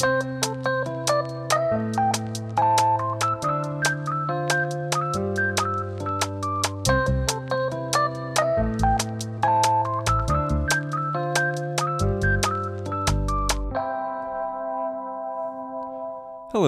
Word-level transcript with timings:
Hello 0.00 0.10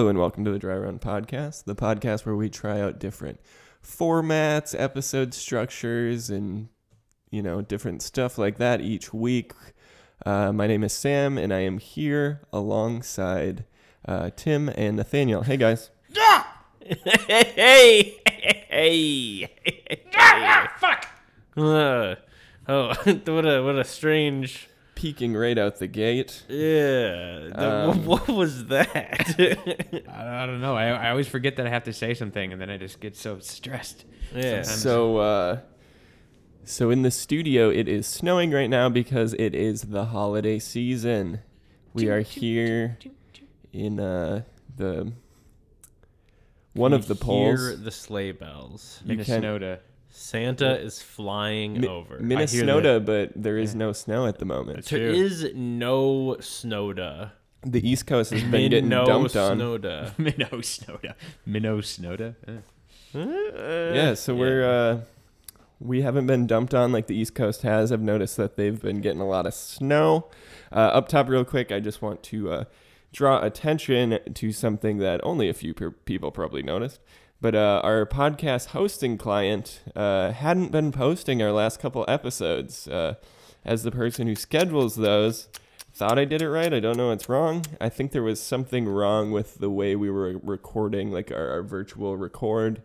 and 0.09 0.19
welcome 0.19 0.43
to 0.43 0.51
the 0.51 0.59
Dry 0.59 0.75
Run 0.75 0.99
Podcast, 0.99 1.63
the 1.63 1.73
podcast 1.73 2.25
where 2.25 2.35
we 2.35 2.49
try 2.49 2.81
out 2.81 2.99
different 2.99 3.39
formats, 3.81 4.75
episode 4.77 5.33
structures, 5.33 6.29
and 6.29 6.67
you 7.29 7.41
know 7.41 7.61
different 7.61 8.01
stuff 8.01 8.37
like 8.37 8.57
that 8.57 8.81
each 8.81 9.13
week. 9.13 9.53
Uh, 10.25 10.51
my 10.51 10.67
name 10.67 10.83
is 10.83 10.93
Sam, 10.93 11.37
and 11.37 11.53
I 11.53 11.59
am 11.61 11.77
here 11.79 12.41
alongside 12.53 13.65
uh, 14.07 14.29
Tim 14.35 14.69
and 14.69 14.97
Nathaniel. 14.97 15.43
Hey 15.43 15.57
guys, 15.57 15.89
Yeah! 16.09 16.43
hey, 16.85 18.19
hey, 18.27 19.49
hey, 19.63 20.67
fuck. 20.77 21.07
Uh, 21.57 22.15
oh, 22.67 22.93
what 23.25 23.45
a 23.45 23.61
what 23.63 23.75
a 23.77 23.83
strange. 23.83 24.67
peeking 24.95 25.33
right 25.35 25.57
out 25.57 25.77
the 25.77 25.87
gate. 25.87 26.43
Yeah, 26.47 27.49
the- 27.55 27.87
Um, 27.89 28.05
what 28.05 28.27
was 28.27 28.65
that? 28.67 29.35
I, 30.07 30.43
I 30.43 30.45
don't 30.45 30.61
know. 30.61 30.75
I, 30.75 30.89
I 30.89 31.09
always 31.09 31.27
forget 31.27 31.55
that 31.55 31.65
I 31.65 31.69
have 31.69 31.83
to 31.85 31.93
say 31.93 32.13
something, 32.13 32.51
and 32.53 32.61
then 32.61 32.69
I 32.69 32.77
just 32.77 32.99
get 32.99 33.15
so 33.15 33.39
stressed. 33.39 34.05
yeah, 34.35 34.61
Sometimes. 34.61 34.81
So, 34.81 35.17
uh, 35.17 35.59
so 36.63 36.89
in 36.89 37.01
the 37.01 37.11
studio, 37.11 37.69
it 37.69 37.87
is 37.87 38.07
snowing 38.07 38.51
right 38.51 38.69
now 38.69 38.89
because 38.89 39.33
it 39.35 39.53
is 39.55 39.81
the 39.83 40.05
holiday 40.05 40.59
season. 40.59 41.39
We 41.93 42.07
are 42.09 42.21
here 42.21 42.97
in 43.73 43.99
uh, 43.99 44.43
the 44.77 45.11
one 46.73 46.93
of 46.93 47.07
the 47.07 47.15
poles. 47.15 47.59
Hear 47.59 47.69
poles. 47.71 47.83
the 47.83 47.91
sleigh 47.91 48.31
bells. 48.31 49.01
You 49.05 49.17
can- 49.17 49.41
Minnesota. 49.41 49.79
Santa 50.13 50.77
is 50.77 51.01
flying 51.01 51.79
Mi- 51.79 51.87
over. 51.87 52.19
Minnesota, 52.19 52.99
but 52.99 53.31
there 53.33 53.57
is 53.57 53.73
no 53.73 53.93
snow 53.93 54.25
at 54.25 54.39
the 54.39 54.45
moment. 54.45 54.85
there 54.87 55.07
is 55.07 55.47
no 55.55 56.35
snowda. 56.41 57.31
The 57.65 57.87
East 57.89 58.07
Coast 58.07 58.31
has 58.31 58.43
been 58.43 58.69
getting 58.71 58.89
no 58.89 59.05
dumped 59.05 59.37
on. 59.37 59.57
snowda. 59.57 60.17
Minnesota. 60.17 61.15
Minnesota. 61.45 62.35
Uh, 63.15 63.19
Yeah, 63.95 64.13
so 64.15 64.35
we're 64.35 64.65
uh, 64.69 64.99
we 65.81 66.03
haven't 66.03 66.27
been 66.27 66.45
dumped 66.45 66.73
on 66.73 66.91
like 66.91 67.07
the 67.07 67.15
East 67.15 67.33
Coast 67.35 67.63
has. 67.63 67.91
I've 67.91 68.01
noticed 68.01 68.37
that 68.37 68.55
they've 68.55 68.79
been 68.79 69.01
getting 69.01 69.21
a 69.21 69.27
lot 69.27 69.47
of 69.47 69.53
snow. 69.53 70.29
Uh, 70.71 70.75
up 70.75 71.07
top, 71.07 71.27
real 71.27 71.43
quick, 71.43 71.71
I 71.71 71.79
just 71.79 72.01
want 72.01 72.21
to 72.23 72.51
uh, 72.51 72.63
draw 73.11 73.43
attention 73.43 74.19
to 74.33 74.51
something 74.51 74.99
that 74.99 75.19
only 75.23 75.49
a 75.49 75.53
few 75.53 75.73
people 75.73 76.31
probably 76.31 76.61
noticed. 76.61 76.99
But 77.41 77.55
uh, 77.55 77.81
our 77.83 78.05
podcast 78.05 78.67
hosting 78.67 79.17
client 79.17 79.81
uh, 79.95 80.31
hadn't 80.31 80.71
been 80.71 80.91
posting 80.91 81.41
our 81.41 81.51
last 81.51 81.79
couple 81.79 82.05
episodes. 82.07 82.87
Uh, 82.87 83.15
as 83.65 83.83
the 83.83 83.91
person 83.91 84.27
who 84.27 84.35
schedules 84.35 84.95
those, 84.95 85.47
thought 85.93 86.19
I 86.19 86.25
did 86.25 86.41
it 86.41 86.49
right. 86.49 86.73
I 86.73 86.79
don't 86.79 86.97
know 86.97 87.09
what's 87.09 87.29
wrong. 87.29 87.65
I 87.79 87.89
think 87.89 88.11
there 88.11 88.23
was 88.23 88.39
something 88.39 88.87
wrong 88.87 89.31
with 89.31 89.55
the 89.55 89.69
way 89.69 89.95
we 89.95 90.09
were 90.09 90.39
recording, 90.43 91.11
like 91.11 91.31
our, 91.31 91.49
our 91.49 91.63
virtual 91.63 92.17
record 92.17 92.81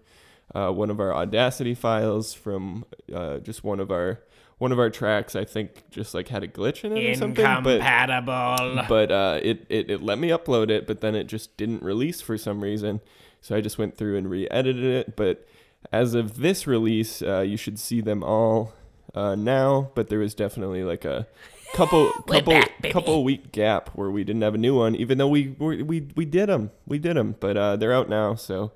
uh, 0.55 0.71
one 0.71 0.91
of 0.91 1.01
our 1.01 1.15
Audacity 1.15 1.75
files 1.75 2.33
from 2.35 2.85
uh, 3.13 3.39
just 3.39 3.65
one 3.65 3.81
of 3.81 3.91
our 3.91 4.21
one 4.59 4.73
of 4.73 4.79
our 4.79 4.91
tracks. 4.91 5.37
I 5.37 5.45
think 5.45 5.91
just 5.91 6.15
like 6.15 6.29
had 6.29 6.43
a 6.43 6.49
glitch 6.49 6.85
in 6.85 6.97
it 6.97 7.01
or 7.11 7.15
something. 7.15 7.45
But 7.63 7.81
Incompatible. 7.81 8.85
but 8.89 9.11
uh, 9.11 9.41
it, 9.43 9.67
it 9.69 9.91
it 9.91 10.03
let 10.03 10.19
me 10.19 10.29
upload 10.29 10.71
it, 10.71 10.87
but 10.87 11.01
then 11.01 11.15
it 11.15 11.25
just 11.25 11.57
didn't 11.57 11.83
release 11.83 12.21
for 12.21 12.39
some 12.39 12.63
reason. 12.63 13.01
So 13.41 13.55
I 13.55 13.61
just 13.61 13.79
went 13.79 13.97
through 13.97 14.17
and 14.17 14.31
re-edited 14.31 14.85
it. 14.85 15.17
But 15.17 15.47
as 15.93 16.15
of 16.15 16.39
this 16.39 16.67
release, 16.67 17.23
uh, 17.23 17.41
you 17.41 17.57
should 17.57 17.79
see 17.79 18.01
them 18.01 18.25
all 18.25 18.73
uh, 19.15 19.35
now. 19.35 19.91
But 19.95 20.09
there 20.09 20.21
was 20.21 20.35
definitely 20.35 20.85
like 20.85 21.05
a 21.05 21.27
couple 21.75 22.11
couple 22.27 22.63
couple 22.91 23.25
week 23.25 23.53
gap 23.53 23.91
where 23.91 24.11
we 24.11 24.25
didn't 24.25 24.43
have 24.43 24.55
a 24.55 24.59
new 24.59 24.77
one, 24.77 24.95
even 24.95 25.19
though 25.19 25.29
we 25.29 25.49
we 25.59 25.83
we, 25.83 26.09
we 26.17 26.25
did 26.25 26.49
them. 26.49 26.71
We 26.87 26.99
did 26.99 27.17
them, 27.17 27.37
but 27.41 27.57
uh, 27.57 27.77
they're 27.77 27.93
out 27.93 28.09
now. 28.09 28.37
So. 28.37 28.73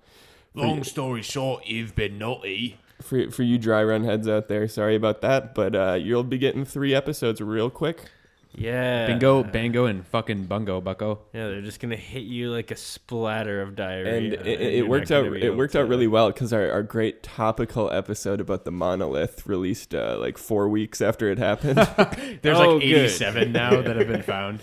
Long 0.54 0.82
story 0.84 1.22
short, 1.22 1.66
you've 1.66 1.94
been 1.94 2.18
naughty. 2.18 2.78
for 3.00 3.30
for 3.30 3.42
you 3.42 3.56
dry 3.58 3.82
run 3.84 4.04
heads 4.04 4.28
out 4.28 4.48
there, 4.48 4.66
sorry 4.68 4.96
about 4.96 5.20
that, 5.22 5.54
but 5.54 5.74
uh, 5.74 5.94
you'll 5.94 6.24
be 6.24 6.38
getting 6.38 6.64
three 6.64 6.94
episodes 6.94 7.40
real 7.40 7.70
quick. 7.70 8.10
yeah. 8.52 9.06
Bingo, 9.06 9.44
bango, 9.44 9.84
and 9.86 10.04
fucking 10.08 10.46
bungo, 10.46 10.80
bucko. 10.80 11.20
Yeah, 11.32 11.46
they're 11.48 11.60
just 11.62 11.78
gonna 11.78 11.94
hit 11.96 12.24
you 12.24 12.50
like 12.50 12.72
a 12.72 12.76
splatter 12.76 13.62
of 13.62 13.76
diarrhea. 13.76 14.16
And 14.16 14.26
it, 14.34 14.46
it, 14.46 14.60
you're 14.76 14.84
it 14.86 14.88
worked 14.88 15.10
out. 15.12 15.24
It 15.36 15.56
worked 15.56 15.76
out 15.76 15.88
really 15.88 16.08
well 16.08 16.30
because 16.32 16.52
our, 16.52 16.68
our 16.70 16.82
great 16.82 17.22
topical 17.22 17.88
episode 17.92 18.40
about 18.40 18.64
the 18.64 18.72
monolith 18.72 19.46
released 19.46 19.94
uh, 19.94 20.16
like 20.18 20.36
four 20.36 20.68
weeks 20.68 21.00
after 21.00 21.30
it 21.30 21.38
happened. 21.38 21.76
There's 22.42 22.58
Oh, 22.58 22.74
like 22.74 22.82
good. 22.82 23.04
87 23.04 23.52
now 23.52 23.80
that 23.82 23.94
have 23.96 24.08
been 24.08 24.22
found. 24.24 24.60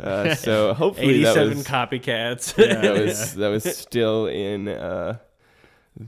Uh, 0.00 0.34
so 0.34 0.74
hopefully 0.74 1.22
that 1.22 1.30
Eighty-seven 1.36 1.58
was 1.58 1.66
copycats. 1.66 2.54
that 2.56 2.92
was 3.00 3.34
that 3.34 3.48
was 3.48 3.64
still 3.78 4.26
in 4.26 4.68
uh, 4.68 5.18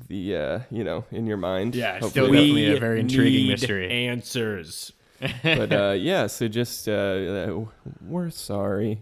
the 0.08 0.36
uh, 0.36 0.60
you 0.70 0.84
know 0.84 1.04
in 1.10 1.26
your 1.26 1.36
mind. 1.36 1.74
Yeah, 1.74 1.96
it's 1.96 2.08
still 2.08 2.26
definitely 2.26 2.74
a 2.74 2.78
very 2.80 3.00
intriguing 3.00 3.44
need 3.44 3.50
mystery. 3.50 4.06
Answers. 4.08 4.92
but 5.42 5.72
uh, 5.72 5.94
yeah, 5.98 6.26
so 6.26 6.46
just 6.48 6.88
uh, 6.88 6.92
uh, 6.92 7.64
we're 8.02 8.30
sorry. 8.30 9.00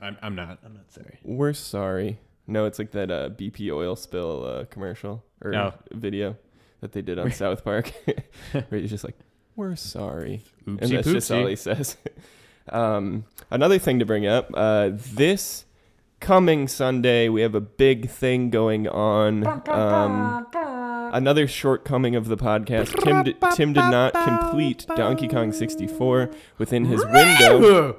I'm, 0.00 0.16
I'm 0.22 0.34
not. 0.34 0.58
I'm 0.64 0.74
not 0.74 0.90
sorry. 0.92 1.18
We're 1.22 1.52
sorry. 1.52 2.18
No, 2.46 2.66
it's 2.66 2.78
like 2.78 2.90
that 2.92 3.10
uh, 3.10 3.30
BP 3.30 3.70
oil 3.72 3.96
spill 3.96 4.44
uh, 4.44 4.64
commercial 4.66 5.24
or 5.42 5.54
Oh. 5.54 5.72
video 5.92 6.36
that 6.80 6.92
they 6.92 7.00
did 7.02 7.18
on 7.18 7.32
South 7.32 7.64
Park, 7.64 7.90
where 8.68 8.80
he's 8.80 8.90
just 8.90 9.04
like, 9.04 9.16
"We're 9.56 9.76
sorry," 9.76 10.42
and 10.66 10.78
Oopsie 10.80 10.90
that's 10.90 11.08
just 11.12 11.30
all 11.30 11.46
he 11.46 11.56
says. 11.56 11.96
Um, 12.70 13.24
another 13.50 13.78
thing 13.78 13.98
to 13.98 14.06
bring 14.06 14.26
up: 14.26 14.50
uh, 14.54 14.90
this 14.92 15.64
coming 16.20 16.68
Sunday, 16.68 17.28
we 17.28 17.42
have 17.42 17.54
a 17.54 17.60
big 17.60 18.08
thing 18.08 18.50
going 18.50 18.88
on. 18.88 19.46
Um, 19.68 20.46
another 21.12 21.46
shortcoming 21.46 22.16
of 22.16 22.28
the 22.28 22.36
podcast. 22.36 22.98
Tim, 23.02 23.22
di- 23.24 23.36
Tim 23.54 23.72
did 23.72 23.80
not 23.90 24.12
complete 24.14 24.86
Donkey 24.96 25.28
Kong 25.28 25.52
64 25.52 26.30
within 26.58 26.86
his 26.86 27.04
window. 27.04 27.96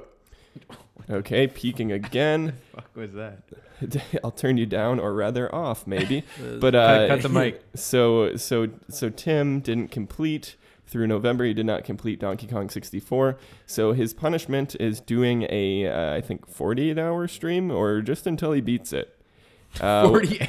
Okay, 1.08 1.46
peeking 1.46 1.92
again. 1.92 2.54
fuck 2.74 2.90
was 2.96 3.12
that? 3.12 3.42
I'll 4.24 4.30
turn 4.32 4.56
you 4.56 4.66
down, 4.66 4.98
or 4.98 5.12
rather 5.14 5.54
off, 5.54 5.86
maybe. 5.86 6.24
But 6.60 6.72
Cut, 6.72 6.74
uh, 6.74 7.08
cut 7.08 7.22
the 7.22 7.28
mic. 7.28 7.62
So 7.74 8.36
so 8.36 8.68
so 8.88 9.10
Tim 9.10 9.60
didn't 9.60 9.88
complete 9.90 10.56
through 10.86 11.06
November. 11.06 11.44
He 11.44 11.54
did 11.54 11.66
not 11.66 11.84
complete 11.84 12.20
Donkey 12.20 12.46
Kong 12.46 12.68
64. 12.70 13.36
So 13.66 13.92
his 13.92 14.14
punishment 14.14 14.76
is 14.78 15.00
doing 15.00 15.46
a 15.50 15.86
uh, 15.88 16.14
I 16.14 16.20
think 16.20 16.46
48 16.48 16.98
hour 16.98 17.26
stream, 17.28 17.70
or 17.70 18.00
just 18.02 18.26
until 18.26 18.52
he 18.52 18.60
beats 18.60 18.92
it. 18.92 19.12
Uh, 19.80 20.08
40, 20.08 20.40
I 20.40 20.44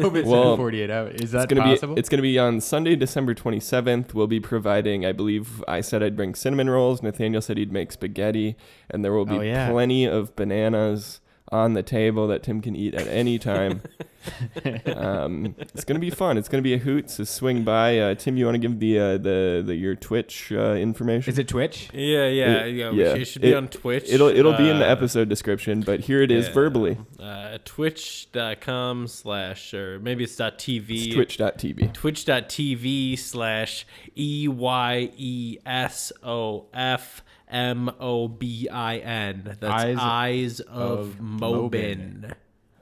hope 0.00 0.14
it's 0.14 0.26
well, 0.28 0.56
48 0.56 0.90
hours. 0.90 1.14
Is 1.16 1.20
It's 1.22 1.32
that 1.32 1.48
gonna 1.48 1.62
possible? 1.62 1.94
be 1.94 1.98
it's 1.98 2.08
gonna 2.08 2.22
be 2.22 2.38
on 2.38 2.60
Sunday, 2.60 2.96
December 2.96 3.34
27th. 3.34 4.14
We'll 4.14 4.28
be 4.28 4.40
providing, 4.40 5.04
I 5.04 5.12
believe, 5.12 5.62
I 5.68 5.80
said 5.82 6.02
I'd 6.02 6.16
bring 6.16 6.34
cinnamon 6.34 6.70
rolls. 6.70 7.02
Nathaniel 7.02 7.42
said 7.42 7.58
he'd 7.58 7.72
make 7.72 7.92
spaghetti, 7.92 8.56
and 8.88 9.04
there 9.04 9.12
will 9.12 9.26
be 9.26 9.34
Oh, 9.36 9.40
yeah. 9.40 9.68
plenty 9.70 10.06
of 10.06 10.34
bananas 10.36 11.20
on 11.52 11.74
the 11.74 11.82
table 11.82 12.26
that 12.28 12.42
Tim 12.42 12.60
can 12.60 12.74
eat 12.74 12.94
at 12.94 13.06
any 13.06 13.38
time. 13.38 13.82
um, 14.86 15.54
it's 15.58 15.84
gonna 15.84 15.98
be 16.00 16.10
fun. 16.10 16.38
It's 16.38 16.48
gonna 16.48 16.62
be 16.62 16.74
a 16.74 16.78
hoot. 16.78 17.10
So 17.10 17.24
swing 17.24 17.64
by. 17.64 17.98
Uh, 17.98 18.14
Tim, 18.14 18.36
you 18.36 18.44
want 18.44 18.54
to 18.54 18.58
give 18.60 18.78
the 18.80 18.98
uh, 18.98 19.18
the 19.18 19.62
the 19.66 19.74
your 19.74 19.94
Twitch 19.96 20.52
uh, 20.52 20.74
information? 20.74 21.30
Is 21.32 21.38
it 21.38 21.48
Twitch? 21.48 21.88
Yeah, 21.92 22.26
yeah, 22.28 22.64
It- 22.64 22.74
yeah. 22.74 22.90
yeah. 22.90 23.04
It 23.14 23.24
should 23.26 23.42
be 23.42 23.50
It- 23.52 23.56
on 23.56 23.68
Twitch. 23.68 24.04
It'll 24.08 24.28
it'll 24.28 24.56
be 24.56 24.68
in 24.70 24.78
the 24.78 24.86
Uh, 24.86 24.92
episode 24.92 25.28
description, 25.28 25.80
but 25.80 26.00
here 26.00 26.22
it 26.22 26.30
is 26.30 26.46
yeah. 26.46 26.52
verbally. 26.54 26.96
Uh, 27.20 27.58
Twitch.com 27.64 29.06
slash, 29.08 29.74
or 29.74 29.98
maybe 29.98 30.24
it's 30.24 30.36
dot 30.36 30.58
.tv. 30.58 31.06
It's 31.06 31.14
Twitch.tv. 31.14 31.92
Twitch.tv 31.92 33.18
slash 33.18 33.86
E 34.16 34.48
Y 34.48 35.10
E 35.16 35.58
S 35.66 36.12
O 36.22 36.66
F 36.72 37.22
M 37.52 37.90
O 38.00 38.28
B 38.28 38.68
I 38.68 38.98
N. 38.98 39.56
That's 39.60 39.84
Eyes 39.84 39.96
Eyes, 39.98 40.60
of, 40.60 40.98
of 40.98 41.16
Mobin. 41.20 42.32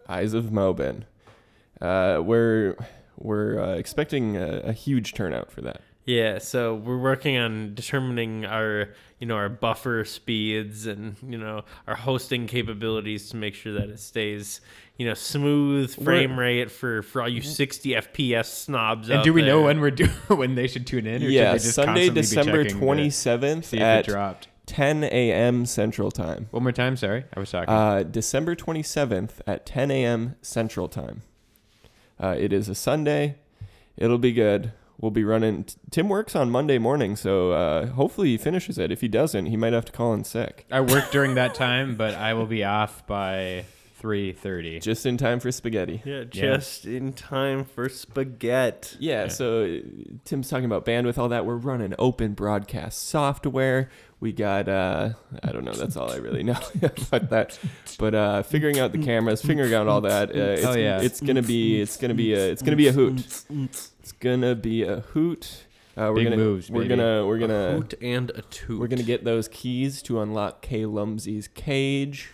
Eyes 0.09 0.33
of 0.33 0.47
Mobin. 0.47 1.03
Uh, 1.81 2.21
we're 2.23 2.77
we're 3.19 3.61
uh, 3.63 3.75
expecting 3.75 4.37
a, 4.37 4.61
a 4.61 4.73
huge 4.73 5.15
turnout 5.15 5.51
for 5.51 5.61
that. 5.63 5.83
Yeah, 6.07 6.39
so 6.39 6.75
we're 6.75 6.99
working 6.99 7.37
on 7.37 7.75
determining 7.75 8.45
our, 8.47 8.89
you 9.19 9.27
know, 9.27 9.37
our 9.37 9.49
buffer 9.51 10.05
speeds 10.05 10.87
and 10.87 11.15
you 11.23 11.39
know 11.39 11.63
our 11.87 11.95
hosting 11.95 12.47
capabilities 12.47 13.29
to 13.31 13.37
make 13.37 13.55
sure 13.55 13.75
that 13.75 13.91
it 13.91 14.01
stays, 14.01 14.61
you 14.97 15.07
know, 15.07 15.15
smooth 15.15 15.95
frame 16.03 16.39
rate 16.39 16.71
for 16.71 17.03
for 17.03 17.23
all 17.23 17.29
you 17.29 17.43
60 17.43 17.91
FPS 17.91 18.47
snobs. 18.47 19.09
And 19.09 19.19
out 19.19 19.25
do 19.25 19.33
we 19.33 19.43
know 19.43 19.63
when 19.63 19.81
we're 19.81 19.91
doing 19.93 20.11
when 20.29 20.55
they 20.55 20.67
should 20.67 20.87
tune 20.87 21.07
in? 21.07 21.23
Or 21.23 21.29
yeah, 21.29 21.53
should 21.53 21.61
they 21.61 21.65
just 21.65 21.75
Sunday, 21.75 22.09
constantly 22.09 22.23
December 22.23 22.65
twenty 22.69 23.11
seventh 23.11 23.67
See 23.67 23.77
it 23.77 23.83
at 23.83 24.07
dropped. 24.07 24.49
10 24.71 25.03
a.m. 25.03 25.67
Central 25.67 26.13
Time. 26.13 26.47
One 26.53 26.63
more 26.63 26.71
time, 26.71 26.97
sorry. 26.97 27.25
I 27.35 27.41
was 27.41 27.51
talking. 27.51 27.75
Uh, 27.75 28.05
December 28.05 28.55
27th 28.55 29.41
at 29.45 29.67
10 29.67 29.91
a.m. 29.91 30.37
Central 30.43 30.87
Time. 30.87 31.23
Uh, 32.23 32.37
it 32.39 32.53
is 32.53 32.69
a 32.69 32.77
Sunday. 32.77 33.35
It'll 33.97 34.17
be 34.17 34.31
good. 34.31 34.71
We'll 35.01 35.11
be 35.11 35.25
running. 35.25 35.67
Tim 35.91 36.09
works 36.09 36.37
on 36.37 36.53
Monday 36.53 36.79
morning, 36.79 37.17
so 37.17 37.51
uh, 37.51 37.87
hopefully 37.87 38.29
he 38.29 38.37
finishes 38.39 38.79
it. 38.79 38.93
If 38.93 39.01
he 39.01 39.09
doesn't, 39.09 39.47
he 39.47 39.57
might 39.57 39.73
have 39.73 39.87
to 39.87 39.93
call 39.93 40.15
in 40.15 40.23
sick. 40.23 40.67
I 40.71 40.83
work 40.83 41.11
during 41.11 41.35
that 41.35 41.53
time, 41.53 41.97
but 41.97 42.15
I 42.15 42.35
will 42.35 42.47
be 42.47 42.63
off 42.63 43.05
by 43.09 43.65
3:30. 44.01 44.81
Just 44.81 45.05
in 45.05 45.17
time 45.17 45.41
for 45.41 45.51
spaghetti. 45.51 46.03
Yeah, 46.05 46.25
just 46.25 46.85
in 46.87 47.13
time 47.13 47.65
for 47.65 47.89
spaghetti. 47.89 48.97
Yeah, 49.01 49.29
so 49.29 49.65
uh, 49.65 49.79
Tim's 50.25 50.49
talking 50.49 50.65
about 50.65 50.87
bandwidth, 50.87 51.19
all 51.19 51.29
that. 51.31 51.45
We're 51.45 51.57
running 51.57 51.95
open 51.99 52.35
broadcast 52.35 53.03
software. 53.09 53.91
We 54.21 54.33
got, 54.33 54.69
uh, 54.69 55.11
I 55.43 55.51
don't 55.51 55.65
know, 55.65 55.73
that's 55.73 55.97
all 55.97 56.13
I 56.13 56.17
really 56.17 56.43
know 56.43 56.59
about 56.83 57.31
that. 57.31 57.59
But 57.99 58.15
uh, 58.15 58.43
figuring 58.43 58.79
out 58.79 58.93
the 58.93 59.03
cameras, 59.03 59.41
figuring 59.41 59.73
out 59.73 59.89
all 59.89 60.03
that. 60.03 60.29
Uh, 60.31 60.33
it's, 60.35 60.65
Oh, 60.67 60.75
yeah. 60.75 61.01
it's 61.01 61.21
gonna 61.23 61.43
be, 61.43 61.81
it's 61.81 61.97
gonna 61.97 62.13
be, 62.15 62.35
a, 62.35 62.51
it's 62.51 62.61
gonna 62.63 62.77
be 62.77 62.89
a 62.89 62.93
hoot. 62.93 63.25
It's 63.49 64.13
gonna 64.21 64.55
be 64.55 64.83
a 64.83 65.01
hoot. 65.01 65.65
Uh, 65.97 66.09
we're 66.11 66.17
Big 66.17 66.25
gonna, 66.25 66.37
moves, 66.37 66.71
We're 66.71 66.83
baby. 66.83 66.97
gonna, 66.97 67.27
we're 67.27 67.37
A 67.37 67.41
gonna, 67.41 67.73
hoot 67.73 67.95
and 68.03 68.31
a 68.31 68.43
toot. 68.43 68.79
we're 68.79 68.87
gonna 68.89 69.03
get 69.03 69.25
those 69.25 69.49
keys 69.49 70.03
to 70.03 70.21
unlock 70.21 70.61
K 70.63 70.85
Lumsy's 70.87 71.49
cage, 71.49 72.31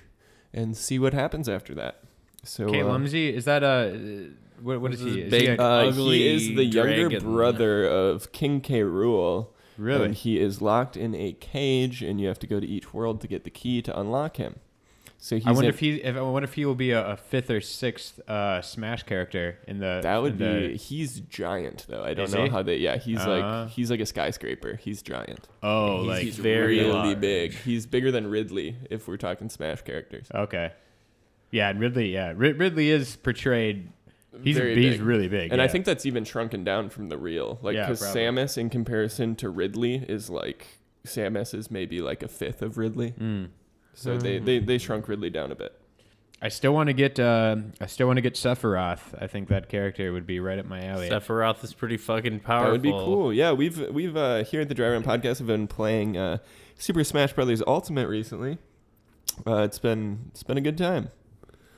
and 0.53 0.77
see 0.77 0.99
what 0.99 1.15
happens 1.15 1.49
after 1.49 1.75
that. 1.77 2.00
So, 2.44 2.69
Kay 2.69 2.83
uh, 2.83 2.87
Lumsy, 2.87 3.35
is 3.35 3.44
that 3.47 3.62
a 3.62 4.29
what? 4.61 4.81
What 4.81 4.93
is 4.93 5.03
This 5.03 5.15
he? 5.15 5.21
is 5.21 5.27
Is 5.27 5.31
big- 5.31 5.43
he 5.50 5.56
Uh, 5.59 5.65
ugly 5.65 6.19
he 6.19 6.29
is 6.35 6.56
the 6.56 6.65
younger 6.65 7.09
dragon. 7.09 7.33
brother 7.33 7.85
of 7.87 8.31
King 8.33 8.61
K. 8.61 8.81
Rool. 8.81 9.49
Really? 9.76 10.05
And 10.06 10.14
he 10.14 10.38
is 10.40 10.61
locked 10.62 10.96
in 10.96 11.14
a 11.14 11.32
cage, 11.32 12.02
and 12.02 12.20
you 12.20 12.28
have 12.28 12.38
to 12.40 12.46
go 12.46 12.61
to 12.61 12.67
each 12.67 12.93
world 12.94 13.20
to 13.23 13.26
get 13.28 13.44
the 13.44 13.50
key 13.50 13.82
to 13.82 13.99
unlock 13.99 14.37
him. 14.37 14.56
So 15.19 15.37
he's 15.37 15.46
I 15.46 15.52
wonder 15.52 15.70
if 15.70 15.78
he. 15.78 15.94
If, 16.02 16.14
I 16.14 16.20
wonder 16.20 16.44
if 16.46 16.55
he 16.55 16.67
will 16.67 16.75
be 16.75 16.90
a, 16.90 17.12
a 17.12 17.17
fifth 17.17 17.50
or 17.50 17.61
sixth 17.62 18.20
uh, 18.28 18.61
Smash 18.61 19.05
character 19.05 19.58
in 19.67 19.78
the. 19.78 20.00
that 20.02 20.19
would 20.19 20.37
be. 20.37 20.44
the- 20.69 20.76
He's 20.76 21.20
giant 21.20 21.87
though. 21.88 22.05
I 22.05 22.12
don't 22.12 22.31
know 22.32 22.44
he? 22.44 22.50
how 22.50 22.62
they. 22.62 22.76
Yeah, 22.76 22.99
he's 22.99 23.20
Uh. 23.20 23.28
like 23.64 23.70
he's 23.70 23.90
like 23.90 24.00
a 24.00 24.06
skyscraper. 24.06 24.76
He's 24.76 25.00
giant. 25.02 25.49
oh, 25.62 25.96
He's- 26.02 26.06
like 26.08 26.23
he's 26.25 26.37
very 26.38 26.78
really 26.81 26.93
large. 26.93 27.20
big. 27.20 27.55
He's 27.55 27.87
bigger 27.87 28.12
than 28.12 28.26
Ridley 28.28 28.76
if 28.90 29.08
we're 29.08 29.17
talking 29.17 29.49
Smash 29.49 29.82
characters. 29.82 30.28
okay. 30.34 30.73
Yeah, 31.50 31.70
and 31.70 31.81
Ridley. 31.81 32.12
Yeah, 32.12 32.34
Rid- 32.37 32.58
Ridley 32.58 32.90
is 32.90 33.17
portrayed. 33.17 33.88
He's 34.43 34.56
Very 34.56 34.75
he's 34.75 34.99
big. 34.99 35.03
really 35.03 35.29
big. 35.29 35.53
And 35.53 35.61
I 35.62 35.69
think 35.69 35.85
that's 35.85 36.06
even 36.06 36.25
shrunken 36.25 36.65
down 36.65 36.91
from 36.91 37.09
the 37.09 37.19
real. 37.19 37.59
Like, 37.62 37.77
because 37.77 38.00
probably. 38.00 38.23
Samus, 38.23 38.59
in 38.59 38.71
comparison 38.71 39.37
to 39.37 39.50
Ridley, 39.50 39.97
is 39.97 40.31
like 40.31 40.67
Samus 41.05 41.55
is 41.55 41.71
maybe 41.71 42.00
like 42.00 42.23
a 42.23 42.29
fifth 42.29 42.62
of 42.62 42.79
Ridley. 42.79 43.12
Mm. 43.12 43.49
So 43.94 44.19
they, 44.19 44.38
they 44.38 44.59
they 44.59 44.79
shrunk 44.79 45.09
Ridley 45.09 45.31
down 45.31 45.50
a 45.50 45.55
bit. 45.55 45.73
I 46.43 46.50
still 46.50 46.75
want 46.75 46.88
to 46.88 46.93
get. 46.93 47.19
Uh, 47.19 47.56
I 47.81 47.87
still 47.87 48.06
want 48.06 48.19
to 48.19 48.21
get 48.21 48.35
Sephiroth. 48.35 49.21
I 49.21 49.27
think 49.27 49.49
that 49.49 49.71
character 49.71 50.12
would 50.12 50.27
be 50.27 50.38
right 50.38 50.59
up 50.59 50.67
my 50.67 50.85
alley. 50.85 51.09
Sephiroth 51.09 51.65
is 51.65 51.73
pretty 51.73 51.97
fucking 51.97 52.41
powerful. 52.41 52.67
That 52.67 52.73
would 52.73 52.83
be 52.83 52.91
cool. 52.91 53.33
Yeah, 53.33 53.53
we've 53.53 53.79
we've 53.91 54.17
uh, 54.17 54.44
here 54.44 54.61
at 54.61 54.69
the 54.69 54.75
Dry 54.75 54.91
Run 54.91 55.03
Podcast 55.03 55.38
have 55.38 55.47
been 55.47 55.67
playing 55.67 56.19
uh, 56.19 56.38
Super 56.77 57.05
Smash 57.05 57.33
Brothers 57.33 57.62
Ultimate 57.67 58.06
recently. 58.09 58.59
Uh, 59.47 59.62
it's 59.62 59.79
been 59.79 60.31
it's 60.33 60.43
been 60.43 60.59
a 60.59 60.61
good 60.61 60.77
time. 60.77 61.11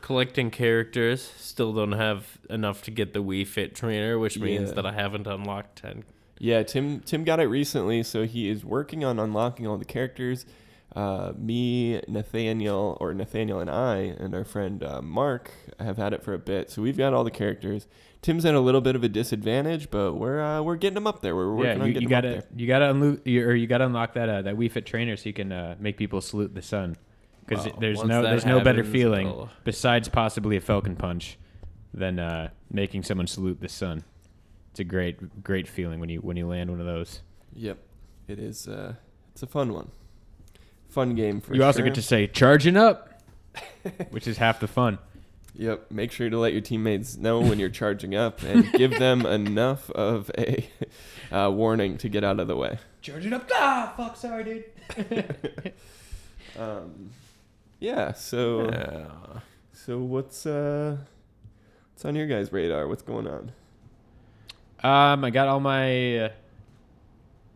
Collecting 0.09 0.51
characters. 0.51 1.21
Still 1.37 1.75
don't 1.75 1.93
have 1.93 2.39
enough 2.49 2.81
to 2.85 2.91
get 2.91 3.13
the 3.13 3.23
Wii 3.23 3.47
Fit 3.47 3.75
trainer, 3.75 4.19
which 4.19 4.39
means 4.39 4.71
Yeah. 4.71 4.77
that 4.77 4.87
I 4.87 4.93
haven't 4.93 5.27
unlocked 5.27 5.77
10. 5.83 6.03
Yeah, 6.39 6.63
Tim 6.63 7.01
Tim 7.01 7.25
got 7.25 7.41
it 7.41 7.45
recently, 7.45 8.03
so 8.03 8.25
he 8.25 8.49
is 8.49 8.65
working 8.65 9.05
on 9.05 9.19
unlocking 9.19 9.67
all 9.67 9.77
the 9.77 9.85
characters. 9.85 10.47
Uh, 10.97 11.35
me, 11.37 12.01
Nathaniel, 12.09 12.97
or 13.03 13.13
Nathaniel 13.13 13.61
and 13.61 13.69
I, 13.69 13.97
and 14.19 14.35
our 14.35 14.45
friend 14.47 14.83
uh, 14.83 15.03
Mark 15.03 15.51
have 15.79 15.99
had 15.99 16.15
it 16.15 16.23
for 16.23 16.33
a 16.33 16.39
bit, 16.39 16.71
so 16.71 16.81
we've 16.81 16.97
got 16.97 17.13
all 17.13 17.23
the 17.23 17.31
characters. 17.31 17.87
Tim's 18.23 18.47
at 18.47 18.55
a 18.55 18.61
little 18.61 18.81
bit 18.81 18.97
of 18.97 19.05
a 19.05 19.11
disadvantage, 19.11 19.91
but 19.91 20.15
we're 20.15 20.41
uh, 20.41 20.63
we're 20.63 20.77
getting 20.77 20.97
him 20.97 21.07
up 21.07 21.21
there. 21.21 21.37
We're 21.37 21.55
working 21.55 21.65
yeah, 21.67 21.83
on 21.83 21.87
you, 21.87 21.93
getting 21.93 22.09
you 22.09 22.17
him 22.17 22.23
gotta 22.23 22.39
up 22.39 22.45
there. 22.49 22.59
you 22.59 22.67
gotta 22.67 22.91
unlock 22.93 23.27
or 23.27 23.55
you 23.55 23.67
gotta 23.67 23.85
unlock 23.85 24.15
that 24.15 24.31
uh, 24.31 24.41
that 24.41 24.57
Wii 24.57 24.73
Fit 24.73 24.87
trainer 24.87 25.19
so 25.19 25.29
you 25.29 25.35
can 25.35 25.53
uh, 25.53 25.77
make 25.79 25.99
people 25.99 26.23
salute 26.23 26.55
the 26.55 26.63
sun. 26.63 26.97
Because 27.49 27.65
Well, 27.67 27.77
there's 27.81 28.05
no 28.05 28.23
that 28.23 28.31
there's 28.31 28.47
no 28.47 28.61
better 28.61 28.85
feeling 28.85 29.27
they'll- 29.29 29.51
besides 29.65 30.09
possibly 30.09 30.57
a 30.57 30.61
Falcon 30.61 30.97
Punch 30.97 31.39
than 31.95 32.19
uh, 32.19 32.51
making 32.71 33.03
someone 33.03 33.27
salute 33.27 33.61
the 33.61 33.69
sun. 33.69 34.05
It's 34.71 34.81
a 34.81 34.85
great 34.85 35.43
great 35.43 35.67
feeling 35.67 35.99
when 36.01 36.09
you 36.09 36.21
when 36.21 36.37
you 36.37 36.47
land 36.47 36.71
one 36.71 36.81
of 36.81 36.87
those. 36.87 37.21
Yep, 37.55 37.79
it 38.29 38.39
is. 38.39 38.69
Uh, 38.69 38.95
it's 39.33 39.43
a 39.43 39.47
fun 39.47 39.73
one. 39.73 39.91
Fun 40.91 41.15
game 41.15 41.41
for 41.41 41.55
you 41.55 41.63
also 41.65 41.83
get 41.83 41.95
to 41.95 42.03
say 42.03 42.27
charging 42.27 42.77
up, 42.77 43.23
which 44.11 44.27
is 44.27 44.39
half 44.39 44.61
the 44.61 44.69
fun. 44.69 44.99
Yep. 45.55 45.91
Make 45.91 46.13
sure 46.13 46.31
to 46.31 46.39
let 46.39 46.53
your 46.53 46.61
teammates 46.63 47.17
know 47.17 47.41
when 47.41 47.59
you're 47.59 47.69
charging 47.69 48.15
up 48.15 48.43
and 48.43 48.71
give 48.75 48.97
them 48.99 49.27
enough 49.27 49.91
of 49.91 50.31
a 50.39 50.69
uh, 51.33 51.51
warning 51.51 51.99
to 51.99 52.09
get 52.09 52.23
out 52.23 52.39
of 52.39 52.47
the 52.47 52.55
way. 52.55 52.79
Charging 53.03 53.33
up, 53.33 53.51
ah, 53.55 53.93
fuck, 53.97 54.17
sorry, 54.17 54.45
dude. 54.45 55.73
Um, 56.59 57.11
yeah. 57.81 58.13
So 58.13 58.69
Yeah. 58.71 59.07
so 59.73 59.99
what's 59.99 60.47
uh 60.47 60.97
what's 61.93 62.05
on 62.05 62.15
your 62.15 62.27
guys' 62.27 62.53
radar? 62.53 62.89
What's 62.89 63.03
going 63.03 63.27
on? 63.27 63.53
Um, 64.83 65.25
I 65.25 65.31
got 65.31 65.49
all 65.49 65.59
my. 65.61 66.19
Uh, 66.19 66.29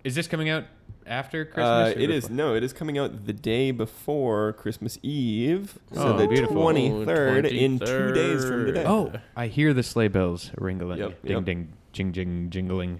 is 0.02 0.14
this 0.16 0.26
coming 0.26 0.48
out 0.48 0.64
after 1.06 1.44
Christmas? 1.44 1.94
Uh, 1.96 2.00
it 2.00 2.10
is 2.10 2.24
before? 2.24 2.36
no. 2.36 2.54
It 2.56 2.64
is 2.64 2.72
coming 2.72 2.98
out 2.98 3.26
the 3.26 3.32
day 3.32 3.70
before 3.70 4.54
Christmas 4.54 4.98
Eve. 5.04 5.78
So 5.92 6.14
Oh, 6.14 6.26
the 6.26 6.46
twenty 6.46 7.04
third 7.04 7.46
in 7.46 7.78
two 7.78 8.12
days 8.12 8.44
from 8.44 8.66
today. 8.66 8.84
Oh, 8.86 9.12
I 9.36 9.46
hear 9.46 9.72
the 9.72 9.84
sleigh 9.84 10.08
bells 10.08 10.50
ringling, 10.58 10.98
Yep, 10.98 11.22
ding 11.22 11.30
yep. 11.36 11.44
ding, 11.44 11.72
jing 11.92 12.12
jing, 12.12 12.50
jingling. 12.50 12.98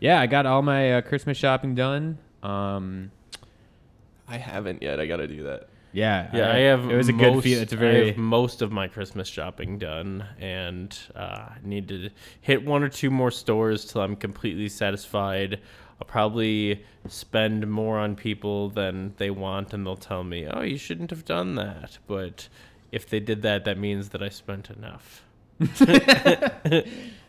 Yeah, 0.00 0.20
I 0.20 0.26
got 0.26 0.44
all 0.46 0.62
my 0.62 0.94
uh, 0.94 1.00
Christmas 1.02 1.38
shopping 1.38 1.76
done. 1.76 2.18
Um, 2.42 3.12
I 4.26 4.36
haven't 4.38 4.82
yet. 4.82 4.98
I 4.98 5.06
got 5.06 5.16
to 5.18 5.28
do 5.28 5.44
that. 5.44 5.68
Yeah, 5.94 6.28
Yeah, 6.34 6.52
I 6.52 6.58
have. 6.58 6.90
It 6.90 6.96
was 6.96 7.08
a 7.08 7.12
good 7.12 7.34
most- 7.34 7.44
feel. 7.44 7.60
It's 7.62 7.72
a 7.72 7.76
very 7.76 8.08
have 8.08 8.18
most 8.18 8.60
of 8.62 8.72
my 8.72 8.88
Christmas 8.88 9.28
shopping 9.28 9.78
done, 9.78 10.24
and 10.40 10.96
uh, 11.14 11.48
need 11.62 11.88
to 11.88 12.10
hit 12.40 12.64
one 12.64 12.82
or 12.82 12.88
two 12.88 13.10
more 13.10 13.30
stores 13.30 13.84
till 13.84 14.02
I'm 14.02 14.16
completely 14.16 14.68
satisfied. 14.68 15.60
I'll 16.00 16.06
probably 16.08 16.84
spend 17.08 17.70
more 17.70 17.98
on 17.98 18.16
people 18.16 18.68
than 18.70 19.14
they 19.18 19.30
want, 19.30 19.72
and 19.72 19.86
they'll 19.86 19.96
tell 19.96 20.24
me, 20.24 20.46
"Oh, 20.46 20.62
you 20.62 20.76
shouldn't 20.76 21.10
have 21.10 21.24
done 21.24 21.54
that." 21.54 21.98
But 22.08 22.48
if 22.90 23.08
they 23.08 23.20
did 23.20 23.42
that, 23.42 23.64
that 23.64 23.78
means 23.78 24.08
that 24.10 24.22
I 24.22 24.28
spent 24.28 24.70
enough. 24.70 25.22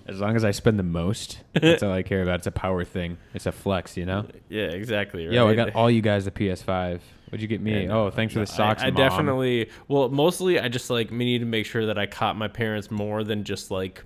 as 0.08 0.20
long 0.20 0.36
as 0.36 0.44
I 0.44 0.52
spend 0.52 0.80
the 0.80 0.84
most. 0.84 1.40
That's 1.54 1.84
all 1.84 1.92
I 1.92 2.04
care 2.04 2.22
about. 2.24 2.40
It's 2.40 2.48
a 2.48 2.52
power 2.52 2.84
thing. 2.84 3.18
It's 3.34 3.46
a 3.46 3.52
flex, 3.52 3.98
you 3.98 4.06
know. 4.06 4.26
Yeah, 4.50 4.66
exactly. 4.66 5.26
Right? 5.26 5.34
Yo, 5.36 5.48
I 5.48 5.56
got 5.56 5.76
all 5.76 5.90
you 5.90 6.02
guys 6.02 6.26
the 6.26 6.32
PS5. 6.32 7.00
What'd 7.26 7.42
you 7.42 7.48
get 7.48 7.62
me? 7.62 7.82
Yeah, 7.82 7.88
no, 7.88 8.06
oh, 8.06 8.10
thanks 8.12 8.34
for 8.34 8.40
the 8.40 8.46
socks, 8.46 8.82
I, 8.84 8.92
Mom. 8.92 8.96
definitely. 8.96 9.70
Well, 9.88 10.10
mostly 10.10 10.60
I 10.60 10.68
just 10.68 10.90
like 10.90 11.12
me 11.12 11.26
need 11.26 11.40
to 11.40 11.46
make 11.46 11.66
sure 11.66 11.88
that 11.88 11.98
I 11.98 12.06
caught 12.06 12.36
my 12.38 12.48
parents 12.48 12.92
more 12.92 13.24
than 13.24 13.44
just 13.44 13.72
like 13.72 14.04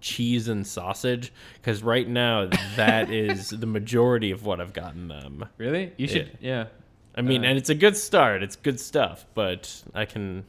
cheese 0.00 0.48
and 0.48 0.66
sausage 0.66 1.32
because 1.54 1.82
right 1.82 2.08
now 2.08 2.48
that 2.76 3.10
is 3.12 3.50
the 3.50 3.66
majority 3.66 4.30
of 4.30 4.44
what 4.44 4.60
I've 4.60 4.72
gotten 4.72 5.08
them. 5.08 5.44
Really? 5.58 5.92
You 5.96 6.08
should. 6.08 6.36
Yeah. 6.40 6.66
I 7.14 7.20
mean, 7.20 7.44
Uh, 7.44 7.48
and 7.48 7.58
it's 7.58 7.68
a 7.70 7.74
good 7.74 7.96
start. 7.96 8.42
It's 8.42 8.56
good 8.56 8.80
stuff, 8.80 9.26
but 9.34 9.82
I 9.94 10.06
can 10.06 10.44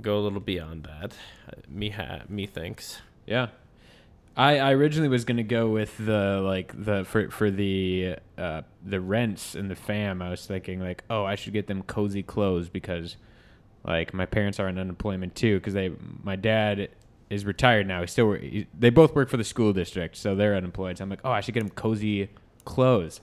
go 0.00 0.18
a 0.18 0.22
little 0.22 0.40
beyond 0.40 0.84
that. 0.84 1.12
Uh, 1.46 1.60
Me 1.68 1.90
ha- 1.90 2.22
me 2.28 2.46
thinks. 2.46 3.02
Yeah. 3.26 3.48
I, 4.36 4.58
I 4.58 4.72
originally 4.72 5.08
was 5.08 5.24
gonna 5.24 5.42
go 5.42 5.68
with 5.68 5.96
the 5.98 6.40
like 6.42 6.72
the 6.84 7.04
for 7.04 7.30
for 7.30 7.50
the 7.50 8.16
uh 8.38 8.62
the 8.84 9.00
rents 9.00 9.54
and 9.54 9.70
the 9.70 9.74
fam. 9.74 10.22
I 10.22 10.30
was 10.30 10.46
thinking 10.46 10.80
like, 10.80 11.04
oh, 11.10 11.24
I 11.24 11.34
should 11.34 11.52
get 11.52 11.66
them 11.66 11.82
cozy 11.82 12.22
clothes 12.22 12.68
because 12.68 13.16
like 13.84 14.14
my 14.14 14.26
parents 14.26 14.60
are 14.60 14.68
on 14.68 14.78
unemployment 14.78 15.34
too 15.34 15.58
because 15.58 15.74
they 15.74 15.90
my 16.22 16.36
dad 16.36 16.88
is 17.28 17.44
retired 17.44 17.86
now. 17.86 18.00
He 18.00 18.06
still 18.06 18.32
he, 18.32 18.66
they 18.78 18.90
both 18.90 19.14
work 19.14 19.28
for 19.28 19.36
the 19.36 19.44
school 19.44 19.72
district, 19.72 20.16
so 20.16 20.34
they're 20.34 20.54
unemployed. 20.54 20.98
So 20.98 21.04
I'm 21.04 21.10
like, 21.10 21.20
oh, 21.24 21.30
I 21.30 21.40
should 21.40 21.54
get 21.54 21.60
them 21.60 21.70
cozy 21.70 22.30
clothes. 22.64 23.20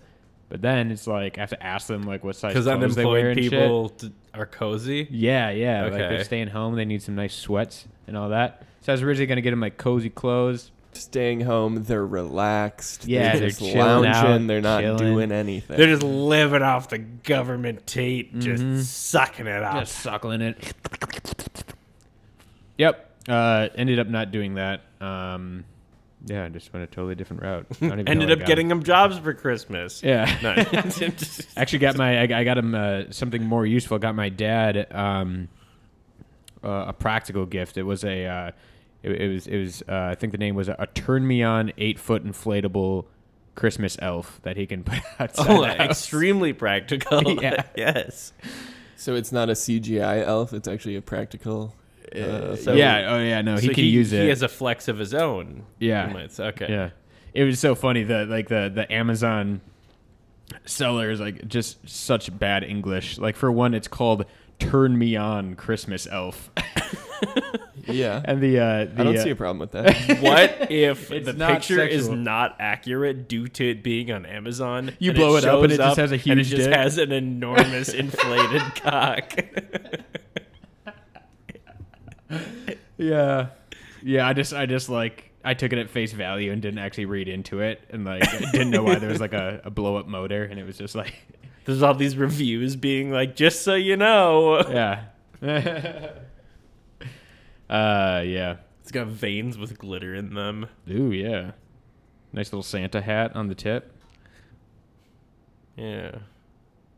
But 0.50 0.62
then 0.62 0.92
it's 0.92 1.08
like 1.08 1.38
I 1.38 1.42
have 1.42 1.50
to 1.50 1.64
ask 1.64 1.88
them 1.88 2.04
like 2.04 2.24
what 2.24 2.36
size 2.36 2.54
Because 2.54 2.66
clothes 2.66 2.96
they 2.96 3.06
wear 3.06 3.32
unemployed 3.32 3.38
people 3.52 3.90
t- 3.90 4.12
are 4.34 4.46
cozy. 4.46 5.08
Yeah, 5.10 5.50
yeah. 5.50 5.84
Like 5.84 5.94
Okay. 5.94 6.08
they're 6.10 6.24
staying 6.24 6.48
home. 6.50 6.76
They 6.76 6.86
need 6.86 7.02
some 7.02 7.16
nice 7.16 7.36
sweats 7.36 7.86
and 8.08 8.18
all 8.18 8.30
that. 8.30 8.64
So 8.82 8.92
I 8.92 8.94
was 8.94 9.04
originally 9.04 9.26
gonna 9.28 9.42
get 9.42 9.50
them 9.52 9.60
like 9.60 9.78
cozy 9.78 10.10
clothes. 10.10 10.72
Staying 11.02 11.42
home, 11.42 11.84
they're 11.84 12.06
relaxed. 12.06 13.06
Yeah, 13.08 13.32
they're 13.32 13.40
they're 13.42 13.50
just 13.50 13.62
lounging. 13.62 14.12
out, 14.12 14.48
they're 14.48 14.62
not 14.62 14.82
chilling. 14.82 14.98
doing 14.98 15.32
anything. 15.32 15.78
They're 15.78 15.88
just 15.88 16.04
living 16.04 16.62
off 16.62 16.90
the 16.90 16.98
government 17.00 17.86
tape, 17.88 18.38
just 18.40 18.64
Mhm. 18.64 18.82
sucking 18.82 19.48
it 19.48 19.64
up. 19.64 19.80
Just 19.80 20.00
suckling 20.00 20.42
it. 20.42 20.74
Yep. 22.78 23.12
Uh, 23.28 23.70
ended 23.76 24.00
up 24.00 24.08
not 24.08 24.32
doing 24.32 24.56
that. 24.56 24.82
Um, 25.02 25.66
yeah, 26.26 26.46
I 26.46 26.50
just 26.50 26.72
went 26.74 26.84
a 26.84 26.88
totally 26.88 27.16
different 27.16 27.44
route. 27.44 27.66
I 27.82 27.88
don't 27.88 28.00
even 28.00 28.08
Ended 28.08 28.32
up 28.32 28.38
what 28.38 28.38
I 28.38 28.42
got 28.42 28.48
getting 28.48 28.68
them 28.68 28.84
jobs 28.84 29.18
for 29.18 29.34
Christmas. 29.34 30.02
Yeah. 30.04 30.26
No. 30.42 30.52
Actually, 31.58 31.80
got 31.80 31.98
my 31.98 32.20
I, 32.22 32.40
I 32.40 32.44
got 32.44 32.58
him 32.58 32.74
uh, 32.76 33.04
something 33.12 33.44
more 33.44 33.66
useful. 33.66 33.98
Got 34.00 34.16
my 34.16 34.30
dad 34.30 34.88
um, 34.92 35.48
uh, 36.64 36.86
a 36.88 36.94
practical 36.94 37.46
gift. 37.46 37.78
It 37.78 37.84
was 37.84 38.04
a 38.04 38.26
uh, 38.26 38.52
it, 39.04 39.12
it 39.12 39.28
was 39.34 39.48
it 39.48 39.58
was 39.60 39.84
uh, 39.88 40.10
I 40.12 40.16
think 40.16 40.32
the 40.32 40.38
name 40.38 40.56
was 40.56 40.68
a, 40.70 40.76
a 40.80 40.88
turn 40.88 41.28
me 41.28 41.44
on 41.44 41.72
eight 41.78 42.00
foot 42.00 42.26
inflatable 42.26 43.06
Christmas 43.56 43.98
elf 44.02 44.40
that 44.44 44.58
he 44.58 44.66
can 44.68 44.84
put 44.86 45.00
outside. 45.20 45.50
oh, 45.50 45.62
the 45.62 45.68
house. 45.74 45.90
extremely 45.90 46.54
practical. 46.54 47.22
Yeah. 47.42 47.64
yes. 47.78 48.34
So 48.96 49.16
it's 49.16 49.32
not 49.32 49.50
a 49.50 49.54
CGI 49.54 50.26
elf; 50.26 50.54
it's 50.54 50.68
actually 50.68 50.96
a 50.96 51.02
practical. 51.02 51.76
Uh, 52.16 52.56
so- 52.56 52.74
yeah. 52.74 53.14
Oh 53.16 53.20
yeah. 53.20 53.42
No, 53.42 53.56
he 53.58 53.68
So 53.68 53.74
can 53.74 53.84
use 53.86 54.14
it. 54.14 54.24
He 54.24 54.30
has 54.30 54.42
a 54.42 54.48
flex 54.48 54.88
of 54.88 54.98
his 54.98 55.14
own. 55.14 55.66
Yeah. 55.80 56.08
You 56.08 56.14
might 56.14 56.32
say. 56.32 56.46
Okay. 56.48 56.68
Yeah, 56.70 56.90
it 57.34 57.44
was 57.44 57.60
so 57.60 57.76
funny. 57.76 58.04
The 58.04 58.26
like 58.26 58.48
the 58.48 58.72
the 58.74 58.92
Amazon 58.92 59.62
sellers 60.66 61.20
like 61.20 61.48
just 61.48 61.88
such 61.88 62.38
bad 62.40 62.64
English. 62.64 63.18
Like 63.18 63.36
for 63.36 63.52
one, 63.52 63.74
it's 63.74 63.88
called 63.90 64.26
"Turn 64.60 64.98
Me 64.98 65.16
On 65.16 65.56
Christmas 65.56 66.08
Elf," 66.10 66.50
yeah, 67.88 68.22
and 68.26 68.42
the 68.42 68.60
uh, 68.60 68.86
the 68.86 68.92
I 68.98 69.04
don't 69.04 69.18
uh, 69.18 69.24
see 69.24 69.30
a 69.32 69.36
problem 69.36 69.60
with 69.60 69.72
that. 69.72 70.20
What 70.22 70.72
if 70.72 71.12
It's 71.12 71.26
the 71.26 71.34
not 71.34 71.52
picture 71.54 71.82
is 71.86 72.06
sexual. 72.06 72.18
not 72.18 72.56
accurate 72.60 73.28
due 73.28 73.48
to 73.48 73.70
it 73.72 73.84
being 73.84 74.12
on 74.12 74.26
Amazon? 74.26 74.92
You 75.00 75.14
blow 75.14 75.36
it 75.38 75.46
up 75.46 75.62
and 75.64 75.72
shows 75.72 75.80
it 75.80 75.84
just 75.84 75.98
has 75.98 76.12
a 76.12 76.18
huge. 76.18 76.32
and 76.32 76.40
huge 76.42 76.54
it 76.54 76.56
just 76.58 76.70
dick? 76.70 76.78
has 76.78 76.98
an 76.98 77.12
enormous 77.12 77.90
inflated 77.94 78.62
cock. 78.76 79.32
Yeah. 82.98 83.48
Yeah, 84.04 84.28
I 84.28 84.34
just 84.34 84.54
I 84.54 84.66
just 84.66 84.90
like 84.90 85.32
I 85.44 85.54
took 85.54 85.72
it 85.72 85.80
at 85.80 85.90
face 85.90 86.12
value 86.14 86.52
and 86.52 86.62
didn't 86.62 86.80
actually 86.80 87.06
read 87.06 87.28
into 87.28 87.60
it 87.62 87.82
and 87.90 88.06
like 88.06 88.28
I 88.28 88.52
didn't 88.52 88.72
know 88.72 88.84
why 88.84 88.96
there 88.96 89.10
was 89.10 89.22
like 89.22 89.34
a, 89.34 89.62
a 89.64 89.70
blow 89.70 89.96
up 89.98 90.08
motor 90.08 90.44
and 90.44 90.60
it 90.60 90.66
was 90.66 90.78
just 90.78 90.96
like 90.96 91.14
There's 91.66 91.82
all 91.84 91.94
these 91.94 92.18
reviews 92.18 92.76
being 92.76 93.12
like, 93.12 93.36
just 93.36 93.62
so 93.62 93.76
you 93.76 93.98
know, 93.98 94.60
Yeah. 95.42 96.12
Uh 97.70 98.24
yeah. 98.26 98.58
it's 98.82 98.92
got 98.92 99.08
veins 99.08 99.58
with 99.58 99.78
glitter 99.78 100.14
in 100.16 100.34
them. 100.34 100.68
Ooh 100.90 101.12
yeah. 101.12 101.52
Nice 102.34 102.52
little 102.52 102.64
Santa 102.64 103.02
hat 103.02 103.36
on 103.36 103.48
the 103.48 103.56
tip. 103.56 103.92
Yeah. 105.76 106.12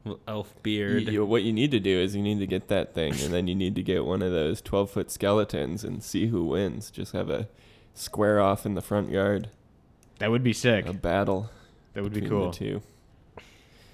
Little 0.06 0.22
elf 0.28 0.54
beard. 0.64 1.04
you- 1.08 1.26
what 1.26 1.44
you 1.44 1.52
need 1.54 1.72
to 1.72 1.80
do 1.80 1.98
is 2.00 2.16
you 2.16 2.22
need 2.24 2.40
to 2.40 2.48
get 2.48 2.68
that 2.70 2.94
thing, 2.94 3.14
and 3.14 3.34
then 3.34 3.48
you 3.48 3.56
need 3.56 3.76
to 3.76 3.84
get 3.84 4.06
one 4.06 4.22
of 4.22 4.32
those 4.32 4.62
twelve 4.62 4.90
foot 4.90 5.12
skeletons 5.12 5.84
and 5.84 6.02
see 6.04 6.28
who 6.28 6.46
wins. 6.46 6.90
Just 6.90 7.12
have 7.14 7.30
a 7.30 7.48
square 7.94 8.40
off 8.40 8.66
in 8.66 8.76
the 8.76 8.82
front 8.82 9.10
yard, 9.12 9.50
That 10.20 10.32
would 10.32 10.44
be 10.44 10.54
sick. 10.54 10.88
a 10.88 10.94
battle. 10.94 11.50
That 11.94 12.04
would 12.04 12.14
be 12.14 12.22
cool. 12.22 12.52
The 12.52 12.58
two. 12.58 12.82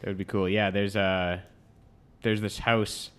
That 0.02 0.10
would 0.10 0.18
be 0.18 0.26
cool. 0.26 0.48
Yeah, 0.48 0.70
there's 0.70 0.96
uh 0.96 1.40
there's 2.22 2.42
this 2.42 2.60
house 2.60 3.10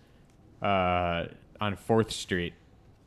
uh 0.63 1.25
on 1.61 1.77
4th 1.77 2.13
Street 2.13 2.53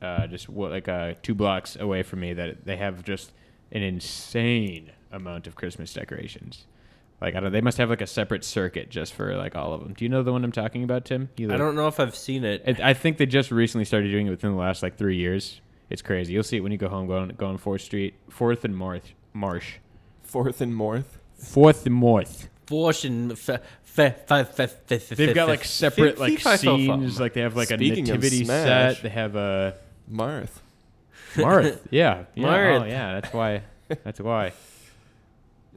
uh 0.01 0.27
just 0.27 0.47
what 0.49 0.71
like 0.71 0.87
uh 0.87 1.13
2 1.23 1.33
blocks 1.35 1.75
away 1.75 2.03
from 2.03 2.19
me 2.21 2.33
that 2.33 2.65
they 2.65 2.77
have 2.77 3.03
just 3.03 3.31
an 3.71 3.81
insane 3.83 4.91
amount 5.11 5.47
of 5.47 5.55
Christmas 5.55 5.93
decorations. 5.93 6.65
Like 7.21 7.35
I 7.35 7.39
don't 7.41 7.51
they 7.51 7.61
must 7.61 7.77
have 7.79 7.89
like 7.89 8.01
a 8.01 8.07
separate 8.07 8.43
circuit 8.45 8.89
just 8.89 9.13
for 9.13 9.35
like 9.35 9.55
all 9.55 9.73
of 9.73 9.81
them. 9.81 9.93
Do 9.93 10.05
you 10.05 10.09
know 10.09 10.23
the 10.23 10.31
one 10.31 10.43
I'm 10.45 10.51
talking 10.51 10.83
about, 10.83 11.05
Tim? 11.05 11.29
You 11.37 11.51
I 11.53 11.57
don't 11.57 11.75
know 11.75 11.87
if 11.87 11.99
I've 11.99 12.15
seen 12.15 12.43
it. 12.45 12.63
it, 12.65 12.79
I 12.79 12.93
think 12.93 13.17
they 13.17 13.25
just 13.25 13.51
recently 13.51 13.85
started 13.85 14.09
doing 14.09 14.27
it 14.27 14.29
within 14.29 14.51
the 14.51 14.57
last 14.57 14.81
like 14.83 14.97
3 14.97 15.15
years. 15.17 15.59
It's 15.89 16.01
crazy. 16.01 16.33
You'll 16.33 16.43
see 16.43 16.57
it 16.57 16.61
when 16.61 16.71
you 16.71 16.77
go 16.77 16.87
home 16.87 17.07
going 17.07 17.29
go 17.29 17.47
on 17.47 17.57
4th 17.57 17.81
Street, 17.81 18.13
4th 18.31 18.63
and 18.63 18.77
Marsh. 18.77 19.01
Marsh. 19.33 19.75
Fourth 20.23 20.61
and 20.61 20.73
Morth. 20.73 21.17
4th 21.41 21.85
and 21.87 21.95
Marsh. 21.95 22.45
Fortune. 22.67 23.31
F- 23.31 23.49
f- 23.49 23.59
f- 23.97 24.59
f- 24.59 24.79
f- 24.91 25.09
They've 25.09 25.33
got 25.33 25.47
like 25.47 25.65
separate 25.65 26.13
f- 26.13 26.19
like 26.19 26.29
fee, 26.33 26.37
fi, 26.37 26.57
fo, 26.57 26.77
fum. 26.77 27.01
scenes. 27.01 27.19
Like 27.19 27.33
they 27.33 27.41
have 27.41 27.55
like 27.55 27.69
Speaking 27.69 28.07
a 28.09 28.13
of 28.13 28.19
nativity 28.21 28.45
Smash. 28.45 28.95
set. 28.97 29.03
They 29.03 29.09
have 29.09 29.35
a 29.35 29.75
Marth. 30.11 30.59
Marth. 31.33 31.79
yeah, 31.91 32.25
yeah. 32.35 32.47
Marth. 32.47 32.81
Oh, 32.81 32.85
yeah. 32.85 33.13
That's 33.19 33.33
why. 33.33 33.61
That's 33.87 34.19
why. 34.19 34.53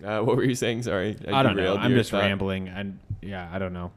Uh, 0.04 0.20
what 0.20 0.34
were 0.36 0.42
you 0.42 0.56
saying? 0.56 0.82
Sorry, 0.82 1.16
I 1.28 1.44
don't 1.44 1.54
know. 1.54 1.76
I'm 1.76 1.92
just 1.92 2.10
thought. 2.10 2.22
rambling. 2.22 2.66
And 2.66 2.98
yeah, 3.20 3.48
I 3.52 3.60
don't 3.60 3.72
know. 3.72 3.92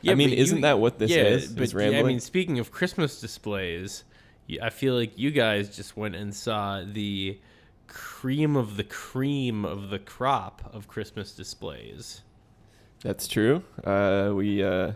Yeah, 0.00 0.12
I 0.12 0.14
mean, 0.14 0.30
isn't 0.30 0.58
you- 0.58 0.62
that 0.62 0.78
what 0.78 1.00
this 1.00 1.10
yeah, 1.10 1.22
is? 1.22 1.52
But 1.52 1.64
is 1.64 1.74
yeah, 1.74 1.98
I 1.98 2.04
mean, 2.04 2.20
speaking 2.20 2.60
of 2.60 2.70
Christmas 2.70 3.20
displays, 3.20 4.04
I 4.62 4.70
feel 4.70 4.94
like 4.94 5.18
you 5.18 5.30
guys 5.30 5.74
just 5.74 5.96
went 5.96 6.14
and 6.14 6.32
saw 6.32 6.82
the 6.84 7.38
cream 7.86 8.56
of 8.56 8.76
the 8.76 8.84
cream 8.84 9.64
of 9.64 9.90
the 9.90 9.98
crop 9.98 10.70
of 10.72 10.86
Christmas 10.86 11.32
displays. 11.32 12.22
That's 13.02 13.26
true. 13.26 13.64
Uh, 13.82 14.32
we 14.34 14.62
uh, 14.62 14.92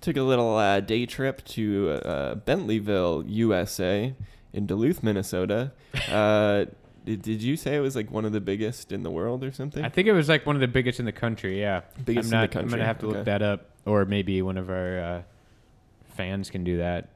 took 0.00 0.16
a 0.16 0.22
little 0.22 0.56
uh, 0.56 0.80
day 0.80 1.06
trip 1.06 1.44
to 1.46 2.00
uh, 2.04 2.34
Bentleyville, 2.36 3.24
USA, 3.28 4.14
in 4.52 4.66
Duluth, 4.66 5.02
Minnesota. 5.02 5.72
Uh, 6.08 6.66
did, 7.04 7.22
did 7.22 7.42
you 7.42 7.56
say 7.56 7.74
it 7.74 7.80
was 7.80 7.96
like 7.96 8.10
one 8.10 8.26
of 8.26 8.32
the 8.32 8.40
biggest 8.40 8.92
in 8.92 9.02
the 9.02 9.10
world 9.10 9.42
or 9.42 9.50
something? 9.50 9.82
I 9.82 9.88
think 9.88 10.08
it 10.08 10.12
was 10.12 10.28
like 10.28 10.44
one 10.44 10.56
of 10.56 10.60
the 10.60 10.68
biggest 10.68 11.00
in 11.00 11.06
the 11.06 11.12
country. 11.12 11.58
Yeah, 11.58 11.80
Biggest 12.04 12.30
I'm 12.30 12.44
in 12.44 12.50
the 12.50 12.54
not, 12.54 12.64
I'm 12.64 12.68
gonna 12.68 12.84
have 12.84 12.98
to 12.98 13.06
okay. 13.06 13.16
look 13.16 13.24
that 13.24 13.40
up, 13.40 13.70
or 13.86 14.04
maybe 14.04 14.42
one 14.42 14.58
of 14.58 14.68
our 14.68 15.00
uh, 15.00 15.22
fans 16.16 16.50
can 16.50 16.64
do 16.64 16.76
that. 16.78 17.08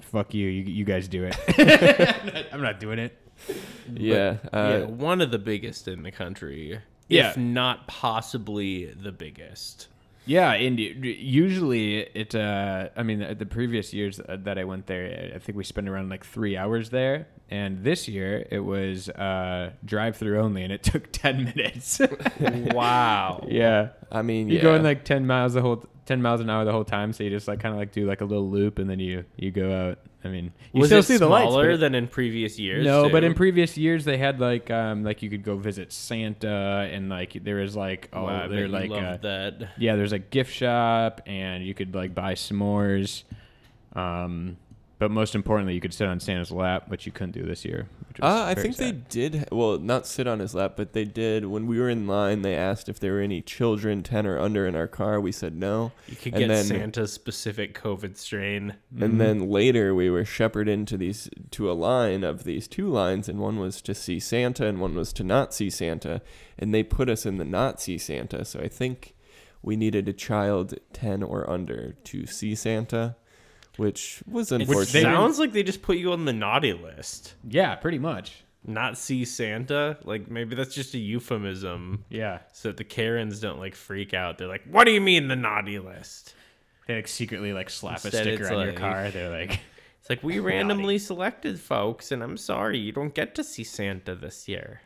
Fuck 0.00 0.32
you. 0.32 0.48
You, 0.48 0.62
you 0.62 0.84
guys 0.86 1.08
do 1.08 1.24
it. 1.24 1.36
I'm, 1.58 2.26
not, 2.34 2.46
I'm 2.52 2.62
not 2.62 2.80
doing 2.80 2.98
it. 2.98 3.18
yeah. 3.92 4.38
Uh, 4.50 4.78
yeah, 4.80 4.84
one 4.84 5.20
of 5.20 5.30
the 5.30 5.38
biggest 5.38 5.86
in 5.86 6.02
the 6.02 6.12
country. 6.12 6.80
Yeah. 7.08 7.30
If 7.30 7.36
not 7.36 7.86
possibly 7.86 8.86
the 8.86 9.12
biggest. 9.12 9.88
Yeah, 10.28 10.52
and 10.52 10.78
usually 10.78 12.00
it. 12.00 12.34
Uh, 12.34 12.90
I 12.94 13.02
mean, 13.02 13.36
the 13.38 13.46
previous 13.46 13.94
years 13.94 14.20
that 14.28 14.58
I 14.58 14.64
went 14.64 14.86
there, 14.86 15.32
I 15.34 15.38
think 15.38 15.56
we 15.56 15.64
spent 15.64 15.88
around 15.88 16.10
like 16.10 16.24
three 16.24 16.54
hours 16.54 16.90
there. 16.90 17.28
And 17.50 17.82
this 17.82 18.08
year 18.08 18.46
it 18.50 18.60
was 18.60 19.08
uh, 19.08 19.70
drive-through 19.82 20.38
only, 20.38 20.64
and 20.64 20.72
it 20.72 20.82
took 20.92 21.10
ten 21.12 21.44
minutes. 21.44 22.00
Wow. 22.74 23.46
yeah, 23.48 23.88
I 24.12 24.20
mean, 24.22 24.48
you 24.48 24.56
yeah. 24.56 24.62
go 24.62 24.74
in 24.74 24.82
like 24.82 25.04
ten 25.04 25.26
miles 25.26 25.54
the 25.54 25.62
whole 25.62 25.82
ten 26.04 26.20
miles 26.20 26.42
an 26.42 26.50
hour 26.50 26.64
the 26.66 26.72
whole 26.72 26.84
time, 26.84 27.14
so 27.14 27.24
you 27.24 27.30
just 27.30 27.48
like 27.48 27.60
kind 27.60 27.74
of 27.74 27.78
like 27.78 27.92
do 27.92 28.06
like 28.06 28.20
a 28.20 28.26
little 28.26 28.48
loop, 28.48 28.78
and 28.78 28.88
then 28.88 29.00
you 29.00 29.24
you 29.36 29.50
go 29.50 29.72
out. 29.72 29.98
I 30.24 30.28
mean, 30.28 30.52
you 30.72 30.80
Was 30.80 30.88
still 30.88 31.02
see 31.04 31.14
the 31.16 31.26
smaller 31.28 31.68
lights, 31.68 31.74
but 31.74 31.80
than 31.80 31.94
in 31.94 32.08
previous 32.08 32.58
years? 32.58 32.84
no, 32.84 33.08
but 33.08 33.22
in 33.22 33.34
previous 33.34 33.76
years 33.78 34.04
they 34.04 34.16
had 34.16 34.40
like 34.40 34.68
um 34.70 35.04
like 35.04 35.22
you 35.22 35.30
could 35.30 35.44
go 35.44 35.56
visit 35.56 35.92
Santa, 35.92 36.88
and 36.92 37.08
like 37.08 37.34
there 37.44 37.56
was 37.56 37.76
like 37.76 38.08
oh 38.12 38.24
Wow, 38.24 38.48
they're 38.48 38.66
like 38.68 38.90
uh, 38.90 38.94
loved 38.94 39.22
that. 39.22 39.70
yeah, 39.78 39.94
there's 39.94 40.12
a 40.12 40.18
gift 40.18 40.52
shop, 40.52 41.20
and 41.26 41.64
you 41.64 41.72
could 41.72 41.94
like 41.94 42.14
buy 42.14 42.34
s'mores. 42.34 43.22
Um, 43.94 44.56
but 44.98 45.10
most 45.10 45.34
importantly, 45.34 45.74
you 45.74 45.80
could 45.80 45.94
sit 45.94 46.08
on 46.08 46.18
Santa's 46.18 46.50
lap, 46.50 46.88
which 46.88 47.06
you 47.06 47.12
couldn't 47.12 47.32
do 47.32 47.42
this 47.44 47.64
year. 47.64 47.88
Which 48.08 48.18
was 48.20 48.32
Uh, 48.32 48.44
I 48.44 48.54
very 48.54 48.72
think 48.72 48.76
they 48.76 48.92
did. 48.92 49.48
Well, 49.52 49.78
not 49.78 50.06
sit 50.06 50.26
on 50.26 50.40
his 50.40 50.54
lap, 50.54 50.74
but 50.76 50.92
they 50.92 51.04
did. 51.04 51.46
When 51.46 51.66
we 51.66 51.78
were 51.78 51.88
in 51.88 52.06
line, 52.06 52.42
they 52.42 52.54
asked 52.54 52.88
if 52.88 52.98
there 52.98 53.12
were 53.12 53.20
any 53.20 53.40
children 53.40 54.02
ten 54.02 54.26
or 54.26 54.38
under 54.38 54.66
in 54.66 54.74
our 54.74 54.88
car. 54.88 55.20
We 55.20 55.30
said 55.30 55.54
no. 55.54 55.92
You 56.08 56.16
could 56.16 56.34
and 56.34 56.40
get 56.40 56.48
then- 56.48 56.64
Santa's 56.64 57.12
specific 57.12 57.80
COVID 57.80 58.16
strain. 58.16 58.74
Mm-hmm. 58.92 59.02
And 59.02 59.20
then 59.20 59.48
later 59.50 59.94
we 59.94 60.10
were 60.10 60.24
shepherded 60.24 60.72
into 60.72 60.96
these 60.96 61.30
to 61.52 61.70
a 61.70 61.74
line 61.74 62.24
of 62.24 62.44
these 62.44 62.66
two 62.66 62.88
lines, 62.88 63.28
and 63.28 63.38
one 63.38 63.58
was 63.58 63.80
to 63.82 63.94
see 63.94 64.18
Santa, 64.18 64.66
and 64.66 64.80
one 64.80 64.94
was 64.94 65.12
to 65.14 65.24
not 65.24 65.54
see 65.54 65.70
Santa, 65.70 66.22
and 66.58 66.74
they 66.74 66.82
put 66.82 67.08
us 67.08 67.24
in 67.24 67.36
the 67.36 67.44
not 67.44 67.80
see 67.80 67.98
Santa. 67.98 68.44
So 68.44 68.58
I 68.60 68.68
think 68.68 69.14
we 69.62 69.76
needed 69.76 70.08
a 70.08 70.12
child 70.12 70.74
ten 70.92 71.22
or 71.22 71.48
under 71.48 71.92
to 72.04 72.26
see 72.26 72.54
Santa, 72.54 73.16
which 73.78 74.22
was 74.26 74.52
It 74.52 74.60
unfortunate. 74.60 74.92
they- 74.92 75.02
sounds 75.02 75.38
like 75.38 75.52
they 75.52 75.62
just 75.62 75.80
put 75.82 75.96
you 75.96 76.12
on 76.12 76.24
the 76.26 76.32
naughty 76.32 76.72
list. 76.74 77.34
yeah, 77.48 77.74
pretty 77.76 77.98
much. 77.98 78.44
Not 78.66 78.98
see 78.98 79.24
Santa. 79.24 79.96
Like 80.04 80.30
maybe 80.30 80.54
that's 80.54 80.74
just 80.74 80.92
a 80.94 80.98
euphemism 80.98 82.04
Yeah, 82.10 82.40
so 82.52 82.68
that 82.68 82.76
the 82.76 82.84
Karens 82.84 83.40
don't 83.40 83.58
like 83.58 83.74
freak 83.74 84.12
out. 84.12 84.36
They're 84.36 84.48
like, 84.48 84.64
"What 84.70 84.84
do 84.84 84.90
you 84.90 85.00
mean 85.00 85.28
the 85.28 85.36
naughty 85.36 85.78
list?" 85.78 86.34
they 86.86 86.96
like 86.96 87.08
secretly 87.08 87.52
like 87.52 87.70
slap 87.70 88.04
Instead, 88.04 88.26
a 88.26 88.30
sticker 88.36 88.42
it's 88.44 88.52
on 88.52 88.64
your 88.66 88.74
car. 88.74 89.10
They're 89.10 89.30
like, 89.30 89.60
It's 90.00 90.10
like 90.10 90.22
we 90.22 90.38
randomly 90.52 90.98
selected 90.98 91.58
folks, 91.60 92.12
and 92.12 92.22
I'm 92.22 92.36
sorry 92.36 92.78
you 92.78 92.92
don't 92.92 93.14
get 93.14 93.34
to 93.36 93.44
see 93.44 93.64
Santa 93.64 94.14
this 94.14 94.48
year. 94.48 94.80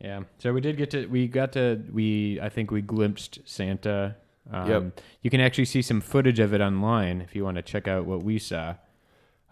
yeah. 0.00 0.22
So 0.38 0.52
we 0.52 0.60
did 0.60 0.76
get 0.76 0.90
to 0.92 1.06
we 1.06 1.26
got 1.28 1.52
to 1.54 1.82
we 1.92 2.38
I 2.40 2.48
think 2.48 2.70
we 2.70 2.80
glimpsed 2.80 3.40
Santa. 3.44 4.16
Um, 4.50 4.68
Yep. 4.70 5.00
You 5.22 5.30
can 5.30 5.40
actually 5.40 5.64
see 5.64 5.82
some 5.82 6.00
footage 6.00 6.38
of 6.38 6.52
it 6.52 6.60
online 6.60 7.20
if 7.20 7.34
you 7.34 7.44
want 7.44 7.56
to 7.56 7.62
check 7.62 7.88
out 7.88 8.04
what 8.06 8.22
we 8.22 8.38
saw 8.38 8.74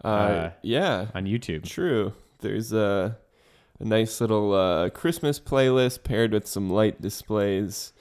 uh, 0.03 0.07
uh, 0.07 0.51
yeah, 0.61 1.07
on 1.15 1.25
YouTube. 1.25 1.63
True. 1.67 2.13
There's 2.39 2.73
a, 2.73 3.17
a 3.79 3.83
nice 3.85 4.19
little 4.21 4.53
uh, 4.53 4.89
Christmas 4.89 5.39
playlist 5.39 6.03
paired 6.03 6.31
with 6.33 6.45
some 6.45 6.69
light 6.69 7.01
displays. 7.01 7.93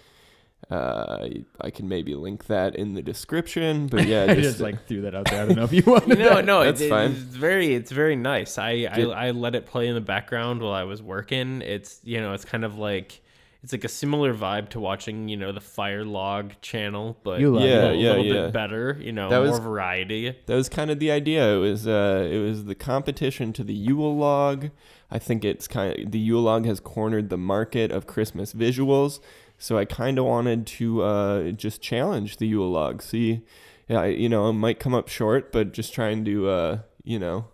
Uh, 0.70 1.28
I 1.60 1.70
can 1.70 1.88
maybe 1.88 2.14
link 2.14 2.46
that 2.46 2.74
in 2.76 2.94
the 2.94 3.02
description, 3.02 3.88
but 3.88 4.06
yeah, 4.06 4.22
I 4.24 4.34
just, 4.34 4.40
just 4.40 4.60
like 4.60 4.86
threw 4.86 5.02
that 5.02 5.14
out 5.14 5.26
there. 5.26 5.42
I 5.42 5.46
don't 5.46 5.56
know 5.56 5.64
if 5.64 5.72
you 5.72 5.82
want. 5.86 6.08
To. 6.08 6.14
No, 6.16 6.40
no, 6.40 6.64
That's 6.64 6.80
it- 6.80 6.88
fine. 6.90 7.10
It's 7.12 7.20
very, 7.20 7.74
it's 7.74 7.90
very 7.90 8.16
nice. 8.16 8.58
I, 8.58 8.88
I, 8.90 9.02
I 9.02 9.30
let 9.32 9.54
it 9.54 9.66
play 9.66 9.86
in 9.88 9.94
the 9.94 10.00
background 10.00 10.60
while 10.62 10.72
I 10.72 10.84
was 10.84 11.02
working. 11.02 11.62
It's, 11.62 12.00
you 12.04 12.20
know, 12.20 12.32
it's 12.32 12.44
kind 12.44 12.64
of 12.64 12.78
like, 12.78 13.20
it's 13.62 13.72
like 13.72 13.84
a 13.84 13.88
similar 13.88 14.34
vibe 14.34 14.70
to 14.70 14.80
watching, 14.80 15.28
you 15.28 15.36
know, 15.36 15.52
the 15.52 15.60
Fire 15.60 16.04
Log 16.04 16.52
channel, 16.62 17.16
but 17.22 17.40
You 17.40 17.52
love 17.54 17.62
a 17.62 17.66
Yeah, 17.68 17.74
little, 17.82 17.94
yeah, 17.96 18.08
little 18.10 18.24
yeah. 18.26 18.32
bit 18.44 18.52
better. 18.52 18.98
You 19.00 19.12
know, 19.12 19.28
That 19.30 19.40
more 19.42 19.50
was- 19.50 19.58
variety. 19.60 20.36
that 20.46 20.54
was 20.54 20.68
kind 20.68 20.90
of 20.90 20.98
the 20.98 21.10
idea. 21.10 21.54
It 21.56 21.58
was 21.60 21.86
uh, 21.86 22.28
it 22.30 22.38
was 22.38 22.64
the 22.64 22.74
competition 22.74 23.52
to 23.54 23.64
the 23.64 23.74
Yule 23.74 24.16
log. 24.16 24.70
I 25.10 25.18
think 25.18 25.44
it's 25.44 25.68
kind 25.68 25.98
of 26.06 26.10
the 26.12 26.18
Yule 26.18 26.42
log 26.42 26.64
has 26.66 26.80
cornered 26.80 27.28
the 27.28 27.36
market 27.38 27.90
of 27.92 28.06
Christmas 28.06 28.52
visuals. 28.52 29.20
So 29.58 29.78
I 29.78 29.84
kind 29.84 30.18
of 30.18 30.24
wanted 30.24 30.66
to 30.78 31.02
uh, 31.02 31.50
just 31.52 31.80
challenge 31.80 32.38
the 32.38 32.48
Yule 32.48 32.70
log. 32.70 33.00
See, 33.02 33.42
yeah, 33.88 34.04
you 34.06 34.28
know, 34.28 34.48
it 34.48 34.54
might 34.54 34.80
come 34.80 34.94
up 34.94 35.06
short, 35.08 35.52
but 35.52 35.72
just 35.72 35.92
trying 35.94 36.24
to 36.24 36.48
uh, 36.48 36.78
you 37.04 37.18
know 37.20 37.44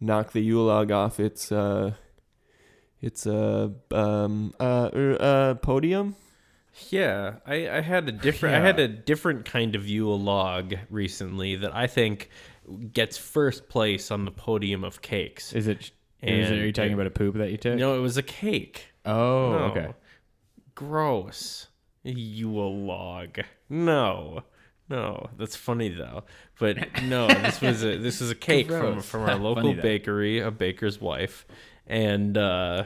knock 0.00 0.32
the 0.32 0.40
Yule 0.40 0.64
log 0.64 0.90
off 0.90 1.20
its 1.20 1.52
uh, 1.52 1.92
its 3.04 3.26
a 3.26 3.72
um, 3.92 4.54
uh, 4.58 4.62
uh, 4.64 5.54
podium. 5.54 6.16
Yeah, 6.90 7.34
I, 7.46 7.68
I 7.68 7.80
had 7.82 8.08
a 8.08 8.12
different 8.12 8.56
I 8.56 8.60
had 8.60 8.80
a 8.80 8.88
different 8.88 9.44
kind 9.44 9.74
of 9.76 9.86
Yule 9.88 10.18
log 10.18 10.74
recently 10.90 11.54
that 11.56 11.74
I 11.74 11.86
think 11.86 12.30
gets 12.92 13.16
first 13.16 13.68
place 13.68 14.10
on 14.10 14.24
the 14.24 14.30
podium 14.32 14.82
of 14.84 15.00
cakes. 15.02 15.52
Is 15.52 15.68
it? 15.68 15.92
Is 16.22 16.50
it 16.50 16.58
are 16.58 16.66
you 16.66 16.72
talking 16.72 16.90
it- 16.92 16.94
about 16.94 17.06
a 17.06 17.10
poop 17.10 17.36
that 17.36 17.50
you 17.50 17.58
took? 17.58 17.76
No, 17.78 17.96
it 17.96 18.00
was 18.00 18.16
a 18.16 18.22
cake. 18.22 18.86
Oh, 19.04 19.50
No. 19.50 19.58
okay. 19.66 19.88
Gross. 20.74 21.68
Yule 22.02 22.84
log. 22.86 23.38
No. 23.68 24.42
No, 24.88 25.30
that's 25.38 25.56
funny 25.56 25.88
though. 25.88 26.24
But 26.58 26.76
no, 27.04 27.26
this 27.28 27.60
was 27.60 27.82
a 27.84 27.96
this 27.96 28.20
was 28.20 28.30
a 28.30 28.34
cake 28.34 28.68
from 28.68 29.00
from 29.00 29.22
our 29.22 29.36
local 29.48 29.72
bakery, 29.74 30.40
a 30.40 30.50
baker's 30.50 31.00
wife, 31.00 31.46
and 31.86 32.36
uh, 32.36 32.84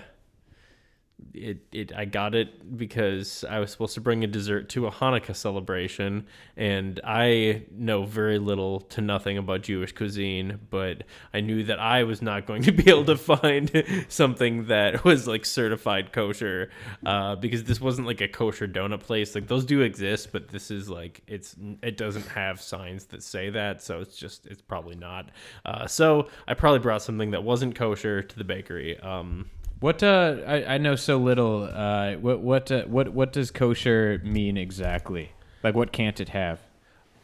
it 1.35 1.59
it 1.73 1.93
I 1.95 2.05
got 2.05 2.35
it 2.35 2.77
because 2.77 3.45
I 3.49 3.59
was 3.59 3.71
supposed 3.71 3.95
to 3.95 4.01
bring 4.01 4.25
a 4.25 4.27
dessert 4.27 4.69
to 4.71 4.87
a 4.87 4.91
Hanukkah 4.91 5.35
celebration, 5.35 6.27
and 6.57 7.01
I 7.05 7.63
know 7.71 8.05
very 8.05 8.39
little 8.39 8.81
to 8.81 9.01
nothing 9.01 9.39
about 9.39 9.63
Jewish 9.63 9.93
cuisine, 9.93 10.59
but 10.71 11.05
I 11.33 11.41
knew 11.41 11.65
that 11.65 11.79
I 11.79 12.05
was 12.05 12.23
not 12.23 12.47
going 12.47 12.63
to 12.63 12.73
be 12.73 12.89
able 12.91 13.05
to 13.07 13.17
find 13.17 13.85
something 14.09 14.67
that 14.67 15.05
was 15.05 15.27
like 15.27 15.45
certified 15.45 16.13
kosher, 16.13 16.71
uh, 17.05 17.37
because 17.37 17.65
this 17.65 17.81
wasn't 17.81 18.07
like 18.07 18.21
a 18.21 18.29
kosher 18.29 18.69
donut 18.69 19.01
place. 19.01 19.35
Like 19.35 19.49
those 19.49 19.65
do 19.65 19.81
exist, 19.83 20.33
but 20.33 20.49
this 20.49 20.71
is 20.71 20.89
like 20.89 21.23
it's 21.27 21.57
it 21.83 21.97
doesn't 21.97 22.27
have 22.29 22.61
signs 22.61 23.07
that 23.07 23.23
say 23.23 23.51
that, 23.51 23.83
so 23.83 24.01
it's 24.01 24.17
just 24.17 24.47
it's 24.47 24.63
probably 24.63 24.97
not. 24.97 25.31
Uh, 25.65 25.87
so 25.87 26.29
I 26.47 26.55
probably 26.55 26.81
brought 26.81 27.03
something 27.03 27.33
that 27.33 27.45
wasn't 27.45 27.75
kosher 27.75 28.23
to 28.23 28.37
the 28.37 28.45
bakery. 28.45 28.99
Um, 29.01 29.51
What 29.81 30.03
uh, 30.03 30.37
I, 30.47 30.75
I 30.75 30.79
know 30.79 30.97
so 30.97 31.19
little. 31.19 31.65
Uh, 31.65 32.15
what 32.15 32.41
what 32.41 32.71
uh, 32.73 32.83
what 32.85 33.11
what 33.11 33.33
does 33.33 33.51
kosher 33.51 34.21
mean 34.25 34.57
exactly? 34.57 35.33
Like, 35.63 35.75
what 35.75 35.93
can't 35.93 36.19
it 36.21 36.31
have, 36.31 36.61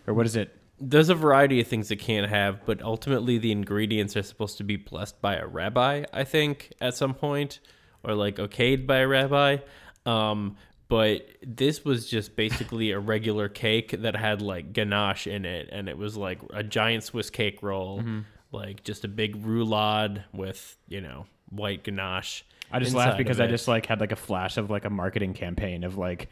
or 0.07 0.15
what 0.15 0.27
is 0.27 0.37
it? 0.37 0.57
there's 0.81 1.09
a 1.09 1.15
variety 1.15 1.61
of 1.61 1.67
things 1.69 1.91
it 1.91 1.97
can't 1.97 2.29
have, 2.29 2.67
but 2.67 2.83
ultimately 2.83 3.39
the 3.39 3.53
ingredients 3.53 4.17
are 4.17 4.23
supposed 4.25 4.59
to 4.59 4.65
be 4.65 4.77
blessed 4.77 5.21
by 5.23 5.37
a 5.37 5.47
rabbi, 5.47 6.05
I 6.13 6.25
think, 6.25 6.73
at 6.81 6.97
some 6.97 7.15
point, 7.15 7.61
or 8.03 8.15
like 8.15 8.37
okayed 8.37 8.85
by 8.87 8.99
a 8.99 9.07
rabbi. 9.07 9.59
Um, 10.05 10.57
but 10.89 11.27
this 11.43 11.85
was 11.85 12.11
just 12.11 12.35
basically 12.37 12.91
a 12.91 12.99
regular 12.99 13.49
cake 13.49 13.93
that 14.03 14.17
had 14.17 14.43
like 14.43 14.73
ganache 14.73 15.27
in 15.29 15.45
it, 15.45 15.69
and 15.73 15.89
it 15.89 15.97
was 15.97 16.17
like 16.17 16.41
a 16.53 16.63
giant 16.63 17.05
Swiss 17.05 17.31
cake 17.31 17.63
roll, 17.63 18.01
Mm-hmm. 18.01 18.21
like 18.53 18.83
just 18.85 19.05
a 19.05 19.09
big 19.09 19.43
roulade 19.43 20.25
with 20.33 20.77
you 20.89 21.01
know 21.01 21.27
white 21.51 21.85
ganache. 21.85 22.45
I 22.71 22.79
just 22.79 22.95
laughed 22.95 23.19
because 23.19 23.41
I 23.41 23.47
just 23.47 23.69
like 23.69 23.87
had 23.87 24.01
like 24.01 24.13
a 24.13 24.17
flash 24.17 24.57
of 24.57 24.71
like 24.71 24.85
a 24.85 24.91
marketing 24.91 25.35
campaign 25.35 25.85
of 25.85 25.97
like 25.97 26.29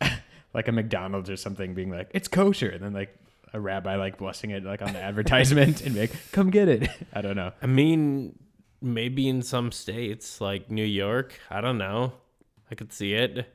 like 0.54 0.68
a 0.68 0.72
McDonald's 0.72 1.30
or 1.30 1.36
something 1.36 1.74
being 1.74 1.90
like 1.90 2.10
it's 2.12 2.28
kosher, 2.28 2.68
and 2.68 2.82
then 2.82 2.92
like 2.92 3.16
a 3.52 3.60
rabbi 3.60 3.96
like 3.96 4.18
blessing 4.18 4.50
it 4.50 4.64
like 4.64 4.82
on 4.82 4.92
the 4.92 5.02
advertisement 5.02 5.80
and 5.80 5.96
like 5.96 6.12
come 6.32 6.50
get 6.50 6.68
it. 6.68 6.88
I 7.12 7.22
don't 7.22 7.36
know. 7.36 7.52
I 7.62 7.66
mean, 7.66 8.38
maybe 8.82 9.28
in 9.28 9.42
some 9.42 9.72
states 9.72 10.40
like 10.40 10.70
New 10.70 10.84
York, 10.84 11.38
I 11.50 11.60
don't 11.60 11.78
know. 11.78 12.12
I 12.70 12.74
could 12.74 12.92
see 12.92 13.14
it. 13.14 13.46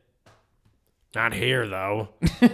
Not 1.13 1.33
here 1.33 1.67
though. 1.67 2.09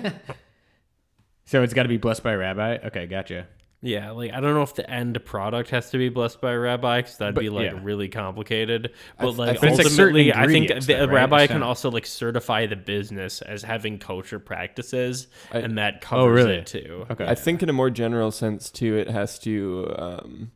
So 1.48 1.64
it's 1.64 1.74
got 1.74 1.84
to 1.84 1.90
be 1.90 1.96
blessed 1.96 2.24
by 2.24 2.34
a 2.34 2.38
rabbi. 2.38 2.78
Okay, 2.88 3.06
gotcha. 3.08 3.48
Yeah, 3.82 4.10
like 4.12 4.34
I 4.34 4.40
don't 4.40 4.56
know 4.56 4.64
if 4.64 4.74
the 4.74 4.90
end 4.90 5.24
product 5.24 5.70
has 5.70 5.92
to 5.92 6.00
be 6.00 6.10
blessed 6.10 6.42
by 6.42 6.52
a 6.54 6.58
rabbi 6.58 7.02
because 7.02 7.18
that'd 7.18 7.36
But, 7.36 7.42
be 7.42 7.50
like 7.50 7.72
yeah. 7.72 7.80
really 7.84 8.08
complicated. 8.10 8.92
But 9.20 9.26
th- 9.28 9.38
like 9.38 9.50
I 9.50 9.52
think- 9.54 9.62
But 9.62 9.70
like, 9.78 9.86
ultimately, 9.92 10.34
I 10.34 10.48
think 10.48 10.68
the 10.70 10.80
though, 10.80 10.96
a 10.96 11.08
right? 11.08 11.14
rabbi 11.14 11.44
It's 11.44 11.52
can 11.52 11.60
not- 11.60 11.68
also 11.68 11.92
like 11.92 12.08
certify 12.08 12.66
the 12.66 12.76
business 12.76 13.42
as 13.44 13.62
having 13.62 14.00
kosher 14.00 14.40
practices, 14.40 15.28
I- 15.54 15.60
and 15.60 15.78
that 15.78 16.02
covers 16.02 16.24
Oh, 16.24 16.28
really? 16.48 16.56
it 16.58 16.66
too. 16.66 17.06
Okay. 17.12 17.28
I 17.28 17.36
think 17.36 17.62
in 17.62 17.70
a 17.70 17.74
more 17.74 17.92
general 17.92 18.32
sense 18.32 18.72
too, 18.72 18.98
it 18.98 19.10
has 19.10 19.38
to 19.40 19.94
um, 19.96 20.52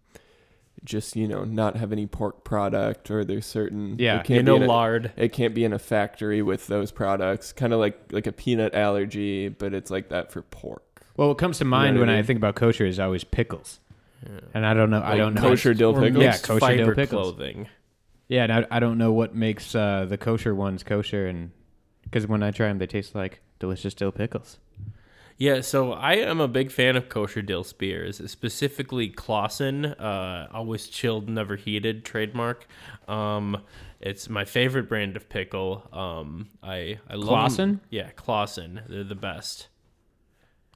just 0.84 1.16
you 1.16 1.28
know 1.28 1.44
not 1.44 1.76
have 1.78 1.92
any 1.92 2.08
pork 2.08 2.44
product 2.44 3.12
or 3.12 3.24
there's 3.24 3.46
certain 3.46 3.98
Yeah, 4.00 4.16
it 4.22 4.24
can't 4.26 4.38
You 4.38 4.44
know, 4.44 4.58
be 4.58 4.64
in 4.64 4.70
a, 4.70 4.74
lard. 4.74 5.12
it 5.16 5.32
can't 5.32 5.54
be 5.54 5.64
in 5.64 5.74
a 5.74 5.80
factory 5.80 6.42
with 6.42 6.66
those 6.66 6.92
products. 6.92 7.54
Kind 7.54 7.72
of 7.72 7.80
like 7.80 8.00
like 8.12 8.26
a 8.26 8.32
peanut 8.32 8.74
allergy, 8.74 9.48
but 9.50 9.76
it's 9.76 9.92
like 9.92 10.10
that 10.10 10.32
for 10.32 10.42
pork. 10.42 10.82
Well, 11.18 11.28
what 11.30 11.38
comes 11.38 11.58
to 11.60 11.66
mind 11.66 11.98
what 12.00 12.08
I 12.10 12.14
when 12.14 12.20
I 12.20 12.24
think 12.24 12.38
about 12.38 12.56
kosher 12.56 12.86
is 12.86 13.00
always 13.00 13.24
pickles, 13.24 13.80
and 14.54 14.66
I 14.66 14.74
don't 14.74 14.90
know. 14.90 15.02
I 15.04 15.18
don't 15.18 15.34
know. 15.34 15.42
kosher 15.42 15.74
dill 15.74 15.94
pickles. 15.94 16.24
Yeah, 16.24 16.38
kosher 16.38 16.60
dill 16.78 16.86
fiber 16.88 16.96
pickles. 16.96 17.34
clothing. 17.34 17.68
Yeah, 18.28 18.44
and 18.44 18.54
I, 18.54 18.68
I 18.72 18.80
don't 18.80 18.98
know 18.98 19.12
what 19.12 19.36
makes 19.36 19.76
uh, 19.76 20.06
the 20.08 20.18
kosher 20.18 20.56
ones 20.56 20.84
kosher, 20.84 21.28
and 21.28 21.52
because 22.04 22.28
when 22.28 22.42
I 22.44 22.52
try 22.52 22.68
them, 22.68 22.78
they 22.78 22.88
taste 22.88 23.14
like 23.14 23.42
delicious 23.60 23.94
dill 23.94 24.12
pickles. 24.12 24.58
Yeah, 25.38 25.62
so 25.62 25.92
I 25.94 26.14
am 26.18 26.40
a 26.40 26.48
big 26.48 26.72
fan 26.72 26.96
of 26.96 27.10
kosher 27.10 27.42
dill 27.42 27.64
spears, 27.64 28.22
specifically 28.30 29.10
Claussen, 29.10 30.00
uh, 30.00 30.48
always 30.54 30.88
chilled, 30.88 31.28
never 31.28 31.56
heated 31.56 32.06
trademark. 32.06 32.68
Um, 33.08 33.58
it's 34.00 34.30
my 34.30 34.46
favorite 34.46 34.88
brand 34.88 35.16
of 35.18 35.30
pickle. 35.30 35.88
Um, 35.92 36.50
I 36.62 37.00
I 37.10 37.16
love 37.16 37.60
'em- 37.60 37.80
Claussen? 37.80 37.80
Yeah, 37.90 38.12
Claussen. 38.12 38.88
They're 38.88 39.04
the 39.04 39.16
best. 39.16 39.68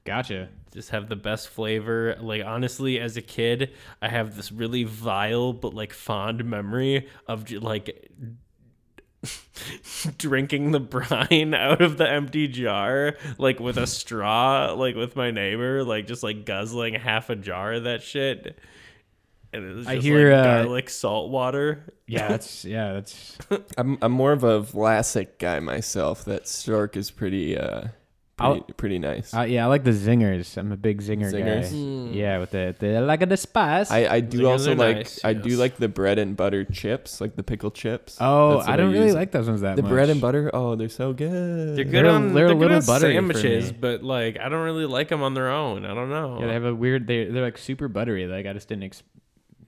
Gotcha. 0.06 0.48
Just 0.72 0.90
have 0.90 1.08
the 1.08 1.16
best 1.16 1.48
flavor. 1.48 2.16
Like 2.20 2.44
honestly, 2.44 2.98
as 3.00 3.16
a 3.16 3.22
kid, 3.22 3.72
I 4.00 4.08
have 4.08 4.36
this 4.36 4.52
really 4.52 4.84
vile 4.84 5.52
but 5.52 5.74
like 5.74 5.92
fond 5.92 6.44
memory 6.44 7.08
of 7.26 7.50
like 7.50 8.10
drinking 10.18 10.70
the 10.72 10.80
brine 10.80 11.54
out 11.54 11.80
of 11.80 11.96
the 11.98 12.08
empty 12.08 12.46
jar 12.48 13.16
like 13.38 13.58
with 13.58 13.76
a 13.76 13.86
straw 13.86 14.72
like 14.72 14.94
with 14.94 15.16
my 15.16 15.30
neighbor 15.30 15.82
like 15.82 16.06
just 16.06 16.22
like 16.22 16.44
guzzling 16.44 16.94
half 16.94 17.28
a 17.30 17.34
jar 17.34 17.72
of 17.72 17.84
that 17.84 18.02
shit 18.02 18.58
and 19.52 19.64
it 19.64 19.74
was 19.74 19.86
I 19.86 19.94
just 19.96 20.06
hear, 20.06 20.32
like 20.32 20.46
uh, 20.46 20.62
garlic 20.62 20.90
salt 20.90 21.30
water 21.30 21.94
Yeah, 22.06 22.28
that's 22.28 22.64
yeah, 22.64 22.92
that's. 22.94 23.38
I'm 23.78 23.96
I'm 24.02 24.12
more 24.12 24.32
of 24.32 24.44
a 24.44 24.60
Vlasic 24.60 25.38
guy 25.38 25.60
myself. 25.60 26.24
That 26.26 26.46
Stork 26.46 26.96
is 26.96 27.10
pretty 27.10 27.56
uh 27.56 27.84
I'll- 27.84 27.90
pretty, 28.36 28.72
pretty 28.74 28.98
nice. 28.98 29.32
Uh, 29.34 29.42
yeah, 29.42 29.64
I 29.64 29.68
like 29.68 29.84
the 29.84 29.90
zingers. 29.92 30.56
I'm 30.56 30.70
a 30.72 30.76
big 30.76 31.00
zinger 31.02 31.32
Zingers? 31.32 31.70
guy. 31.70 31.76
Mm. 31.76 32.14
Yeah, 32.14 32.38
with 32.38 32.50
the 32.50 32.74
the 32.78 33.00
like 33.00 33.22
of 33.22 33.28
the 33.28 33.36
spice. 33.36 33.90
I, 33.90 34.06
I 34.06 34.20
do 34.20 34.40
Zingers 34.40 34.48
also 34.50 34.72
are 34.72 34.76
like 34.76 34.96
nice, 34.96 35.24
I 35.24 35.32
do 35.32 35.50
yes. 35.50 35.58
like 35.58 35.76
the 35.76 35.88
bread 35.88 36.18
and 36.18 36.36
butter 36.36 36.64
chips, 36.64 37.20
like 37.20 37.36
the 37.36 37.42
pickle 37.42 37.70
chips. 37.70 38.18
oh, 38.20 38.56
That's 38.56 38.66
what 38.66 38.72
I 38.72 38.76
don't 38.76 38.92
really 38.92 39.06
use. 39.06 39.14
like 39.14 39.30
those 39.32 39.48
ones 39.48 39.62
that 39.62 39.68
much. 39.70 39.76
the 39.76 39.82
much. 39.82 39.90
bread 39.90 40.10
and 40.10 40.20
butter. 40.20 40.50
Oh, 40.52 40.76
they're 40.76 40.88
so 40.88 41.12
good. 41.12 41.76
they're 41.76 41.84
good 41.84 41.92
They're 41.92 42.06
a- 42.06 42.12
on 42.12 42.34
they're 42.34 42.44
a 42.44 42.48
they're, 42.48 42.54
good 42.56 42.60
little 42.60 42.76
on 42.78 42.84
buttery 42.86 43.14
for 43.14 43.32
sandwiches 43.34 43.72
me. 43.72 43.78
but 43.80 44.02
like 44.02 44.38
i 44.38 44.48
don't 44.48 44.64
really 44.64 44.86
like 44.86 45.08
them 45.08 45.22
on 45.22 45.34
their 45.34 45.48
own 45.50 45.84
i 45.84 45.94
don't 45.94 46.10
know 46.10 46.38
Yeah, 46.40 46.46
they 46.48 46.52
have 46.52 46.64
a 46.64 46.74
weird. 46.74 47.06
They 47.06 47.24
they're 47.24 47.42
like 47.44 47.58
super 47.58 47.88
buttery. 47.88 48.26
Like 48.26 48.46
I 48.46 48.52
just 48.52 48.68
didn't. 48.68 48.84
Ex- 48.84 49.02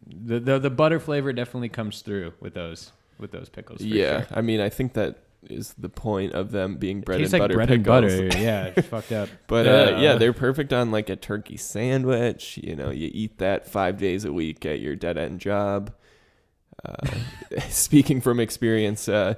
the, 0.07 0.41
the 0.41 0.59
the 0.59 0.71
butter 0.71 0.99
flavor 1.01 1.33
definitely 1.33 1.69
comes 1.69 2.01
through 2.03 2.33
with 2.41 2.55
those 2.55 2.93
with 3.19 3.31
those 3.31 3.49
pickles. 3.49 3.81
for 3.81 3.87
Yeah, 3.87 4.27
sure. 4.27 4.37
I 4.39 4.41
mean, 4.43 4.61
I 4.61 4.69
think 4.69 4.95
that 4.95 5.19
is 5.45 5.75
the 5.79 5.89
point 5.89 6.33
of 6.33 6.51
them 6.51 6.77
being 6.77 7.01
bread 7.01 7.19
Tastes 7.19 7.33
and 7.33 7.41
like 7.41 7.49
butter 7.49 7.55
bread 7.55 7.69
pickles. 7.69 8.13
and 8.13 8.29
butter. 8.31 8.39
Yeah, 8.43 8.73
it's 8.77 8.89
fucked 8.89 9.13
up. 9.13 9.29
But 9.47 9.67
uh, 9.67 9.71
Yeah. 9.71 10.01
yeah, 10.01 10.15
they're 10.17 10.33
perfect 10.33 10.73
on 10.73 10.91
like 10.91 11.09
a 11.09 11.17
turkey 11.17 11.57
sandwich. 11.57 12.59
You 12.63 12.75
know, 12.77 12.91
you 12.91 13.11
eat 13.13 13.39
that 13.39 13.69
five 13.69 13.99
days 13.99 14.25
a 14.25 14.33
week 14.33 14.67
at 14.67 14.81
your 14.81 14.97
dead 14.97 15.17
end 15.17 15.41
job. 15.41 15.93
Uh, 16.85 17.07
speaking 17.69 18.21
from 18.21 18.39
experience, 18.41 19.09
uh, 19.09 19.35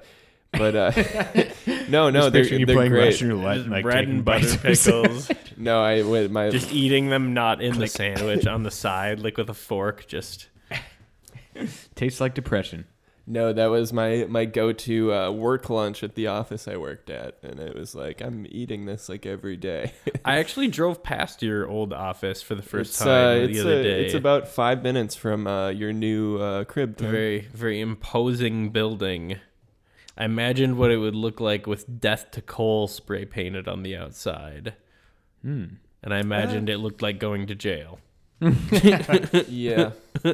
but 0.52 0.74
uh, 0.76 0.90
no, 1.88 2.10
no, 2.10 2.28
they're, 2.28 2.44
you 2.44 2.66
they're 2.66 2.76
playing 2.76 2.90
great. 2.92 3.04
Russian 3.06 3.28
roulette 3.30 3.56
Just 3.58 3.68
like 3.70 3.82
bread 3.82 4.08
and 4.08 4.24
butter 4.24 4.58
pickles 4.58 5.30
No, 5.56 5.82
I 5.82 6.02
with 6.02 6.30
my 6.30 6.50
just 6.50 6.72
eating 6.72 7.08
them 7.08 7.32
not 7.32 7.62
in 7.62 7.78
the 7.78 7.86
sandwich 7.86 8.46
on 8.46 8.62
the 8.62 8.70
side 8.70 9.20
like 9.20 9.36
with 9.38 9.48
a 9.48 9.54
fork 9.54 10.06
just 10.06 10.48
Tastes 11.94 12.20
like 12.20 12.34
depression. 12.34 12.86
No, 13.32 13.52
that 13.52 13.66
was 13.66 13.92
my 13.92 14.26
my 14.28 14.44
go 14.44 14.72
to 14.72 15.12
uh, 15.14 15.30
work 15.30 15.70
lunch 15.70 16.02
at 16.02 16.16
the 16.16 16.26
office 16.26 16.66
I 16.66 16.76
worked 16.76 17.10
at, 17.10 17.36
and 17.44 17.60
it 17.60 17.76
was 17.76 17.94
like 17.94 18.20
I'm 18.20 18.44
eating 18.50 18.86
this 18.86 19.08
like 19.08 19.24
every 19.24 19.56
day. 19.56 19.92
I 20.24 20.38
actually 20.38 20.66
drove 20.66 21.04
past 21.04 21.40
your 21.40 21.68
old 21.68 21.92
office 21.92 22.42
for 22.42 22.56
the 22.56 22.62
first 22.62 22.90
it's, 22.90 22.98
time 22.98 23.08
uh, 23.08 23.34
the 23.34 23.50
it's, 23.50 23.60
other 23.60 23.78
uh, 23.78 23.82
day. 23.84 24.04
it's 24.04 24.14
about 24.14 24.48
five 24.48 24.82
minutes 24.82 25.14
from 25.14 25.46
uh, 25.46 25.68
your 25.68 25.92
new 25.92 26.38
uh, 26.38 26.64
crib. 26.64 26.96
Tim. 26.96 27.08
very 27.08 27.40
very 27.54 27.78
imposing 27.78 28.70
building. 28.70 29.36
I 30.18 30.24
imagined 30.24 30.76
what 30.76 30.90
it 30.90 30.96
would 30.96 31.14
look 31.14 31.38
like 31.38 31.68
with 31.68 32.00
"Death 32.00 32.32
to 32.32 32.42
Coal" 32.42 32.88
spray 32.88 33.26
painted 33.26 33.68
on 33.68 33.84
the 33.84 33.94
outside, 33.94 34.74
Hmm. 35.42 35.66
and 36.02 36.12
I 36.12 36.18
imagined 36.18 36.68
it 36.68 36.78
looked 36.78 37.00
like 37.00 37.20
going 37.20 37.46
to 37.46 37.54
jail. 37.54 38.00
yeah. 39.48 39.92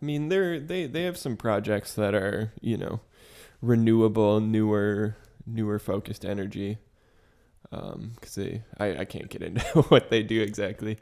I 0.00 0.04
mean, 0.04 0.28
they're 0.28 0.60
they 0.60 0.86
they 0.86 1.02
have 1.04 1.16
some 1.16 1.36
projects 1.36 1.94
that 1.94 2.14
are 2.14 2.52
you 2.60 2.76
know 2.76 3.00
renewable, 3.62 4.40
newer, 4.40 5.16
newer 5.46 5.78
focused 5.78 6.24
energy. 6.24 6.78
Um, 7.72 8.12
because 8.14 8.34
they 8.36 8.62
I 8.78 8.98
I 8.98 9.04
can't 9.04 9.28
get 9.28 9.42
into 9.42 9.62
what 9.88 10.10
they 10.10 10.22
do 10.22 10.40
exactly. 10.40 10.98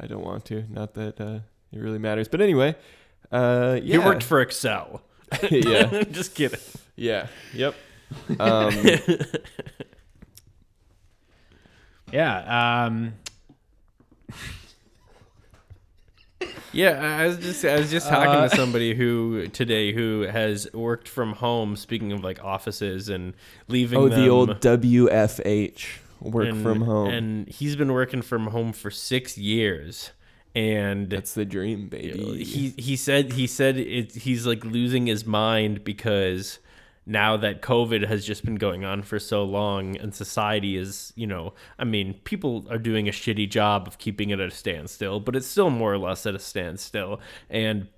I 0.00 0.06
don't 0.06 0.24
want 0.24 0.44
to. 0.46 0.64
Not 0.68 0.94
that 0.94 1.20
uh, 1.20 1.40
it 1.72 1.78
really 1.78 1.98
matters. 1.98 2.28
But 2.28 2.40
anyway, 2.40 2.76
uh, 3.30 3.78
yeah. 3.82 3.92
He 3.92 3.98
worked 3.98 4.22
for 4.22 4.44
Xcel. 4.44 5.00
yeah. 5.50 6.04
Just 6.04 6.34
kidding. 6.34 6.58
Yeah. 6.96 7.26
Yep. 7.54 7.74
Um, 8.40 8.72
Yeah. 12.12 12.84
Um, 12.86 13.14
Yeah, 16.72 17.18
I 17.20 17.26
was 17.26 17.38
just 17.38 17.64
I 17.64 17.76
was 17.76 17.90
just 17.90 18.06
uh, 18.06 18.10
talking 18.10 18.48
to 18.48 18.56
somebody 18.56 18.94
who 18.94 19.48
today 19.48 19.92
who 19.92 20.22
has 20.22 20.68
worked 20.72 21.08
from 21.08 21.32
home. 21.34 21.74
Speaking 21.76 22.12
of 22.12 22.22
like 22.22 22.42
offices 22.44 23.08
and 23.08 23.34
leaving. 23.68 23.98
oh, 23.98 24.08
the 24.08 24.28
old 24.28 24.60
WFH, 24.60 25.84
work 26.20 26.48
and- 26.48 26.62
from 26.62 26.82
home. 26.82 27.08
and 27.08 27.48
he's 27.48 27.76
been 27.76 27.92
working 27.92 28.22
from 28.22 28.48
home 28.48 28.72
for 28.72 28.90
six 28.90 29.36
years, 29.36 30.10
and 30.54 31.10
That's 31.10 31.34
the 31.34 31.44
dream, 31.44 31.88
baby. 31.88 32.44
he 32.44 32.68
he 32.78 32.96
said 32.96 33.32
he 33.32 33.46
said 33.46 33.76
it, 33.76 34.12
he's 34.14 34.46
like 34.46 34.64
losing 34.64 35.06
his 35.06 35.26
mind 35.26 35.82
because 35.84 36.58
now 37.06 37.36
that 37.36 37.62
COVID 37.62 38.06
has 38.06 38.24
just 38.24 38.44
been 38.44 38.56
going 38.56 38.84
on 38.84 39.02
for 39.02 39.18
so 39.18 39.42
long 39.42 39.96
and 39.96 40.14
society 40.14 40.76
is, 40.76 41.12
you 41.16 41.26
know, 41.26 41.54
I 41.78 41.84
mean, 41.84 42.14
people 42.24 42.66
are 42.70 42.78
doing 42.78 43.08
a 43.08 43.12
shitty 43.12 43.50
job 43.50 43.88
of 43.88 43.98
keeping 43.98 44.30
it 44.30 44.38
at 44.38 44.48
a 44.48 44.54
standstill, 44.54 45.18
but 45.20 45.34
it's 45.34 45.46
still 45.46 45.70
more 45.70 45.92
or 45.92 45.98
less 45.98 46.26
at 46.26 46.34
a 46.34 46.38
standstill. 46.38 47.20
And 47.48 47.88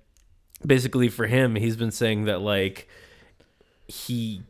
basically 0.65 1.09
for 1.09 1.27
him, 1.27 1.55
he's 1.55 1.75
been 1.75 1.91
saying 1.91 2.25
that 2.25 2.41
like 2.41 2.87
he 3.87 4.43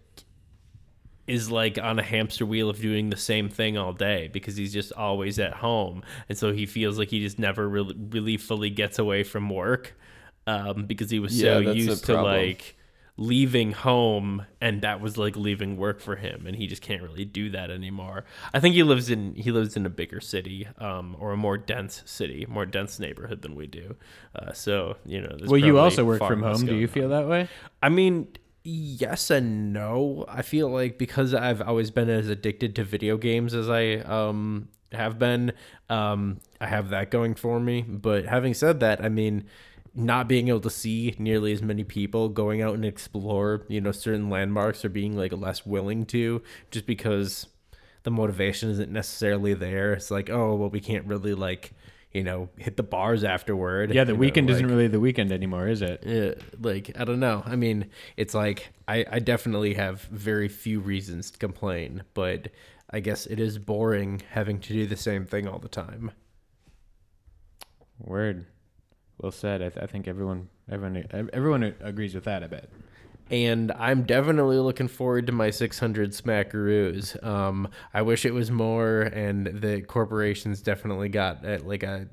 is 1.26 1.50
like 1.50 1.78
on 1.78 2.00
a 2.00 2.04
hamster 2.04 2.46
wheel 2.46 2.70
of 2.70 2.80
doing 2.80 3.10
the 3.10 3.18
same 3.18 3.50
thing 3.50 3.78
all 3.78 3.94
day 3.94 4.30
because 4.32 4.56
he's 4.56 4.74
just 4.74 4.92
always 4.94 5.40
at 5.40 5.54
home 5.54 6.04
and 6.28 6.38
so 6.38 6.52
he 6.52 6.66
feels 6.66 7.00
like 7.00 7.08
he 7.08 7.22
just 7.22 7.40
never 7.40 7.68
really, 7.68 7.96
really 8.12 8.38
fully 8.38 8.70
gets 8.70 9.00
away 9.00 9.24
from 9.24 9.50
work 9.50 9.94
um, 10.48 10.86
because 10.86 11.10
he 11.10 11.20
was 11.20 11.42
Yeah, 11.42 11.56
so 11.56 11.60
used 11.60 12.06
to 12.06 12.22
like 12.22 12.76
leaving 13.16 13.74
home 13.74 14.44
and 14.60 14.82
that 14.82 15.00
was 15.00 15.18
like 15.20 15.36
leaving 15.36 15.78
work 15.78 16.00
for 16.00 16.16
him 16.16 16.48
and 16.48 16.56
he 16.56 16.66
just 16.66 16.82
can't 16.82 17.04
really 17.04 17.24
do 17.24 17.48
that 17.48 17.70
anymore 17.70 18.26
i 18.56 18.60
think 18.60 18.74
he 18.74 18.82
lives 18.82 19.08
in 19.08 19.36
he 19.36 19.52
lives 19.52 19.78
in 19.78 19.86
a 19.86 19.90
bigger 19.90 20.20
city 20.20 20.68
um, 20.80 21.16
or 21.20 21.32
a 21.32 21.38
more 21.38 21.56
dense 21.56 22.02
city 22.06 22.44
more 22.50 22.66
dense 22.66 23.00
neighborhood 23.00 23.44
than 23.44 23.54
we 23.54 23.68
do 23.68 23.96
uh, 24.36 24.52
so 24.52 24.98
you 25.06 25.22
know 25.22 25.38
well, 25.46 25.58
you 25.58 25.78
also 25.78 26.06
work 26.06 26.20
from 26.20 26.42
home. 26.42 26.66
Do 26.66 26.76
you 26.76 26.88
on. 26.88 26.94
feel 26.94 27.10
that 27.10 27.28
way? 27.28 27.48
I 27.82 27.90
mean, 27.90 28.28
yes 28.64 29.30
and 29.30 29.74
no. 29.74 30.26
I 30.28 30.42
feel 30.42 30.70
like 30.70 30.98
because 30.98 31.34
I've 31.34 31.62
always 31.62 31.92
been 31.92 32.10
as 32.10 32.30
addicted 32.30 32.76
to 32.78 32.84
video 32.84 33.18
games 33.18 33.54
as 33.54 33.70
I 33.70 33.96
um 33.98 34.70
have 34.92 35.20
been, 35.20 35.54
um 35.90 36.40
I 36.60 36.68
have 36.68 36.90
that 36.90 37.12
going 37.12 37.36
for 37.36 37.60
me. 37.60 37.82
But 37.82 38.26
having 38.26 38.54
said 38.54 38.80
that, 38.80 39.04
I 39.04 39.10
mean, 39.10 39.46
not 39.96 40.28
being 40.28 40.48
able 40.48 40.60
to 40.62 40.70
see 40.70 41.16
nearly 41.20 41.54
as 41.54 41.62
many 41.62 41.84
people 41.84 42.30
going 42.30 42.62
out 42.62 42.74
and 42.74 42.84
explore, 42.86 43.64
you 43.68 43.80
know, 43.80 43.92
certain 43.92 44.30
landmarks 44.30 44.84
or 44.84 44.90
being 44.90 45.16
like 45.16 45.32
less 45.34 45.66
willing 45.66 46.06
to 46.08 46.42
just 46.72 46.86
because 46.86 47.48
the 48.04 48.12
motivation 48.12 48.70
isn't 48.70 48.92
necessarily 48.92 49.54
there. 49.54 49.94
It's 49.94 50.10
like, 50.10 50.30
oh, 50.30 50.56
well, 50.56 50.70
we 50.70 50.80
can't 50.80 51.06
really 51.06 51.34
like, 51.36 51.74
you 52.12 52.24
know, 52.24 52.50
hit 52.58 52.76
the 52.76 52.84
bars 52.84 53.24
afterward. 53.24 53.94
Yeah, 53.94 54.04
the 54.04 54.12
you 54.12 54.18
know, 54.18 54.20
weekend 54.20 54.48
like- 54.48 54.56
isn't 54.56 54.68
really 54.68 54.88
the 54.88 55.00
weekend 55.00 55.32
anymore, 55.32 55.68
is 55.68 55.82
it? 55.82 56.04
yeah, 56.06 56.34
like 56.60 56.92
I 57.00 57.06
don't 57.06 57.20
know. 57.20 57.44
I 57.46 57.56
mean, 57.56 57.90
it's 58.18 58.34
like 58.34 58.72
I, 58.88 59.06
I 59.10 59.20
definitely 59.20 59.76
have 59.76 60.02
very 60.04 60.50
few 60.50 60.80
reasons 60.80 61.30
to 61.32 61.38
complain, 61.38 62.04
but 62.14 62.50
I 62.90 63.00
guess 63.00 63.26
it 63.28 63.40
is 63.40 63.58
boring 63.60 64.22
having 64.32 64.60
to 64.62 64.74
do 64.74 64.86
the 64.88 64.98
same 64.98 65.26
thing 65.26 65.48
all 65.48 65.60
the 65.60 65.68
time. 65.70 66.12
Word. 68.00 68.48
Well 69.24 69.32
said. 69.32 69.62
I, 69.62 69.70
th- 69.70 69.82
I 69.82 69.88
think 69.88 70.08
everyone 70.08 70.50
everyone 70.70 71.30
everyone 71.32 71.64
agrees 71.82 72.14
with 72.14 72.26
that. 72.26 72.44
I 72.44 72.48
bet. 72.48 72.70
And 73.32 73.72
I'm 73.72 74.04
definitely 74.04 74.58
looking 74.58 74.90
forward 74.90 75.28
to 75.28 75.32
my 75.32 75.50
600 75.50 76.12
smackaroos. 76.12 77.24
Um, 77.26 77.70
I 77.94 78.02
wish 78.02 78.26
it 78.26 78.34
was 78.34 78.52
more, 78.52 79.02
and 79.02 79.48
the 79.48 79.82
corporations 79.82 80.62
definitely 80.62 81.08
got 81.08 81.46
uh, 81.46 81.60
like 81.64 81.84
a 81.84 82.10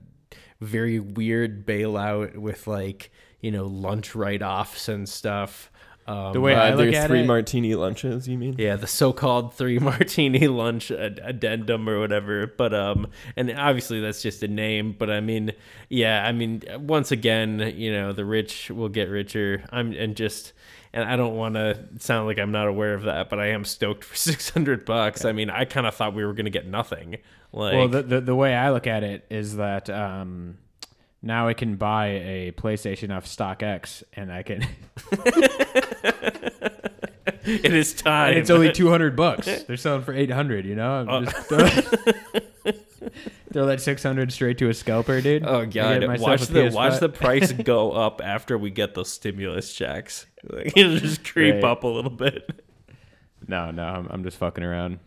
very 0.60 1.00
weird 1.00 1.66
bailout 1.66 2.36
with 2.36 2.68
like 2.68 3.10
you 3.40 3.50
know 3.50 3.66
lunch 3.66 4.14
write-offs 4.14 4.88
and 4.88 5.08
stuff. 5.08 5.69
Um, 6.10 6.32
The 6.32 6.40
way 6.40 6.54
I 6.54 6.70
uh, 6.72 6.76
look 6.76 6.90
their 6.90 7.02
at 7.02 7.08
three 7.08 7.20
it- 7.20 7.26
martini 7.26 7.74
lunches. 7.74 8.26
You 8.28 8.36
mean? 8.38 8.56
Yeah, 8.58 8.76
the 8.76 8.86
so-called 8.86 9.54
three 9.54 9.78
martini 9.90 10.48
lunch 10.48 10.90
ad- 10.90 11.20
addendum 11.22 11.88
or 11.88 12.00
whatever. 12.00 12.46
But 12.46 12.74
um, 12.74 13.06
and 13.36 13.50
obviously 13.52 14.00
that's 14.00 14.22
just 14.22 14.42
a 14.42 14.48
name. 14.48 14.94
But 14.98 15.10
I 15.10 15.20
mean, 15.20 15.52
yeah, 15.88 16.24
I 16.26 16.32
mean, 16.32 16.62
once 16.78 17.12
again, 17.12 17.72
you 17.76 17.92
know, 17.92 18.12
the 18.12 18.24
rich 18.24 18.70
will 18.70 18.88
get 18.88 19.08
richer. 19.08 19.64
I'm 19.70 19.92
and 19.92 20.16
just. 20.16 20.52
And 20.92 21.08
I 21.08 21.14
don't 21.14 21.36
want 21.36 21.54
to 21.54 21.78
sound 22.00 22.26
like 22.26 22.40
I'm 22.40 22.50
not 22.50 22.66
aware 22.66 22.94
of 22.94 23.04
that, 23.04 23.30
but 23.30 23.38
I 23.38 23.50
am 23.50 23.64
stoked 23.64 24.02
for 24.02 24.16
600 24.16 24.84
bucks. 24.84 25.24
I 25.24 25.30
mean, 25.30 25.48
I 25.48 25.64
kind 25.64 25.86
of 25.86 25.94
thought 25.94 26.14
we 26.14 26.24
were 26.24 26.32
going 26.32 26.46
to 26.46 26.50
get 26.50 26.66
nothing. 26.66 27.18
Like, 27.52 27.74
well, 27.74 27.86
the, 27.86 28.02
the 28.02 28.20
the 28.20 28.34
way 28.34 28.56
I 28.56 28.72
look 28.72 28.88
at 28.88 29.04
it 29.04 29.24
is 29.30 29.54
that 29.54 29.88
um, 29.88 30.58
now 31.22 31.48
I 31.48 31.54
can 31.54 31.76
buy 31.76 32.06
a 32.06 32.52
PlayStation 32.52 33.14
off 33.14 33.26
StockX, 33.26 34.02
and 34.14 34.32
I 34.32 34.42
can. 34.42 34.66
it 37.44 37.72
is 37.72 37.94
time. 37.94 38.30
and 38.30 38.38
it's 38.38 38.50
only 38.50 38.72
two 38.72 38.88
hundred 38.90 39.16
bucks. 39.16 39.46
They're 39.64 39.76
selling 39.76 40.02
for 40.02 40.12
eight 40.14 40.30
hundred. 40.30 40.66
You 40.66 40.74
know, 40.76 41.06
Oh. 41.08 41.12
I'm 41.16 41.24
just 41.24 41.36
throw, 41.48 41.68
throw 43.52 43.66
that 43.66 43.80
six 43.80 44.02
hundred 44.02 44.32
straight 44.32 44.58
to 44.58 44.68
a 44.68 44.74
scalper, 44.74 45.20
dude. 45.20 45.44
Oh 45.46 45.66
god! 45.66 46.20
Watch 46.20 46.42
the 46.46 46.70
watch 46.72 47.00
the 47.00 47.08
price 47.08 47.52
go 47.52 47.92
up 47.92 48.20
after 48.22 48.56
we 48.58 48.70
get 48.70 48.94
those 48.94 49.10
stimulus 49.10 49.72
checks. 49.72 50.26
Like, 50.48 50.72
it'll 50.76 50.96
just 50.98 51.24
creep 51.24 51.56
Right. 51.56 51.64
up 51.64 51.84
a 51.84 51.88
little 51.88 52.10
bit. 52.10 52.64
No, 53.46 53.70
no, 53.70 53.82
I'm, 53.84 54.06
I'm 54.10 54.22
just 54.22 54.36
fucking 54.36 54.62
around. 54.64 54.98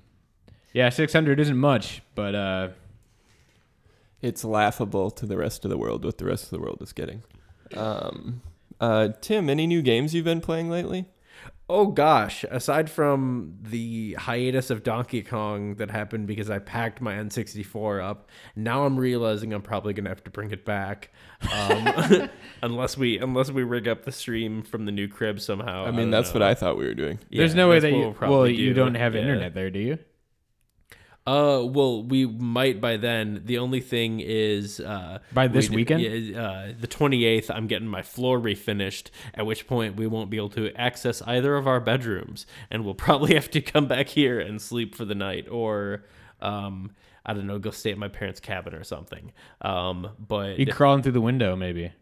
Yeah, 0.74 0.90
six 0.90 1.14
hundred 1.14 1.40
isn't 1.40 1.58
much, 1.58 2.02
but 2.16 2.36
uh, 2.36 2.68
It's 4.24 4.44
laughable 4.44 5.12
to 5.12 5.26
the 5.28 5.38
rest 5.38 5.66
of 5.66 5.70
the 5.70 5.78
world 5.78 6.04
what 6.06 6.18
the 6.18 6.26
rest 6.26 6.46
of 6.46 6.50
the 6.52 6.60
world 6.60 6.80
is 6.82 6.94
getting. 6.94 7.22
Um, 7.76 8.42
uh, 8.80 9.10
Tim, 9.22 9.50
any 9.50 9.68
new 9.68 9.82
games 9.82 10.16
you've 10.16 10.26
been 10.26 10.42
playing 10.42 10.70
lately? 10.70 11.06
Oh 11.70 11.88
gosh! 11.88 12.44
Aside 12.52 12.90
from 12.90 13.58
the 13.62 14.14
hiatus 14.20 14.70
of 14.70 14.84
Donkey 14.84 15.22
Kong 15.24 15.76
that 15.76 15.90
happened 15.92 16.28
because 16.28 16.50
I 16.50 16.60
packed 16.60 17.00
my 17.02 17.14
N64 17.14 18.04
up, 18.04 18.30
now 18.56 18.86
I'm 18.86 18.98
realizing 19.00 19.54
I'm 19.54 19.62
probably 19.62 19.94
gonna 19.94 20.10
have 20.10 20.24
to 20.26 20.30
bring 20.32 20.52
it 20.52 20.66
back, 20.66 21.12
um, 21.54 22.30
unless 22.62 22.98
we 22.98 23.18
unless 23.18 23.50
we 23.50 23.64
rig 23.64 23.88
up 23.88 24.04
the 24.04 24.12
stream 24.12 24.62
from 24.62 24.86
the 24.86 24.92
new 24.92 25.08
crib 25.08 25.40
somehow. 25.40 25.84
I 25.86 25.92
mean, 25.92 25.98
don't 26.02 26.12
that's 26.12 26.30
know. 26.30 26.42
what 26.42 26.44
I 26.44 26.54
thought 26.54 26.78
we 26.78 26.86
were 26.86 26.94
doing. 26.94 27.18
there's 27.32 27.52
Yeah, 27.54 27.58
no 27.58 27.70
way 27.70 27.80
that 27.80 27.92
you. 27.92 27.98
we'll 27.98 28.14
probably 28.14 28.38
well, 28.38 28.48
you 28.48 28.68
do. 28.70 28.74
don't 28.74 28.96
have 28.96 29.16
Yeah. 29.16 29.22
internet 29.22 29.54
there, 29.54 29.70
do 29.70 29.80
you? 29.80 30.00
Uh, 31.26 31.64
well, 31.66 32.04
we 32.04 32.26
might 32.26 32.82
by 32.82 32.98
then. 32.98 33.42
The 33.46 33.58
only 33.58 33.80
thing 33.80 34.20
is, 34.20 34.80
uh, 34.82 35.20
By 35.34 35.48
this 35.48 35.70
we'd- 35.70 35.76
weekend? 35.94 36.36
uh, 36.36 36.74
the 36.78 36.88
twenty 36.88 37.24
eighth, 37.26 37.50
I'm 37.50 37.68
getting 37.68 37.88
my 37.88 38.02
floor 38.02 38.40
refinished. 38.40 39.10
At 39.34 39.46
which 39.46 39.66
point, 39.66 39.96
we 39.96 40.06
won't 40.06 40.30
be 40.30 40.36
able 40.38 40.50
to 40.50 40.72
access 40.76 41.22
either 41.22 41.56
of 41.56 41.66
our 41.66 41.80
bedrooms, 41.80 42.46
and 42.70 42.84
we'll 42.84 42.94
probably 43.08 43.36
have 43.36 43.50
to 43.52 43.62
come 43.62 43.88
back 43.88 44.10
here 44.10 44.40
and 44.40 44.62
sleep 44.62 44.96
for 44.96 45.06
the 45.06 45.16
night, 45.16 45.48
or, 45.50 46.04
um, 46.42 46.92
I 47.26 47.34
don't 47.34 47.48
know, 47.48 47.58
go 47.58 47.72
stay 47.72 47.92
at 47.92 47.98
my 47.98 48.10
parents' 48.10 48.42
cabin 48.42 48.74
or 48.76 48.84
something. 48.84 49.32
Um, 49.62 50.10
but 50.20 50.60
You 50.60 50.66
crawling 50.66 51.04
through 51.04 51.14
the 51.14 51.22
window, 51.22 51.56
maybe. 51.56 51.94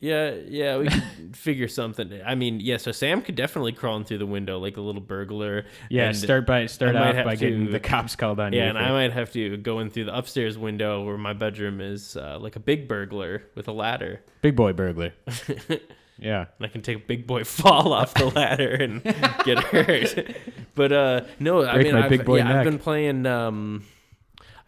Yeah, 0.00 0.34
yeah, 0.48 0.78
we 0.78 0.88
could 0.88 1.02
figure 1.36 1.68
something. 1.68 2.20
I 2.24 2.34
mean, 2.34 2.58
yeah. 2.60 2.78
So 2.78 2.90
Sam 2.90 3.20
could 3.22 3.34
definitely 3.34 3.72
crawl 3.72 3.96
in 3.98 4.04
through 4.04 4.18
the 4.18 4.26
window 4.26 4.58
like 4.58 4.76
a 4.76 4.80
little 4.80 5.00
burglar. 5.02 5.66
Yeah, 5.90 6.06
and- 6.08 6.16
start 6.16 6.46
by 6.46 6.66
start 6.66 6.96
I 6.96 7.00
might 7.00 7.08
off 7.10 7.14
have 7.16 7.24
by 7.26 7.36
getting 7.36 7.70
the 7.70 7.80
cops 7.80 8.16
called 8.16 8.40
on 8.40 8.52
you. 8.52 8.60
Yeah, 8.60 8.70
and 8.70 8.78
for- 8.78 8.84
I 8.84 8.90
might 8.90 9.12
have 9.12 9.30
to 9.32 9.56
go 9.58 9.78
in 9.80 9.90
through 9.90 10.06
the 10.06 10.16
upstairs 10.16 10.56
window 10.58 11.04
where 11.04 11.18
my 11.18 11.32
bedroom 11.34 11.80
is 11.80 12.16
uh, 12.16 12.38
like 12.40 12.56
a 12.56 12.60
big 12.60 12.88
burglar 12.88 13.42
with 13.54 13.68
a 13.68 13.72
ladder. 13.72 14.22
big 14.42 14.56
boy 14.56 14.72
burglar. 14.72 15.12
Yeah. 16.22 16.44
and 16.58 16.66
I 16.66 16.68
can 16.68 16.82
take 16.82 16.96
a 16.98 17.00
big 17.00 17.26
boy 17.26 17.44
fall 17.44 17.94
off 17.94 18.12
the 18.12 18.26
ladder 18.26 18.68
and 18.74 19.02
get 19.44 19.58
hurt. 19.58 20.36
But 20.74 20.92
uh, 20.92 21.20
no, 21.38 21.64
I 21.64 21.78
mean, 21.78 21.94
I've, 21.94 22.12
yeah, 22.28 22.58
I've 22.58 22.64
been 22.64 22.78
playing. 22.78 23.24
Um, 23.24 23.84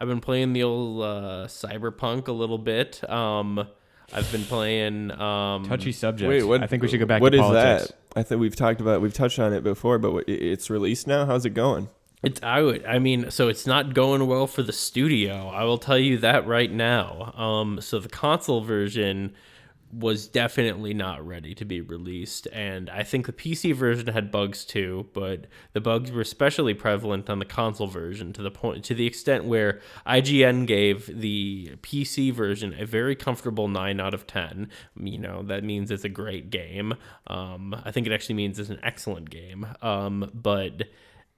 I've 0.01 0.07
been 0.07 0.19
playing 0.19 0.53
the 0.53 0.63
old 0.63 1.03
uh, 1.03 1.45
Cyberpunk 1.47 2.27
a 2.27 2.31
little 2.31 2.57
bit. 2.57 3.07
Um, 3.07 3.67
I've 4.11 4.31
been 4.31 4.43
playing. 4.43 5.11
Um, 5.11 5.65
Touchy 5.65 5.91
subject. 5.91 6.27
Wait, 6.29 6.43
what? 6.43 6.61
I 6.63 6.67
think 6.67 6.81
we 6.81 6.89
should 6.89 6.99
go 6.99 7.05
back 7.05 7.21
What 7.21 7.29
to 7.31 7.37
is 7.37 7.41
politics. 7.41 7.87
that? 7.87 8.19
I 8.19 8.23
think 8.23 8.41
we've 8.41 8.55
talked 8.55 8.81
about 8.81 9.01
we've 9.01 9.13
touched 9.13 9.39
on 9.39 9.53
it 9.53 9.63
before, 9.63 9.97
but 9.99 10.27
it's 10.27 10.69
released 10.69 11.07
now. 11.07 11.25
How's 11.25 11.45
it 11.45 11.51
going? 11.51 11.89
It's 12.23 12.41
out. 12.41 12.79
I 12.87 12.99
mean, 12.99 13.31
so 13.31 13.49
it's 13.49 13.67
not 13.67 13.93
going 13.93 14.25
well 14.27 14.47
for 14.47 14.63
the 14.63 14.71
studio. 14.71 15.49
I 15.49 15.63
will 15.65 15.77
tell 15.77 15.97
you 15.97 16.17
that 16.19 16.47
right 16.47 16.71
now. 16.71 17.33
Um, 17.35 17.81
so 17.81 17.99
the 17.99 18.07
console 18.09 18.61
version 18.61 19.33
was 19.93 20.27
definitely 20.27 20.93
not 20.93 21.25
ready 21.25 21.53
to 21.55 21.65
be 21.65 21.81
released, 21.81 22.47
and 22.51 22.89
I 22.89 23.03
think 23.03 23.25
the 23.25 23.33
PC 23.33 23.73
version 23.73 24.07
had 24.07 24.31
bugs 24.31 24.65
too. 24.65 25.07
But 25.13 25.47
the 25.73 25.81
bugs 25.81 26.11
were 26.11 26.21
especially 26.21 26.73
prevalent 26.73 27.29
on 27.29 27.39
the 27.39 27.45
console 27.45 27.87
version 27.87 28.33
to 28.33 28.41
the 28.41 28.51
point 28.51 28.83
to 28.85 28.95
the 28.95 29.05
extent 29.05 29.45
where 29.45 29.79
IGN 30.07 30.65
gave 30.65 31.07
the 31.07 31.75
PC 31.81 32.33
version 32.33 32.75
a 32.77 32.85
very 32.85 33.15
comfortable 33.15 33.67
nine 33.67 33.99
out 33.99 34.13
of 34.13 34.25
ten. 34.27 34.69
You 34.99 35.19
know 35.19 35.43
that 35.43 35.63
means 35.63 35.91
it's 35.91 36.03
a 36.03 36.09
great 36.09 36.49
game. 36.49 36.95
Um, 37.27 37.75
I 37.83 37.91
think 37.91 38.07
it 38.07 38.13
actually 38.13 38.35
means 38.35 38.59
it's 38.59 38.69
an 38.69 38.79
excellent 38.83 39.29
game. 39.29 39.67
Um, 39.81 40.31
but 40.33 40.83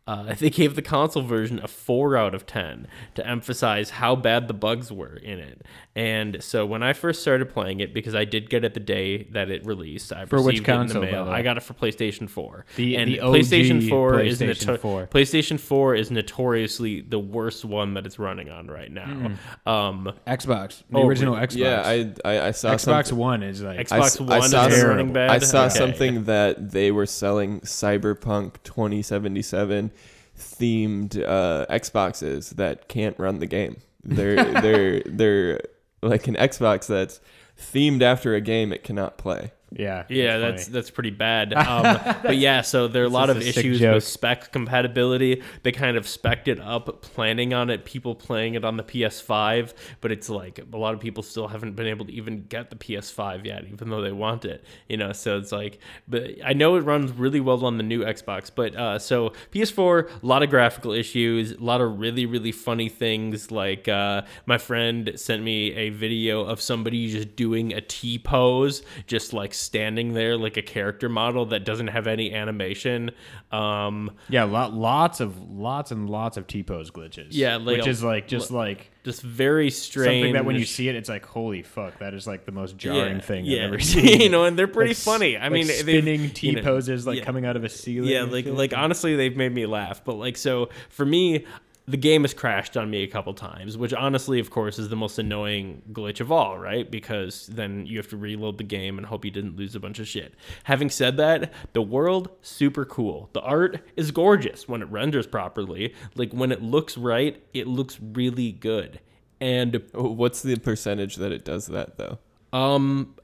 uh, 0.08 0.34
they 0.40 0.50
gave 0.50 0.76
the 0.76 0.82
console 0.82 1.24
version 1.24 1.60
a 1.64 1.68
4 1.68 2.16
out 2.16 2.36
of 2.36 2.46
10 2.46 2.88
to 3.16 3.28
emphasize 3.28 3.90
how 3.92 4.16
bad 4.16 4.48
the 4.48 4.54
bugs 4.54 4.92
were 4.92 5.16
in 5.18 5.40
it. 5.40 5.64
And 5.96 6.44
so 6.44 6.66
when 6.66 6.84
I 6.84 6.94
first 6.94 7.22
started 7.22 7.50
playing 7.50 7.80
it, 7.80 7.94
because 7.94 8.14
I 8.14 8.26
did 8.26 8.50
get 8.50 8.64
it 8.66 8.74
the 8.74 8.80
day 8.82 9.24
that 9.32 9.50
it 9.50 9.66
released, 9.66 10.12
I 10.14 10.26
For 10.26 10.42
which 10.42 10.56
received 10.60 10.68
it 10.68 10.72
in 10.72 10.78
console, 10.80 11.02
the 11.02 11.08
mail. 11.12 11.24
I 11.30 11.42
got 11.42 11.58
it 11.58 11.64
for 11.64 11.74
PlayStation 11.74 12.30
4. 12.30 12.66
The- 12.76 12.98
and 12.98 13.12
the 13.12 13.18
PlayStation 13.20 13.88
4 13.90 14.20
is 14.22 14.40
PlayStation 14.42 14.68
noto- 14.68 14.78
4. 14.78 15.08
PlayStation 15.08 15.60
4 15.60 15.96
is 15.96 16.12
notoriously 16.12 17.02
the 17.02 17.18
worst 17.20 17.64
one 17.66 17.94
that 17.96 18.06
it's 18.06 18.20
running 18.20 18.50
on 18.50 18.68
right 18.68 18.92
now. 18.92 19.32
Um, 19.66 20.12
Xbox. 20.28 20.84
The 20.92 20.98
Oh, 21.00 21.08
original 21.08 21.36
Xbox. 21.36 21.56
Yeah, 21.56 21.82
I 21.84 22.14
I, 22.26 22.48
I 22.48 22.52
saw 22.52 22.74
Xbox 22.74 22.80
something- 23.08 23.18
One 23.18 23.42
is 23.44 23.62
like 23.64 23.80
Xbox 23.88 23.92
I 23.92 24.00
s- 24.06 24.20
I 24.22 24.24
One 24.40 24.50
saw 24.50 24.68
is 24.68 24.84
running 24.84 25.14
bad. 25.14 25.30
I 25.30 25.40
saw 25.40 25.66
Okay. 25.66 25.76
something 25.76 26.24
that 26.26 26.72
they 26.72 26.92
were 26.92 27.06
selling 27.06 27.62
Cyberpunk 27.62 28.56
2077 28.64 29.92
themed 30.38 31.22
uh, 31.24 31.66
Xboxes 31.70 32.52
that 32.52 32.88
can't 32.88 33.18
run 33.20 33.40
the 33.40 33.46
game. 33.46 33.78
They're 34.04 34.62
they're 34.62 35.00
they're 35.06 35.62
like 36.02 36.28
an 36.28 36.36
Xbox 36.36 36.88
that's 36.88 37.20
themed 37.60 38.02
after 38.02 38.36
a 38.36 38.42
game 38.42 38.72
it 38.72 38.84
cannot 38.84 39.18
play. 39.18 39.52
Yeah. 39.76 40.04
Yeah, 40.10 40.38
it's 40.38 40.42
that's 40.42 40.68
that's 40.68 40.90
pretty 40.90 41.12
bad. 41.12 41.54
Um, 41.66 42.00
but 42.22 42.38
yeah, 42.38 42.62
so 42.62 42.88
there 42.88 43.02
are 43.04 43.08
a 43.08 43.10
lot 43.10 43.30
of 43.30 43.38
a 43.38 43.48
issues 43.48 43.82
with 43.82 44.04
spec 44.04 44.52
compatibility. 44.52 45.42
They 45.64 45.72
kind 45.72 45.98
of 45.98 46.08
spec'd 46.08 46.48
it 46.48 46.60
up, 46.60 47.02
planning 47.02 47.54
on 47.54 47.70
it, 47.70 47.86
people 47.86 48.14
playing 48.14 48.54
it 48.54 48.64
on 48.64 48.78
the 48.78 48.84
PS5, 48.84 49.74
but 50.00 50.12
it's 50.12 50.30
like 50.30 50.60
a 50.72 50.78
lot 50.78 50.94
of 50.94 51.00
people 51.00 51.24
still 51.24 51.48
haven't 51.48 51.76
been 51.76 51.88
able 51.88 52.06
to 52.06 52.12
even 52.14 52.44
get 52.44 52.70
the 52.70 52.76
PS5 52.76 53.46
yet, 53.46 53.66
even 53.72 53.90
though 53.90 54.02
they 54.02 54.12
want 54.12 54.46
it. 54.46 54.64
You 54.88 54.98
know, 54.98 55.12
so 55.12 55.38
it's 55.38 55.52
like, 55.52 55.80
but 56.08 56.30
I 56.46 56.54
know 56.54 56.76
it 56.76 56.82
runs 56.82 57.12
really 57.12 57.40
well 57.40 57.66
on 57.66 57.78
the 57.78 57.84
new 57.84 58.04
Xbox. 58.04 58.52
But 58.54 58.76
uh, 58.76 59.00
so 59.00 59.34
PS4, 59.52 60.22
a 60.22 60.26
lot 60.26 60.44
of 60.44 60.50
graphical 60.52 60.92
issues, 60.92 61.54
a 61.54 61.64
lot 61.64 61.82
of 61.82 62.00
really 62.00 62.28
really 62.28 62.52
funny 62.52 62.90
things. 62.90 63.50
Like 63.50 63.88
uh, 63.88 64.22
my 64.46 64.60
friend 64.60 65.14
sent 65.16 65.42
me 65.42 65.74
a 65.74 65.90
video 65.90 66.46
of 66.46 66.62
somebody 66.62 67.10
just 67.10 67.36
doing 67.36 67.74
a 67.74 67.82
T 67.82 68.20
pose, 68.20 68.84
just 69.08 69.34
like 69.34 69.54
standing 69.66 70.14
there 70.14 70.38
like 70.38 70.58
a 70.58 70.62
character 70.62 71.10
model 71.10 71.48
that 71.48 71.66
doesn't 71.66 71.88
have 71.88 72.08
any 72.08 72.34
animation. 72.34 73.12
Um, 73.52 74.12
Yeah, 74.30 74.44
lot, 74.46 74.74
lots 74.74 75.20
of 75.20 75.40
lots 75.52 75.92
and 75.92 76.10
lots 76.10 76.38
of 76.38 76.48
T 76.48 76.64
pose 76.64 76.92
glitches. 76.92 77.28
Yeah, 77.32 77.58
like 77.58 77.78
which 77.78 77.88
a- 77.88 77.90
is 77.90 78.04
like 78.04 78.28
just 78.28 78.52
like 78.52 78.92
just 79.04 79.22
very 79.22 79.70
strange. 79.70 80.22
something 80.22 80.34
that 80.34 80.46
when 80.46 80.56
you 80.56 80.66
see 80.66 80.90
it, 80.90 80.96
it's 80.96 81.10
like 81.10 81.26
holy 81.26 81.62
fuck, 81.64 82.00
that 82.00 82.14
is 82.14 82.26
like 82.26 82.46
the 82.46 82.52
most 82.52 82.78
jarring 82.78 83.20
thing 83.22 83.46
yeah. 83.46 83.60
I've 83.66 83.74
ever 83.74 83.80
seen. 83.80 84.22
you 84.22 84.30
know, 84.30 84.46
and 84.46 84.58
they're 84.58 84.68
pretty 84.68 84.90
Like, 84.92 84.98
funny. 84.98 85.38
I 85.38 85.44
like 85.44 85.52
mean, 85.52 85.66
spinning 85.68 86.30
T 86.32 86.48
you 86.48 86.56
know, 86.56 86.62
poses 86.62 87.06
like 87.06 87.20
yeah. 87.20 87.24
coming 87.26 87.46
out 87.46 87.56
of 87.56 87.64
a 87.64 87.70
ceiling. 87.70 88.10
Yeah, 88.10 88.24
like 88.24 88.46
like 88.46 88.74
honestly, 88.76 89.16
they've 89.16 89.36
made 89.36 89.54
me 89.54 89.66
laugh. 89.66 90.04
But 90.04 90.16
like, 90.16 90.38
so 90.38 90.70
for 90.90 91.06
me, 91.06 91.46
the 91.88 91.98
game 91.98 92.24
has 92.24 92.34
crashed 92.34 92.76
on 92.76 92.90
me 92.90 93.04
a 93.04 93.08
couple 93.08 93.34
times, 93.34 93.78
which 93.78 93.94
honestly, 93.94 94.40
of 94.40 94.50
course, 94.50 94.80
is 94.80 94.90
the 94.90 94.96
most 94.96 95.20
annoying 95.20 95.84
glitch 95.92 96.20
of 96.20 96.32
all, 96.32 96.58
right? 96.58 96.90
Because 96.90 97.46
then 97.48 97.86
you 97.86 97.98
have 97.98 98.08
to 98.08 98.18
reload 98.18 98.58
the 98.58 98.64
game 98.64 98.98
and 98.98 99.06
hope 99.06 99.24
you 99.24 99.30
didn't 99.30 99.56
lose 99.56 99.76
a 99.76 99.80
bunch 99.80 100.00
of 100.00 100.08
shit. 100.08 100.34
Having 100.64 100.90
said 100.90 101.18
that, 101.18 101.54
the 101.74 101.84
world 101.84 102.30
super 102.42 102.86
cool. 102.86 103.30
The 103.34 103.42
art 103.42 103.82
is 103.96 104.10
gorgeous 104.10 104.68
when 104.68 104.82
it 104.82 104.90
renders 104.90 105.28
properly. 105.28 105.94
Like 106.16 106.34
when 106.34 106.52
it 106.52 106.64
looks 106.64 106.98
right, 106.98 107.44
it 107.54 107.68
looks 107.68 108.00
really 108.02 108.52
good. 108.52 109.00
And 109.40 109.84
What's 109.94 110.42
the 110.42 110.56
percentage 110.58 111.18
that 111.18 111.32
it 111.32 111.46
does 111.46 111.68
that 111.68 111.98
though? 111.98 112.18
um, 112.54 113.16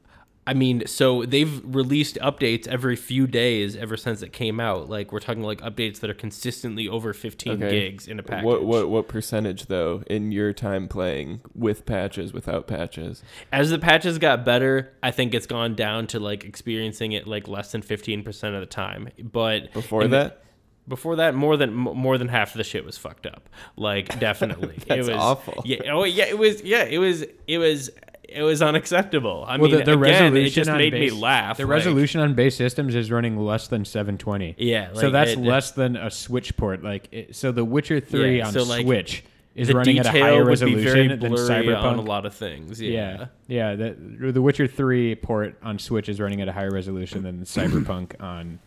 I 0.51 0.53
mean, 0.53 0.85
so 0.85 1.23
they've 1.23 1.61
released 1.63 2.17
updates 2.17 2.67
every 2.67 2.97
few 2.97 3.25
days 3.25 3.77
ever 3.77 3.95
since 3.95 4.21
it 4.21 4.33
came 4.33 4.59
out. 4.59 4.89
Like 4.89 5.13
we're 5.13 5.21
talking 5.21 5.43
like 5.43 5.61
updates 5.61 6.01
that 6.01 6.09
are 6.09 6.13
consistently 6.13 6.89
over 6.89 7.13
15 7.13 7.53
Okay. 7.53 7.69
gigs 7.69 8.05
in 8.05 8.19
a 8.19 8.23
package. 8.23 8.43
What 8.43 8.65
what 8.65 8.89
what 8.89 9.07
percentage 9.07 9.67
though 9.67 10.03
in 10.07 10.33
your 10.33 10.51
time 10.51 10.89
playing 10.89 11.39
with 11.55 11.85
patches 11.85 12.33
without 12.33 12.67
patches? 12.67 13.23
As 13.53 13.69
the 13.69 13.79
patches 13.79 14.17
got 14.17 14.43
better, 14.43 14.91
I 15.01 15.11
think 15.11 15.33
it's 15.33 15.47
gone 15.47 15.73
down 15.73 16.07
to 16.07 16.19
like 16.19 16.43
experiencing 16.43 17.13
it 17.13 17.27
like 17.27 17.47
less 17.47 17.71
than 17.71 17.81
15% 17.81 18.53
of 18.53 18.59
the 18.59 18.65
time. 18.65 19.07
But 19.23 19.71
Before 19.71 20.03
in 20.03 20.11
the- 20.11 20.17
that, 20.17 20.43
before 20.85 21.15
that, 21.15 21.33
more 21.33 21.55
than 21.55 21.73
more 21.73 22.17
than 22.17 22.27
half 22.27 22.51
of 22.51 22.57
the 22.57 22.65
shit 22.65 22.83
was 22.83 22.97
fucked 22.97 23.25
up. 23.25 23.47
Like 23.77 24.19
definitely, 24.19 24.75
That's 24.87 25.07
it 25.07 25.11
was 25.13 25.17
awful. 25.21 25.61
Yeah, 25.63 25.91
oh 25.93 26.03
yeah, 26.03 26.25
it 26.25 26.37
was. 26.37 26.61
Yeah, 26.63 26.83
it 26.83 26.97
was. 26.97 27.23
It 27.47 27.57
was. 27.59 27.89
It 28.33 28.43
was 28.43 28.61
unacceptable. 28.61 29.43
I 29.47 29.57
well, 29.57 29.69
mean, 29.69 29.79
the, 29.79 29.83
the 29.85 29.91
again, 29.91 29.99
resolution 29.99 30.45
it 30.45 30.49
just 30.49 30.69
on 30.69 30.77
made 30.77 30.91
base, 30.91 31.11
me 31.11 31.19
laugh. 31.19 31.57
The 31.57 31.63
like- 31.63 31.71
resolution 31.71 32.21
on 32.21 32.33
base 32.33 32.55
systems 32.55 32.95
is 32.95 33.11
running 33.11 33.37
less 33.37 33.67
than 33.67 33.85
720. 33.85 34.55
Yeah, 34.57 34.93
so 34.93 35.09
that's 35.09 35.31
it- 35.31 35.39
less 35.39 35.71
than 35.71 35.95
a 35.95 36.09
Switch 36.09 36.55
port. 36.57 36.83
Like, 36.83 37.09
it, 37.11 37.35
so 37.35 37.51
The 37.51 37.65
Witcher 37.65 37.99
3 37.99 38.37
Yeah, 38.37 38.47
on 38.47 38.53
so, 38.53 38.63
like, 38.63 38.85
Switch 38.85 39.23
is 39.55 39.73
running 39.73 39.99
at 39.99 40.05
a 40.05 40.11
higher 40.11 40.45
would 40.45 40.59
be 40.59 40.75
very 40.75 41.07
resolution 41.07 41.19
than 41.19 41.33
Cyberpunk. 41.33 41.83
on 41.83 41.97
a 41.97 42.01
lot 42.01 42.25
of 42.25 42.33
things. 42.33 42.81
Yeah. 42.81 43.27
Yeah, 43.47 43.73
yeah. 43.73 43.75
The, 43.75 44.31
the 44.31 44.41
Witcher 44.41 44.67
3 44.67 45.15
port 45.15 45.57
on 45.61 45.77
Switch 45.77 46.07
is 46.07 46.19
running 46.21 46.41
at 46.41 46.47
a 46.47 46.53
higher 46.53 46.71
resolution 46.71 47.23
than 47.23 47.41
Cyberpunk 47.43 48.21
on, 48.21 48.59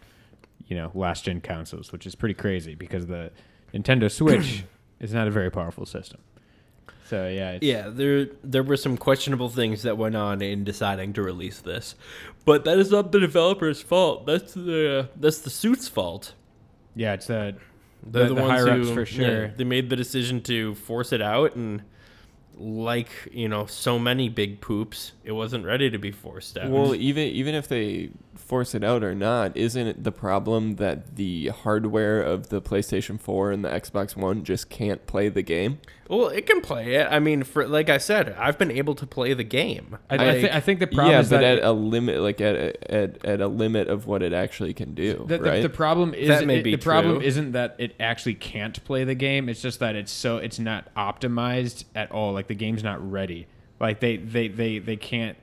you 0.67 0.77
know, 0.77 0.91
last 0.95 1.25
gen 1.25 1.41
consoles, 1.41 1.91
which 1.91 2.07
is 2.07 2.15
pretty 2.15 2.35
crazy 2.35 2.75
because 2.75 3.07
the 3.07 3.31
Nintendo 3.73 4.11
Switch 4.11 4.65
is 5.01 5.15
not 5.15 5.27
a 5.27 5.31
very 5.31 5.51
powerful 5.51 5.87
system. 5.87 6.21
So 7.07 7.29
yeah, 7.29 7.53
it's, 7.53 7.65
Yeah, 7.65 7.89
there 7.91 8.27
there 8.43 8.63
were 8.63 8.77
some 8.79 8.97
questionable 8.97 9.51
things 9.51 9.83
that 9.83 9.99
went 9.99 10.17
on 10.17 10.41
in 10.41 10.65
deciding 10.65 11.13
to 11.15 11.23
release 11.23 11.61
this, 11.61 11.95
but 12.45 12.65
that 12.65 12.79
is 12.79 12.91
not 12.91 13.13
the 13.13 13.21
developer's 13.21 13.83
fault. 13.83 14.27
That's 14.27 14.55
the 14.55 15.09
that's 15.17 15.39
the 15.41 15.51
suit's 15.51 15.87
fault. 15.89 16.35
yeah, 16.97 17.13
it's 17.13 17.29
a 17.29 17.55
They're 18.03 18.23
the, 18.25 18.29
the, 18.31 18.35
the 18.35 18.41
ones 18.43 18.53
higher 18.53 18.69
ups 18.71 18.89
who, 18.89 18.95
for 18.95 19.01
yeah, 19.03 19.29
sure. 19.29 19.49
they 19.49 19.65
made 19.65 19.91
the 19.91 19.97
decision 19.97 20.41
to 20.43 20.75
force 20.77 21.13
it 21.13 21.21
out, 21.21 21.57
and 21.57 21.83
like 22.57 23.11
you 23.33 23.49
know, 23.49 23.67
so 23.67 23.99
many 23.99 24.29
big 24.29 24.61
poops, 24.61 25.13
it 25.25 25.33
wasn't 25.33 25.67
ready 25.67 25.91
to 25.91 25.99
be 25.99 26.11
forced 26.11 26.57
out. 26.57 26.71
well, 26.71 26.95
even 26.95 27.29
even 27.29 27.55
if 27.55 27.69
they 27.69 28.11
force 28.35 28.75
it 28.75 28.83
out 28.85 29.03
or 29.05 29.15
not, 29.15 29.57
isn't 29.57 29.87
it 29.87 30.05
the 30.05 30.13
problem 30.13 30.77
that 30.77 31.17
the 31.17 31.49
hardware 31.49 32.21
of 32.23 32.49
the 32.49 32.61
PlayStation 32.61 33.19
4 33.21 33.51
and 33.53 33.65
the 33.65 33.69
Xbox 33.69 34.17
One 34.17 34.45
just 34.45 34.69
can't 34.71 35.07
play 35.07 35.29
the 35.29 35.43
game? 35.43 35.79
Well, 36.09 36.29
it 36.29 36.47
can 36.47 36.61
play 36.61 36.95
it. 36.97 37.07
I 37.11 37.19
mean, 37.19 37.45
for 37.45 37.67
like 37.67 37.89
I 37.89 37.97
said, 37.99 38.35
I've 38.39 38.59
been 38.59 38.71
able 38.71 38.95
to 38.97 39.07
play 39.07 39.33
the 39.33 39.43
game. 39.45 39.97
I, 40.11 40.15
I, 40.15 40.19
Like, 40.27 40.41
thi- 40.43 40.51
I 40.51 40.61
think 40.61 40.81
the 40.81 40.87
problem 40.87 41.13
yeah, 41.13 41.21
is 41.21 41.31
but 41.31 41.41
that 41.41 41.59
at 41.59 41.65
a 41.65 41.73
limit, 41.73 42.21
like 42.21 42.41
at 42.43 42.55
a, 42.57 42.95
at 42.95 43.25
at 43.25 43.41
a 43.41 43.49
limit 43.49 43.89
of 43.89 44.07
what 44.07 44.23
it 44.23 44.33
actually 44.35 44.75
can 44.75 44.95
do, 44.95 45.25
The, 45.27 45.39
the- 45.39 45.45
right? 45.45 45.63
the 45.63 45.69
problem 45.71 46.13
is 46.13 46.29
That 46.29 46.47
may 46.47 46.59
it- 46.59 46.63
be 46.65 46.77
the 46.77 46.83
problem 46.83 47.17
true. 47.21 47.27
isn't 47.27 47.53
that 47.53 47.77
it 47.79 47.95
actually 47.99 48.35
can't 48.35 48.85
play 48.85 49.05
the 49.05 49.15
game. 49.15 49.49
It's 49.49 49.63
just 49.63 49.79
that 49.81 49.97
it's 49.97 50.13
so 50.13 50.37
it's 50.37 50.59
not 50.59 50.95
optimized 50.95 51.85
at 51.95 52.11
all. 52.13 52.33
Like 52.35 52.49
the 52.49 52.55
game's 52.55 52.83
not 52.83 53.01
ready. 53.11 53.47
Like 53.81 54.01
they 54.01 54.17
they 54.19 54.49
they 54.49 54.79
they 54.79 54.97
can't. 54.97 55.39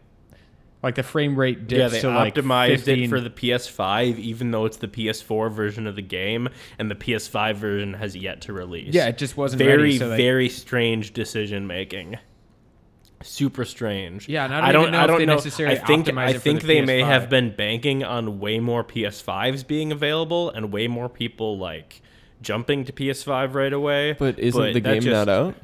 Like 0.84 0.96
the 0.96 1.04
frame 1.04 1.36
rate 1.36 1.68
dips 1.68 1.78
yeah, 1.80 1.88
they 1.90 2.02
to 2.02 2.10
like 2.10 2.34
optimized 2.36 2.78
15 2.86 3.04
it 3.04 3.08
for 3.10 3.20
the 3.22 3.30
PS5, 3.30 4.18
even 4.18 4.50
though 4.52 4.66
it's 4.66 4.78
the 4.78 4.88
PS4 4.88 5.52
version 5.52 5.86
of 5.86 5.96
the 5.96 6.02
game, 6.02 6.50
and 6.80 6.90
the 6.90 6.96
PS5 6.96 7.56
version 7.56 7.94
has 7.94 8.16
yet 8.16 8.42
to 8.42 8.54
release. 8.54 8.94
Yeah, 8.94 9.08
it 9.08 9.18
just 9.20 9.38
wasn't 9.38 9.60
very, 9.62 9.78
ready, 9.84 9.98
so, 10.00 10.08
like- 10.08 10.18
very 10.18 10.50
strange 10.50 11.14
decision 11.14 11.68
making. 11.68 12.18
Super 13.24 13.66
strange. 13.66 14.28
Yeah, 14.28 14.46
and 14.46 14.54
I 14.56 14.72
don't 14.72 14.82
even 14.86 14.94
know 14.94 14.98
I 14.98 15.02
if 15.04 15.08
don't 15.10 15.20
they 15.20 15.26
know. 15.28 15.36
necessarily 15.36 15.78
I 15.80 15.86
think 15.86 16.08
optimize 16.08 16.18
I 16.18 16.30
it 16.32 16.34
for 16.34 16.40
think 16.40 16.62
the 16.62 16.68
they 16.68 16.82
may 16.82 17.02
PS5. 17.02 17.06
have 17.06 17.30
been 17.30 17.56
banking 17.56 18.04
on 18.04 18.40
way 18.40 18.60
more 18.60 18.84
PS5s 18.84 19.68
being 19.68 19.92
available 19.92 20.50
and 20.50 20.72
way 20.74 20.88
more 20.88 21.08
people 21.08 21.60
like 21.60 22.02
jumping 22.42 22.84
to 22.86 22.92
PS5 22.92 23.54
right 23.54 23.72
away. 23.74 24.14
but 24.14 24.40
isn't 24.40 24.74
the 24.74 24.80
game 24.80 25.04
just- 25.04 25.12
not 25.14 25.30
out? 25.30 25.56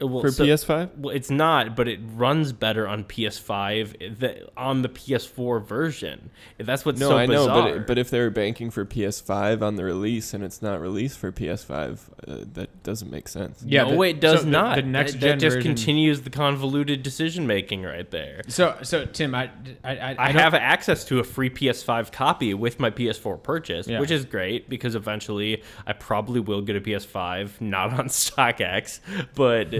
Well, 0.00 0.20
for 0.22 0.30
so- 0.30 0.44
PS5? 0.44 0.96
Well, 0.98 1.14
it's 1.14 1.30
not, 1.30 1.76
but 1.76 1.86
it 1.88 2.00
runs 2.14 2.52
better 2.52 2.88
on 2.88 3.04
PS5 3.04 4.18
th- 4.20 4.42
on 4.56 4.82
the 4.82 4.88
PS4 4.88 5.60
version. 5.64 6.30
That's 6.58 6.84
what's 6.84 6.98
No, 7.00 7.10
so 7.10 7.18
I 7.18 7.26
know, 7.26 7.46
but 7.48 7.70
it, 7.70 7.86
but 7.86 7.98
if 7.98 8.10
they 8.10 8.20
were 8.20 8.30
banking 8.30 8.70
for 8.70 8.84
PS5 8.84 9.62
on 9.62 9.76
the 9.76 9.84
release 9.84 10.32
and 10.34 10.42
it's 10.42 10.62
not 10.62 10.80
released 10.80 11.18
for 11.18 11.30
PS5, 11.32 12.00
uh, 12.26 12.44
that 12.54 12.82
doesn't 12.82 13.10
make 13.10 13.28
sense. 13.28 13.62
Yeah, 13.66 13.82
no, 13.84 13.90
the- 13.96 14.02
it 14.02 14.20
does 14.20 14.40
so 14.42 14.48
not. 14.48 14.76
the 14.76 14.82
next 14.82 15.12
that, 15.12 15.18
gen 15.18 15.28
that 15.30 15.40
just 15.40 15.56
version- 15.56 15.74
continues 15.74 16.22
the 16.22 16.30
convoluted 16.30 17.02
decision 17.02 17.46
making 17.46 17.82
right 17.82 18.10
there. 18.10 18.42
So 18.48 18.76
so 18.82 19.04
Tim, 19.06 19.34
I 19.34 19.50
I 19.84 19.96
I, 19.98 20.16
I 20.18 20.32
have 20.32 20.54
access 20.54 21.04
to 21.06 21.18
a 21.18 21.24
free 21.24 21.50
PS5 21.50 22.10
copy 22.12 22.54
with 22.54 22.80
my 22.80 22.90
PS4 22.90 23.42
purchase, 23.42 23.86
Yeah. 23.86 24.00
which 24.00 24.10
is 24.10 24.24
great 24.24 24.68
because 24.68 24.94
eventually 24.94 25.62
I 25.86 25.92
probably 25.92 26.40
will 26.40 26.62
get 26.62 26.76
a 26.76 26.80
PS5, 26.80 27.60
not 27.60 27.92
on 27.92 28.06
StockX, 28.08 29.00
but 29.34 29.74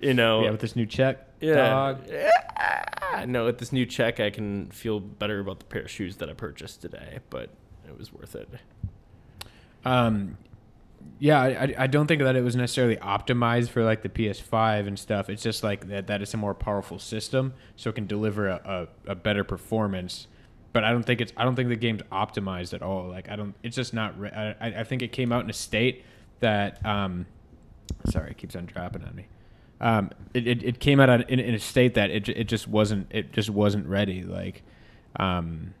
you 0.00 0.14
know, 0.14 0.42
yeah 0.44 0.50
with 0.50 0.60
this 0.60 0.76
new 0.76 0.86
check. 0.86 1.28
Yeah. 1.40 1.54
Dog. 1.68 2.08
I 3.12 3.26
know 3.26 3.44
with 3.44 3.58
this 3.58 3.72
new 3.72 3.86
check, 3.86 4.18
I 4.20 4.30
can 4.30 4.70
feel 4.70 4.98
better 5.00 5.38
about 5.40 5.58
the 5.60 5.66
pair 5.66 5.82
of 5.82 5.90
shoes 5.90 6.16
that 6.16 6.28
I 6.28 6.32
purchased 6.32 6.80
today, 6.82 7.18
but 7.30 7.50
it 7.86 7.96
was 7.98 8.12
worth 8.12 8.34
it. 8.34 8.48
Um, 9.84 10.38
yeah, 11.18 11.40
I, 11.40 11.74
I- 11.78 11.86
don't 11.86 12.06
think 12.06 12.22
that 12.22 12.34
it 12.36 12.42
was 12.42 12.56
necessarily 12.56 12.96
optimized 12.96 13.68
for 13.70 13.84
like 13.84 14.02
the 14.02 14.08
PS5 14.08 14.86
and 14.88 14.98
stuff. 14.98 15.28
It's 15.28 15.42
just 15.42 15.62
like 15.62 15.88
that 15.88 16.06
that 16.08 16.22
it's 16.22 16.34
a 16.34 16.38
more 16.38 16.54
powerful 16.54 16.98
system, 16.98 17.52
so 17.76 17.90
it 17.90 17.94
can 17.94 18.06
deliver 18.06 18.48
a, 18.48 18.88
a, 19.06 19.12
a 19.12 19.14
better 19.14 19.44
performance. 19.44 20.26
But 20.72 20.82
I 20.82 20.90
don't 20.90 21.04
think 21.04 21.20
it's 21.20 21.32
I 21.36 21.44
don't 21.44 21.54
think 21.54 21.68
the 21.68 21.76
game's 21.76 22.02
optimized 22.10 22.72
at 22.74 22.82
all. 22.82 23.08
Like 23.08 23.28
I 23.30 23.36
don't, 23.36 23.54
it's 23.62 23.76
just 23.76 23.92
not. 23.94 24.18
Re- 24.18 24.30
I 24.30 24.50
I 24.68 24.80
I 24.80 24.84
think 24.84 25.02
it 25.02 25.12
came 25.12 25.30
out 25.30 25.44
in 25.44 25.50
a 25.50 25.54
state 25.54 26.04
that 26.40 26.84
um, 26.84 27.26
sorry, 28.10 28.30
it 28.30 28.38
keeps 28.38 28.56
on 28.56 28.64
dropping 28.66 29.04
on 29.04 29.14
me. 29.14 29.26
Um, 29.80 30.10
it, 30.32 30.46
it, 30.46 30.62
it 30.62 30.80
came 30.80 31.00
out 31.00 31.28
in, 31.28 31.40
in 31.40 31.54
a 31.54 31.58
state 31.58 31.94
that 31.94 32.10
it, 32.10 32.28
it 32.28 32.44
just 32.44 32.68
wasn't 32.68 33.06
it 33.10 33.32
just 33.32 33.50
wasn't 33.50 33.86
ready. 33.86 34.22
Like, 34.22 34.62
um, 35.16 35.74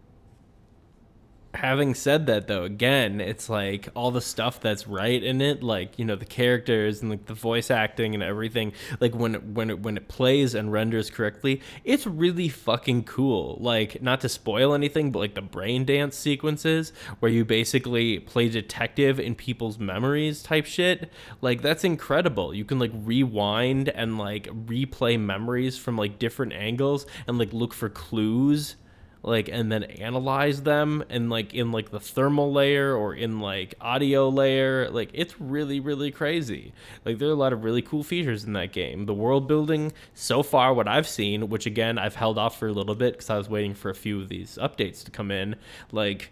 Having 1.64 1.94
said 1.94 2.26
that, 2.26 2.46
though, 2.46 2.64
again, 2.64 3.22
it's 3.22 3.48
like 3.48 3.88
all 3.94 4.10
the 4.10 4.20
stuff 4.20 4.60
that's 4.60 4.86
right 4.86 5.22
in 5.22 5.40
it, 5.40 5.62
like 5.62 5.98
you 5.98 6.04
know 6.04 6.14
the 6.14 6.26
characters 6.26 7.00
and 7.00 7.10
like 7.10 7.24
the 7.24 7.32
voice 7.32 7.70
acting 7.70 8.12
and 8.12 8.22
everything. 8.22 8.74
Like 9.00 9.14
when 9.14 9.34
it, 9.34 9.42
when 9.42 9.70
it, 9.70 9.80
when 9.80 9.96
it 9.96 10.06
plays 10.06 10.54
and 10.54 10.70
renders 10.70 11.08
correctly, 11.08 11.62
it's 11.82 12.06
really 12.06 12.50
fucking 12.50 13.04
cool. 13.04 13.56
Like 13.62 14.02
not 14.02 14.20
to 14.20 14.28
spoil 14.28 14.74
anything, 14.74 15.10
but 15.10 15.20
like 15.20 15.34
the 15.34 15.40
brain 15.40 15.86
dance 15.86 16.16
sequences 16.16 16.92
where 17.20 17.32
you 17.32 17.46
basically 17.46 18.18
play 18.18 18.50
detective 18.50 19.18
in 19.18 19.34
people's 19.34 19.78
memories 19.78 20.42
type 20.42 20.66
shit. 20.66 21.10
Like 21.40 21.62
that's 21.62 21.82
incredible. 21.82 22.52
You 22.52 22.66
can 22.66 22.78
like 22.78 22.92
rewind 22.92 23.88
and 23.88 24.18
like 24.18 24.48
replay 24.48 25.18
memories 25.18 25.78
from 25.78 25.96
like 25.96 26.18
different 26.18 26.52
angles 26.52 27.06
and 27.26 27.38
like 27.38 27.54
look 27.54 27.72
for 27.72 27.88
clues 27.88 28.76
like 29.24 29.48
and 29.48 29.72
then 29.72 29.82
analyze 29.84 30.62
them 30.62 31.02
and 31.08 31.30
like 31.30 31.54
in 31.54 31.72
like 31.72 31.90
the 31.90 31.98
thermal 31.98 32.52
layer 32.52 32.94
or 32.94 33.14
in 33.14 33.40
like 33.40 33.74
audio 33.80 34.28
layer 34.28 34.88
like 34.90 35.10
it's 35.12 35.40
really 35.40 35.80
really 35.80 36.10
crazy 36.10 36.72
like 37.04 37.18
there 37.18 37.28
are 37.28 37.32
a 37.32 37.36
lot 37.36 37.52
of 37.52 37.64
really 37.64 37.82
cool 37.82 38.02
features 38.02 38.44
in 38.44 38.52
that 38.52 38.72
game 38.72 39.06
the 39.06 39.14
world 39.14 39.48
building 39.48 39.92
so 40.12 40.42
far 40.42 40.74
what 40.74 40.86
i've 40.86 41.08
seen 41.08 41.48
which 41.48 41.66
again 41.66 41.98
i've 41.98 42.14
held 42.14 42.38
off 42.38 42.58
for 42.58 42.68
a 42.68 42.72
little 42.72 42.94
bit 42.94 43.14
because 43.14 43.30
i 43.30 43.36
was 43.36 43.48
waiting 43.48 43.74
for 43.74 43.90
a 43.90 43.94
few 43.94 44.20
of 44.20 44.28
these 44.28 44.58
updates 44.60 45.02
to 45.02 45.10
come 45.10 45.30
in 45.30 45.56
like 45.90 46.30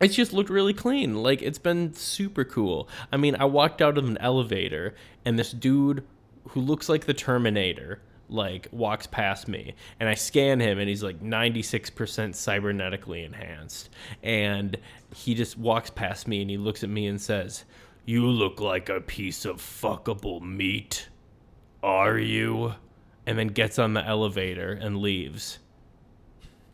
it's 0.00 0.16
just 0.16 0.32
looked 0.32 0.50
really 0.50 0.74
clean. 0.74 1.22
Like 1.22 1.42
it's 1.42 1.60
been 1.60 1.94
super 1.94 2.44
cool. 2.44 2.88
I 3.12 3.16
mean, 3.16 3.36
I 3.36 3.44
walked 3.44 3.80
out 3.80 3.96
of 3.96 4.04
an 4.04 4.18
elevator 4.18 4.96
and 5.24 5.38
this 5.38 5.52
dude 5.52 6.02
who 6.48 6.60
looks 6.60 6.88
like 6.88 7.06
the 7.06 7.14
Terminator 7.14 8.00
like 8.32 8.68
walks 8.72 9.06
past 9.06 9.46
me 9.48 9.74
and 10.00 10.08
I 10.08 10.14
scan 10.14 10.60
him 10.60 10.78
and 10.78 10.88
he's 10.88 11.02
like 11.02 11.20
96% 11.20 11.92
cybernetically 11.92 13.24
enhanced 13.24 13.90
and 14.22 14.76
he 15.14 15.34
just 15.34 15.58
walks 15.58 15.90
past 15.90 16.26
me 16.26 16.40
and 16.40 16.50
he 16.50 16.56
looks 16.56 16.82
at 16.82 16.90
me 16.90 17.06
and 17.06 17.20
says, 17.20 17.64
"You 18.04 18.26
look 18.26 18.60
like 18.60 18.88
a 18.88 19.00
piece 19.00 19.44
of 19.44 19.56
fuckable 19.56 20.40
meat. 20.40 21.08
Are 21.82 22.18
you?" 22.18 22.74
And 23.26 23.38
then 23.38 23.48
gets 23.48 23.78
on 23.78 23.94
the 23.94 24.04
elevator 24.04 24.72
and 24.72 24.98
leaves. 24.98 25.58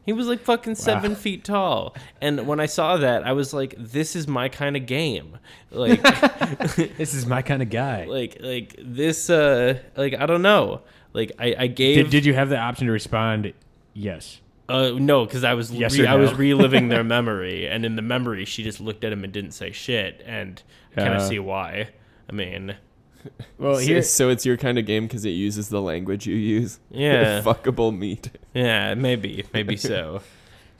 He 0.09 0.14
was 0.14 0.27
like 0.27 0.40
fucking 0.40 0.77
seven 0.77 1.14
feet 1.14 1.44
tall. 1.44 1.94
And 2.23 2.47
when 2.47 2.61
I 2.61 2.64
saw 2.64 2.97
that, 2.97 3.27
I 3.27 3.33
was 3.33 3.53
like, 3.53 3.75
this 3.77 4.16
is 4.16 4.27
my 4.27 4.49
kind 4.49 4.75
of 4.75 4.87
game. 4.87 5.37
Like, 5.71 6.01
this 6.97 7.12
is 7.12 7.27
my 7.27 7.42
kind 7.42 7.61
of 7.61 7.68
guy. 7.68 8.05
like, 8.09 8.38
like 8.40 8.75
this, 8.83 9.29
uh, 9.29 9.81
like, 9.99 10.14
I 10.18 10.25
don't 10.25 10.40
know. 10.40 10.81
Like, 11.18 11.33
I, 11.38 11.54
I 11.59 11.66
gave, 11.66 11.96
Did, 11.96 12.11
did 12.11 12.24
you 12.24 12.35
have 12.35 12.48
the 12.48 12.59
option 12.59 12.87
to 12.87 12.92
respond? 12.92 13.52
Yes. 13.92 14.40
uh, 14.68 14.90
no, 14.90 15.24
because 15.26 15.42
I 15.44 15.54
was, 15.54 15.72
Yes 15.72 15.98
re- 15.98 16.07
or 16.07 16.09
I 16.09 16.14
was 16.14 16.33
reliving 16.35 16.88
their 16.88 17.02
memory. 17.16 17.66
And 17.68 17.85
in 17.85 17.96
the 17.96 18.02
memory, 18.02 18.44
she 18.44 18.62
just 18.62 18.81
looked 18.81 19.02
at 19.04 19.12
him 19.12 19.24
and 19.24 19.33
didn't 19.33 19.52
say 19.52 19.72
shit. 19.72 20.22
And 20.24 20.62
I 20.96 21.00
kind 21.02 21.14
of 21.14 21.22
Uh. 21.22 21.28
see 21.28 21.38
why. 21.40 21.88
I 22.28 22.33
mean, 22.33 22.76
Well, 23.59 23.74
So- 23.74 23.81
here. 23.81 24.02
so 24.02 24.28
it's 24.31 24.46
your 24.46 24.57
kind 24.57 24.78
of 24.78 24.87
game 24.87 25.07
because 25.09 25.24
it 25.24 25.31
uses 25.31 25.68
the 25.70 25.83
language 25.83 26.26
you 26.26 26.37
use. 26.37 26.78
yeah, 26.90 27.42
Fuckable 27.42 27.96
meat. 27.96 28.31
yeah, 28.54 28.94
maybe, 28.94 29.44
maybe 29.52 29.76
so. 29.76 30.20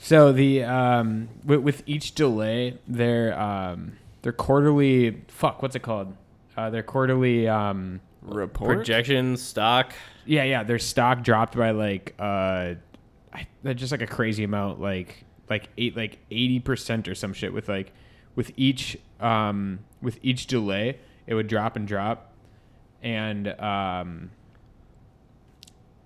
So 0.01 0.31
the 0.33 0.63
um 0.63 1.29
with, 1.45 1.59
with 1.61 1.83
each 1.87 2.15
delay, 2.15 2.79
their 2.87 3.37
um 3.39 3.95
their 4.23 4.31
quarterly 4.33 5.23
fuck, 5.27 5.61
what's 5.63 5.75
it 5.75 5.83
called? 5.83 6.15
Uh, 6.57 6.71
their 6.71 6.85
quarterly 6.85 7.49
um 7.49 8.01
Report. 8.23 8.77
Projections, 8.79 9.43
stock. 9.43 9.95
Yeah 10.29 10.45
yeah 10.45 10.63
their 10.63 10.79
stock 10.79 11.23
dropped 11.23 11.57
by 11.57 11.71
like 11.73 12.15
uh 12.19 12.75
just 13.75 13.91
like 13.93 14.03
a 14.03 14.07
crazy 14.07 14.45
amount 14.45 14.81
like 14.81 15.25
like 15.51 15.69
eight 15.79 15.97
like 15.97 16.19
eighty 16.31 16.61
percent 16.61 17.09
or 17.09 17.15
some 17.15 17.33
shit 17.33 17.53
with 17.53 17.69
like 17.69 17.93
with 18.37 18.53
each 18.57 18.97
um 19.21 19.79
with 20.03 20.19
each 20.23 20.47
delay 20.47 20.99
it 21.27 21.35
would 21.35 21.47
drop 21.49 21.77
and 21.77 21.87
drop. 21.89 22.33
And 23.03 23.49
um 23.61 24.31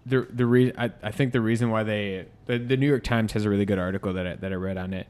the 0.04 0.26
the 0.32 0.46
reason 0.46 0.74
I, 0.78 0.90
I 1.02 1.10
think 1.12 1.32
the 1.32 1.40
reason 1.40 1.70
why 1.70 1.82
they 1.84 2.26
the, 2.46 2.58
the 2.58 2.76
New 2.76 2.88
York 2.88 3.04
Times 3.04 3.32
has 3.32 3.44
a 3.44 3.50
really 3.50 3.64
good 3.64 3.78
article 3.78 4.12
that 4.14 4.26
I, 4.26 4.34
that 4.36 4.52
I 4.52 4.56
read 4.56 4.76
on 4.76 4.92
it. 4.94 5.06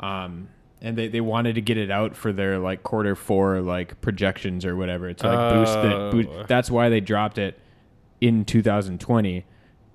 Um 0.00 0.48
and 0.80 0.98
they, 0.98 1.06
they 1.06 1.20
wanted 1.20 1.54
to 1.54 1.60
get 1.60 1.76
it 1.76 1.92
out 1.92 2.16
for 2.16 2.32
their 2.32 2.58
like 2.58 2.82
quarter 2.82 3.14
four 3.14 3.60
like 3.60 4.00
projections 4.00 4.64
or 4.64 4.74
whatever. 4.76 5.12
To 5.12 5.26
like 5.28 5.54
boost 5.54 5.72
the 5.74 5.94
Oh. 5.94 6.10
boo- 6.10 6.44
that's 6.48 6.70
why 6.70 6.88
they 6.88 7.00
dropped 7.00 7.38
it 7.38 7.58
in 8.22 8.44
2020 8.44 9.44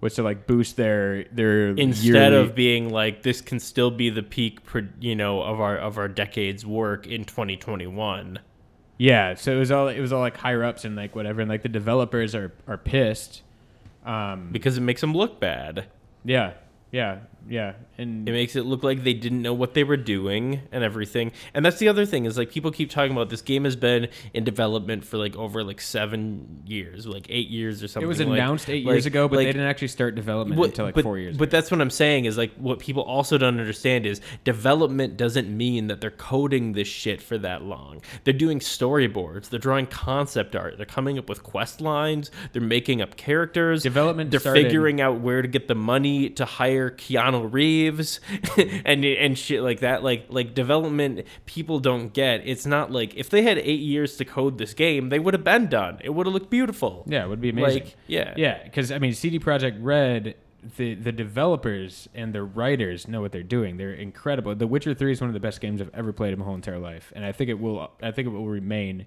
was 0.02 0.16
to 0.16 0.22
like 0.22 0.46
boost 0.46 0.76
their 0.76 1.24
their 1.32 1.70
instead 1.70 2.04
yearly- 2.34 2.36
of 2.50 2.54
being 2.54 2.90
like 2.90 3.24
this 3.24 3.40
can 3.42 3.60
still 3.60 3.90
be 3.90 4.10
the 4.10 4.22
peak 4.22 4.60
you 5.00 5.16
know 5.16 5.42
of 5.42 5.62
our 5.62 5.78
of 5.78 5.98
our 5.98 6.08
decade's 6.10 6.66
work 6.66 7.08
in 7.08 7.24
2021 7.24 8.38
yeah 8.98 9.34
so 9.34 9.52
it 9.56 9.58
was 9.58 9.72
all 9.72 9.88
it 9.88 10.00
was 10.02 10.12
all 10.12 10.20
like 10.20 10.36
higher 10.38 10.64
ups 10.64 10.84
and 10.86 10.96
like 10.98 11.16
whatever 11.16 11.40
and 11.42 11.50
like 11.50 11.64
the 11.64 11.70
developers 11.70 12.36
are 12.36 12.52
are 12.68 12.78
pissed. 12.78 13.44
Um 14.06 14.50
because 14.52 14.78
it 14.78 14.82
makes 14.82 15.02
them 15.02 15.14
look 15.14 15.40
bad. 15.40 15.86
Yeah 16.26 16.54
yeah 16.92 17.20
yeah 17.50 17.74
and 17.98 18.28
it 18.28 18.32
makes 18.32 18.56
it 18.56 18.64
look 18.66 18.84
like 18.84 19.04
they 19.04 19.14
didn't 19.14 19.42
know 19.42 19.54
what 19.54 19.74
they 19.74 19.84
were 19.84 19.98
doing 19.98 20.60
and 20.72 20.84
everything 20.84 21.32
and 21.54 21.66
that's 21.66 21.78
the 21.80 21.88
other 21.88 22.06
thing 22.06 22.26
is 22.26 22.38
like 22.38 22.52
people 22.52 22.72
keep 22.72 22.90
talking 22.90 23.12
about 23.12 23.30
this 23.30 23.42
game 23.42 23.64
has 23.64 23.76
been 23.76 24.08
in 24.34 24.44
development 24.44 25.06
for 25.06 25.18
like 25.18 25.36
over 25.36 25.64
like 25.64 25.80
seven 25.82 26.62
years 26.66 27.06
like 27.08 27.26
eight 27.30 27.48
years 27.50 27.82
or 27.82 27.88
something. 27.88 28.06
it 28.06 28.08
was 28.08 28.20
like- 28.20 28.28
announced 28.28 28.70
eight 28.70 28.86
like- 28.86 28.94
years 28.94 29.06
ago 29.06 29.28
but 29.28 29.38
like- 29.38 29.48
they 29.48 29.52
didn't 29.54 29.68
actually 29.68 29.88
start 29.88 30.16
development 30.16 30.60
What- 30.60 30.70
until 30.70 30.86
like 30.86 30.96
but, 30.96 31.04
four 31.04 31.18
years 31.18 31.38
But 31.38 31.50
ago. 31.50 31.58
that's 31.58 31.72
what 31.72 31.82
I'm 31.82 31.90
saying 31.90 32.26
is 32.26 32.38
like 32.38 32.54
what 32.56 32.80
people 32.80 33.04
also 33.04 33.38
don't 33.38 33.60
understand 33.60 34.06
is 34.06 34.20
development 34.44 35.18
doesn't 35.18 35.48
mean 35.56 35.88
that 35.88 36.02
they're 36.02 36.12
coding 36.12 36.74
this 36.74 36.88
shit 36.88 37.22
for 37.22 37.38
that 37.38 37.64
long. 37.64 38.02
They're 38.24 38.34
doing 38.34 38.60
storyboards, 38.60 39.50
they're 39.50 39.60
drawing 39.60 39.86
concept 39.88 40.56
art, 40.56 40.78
they're 40.78 40.86
coming 40.86 41.18
up 41.18 41.30
with 41.30 41.44
quest 41.44 41.80
lines, 41.82 42.32
they're 42.54 42.62
making 42.62 43.02
up 43.02 43.16
characters. 43.18 43.84
Development 43.84 44.32
they're 44.32 44.40
started- 44.40 44.64
figuring 44.66 45.00
out 45.02 45.20
where 45.22 45.42
to 45.42 45.48
get 45.48 45.68
the 45.68 45.76
money 45.76 46.30
to 46.32 46.46
hire 46.46 46.90
Keanu 46.90 47.37
Reeves 47.44 48.20
and 48.86 49.04
and 49.06 49.38
shit 49.38 49.62
like 49.62 49.80
that. 49.82 50.04
Like 50.04 50.26
like 50.30 50.54
development 50.54 51.26
people 51.46 51.80
don't 51.80 52.14
get. 52.14 52.42
It's 52.48 52.66
not 52.66 52.92
like 52.92 53.16
if 53.16 53.30
they 53.30 53.42
had 53.44 53.58
8 53.58 53.64
years 53.80 54.18
to 54.18 54.26
code 54.26 54.58
this 54.58 54.74
game, 54.74 55.10
they 55.10 55.20
would 55.20 55.34
have 55.34 55.44
been 55.44 55.68
done. 55.68 56.00
It 56.04 56.12
would 56.12 56.26
have 56.28 56.34
looked 56.34 56.50
beautiful. 56.50 57.04
yeah 57.08 57.24
it 57.24 57.30
would 57.30 57.42
be 57.42 57.50
amazing 57.50 57.84
Like 57.84 57.96
yeah. 58.08 58.34
Yeah, 58.38 58.64
because 58.64 58.92
I 58.92 59.00
mean, 59.00 59.14
CD 59.14 59.40
Projekt 59.40 59.78
Red, 59.82 60.36
the 60.78 60.96
the 60.96 61.12
developers 61.12 62.10
and 62.14 62.34
the 62.34 62.44
writers 62.44 63.08
know 63.08 63.22
what 63.22 63.32
they're 63.32 63.44
doing. 63.44 63.78
They're 63.78 63.94
incredible. 63.94 64.54
The 64.56 64.68
Witcher 64.68 64.94
Three 64.94 65.12
is 65.12 65.22
one 65.22 65.30
of 65.30 65.34
the 65.34 65.40
best 65.40 65.62
games 65.62 65.82
I've 65.82 65.92
ever 65.94 66.12
played 66.12 66.34
in 66.34 66.40
my 66.40 66.46
whole 66.46 66.56
entire 66.56 66.80
life, 66.80 67.14
and 67.16 67.24
I 67.24 67.32
think 67.32 67.50
it 67.50 67.60
will. 67.60 67.92
I 68.02 68.12
think 68.12 68.28
it 68.28 68.32
will 68.32 68.48
remain 68.48 69.06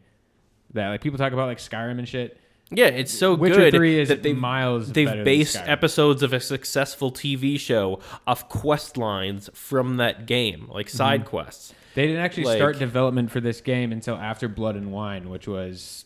that. 0.72 0.88
Like 0.88 1.00
people 1.02 1.18
talk 1.18 1.32
about 1.32 1.46
like 1.46 1.58
Skyrim 1.58 1.98
and 1.98 2.08
shit. 2.08 2.38
Yeah, 2.72 2.86
it's 2.86 3.12
so 3.12 3.34
Witcher 3.34 3.56
good 3.70 3.74
3 3.74 4.00
is 4.00 4.08
that 4.10 4.22
they've, 4.22 4.36
miles 4.36 4.92
they've 4.92 5.24
based 5.24 5.56
episodes 5.56 6.22
of 6.22 6.32
a 6.32 6.38
successful 6.40 7.10
TV 7.10 7.58
show 7.58 7.98
off 8.26 8.48
quest 8.48 8.96
lines 8.96 9.50
from 9.54 9.96
that 9.96 10.26
game, 10.26 10.68
like 10.70 10.86
Mm-hmm. 10.86 10.96
side 10.96 11.24
quests. 11.24 11.74
They 11.96 12.06
didn't 12.06 12.22
actually 12.22 12.44
Like- 12.44 12.58
start 12.58 12.78
development 12.78 13.32
for 13.32 13.40
this 13.40 13.60
game 13.60 13.90
until 13.90 14.14
after 14.16 14.46
Blood 14.48 14.76
and 14.76 14.92
Wine, 14.92 15.28
which 15.30 15.48
was 15.48 16.04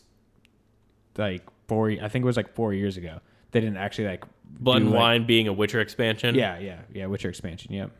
like 1.17 1.43
four. 1.67 1.91
I 1.91 2.07
think 2.09 2.23
it 2.23 2.25
was 2.25 2.37
like 2.37 2.55
four 2.55 2.73
years 2.73 2.97
ago. 2.97 3.19
They 3.51 3.59
didn't 3.61 3.77
actually 3.77 4.07
like 4.07 4.23
Blood 4.59 4.81
and 4.81 4.91
like- 4.91 4.99
Wine 4.99 5.25
being 5.27 5.47
a 5.47 5.53
Witcher 5.53 5.81
expansion. 5.81 6.33
Yeah, 6.33 6.57
yeah, 6.57 6.79
yeah. 6.93 7.05
Witcher 7.05 7.29
expansion. 7.29 7.71
Yep. 7.73 7.91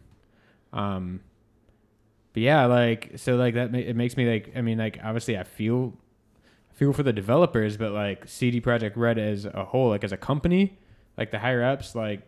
Um, 0.74 1.22
but 2.34 2.42
yeah, 2.42 2.66
like 2.66 3.12
so, 3.18 3.36
like 3.36 3.54
that. 3.54 3.74
It 3.76 3.96
makes 3.96 4.18
me 4.18 4.28
like. 4.30 4.54
I 4.56 4.62
mean, 4.62 4.80
like 4.80 5.00
obviously, 5.04 5.38
I 5.38 5.44
feel, 5.44 5.94
feel 6.76 6.94
for 6.94 7.04
the 7.04 7.14
developers, 7.14 7.78
but 7.78 7.92
like 7.92 8.28
CD 8.28 8.62
Projekt 8.62 8.94
Red 8.96 9.18
as 9.18 9.46
a 9.46 9.66
whole, 9.66 9.90
like 9.90 10.04
as 10.04 10.12
a 10.12 10.18
company, 10.18 10.78
like 11.18 11.32
the 11.32 11.40
higher 11.40 11.64
ups, 11.64 11.96
like 11.96 12.22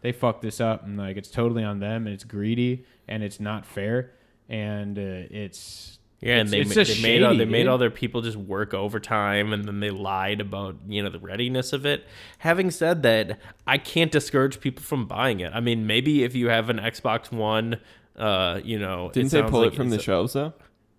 they 0.00 0.12
fucked 0.12 0.42
this 0.42 0.60
up, 0.60 0.84
and 0.84 0.96
like 0.98 1.16
it's 1.16 1.30
totally 1.30 1.62
on 1.64 1.78
them, 1.78 2.06
and 2.06 2.14
it's 2.14 2.24
greedy, 2.24 2.84
and 3.08 3.22
it's 3.22 3.40
not 3.40 3.64
fair, 3.64 4.10
and 4.48 4.98
uh, 4.98 5.02
it's 5.30 5.98
Yeah, 6.20 6.36
and 6.38 6.48
It's- 6.48 6.50
they, 6.50 6.60
it's 6.60 6.68
ma- 6.70 6.74
just 6.84 7.02
they 7.02 7.08
made 7.08 7.22
all, 7.22 7.32
they 7.32 7.38
shady, 7.40 7.50
made 7.50 7.66
all 7.66 7.76
their 7.78 7.90
people 7.90 8.22
just 8.22 8.36
work 8.38 8.72
overtime, 8.74 9.52
and 9.52 9.64
then 9.66 9.80
they 9.80 9.90
lied 9.90 10.40
about 10.40 10.76
you 10.88 11.02
know 11.02 11.10
the 11.10 11.18
readiness 11.18 11.72
of 11.74 11.84
it. 11.86 12.04
Having 12.38 12.70
said 12.70 13.02
that, 13.02 13.38
I 13.66 13.76
can't 13.78 14.10
discourage 14.10 14.60
people 14.60 14.82
from 14.82 15.06
buying 15.06 15.40
it. 15.40 15.52
I 15.54 15.60
mean, 15.60 15.86
maybe 15.86 16.22
if 16.24 16.34
you 16.34 16.48
have 16.48 16.70
an 16.70 16.78
Xbox 16.78 17.30
One, 17.32 17.78
uh, 18.16 18.60
you 18.64 18.78
know, 18.78 19.10
Didn't 19.12 19.32
they 19.32 19.42
pull 19.42 19.60
like 19.64 19.72
it 19.72 19.76
from 19.76 19.88
the 19.90 19.96
it's- 19.96 20.04
shelves 20.04 20.32
though? 20.34 20.54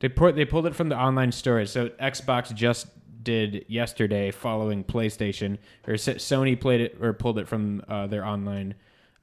They 0.07 0.31
they 0.31 0.45
pulled 0.45 0.65
it 0.67 0.75
from 0.75 0.89
the 0.89 0.97
online 0.97 1.31
storage. 1.31 1.69
So 1.69 1.89
Xbox 1.89 2.53
just 2.53 2.87
did 3.23 3.65
yesterday, 3.67 4.31
following 4.31 4.83
PlayStation, 4.83 5.57
or 5.87 5.95
Sony 5.95 6.59
played 6.59 6.81
it 6.81 6.97
or 7.01 7.13
pulled 7.13 7.39
it 7.39 7.47
from 7.47 7.83
uh, 7.87 8.07
their 8.07 8.23
online 8.23 8.75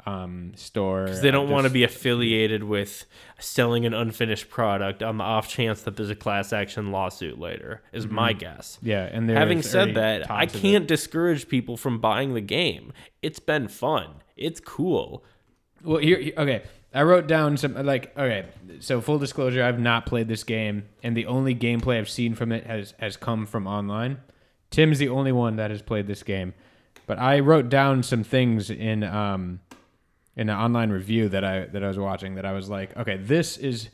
um, 0.06 0.52
store. 0.56 1.04
Because 1.04 1.20
they 1.22 1.30
don't 1.30 1.48
want 1.48 1.64
to 1.66 1.70
be 1.70 1.84
affiliated 1.84 2.64
with 2.64 3.04
selling 3.38 3.86
an 3.86 3.94
unfinished 3.94 4.50
product 4.50 5.02
on 5.02 5.18
the 5.18 5.24
off 5.24 5.48
chance 5.48 5.82
that 5.82 5.96
there's 5.96 6.10
a 6.10 6.16
class 6.16 6.52
action 6.52 6.90
lawsuit 6.90 7.38
later. 7.38 7.82
Is 7.92 8.08
my 8.08 8.32
guess. 8.32 8.78
Yeah, 8.82 9.04
and 9.04 9.30
Having 9.30 9.62
said 9.62 9.94
that, 9.94 10.30
I 10.30 10.46
talks 10.46 10.54
of 10.54 10.58
it. 10.58 10.62
can't 10.62 10.88
discourage 10.88 11.48
people 11.48 11.76
from 11.76 12.00
buying 12.00 12.34
the 12.34 12.40
game. 12.40 12.92
It's 13.22 13.38
been 13.38 13.68
fun. 13.68 14.08
It's 14.36 14.60
cool. 14.60 15.24
Well, 15.84 15.98
here- 15.98 16.32
okay. 16.36 16.62
I 16.94 17.02
wrote 17.02 17.26
down 17.26 17.56
some 17.56 17.74
like 17.74 18.16
okay. 18.16 18.46
So 18.80 19.00
full 19.00 19.18
disclosure, 19.18 19.62
I've 19.62 19.78
not 19.78 20.06
played 20.06 20.28
this 20.28 20.44
game, 20.44 20.84
and 21.02 21.16
the 21.16 21.26
only 21.26 21.54
gameplay 21.54 21.98
I've 21.98 22.10
seen 22.10 22.34
from 22.34 22.52
it 22.52 22.66
has 22.66 22.94
has 22.98 23.16
come 23.16 23.46
from 23.46 23.66
online. 23.66 24.18
Tim's 24.70 24.98
the 24.98 25.08
only 25.08 25.32
one 25.32 25.56
that 25.56 25.70
has 25.70 25.82
played 25.82 26.06
this 26.06 26.22
game, 26.22 26.54
but 27.06 27.18
I 27.18 27.40
wrote 27.40 27.68
down 27.68 28.02
some 28.02 28.24
things 28.24 28.70
in 28.70 29.04
um 29.04 29.60
in 30.36 30.48
an 30.48 30.56
online 30.56 30.90
review 30.90 31.28
that 31.30 31.44
I 31.44 31.66
that 31.66 31.82
I 31.82 31.88
was 31.88 31.98
watching 31.98 32.34
that 32.34 32.44
I 32.44 32.52
was 32.52 32.68
like, 32.68 32.96
okay, 32.96 33.16
this 33.16 33.56
is 33.56 33.88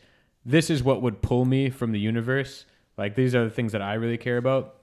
this 0.45 0.71
is 0.71 0.83
what 0.83 1.03
would 1.03 1.23
pull 1.23 1.45
me 1.45 1.71
from 1.71 1.93
the 1.93 2.01
universe. 2.01 2.65
Like 2.97 3.15
these 3.15 3.35
are 3.35 3.45
the 3.45 3.51
things 3.51 3.73
that 3.73 3.83
I 3.83 3.95
really 3.95 4.19
care 4.19 4.39
about, 4.39 4.77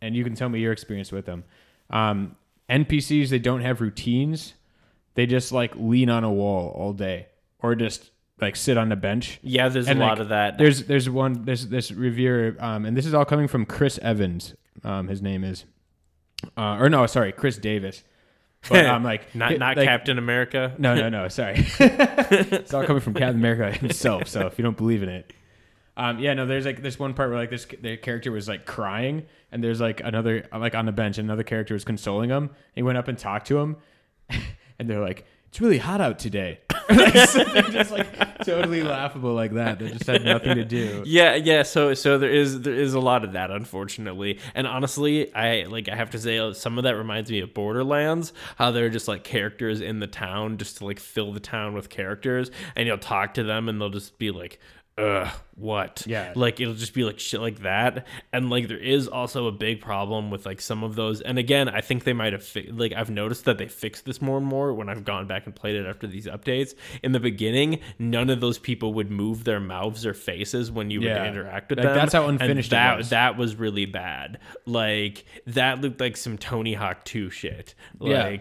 and 0.00 0.16
you 0.16 0.24
can 0.24 0.34
tell 0.34 0.48
me 0.48 0.58
your 0.58 0.72
experience 0.72 1.12
with 1.12 1.26
them. 1.26 1.44
Um, 1.90 2.34
NPCs 2.68 3.28
they 3.28 3.38
don't 3.38 3.60
have 3.60 3.80
routines 3.80 4.54
they 5.16 5.26
just 5.26 5.50
like 5.50 5.72
lean 5.76 6.08
on 6.08 6.22
a 6.24 6.30
wall 6.32 6.68
all 6.76 6.92
day 6.92 7.26
or 7.60 7.74
just 7.74 8.10
like 8.40 8.56
sit 8.56 8.76
on 8.76 8.88
the 8.88 8.96
bench. 8.96 9.38
Yeah, 9.42 9.68
there's 9.68 9.88
And, 9.88 10.00
a 10.00 10.04
lot 10.04 10.20
of 10.20 10.28
that. 10.28 10.58
There's 10.58 10.84
there's 10.84 11.08
one 11.08 11.44
there's 11.44 11.68
this 11.68 11.90
reviewer 11.90 12.56
um, 12.58 12.84
and 12.84 12.96
this 12.96 13.06
is 13.06 13.14
all 13.14 13.24
coming 13.24 13.48
from 13.48 13.64
Chris 13.64 13.98
Evans. 14.02 14.54
Um, 14.84 15.08
his 15.08 15.22
name 15.22 15.42
is 15.44 15.64
uh, 16.56 16.76
or 16.78 16.88
no, 16.88 17.06
sorry, 17.06 17.32
Chris 17.32 17.56
Davis. 17.58 18.04
But 18.68 18.86
I'm 18.86 19.04
like 19.12 19.34
not 19.34 19.58
not 19.58 19.76
like, 19.76 19.86
Captain 19.86 20.18
America. 20.18 20.74
No, 20.78 20.94
no, 20.94 21.08
no, 21.08 21.28
sorry. 21.28 21.54
it's 21.78 22.74
all 22.74 22.84
coming 22.84 23.00
from 23.00 23.14
Captain 23.14 23.36
America 23.36 23.72
himself. 23.78 24.28
So 24.28 24.46
if 24.46 24.58
you 24.58 24.62
don't 24.62 24.76
believe 24.76 25.02
in 25.02 25.08
it, 25.08 25.32
um, 25.96 26.18
yeah, 26.18 26.34
no. 26.34 26.46
There's 26.46 26.66
like 26.66 26.82
this 26.82 26.98
one 26.98 27.14
part 27.14 27.30
where 27.30 27.38
like 27.38 27.50
this 27.50 27.66
the 27.80 27.96
character 27.96 28.30
was 28.30 28.48
like 28.48 28.66
crying, 28.66 29.24
and 29.50 29.64
there's 29.64 29.80
like 29.80 30.00
another 30.00 30.46
like 30.52 30.74
on 30.74 30.86
the 30.86 30.92
bench, 30.92 31.18
another 31.18 31.42
character 31.42 31.74
was 31.74 31.84
consoling 31.84 32.30
him. 32.30 32.50
He 32.74 32.82
went 32.82 32.98
up 32.98 33.08
and 33.08 33.18
talked 33.18 33.46
to 33.48 33.58
him, 33.58 33.76
and 34.78 34.90
they're 34.90 35.00
like, 35.00 35.26
"It's 35.48 35.60
really 35.60 35.78
hot 35.78 36.00
out 36.00 36.18
today." 36.18 36.60
like, 36.88 37.14
just 37.14 37.90
like 37.90 38.44
totally 38.44 38.82
laughable 38.82 39.34
like 39.34 39.52
that. 39.54 39.78
That 39.80 39.92
just 39.92 40.06
had 40.06 40.24
nothing 40.24 40.54
to 40.54 40.64
do. 40.64 41.02
Yeah, 41.04 41.34
yeah. 41.34 41.62
So, 41.62 41.94
so 41.94 42.18
there 42.18 42.30
is 42.30 42.60
there 42.60 42.74
is 42.74 42.94
a 42.94 43.00
lot 43.00 43.24
of 43.24 43.32
that, 43.32 43.50
unfortunately. 43.50 44.38
And 44.54 44.66
honestly, 44.66 45.34
I 45.34 45.64
like 45.64 45.88
I 45.88 45.96
have 45.96 46.10
to 46.10 46.18
say 46.18 46.38
uh, 46.38 46.52
some 46.52 46.78
of 46.78 46.84
that 46.84 46.96
reminds 46.96 47.30
me 47.30 47.40
of 47.40 47.54
Borderlands. 47.54 48.32
How 48.56 48.70
they're 48.70 48.88
just 48.88 49.08
like 49.08 49.24
characters 49.24 49.80
in 49.80 49.98
the 49.98 50.06
town, 50.06 50.58
just 50.58 50.78
to 50.78 50.84
like 50.84 51.00
fill 51.00 51.32
the 51.32 51.40
town 51.40 51.74
with 51.74 51.88
characters, 51.88 52.50
and 52.76 52.86
you'll 52.86 52.98
talk 52.98 53.34
to 53.34 53.42
them, 53.42 53.68
and 53.68 53.80
they'll 53.80 53.90
just 53.90 54.18
be 54.18 54.30
like. 54.30 54.60
Ugh, 54.98 55.28
what? 55.56 56.04
Yeah. 56.06 56.32
Like 56.34 56.58
it'll 56.58 56.72
just 56.72 56.94
be 56.94 57.04
like 57.04 57.18
shit 57.18 57.40
like 57.42 57.60
that. 57.60 58.06
And 58.32 58.48
like 58.48 58.66
there 58.68 58.78
is 58.78 59.08
also 59.08 59.46
a 59.46 59.52
big 59.52 59.82
problem 59.82 60.30
with 60.30 60.46
like 60.46 60.58
some 60.58 60.82
of 60.82 60.94
those. 60.94 61.20
And 61.20 61.38
again, 61.38 61.68
I 61.68 61.82
think 61.82 62.04
they 62.04 62.14
might 62.14 62.32
have 62.32 62.42
fi- 62.42 62.70
like 62.72 62.94
I've 62.94 63.10
noticed 63.10 63.44
that 63.44 63.58
they 63.58 63.68
fixed 63.68 64.06
this 64.06 64.22
more 64.22 64.38
and 64.38 64.46
more 64.46 64.72
when 64.72 64.88
I've 64.88 65.04
gone 65.04 65.26
back 65.26 65.44
and 65.44 65.54
played 65.54 65.76
it 65.76 65.84
after 65.86 66.06
these 66.06 66.26
updates. 66.26 66.74
In 67.02 67.12
the 67.12 67.20
beginning, 67.20 67.80
none 67.98 68.30
of 68.30 68.40
those 68.40 68.56
people 68.58 68.94
would 68.94 69.10
move 69.10 69.44
their 69.44 69.60
mouths 69.60 70.06
or 70.06 70.14
faces 70.14 70.70
when 70.72 70.90
you 70.90 71.02
Yeah. 71.02 71.20
would 71.20 71.28
interact 71.28 71.68
with 71.68 71.78
Like, 71.80 71.88
them. 71.88 71.94
that's 71.94 72.14
how 72.14 72.26
And 72.28 72.40
unfinished 72.40 72.68
it 72.68 72.76
that 72.76 72.96
was. 72.96 73.10
that 73.10 73.36
was 73.36 73.54
really 73.54 73.84
bad. 73.84 74.38
Like 74.64 75.26
that 75.46 75.82
looked 75.82 76.00
like 76.00 76.16
some 76.16 76.38
Tony 76.38 76.72
Hawk 76.72 77.04
2 77.04 77.28
shit. 77.28 77.74
Yeah. 78.00 78.36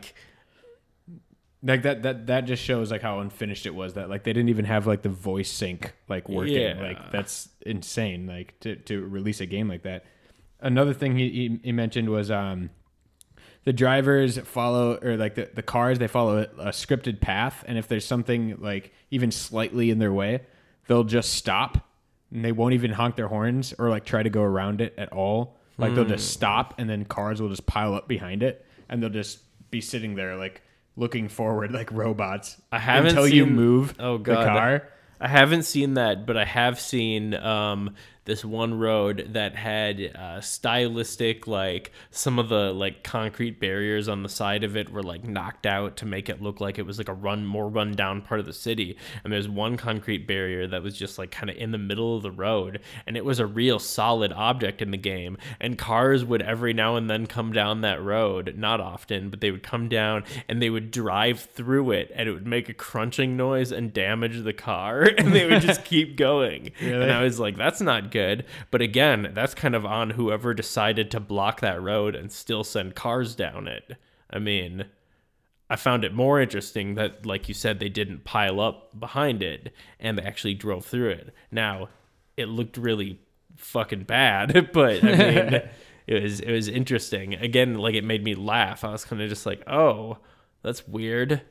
Like 1.66 1.82
that 1.82 2.04
that 2.04 2.28
that 2.28 2.42
just 2.42 2.64
shows 2.64 2.92
like 2.92 3.02
how 3.02 3.20
unfinished 3.22 3.66
it 3.66 3.74
was. 3.74 3.96
That 3.96 4.08
like 4.08 4.24
they 4.24 4.34
didn't 4.34 4.50
even 4.50 4.66
have 4.66 4.86
like 4.86 5.02
the 5.02 5.10
voice 5.10 5.50
sync 5.50 5.94
like 6.08 6.30
working. 6.30 6.62
Yeah. 6.62 6.80
Like 6.80 7.12
that's 7.12 7.50
insane. 7.66 8.28
Like 8.28 8.60
to 8.60 8.76
to 8.76 9.04
release 9.04 9.42
a 9.42 9.48
game 9.48 9.68
like 9.68 9.82
that. 9.82 10.06
Another 10.60 10.94
thing 10.94 11.18
he 11.18 11.60
he, 11.64 11.72
mentioned 11.72 12.10
was 12.10 12.30
um 12.30 12.70
the 13.64 13.74
drivers 13.74 14.38
follow 14.38 15.00
or 15.02 15.18
like 15.18 15.34
the, 15.34 15.50
the 15.56 15.64
cars 15.64 15.98
they 15.98 16.08
follow 16.08 16.38
a, 16.38 16.62
a 16.62 16.70
scripted 16.70 17.20
path 17.20 17.64
and 17.68 17.80
if 17.80 17.88
there's 17.88 18.06
something 18.06 18.56
like 18.60 18.94
even 19.10 19.32
slightly 19.32 19.90
in 19.90 19.98
their 19.98 20.14
way 20.14 20.42
they'll 20.88 21.04
just 21.04 21.34
stop 21.34 21.90
and 22.32 22.46
they 22.46 22.52
won't 22.52 22.76
even 22.76 22.92
honk 22.92 23.16
their 23.16 23.28
horns 23.28 23.74
or 23.80 23.90
like 23.90 24.06
try 24.06 24.22
to 24.22 24.30
go 24.30 24.44
around 24.44 24.82
it 24.82 24.94
at 25.00 25.12
all 25.12 25.58
like 25.78 25.96
they'll 25.96 26.06
just 26.06 26.30
stop 26.32 26.76
and 26.78 26.90
then 26.90 27.04
cars 27.06 27.42
will 27.42 27.50
just 27.50 27.66
pile 27.66 27.96
up 27.96 28.08
behind 28.08 28.44
it 28.44 28.66
and 28.88 29.02
they'll 29.02 29.10
just 29.10 29.40
be 29.72 29.82
sitting 29.82 30.16
there 30.16 30.36
like 30.36 30.62
looking 30.96 31.28
forward 31.28 31.72
like 31.72 31.92
robots 31.92 32.62
I 32.72 32.80
haven't 32.80 33.10
until 33.10 33.28
you 33.28 33.46
move 33.46 33.96
Oh, 34.00 34.18
the 34.18 34.34
car? 34.36 34.90
I 35.20 35.28
haven't 35.28 35.64
seen 35.64 35.94
that, 35.96 36.26
but 36.26 36.36
I 36.38 36.46
have 36.46 36.80
seen 36.80 37.34
um, 37.34 37.96
this 38.26 38.44
one 38.44 38.78
road 38.78 39.30
that 39.34 39.56
had 39.56 40.02
uh, 40.16 40.42
stylistic, 40.42 41.48
like 41.48 41.92
some 42.10 42.40
of 42.40 42.50
the 42.50 42.74
like 42.74 43.04
concrete 43.04 43.60
barriers 43.60 44.08
on 44.08 44.24
the 44.24 44.30
side 44.30 44.64
of 44.64 44.76
it 44.76 44.92
were 44.92 45.04
like 45.04 45.24
knocked 45.24 45.66
out 45.66 45.98
to 45.98 46.06
make 46.06 46.28
it 46.28 46.42
look 46.42 46.60
like 46.60 46.80
it 46.80 46.86
was 46.86 46.98
like 46.98 47.08
a 47.08 47.14
run 47.14 47.46
more 47.46 47.70
run 47.70 47.92
down 47.92 48.22
part 48.22 48.40
of 48.40 48.46
the 48.46 48.54
city. 48.54 48.98
And 49.24 49.32
there's 49.32 49.48
one 49.48 49.78
concrete 49.78 50.28
barrier 50.28 50.68
that 50.68 50.82
was 50.82 50.98
just 50.98 51.18
like 51.20 51.32
kind 51.32 51.50
of 51.50 51.56
in 51.56 51.72
the 51.72 51.78
middle 51.78 52.18
of 52.18 52.24
the 52.24 52.32
road, 52.32 52.82
and 53.06 53.16
it 53.16 53.24
was 53.24 53.40
a 53.40 53.46
real 53.46 53.78
solid 53.78 54.34
object 54.34 54.82
in 54.82 54.92
the 54.92 54.98
game. 54.98 55.38
And 55.60 55.78
cars 55.78 56.26
would 56.26 56.42
every 56.42 56.74
now 56.74 56.96
and 56.96 57.10
then 57.10 57.28
come 57.28 57.54
down 57.54 57.82
that 57.82 58.02
road, 58.02 58.56
not 58.58 58.82
often, 58.82 59.30
but 59.30 59.40
they 59.42 59.52
would 59.52 59.64
come 59.64 59.88
down 59.88 60.24
and 60.50 60.62
they 60.62 60.70
would 60.70 60.90
drive 60.90 61.42
through 61.42 61.92
it, 61.92 62.12
and 62.16 62.28
it 62.28 62.32
would 62.34 62.48
make 62.48 62.70
a 62.70 62.74
crunching 62.74 63.38
noise 63.38 63.72
and 63.72 63.94
damage 63.94 64.44
the 64.44 64.54
car, 64.54 65.02
and 65.18 65.32
they 65.32 65.46
would 65.48 65.62
just 65.62 65.86
keep 65.86 66.18
going. 66.18 66.72
Really? 66.82 67.04
And 67.04 67.12
I 67.12 67.22
was 67.22 67.40
like, 67.40 67.56
that's 67.56 67.82
not 67.82 68.12
good. 68.16 68.46
But 68.72 68.82
again, 68.82 69.32
that's 69.34 69.54
kind 69.54 69.76
of 69.76 69.86
on 69.86 70.12
whoever 70.12 70.54
decided 70.54 71.12
to 71.12 71.20
block 71.20 71.60
that 71.60 71.82
road 71.82 72.16
and 72.16 72.32
still 72.32 72.64
send 72.64 72.96
cars 72.96 73.36
down 73.36 73.68
it. 73.68 73.98
I 74.30 74.40
mean, 74.40 74.86
I 75.70 75.76
found 75.76 76.06
it 76.06 76.14
more 76.14 76.40
interesting 76.40 76.96
that, 76.96 77.26
like 77.26 77.50
you 77.50 77.54
said, 77.54 77.80
they 77.80 77.90
didn't 77.90 78.24
pile 78.24 78.62
up 78.62 78.98
behind 78.98 79.44
it 79.44 79.74
and 80.00 80.18
they 80.18 80.24
actually 80.24 80.54
drove 80.54 80.86
through 80.86 81.10
it. 81.10 81.34
Now, 81.52 81.90
it 82.38 82.48
looked 82.48 82.78
really 82.78 83.20
fucking 83.58 84.04
bad, 84.04 84.70
but 84.74 85.04
I 85.04 85.08
mean, 85.08 85.62
it 86.08 86.24
was 86.24 86.40
it 86.40 86.54
was 86.54 86.70
interesting. 86.70 87.34
Again, 87.34 87.76
like 87.76 87.96
it 87.96 88.06
made 88.06 88.24
me 88.24 88.34
laugh. 88.34 88.86
I 88.86 88.92
was 88.94 89.04
kind 89.04 89.22
of 89.22 89.28
just 89.28 89.46
like, 89.46 89.62
oh, 89.68 90.20
that's 90.62 90.88
weird. 90.88 91.42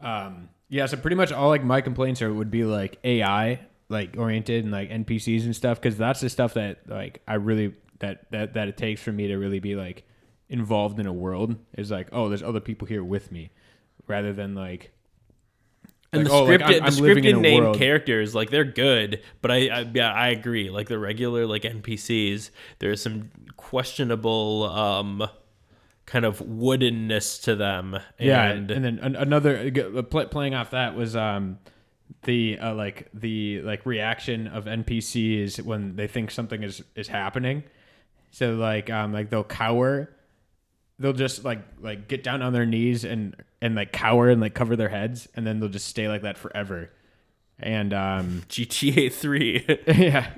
Um, 0.00 0.50
yeah, 0.68 0.86
so 0.86 0.96
pretty 0.96 1.16
much 1.16 1.32
all 1.32 1.48
like 1.48 1.64
my 1.64 1.80
complaints 1.80 2.22
are 2.22 2.32
would 2.32 2.52
be 2.52 2.64
like 2.64 3.00
AI 3.02 3.66
like 3.88 4.16
oriented 4.18 4.64
and 4.64 4.72
like 4.72 4.90
NPCs 4.90 5.44
and 5.44 5.54
stuff 5.54 5.80
because 5.80 5.96
that's 5.96 6.20
the 6.20 6.28
stuff 6.28 6.54
that 6.54 6.88
like 6.88 7.22
I 7.28 7.34
really 7.34 7.74
that 8.00 8.30
that 8.32 8.54
that 8.54 8.68
it 8.68 8.76
takes 8.76 9.00
for 9.02 9.12
me 9.12 9.28
to 9.28 9.36
really 9.36 9.60
be 9.60 9.76
like 9.76 10.04
involved 10.48 10.98
in 11.00 11.06
a 11.06 11.12
world 11.12 11.56
is 11.76 11.90
like 11.90 12.08
oh 12.12 12.28
there's 12.28 12.42
other 12.42 12.60
people 12.60 12.86
here 12.86 13.02
with 13.04 13.30
me 13.32 13.50
rather 14.06 14.32
than 14.32 14.54
like 14.54 14.92
And 16.12 16.22
like, 16.24 16.30
the 16.30 16.34
oh, 16.36 16.44
like, 16.44 16.60
scripted, 16.60 16.72
I'm- 16.74 16.84
I'm 16.84 16.94
the 16.94 17.00
scripted 17.00 17.40
named 17.40 17.64
world. 17.64 17.78
characters, 17.78 18.34
like 18.34 18.50
they're 18.50 18.64
good, 18.64 19.22
but 19.42 19.50
I, 19.50 19.56
I 19.68 19.90
yeah 19.94 20.12
I 20.12 20.28
agree. 20.28 20.70
Like 20.70 20.88
the 20.88 20.98
regular 20.98 21.46
like 21.46 21.62
NPCs, 21.62 22.50
there's 22.78 23.00
some 23.02 23.30
questionable 23.56 24.64
um 24.64 25.28
kind 26.06 26.24
of 26.24 26.38
woodenness 26.38 27.42
to 27.42 27.56
them. 27.56 27.98
yeah 28.18 28.50
and, 28.50 28.70
and 28.70 28.84
then 28.84 28.98
an, 29.00 29.16
another 29.16 29.72
uh, 29.96 30.02
pl- 30.02 30.26
playing 30.26 30.54
off 30.54 30.70
that 30.70 30.94
was 30.94 31.16
um 31.16 31.58
the 32.26 32.58
uh, 32.60 32.74
like 32.74 33.08
the 33.14 33.62
like 33.62 33.86
reaction 33.86 34.48
of 34.48 34.66
NPCs 34.66 35.62
when 35.62 35.96
they 35.96 36.08
think 36.08 36.30
something 36.32 36.62
is 36.64 36.84
is 36.96 37.08
happening 37.08 37.64
So 38.32 38.54
like 38.56 38.90
um 38.90 39.12
like 39.12 39.30
they'll 39.30 39.44
cower, 39.44 40.10
they'll 40.98 41.12
just 41.12 41.44
like 41.44 41.60
like 41.80 42.08
get 42.08 42.22
down 42.24 42.42
on 42.42 42.52
their 42.52 42.66
knees 42.66 43.04
and 43.04 43.36
and 43.62 43.74
like 43.74 43.92
cower 43.92 44.30
and 44.30 44.40
like 44.40 44.54
cover 44.54 44.76
their 44.76 44.88
heads, 44.90 45.28
and 45.34 45.46
then 45.46 45.60
they'll 45.60 45.68
just 45.70 45.88
stay 45.88 46.08
like 46.08 46.22
that 46.22 46.38
forever. 46.38 46.90
And 47.58 47.94
um 47.94 48.42
GTA 48.48 49.12
3. 49.12 49.66
yeah. 49.88 50.30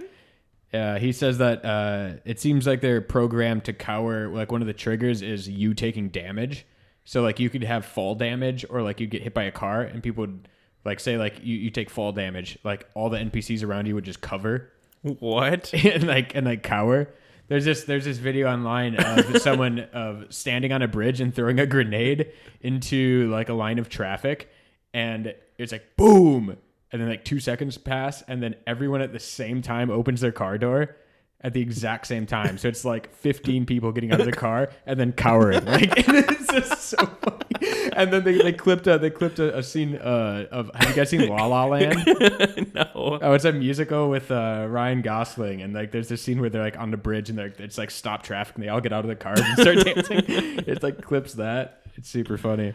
Yeah, 0.72 0.98
he 0.98 1.12
says 1.12 1.38
that 1.38 1.64
uh, 1.64 2.14
it 2.26 2.40
seems 2.40 2.66
like 2.66 2.82
they're 2.82 3.00
programmed 3.00 3.64
to 3.64 3.72
cower. 3.72 4.28
Like 4.28 4.52
one 4.52 4.60
of 4.60 4.66
the 4.66 4.74
triggers 4.74 5.22
is 5.22 5.48
you 5.48 5.72
taking 5.74 6.10
damage. 6.10 6.66
So 7.04 7.22
like 7.22 7.40
you 7.40 7.48
could 7.48 7.64
have 7.64 7.86
fall 7.86 8.14
damage, 8.14 8.66
or 8.68 8.82
like 8.82 9.00
you 9.00 9.06
get 9.06 9.22
hit 9.22 9.32
by 9.34 9.44
a 9.44 9.52
car, 9.52 9.82
and 9.82 10.02
people 10.02 10.22
would 10.22 10.48
like 10.88 11.00
say 11.00 11.16
like 11.16 11.40
you, 11.42 11.56
you 11.56 11.70
take 11.70 11.90
fall 11.90 12.12
damage. 12.12 12.58
Like 12.64 12.88
all 12.94 13.10
the 13.10 13.18
NPCs 13.18 13.64
around 13.64 13.86
you 13.86 13.94
would 13.94 14.04
just 14.04 14.20
cover 14.20 14.72
what? 15.02 15.72
and 15.84 16.06
like 16.06 16.34
and 16.34 16.46
like 16.46 16.62
cower. 16.62 17.14
There's 17.48 17.64
this 17.64 17.84
there's 17.84 18.04
this 18.04 18.18
video 18.18 18.50
online 18.50 18.96
of 18.96 19.38
someone 19.42 19.80
of 19.92 20.26
standing 20.30 20.72
on 20.72 20.82
a 20.82 20.88
bridge 20.88 21.20
and 21.20 21.34
throwing 21.34 21.60
a 21.60 21.66
grenade 21.66 22.32
into 22.60 23.30
like 23.30 23.48
a 23.48 23.54
line 23.54 23.78
of 23.78 23.88
traffic, 23.88 24.50
and 24.92 25.34
it's 25.56 25.72
like 25.72 25.96
boom, 25.96 26.56
and 26.92 27.00
then 27.00 27.08
like 27.08 27.24
two 27.24 27.40
seconds 27.40 27.78
pass, 27.78 28.22
and 28.28 28.42
then 28.42 28.54
everyone 28.66 29.00
at 29.00 29.12
the 29.12 29.20
same 29.20 29.62
time 29.62 29.90
opens 29.90 30.20
their 30.20 30.32
car 30.32 30.58
door 30.58 30.96
at 31.40 31.52
the 31.52 31.60
exact 31.60 32.06
same 32.08 32.26
time. 32.26 32.58
So 32.58 32.68
it's 32.68 32.84
like 32.84 33.14
15 33.14 33.64
people 33.64 33.92
getting 33.92 34.12
out 34.12 34.18
of 34.20 34.26
the 34.26 34.32
car 34.32 34.70
and 34.86 34.98
then 34.98 35.12
cowering. 35.12 35.64
Like 35.64 35.92
it's 35.96 36.46
just 36.52 36.82
so 36.82 36.96
funny. 37.06 37.90
And 37.92 38.12
then 38.12 38.24
they, 38.24 38.38
they 38.38 38.52
clipped 38.52 38.86
a 38.86 38.98
they 38.98 39.10
clipped 39.10 39.38
a, 39.38 39.56
a 39.58 39.62
scene 39.62 39.96
uh, 39.96 40.46
of 40.50 40.70
have 40.74 40.88
you 40.90 40.94
guys 40.96 41.10
seen 41.10 41.28
La 41.28 41.46
La 41.46 41.64
Land? 41.66 42.04
no. 42.74 43.18
Oh, 43.22 43.32
it's 43.34 43.44
a 43.44 43.52
musical 43.52 44.08
with 44.10 44.30
uh, 44.30 44.66
Ryan 44.68 45.02
Gosling, 45.02 45.62
and 45.62 45.74
like 45.74 45.90
there's 45.92 46.08
this 46.08 46.22
scene 46.22 46.40
where 46.40 46.50
they're 46.50 46.62
like 46.62 46.78
on 46.78 46.90
the 46.90 46.96
bridge 46.96 47.28
and 47.28 47.38
they're 47.38 47.52
it's 47.58 47.78
like 47.78 47.90
stop 47.90 48.22
traffic, 48.22 48.54
and 48.56 48.64
they 48.64 48.68
all 48.68 48.80
get 48.80 48.92
out 48.92 49.04
of 49.04 49.08
the 49.08 49.16
cars 49.16 49.40
and 49.40 49.58
start 49.58 49.78
dancing. 49.84 50.24
It's 50.66 50.82
like 50.82 51.02
clips 51.02 51.34
that. 51.34 51.82
It's 51.96 52.08
super 52.08 52.36
funny. 52.38 52.74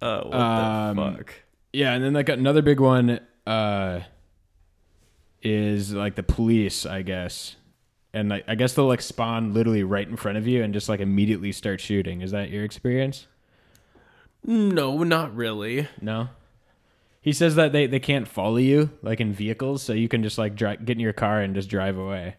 Uh, 0.00 0.22
what 0.22 0.34
Um, 0.34 0.96
the 0.96 1.02
fuck? 1.18 1.34
Yeah, 1.72 1.92
and 1.94 2.02
then 2.04 2.12
like 2.14 2.28
another 2.28 2.62
big 2.62 2.78
one 2.80 3.20
uh, 3.46 4.00
is 5.42 5.92
like 5.92 6.14
the 6.14 6.22
police, 6.22 6.86
I 6.86 7.02
guess, 7.02 7.56
and 8.12 8.28
like 8.28 8.44
I 8.48 8.54
guess 8.54 8.74
they'll 8.74 8.86
like 8.86 9.00
spawn 9.02 9.52
literally 9.54 9.82
right 9.84 10.06
in 10.08 10.16
front 10.16 10.38
of 10.38 10.46
you 10.46 10.62
and 10.62 10.72
just 10.74 10.88
like 10.88 11.00
immediately 11.00 11.52
start 11.52 11.80
shooting. 11.80 12.22
Is 12.22 12.30
that 12.32 12.50
your 12.50 12.64
experience? 12.64 13.26
No, 14.44 15.02
not 15.04 15.34
really. 15.34 15.88
No. 16.00 16.28
He 17.22 17.32
says 17.34 17.54
that 17.56 17.72
they, 17.72 17.86
they 17.86 18.00
can't 18.00 18.26
follow 18.26 18.56
you 18.56 18.90
like 19.02 19.20
in 19.20 19.32
vehicles, 19.34 19.82
so 19.82 19.92
you 19.92 20.08
can 20.08 20.22
just 20.22 20.38
like 20.38 20.54
dri- 20.54 20.78
get 20.78 20.96
in 20.96 21.00
your 21.00 21.12
car 21.12 21.40
and 21.40 21.54
just 21.54 21.68
drive 21.68 21.98
away. 21.98 22.36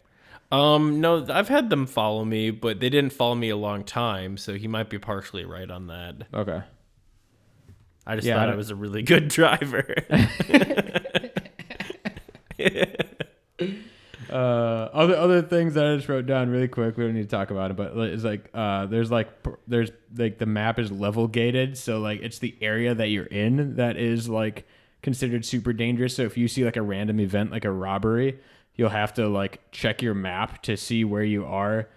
Um, 0.51 0.99
no, 0.99 1.25
I've 1.29 1.47
had 1.49 1.69
them 1.69 1.85
follow 1.85 2.25
me, 2.25 2.49
but 2.49 2.79
they 2.79 2.89
didn't 2.89 3.13
follow 3.13 3.35
me 3.35 3.49
a 3.49 3.55
long 3.55 3.83
time, 3.83 4.37
so 4.37 4.55
he 4.55 4.67
might 4.67 4.89
be 4.89 4.97
partially 4.99 5.45
right 5.45 5.69
on 5.69 5.87
that. 5.87 6.15
Okay. 6.33 6.61
I 8.07 8.15
just 8.15 8.27
Yeah, 8.27 8.33
thought 8.35 8.43
I 8.43 8.47
don't- 8.47 8.57
was 8.57 8.71
a 8.71 8.75
really 8.75 9.03
good 9.03 9.27
driver. 9.29 9.93
Uh, 14.31 14.89
other 14.93 15.15
other 15.15 15.41
things 15.41 15.73
that 15.73 15.85
I 15.85 15.95
just 15.95 16.07
wrote 16.07 16.25
down 16.25 16.49
really 16.49 16.67
quick. 16.67 16.97
We 16.97 17.03
don't 17.03 17.13
need 17.13 17.23
to 17.23 17.27
talk 17.27 17.51
about 17.51 17.71
it, 17.71 17.77
but 17.77 17.95
it's 17.97 18.23
like 18.23 18.49
uh, 18.53 18.85
there's 18.85 19.11
like 19.11 19.29
there's 19.67 19.91
like 20.15 20.37
the 20.37 20.45
map 20.45 20.79
is 20.79 20.91
level 20.91 21.27
gated, 21.27 21.77
so 21.77 21.99
like 21.99 22.21
it's 22.21 22.39
the 22.39 22.55
area 22.61 22.95
that 22.95 23.07
you're 23.07 23.25
in 23.25 23.75
that 23.75 23.97
is 23.97 24.29
like 24.29 24.65
considered 25.01 25.45
super 25.45 25.73
dangerous. 25.73 26.15
So 26.15 26.23
if 26.23 26.37
you 26.37 26.47
see 26.47 26.63
like 26.63 26.77
a 26.77 26.81
random 26.81 27.19
event 27.19 27.51
like 27.51 27.65
a 27.65 27.71
robbery, 27.71 28.39
you'll 28.75 28.89
have 28.89 29.13
to 29.15 29.27
like 29.27 29.71
check 29.71 30.01
your 30.01 30.13
map 30.13 30.61
to 30.63 30.77
see 30.77 31.03
where 31.03 31.23
you 31.23 31.45
are. 31.45 31.87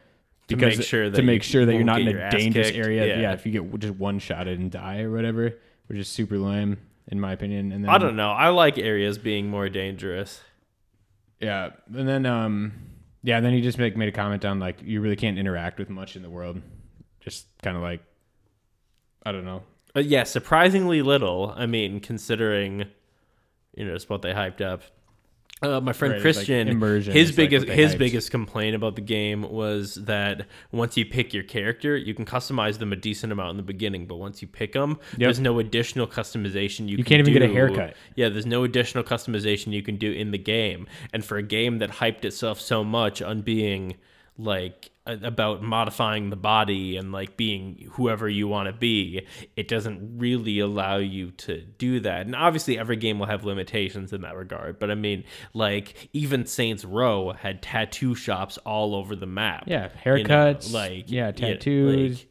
To 0.49 0.57
make 0.57 0.82
sure 0.82 1.09
that 1.09 1.16
to 1.16 1.22
make 1.22 1.43
sure 1.43 1.64
that 1.64 1.72
you're 1.72 1.87
won't 1.87 2.07
in 2.07 2.16
a 2.18 2.30
dangerous 2.30 2.68
kicked. 2.68 2.78
area. 2.78 3.07
Yeah. 3.07 3.20
Yeah. 3.20 3.32
if 3.32 3.47
you 3.47 3.53
get 3.53 3.78
just 3.80 3.95
one 3.95 4.18
shotted 4.18 4.59
and 4.59 4.70
die 4.70 5.01
or 5.01 5.11
whatever, 5.11 5.55
which 5.87 5.99
is 5.99 6.09
super 6.09 6.37
lame 6.37 6.78
in 7.09 7.20
my 7.20 7.32
opinion. 7.32 7.72
And 7.72 7.85
then 7.85 7.91
I 7.91 7.99
don't 7.99 8.16
know. 8.16 8.30
I 8.30 8.49
like 8.49 8.78
areas 8.78 9.18
being 9.18 9.49
more 9.49 9.68
dangerous. 9.68 10.41
Yeah, 11.45 11.72
and 11.95 12.09
then 12.09 12.24
um, 12.24 12.72
yeah, 13.22 13.40
then 13.40 13.53
he 13.53 13.61
just 13.61 13.76
make 13.76 13.99
made 13.99 14.09
a 14.09 14.12
comment 14.12 14.47
on 14.47 14.61
like 14.61 14.82
you 14.82 15.03
really 15.03 15.14
can't 15.14 15.38
interact 15.38 15.78
with 15.78 15.90
much 15.90 16.16
in 16.16 16.22
the 16.22 16.30
world, 16.30 16.62
just 17.20 17.47
kind 17.61 17.76
of 17.76 17.82
like 17.82 18.01
I 19.26 19.32
don't 19.32 19.45
know. 19.45 19.62
But 19.92 20.07
yeah, 20.07 20.24
surprisingly 20.24 21.03
little. 21.03 21.53
I 21.55 21.66
mean, 21.66 22.01
considering 22.01 22.86
you 23.76 23.84
know 23.84 23.92
just 23.92 24.09
what 24.09 24.22
they 24.22 24.32
hyped 24.32 24.62
up. 24.62 24.84
Uh, 25.62 25.80
my 25.80 25.92
friend 25.92 26.12
Right, 26.12 26.18
like 26.18 26.22
Christian, 26.34 26.68
immersion 26.68 27.12
his 27.14 27.30
is 27.30 27.38
like 27.38 27.50
biggest 27.50 27.68
his 27.72 27.94
hyped. 27.94 27.98
biggest 27.98 28.30
complaint 28.30 28.74
about 28.74 28.96
the 28.96 29.00
game 29.00 29.42
was 29.42 29.94
that 29.94 30.46
once 30.72 30.96
you 30.96 31.07
pick 31.07 31.32
your 31.32 31.44
character, 31.44 31.96
you 31.96 32.12
can 32.12 32.26
customize 32.26 32.78
them 32.78 32.92
a 32.92 32.96
decent 32.96 33.32
amount 33.32 33.50
in 33.52 33.57
the 33.57 33.62
beginning, 33.62 34.07
but 34.07 34.16
once 34.16 34.42
you 34.42 34.48
pick 34.48 34.72
them, 34.72 34.98
there's 35.16 35.40
no 35.40 35.61
additional 35.61 36.07
customization 36.07 36.80
you, 36.88 36.96
You 36.98 37.05
can 37.05 37.05
can't 37.05 37.20
even 37.20 37.32
get 37.32 37.42
a 37.48 37.52
haircut. 37.52 37.94
Yeah, 38.14 38.28
there's 38.28 38.46
no 38.46 38.64
additional 38.64 39.05
customization 39.05 39.72
you 39.72 39.82
can 39.82 39.96
do 39.96 40.11
in 40.12 40.32
the 40.32 40.38
game. 40.38 40.86
And 41.12 41.24
for 41.24 41.36
a 41.38 41.42
game 41.42 41.78
that 41.78 41.90
hyped 41.90 42.24
itself 42.24 42.61
so 42.61 42.82
much 42.84 43.22
on 43.22 43.40
being 43.42 43.94
like 44.36 44.90
about 45.07 45.62
modifying 45.62 46.30
the 46.30 46.36
body 46.36 46.96
and 46.96 47.12
like 47.12 47.36
being 47.36 47.88
whoever 47.92 48.26
you 48.26 48.48
want 48.48 48.68
to 48.68 48.72
be, 48.72 49.26
it 49.55 49.68
doesn't 49.68 50.18
really 50.18 50.59
allow 50.61 50.96
you 50.96 51.30
to 51.32 51.61
do 51.61 52.00
that. 52.00 52.24
And 52.24 52.34
obviously 52.34 52.78
every 52.78 52.96
game 52.96 53.18
will 53.18 53.26
have 53.26 53.44
limitations 53.44 54.14
in 54.14 54.22
that 54.22 54.34
regard, 54.34 54.78
but 54.78 54.90
I 54.90 54.94
mean, 54.94 55.24
like 55.52 56.09
even 56.14 56.46
Saints 56.46 56.86
Row 56.86 57.32
had 57.32 57.61
tattoo 57.61 58.14
shops 58.14 58.57
all 58.59 58.94
over 58.94 59.14
the 59.14 59.26
map. 59.26 59.64
Yeah, 59.66 59.90
you 60.07 60.24
know, 60.24 60.55
haircuts, 60.55 60.72
like 60.72 61.11
yeah, 61.11 61.32
tattoos, 61.32 62.24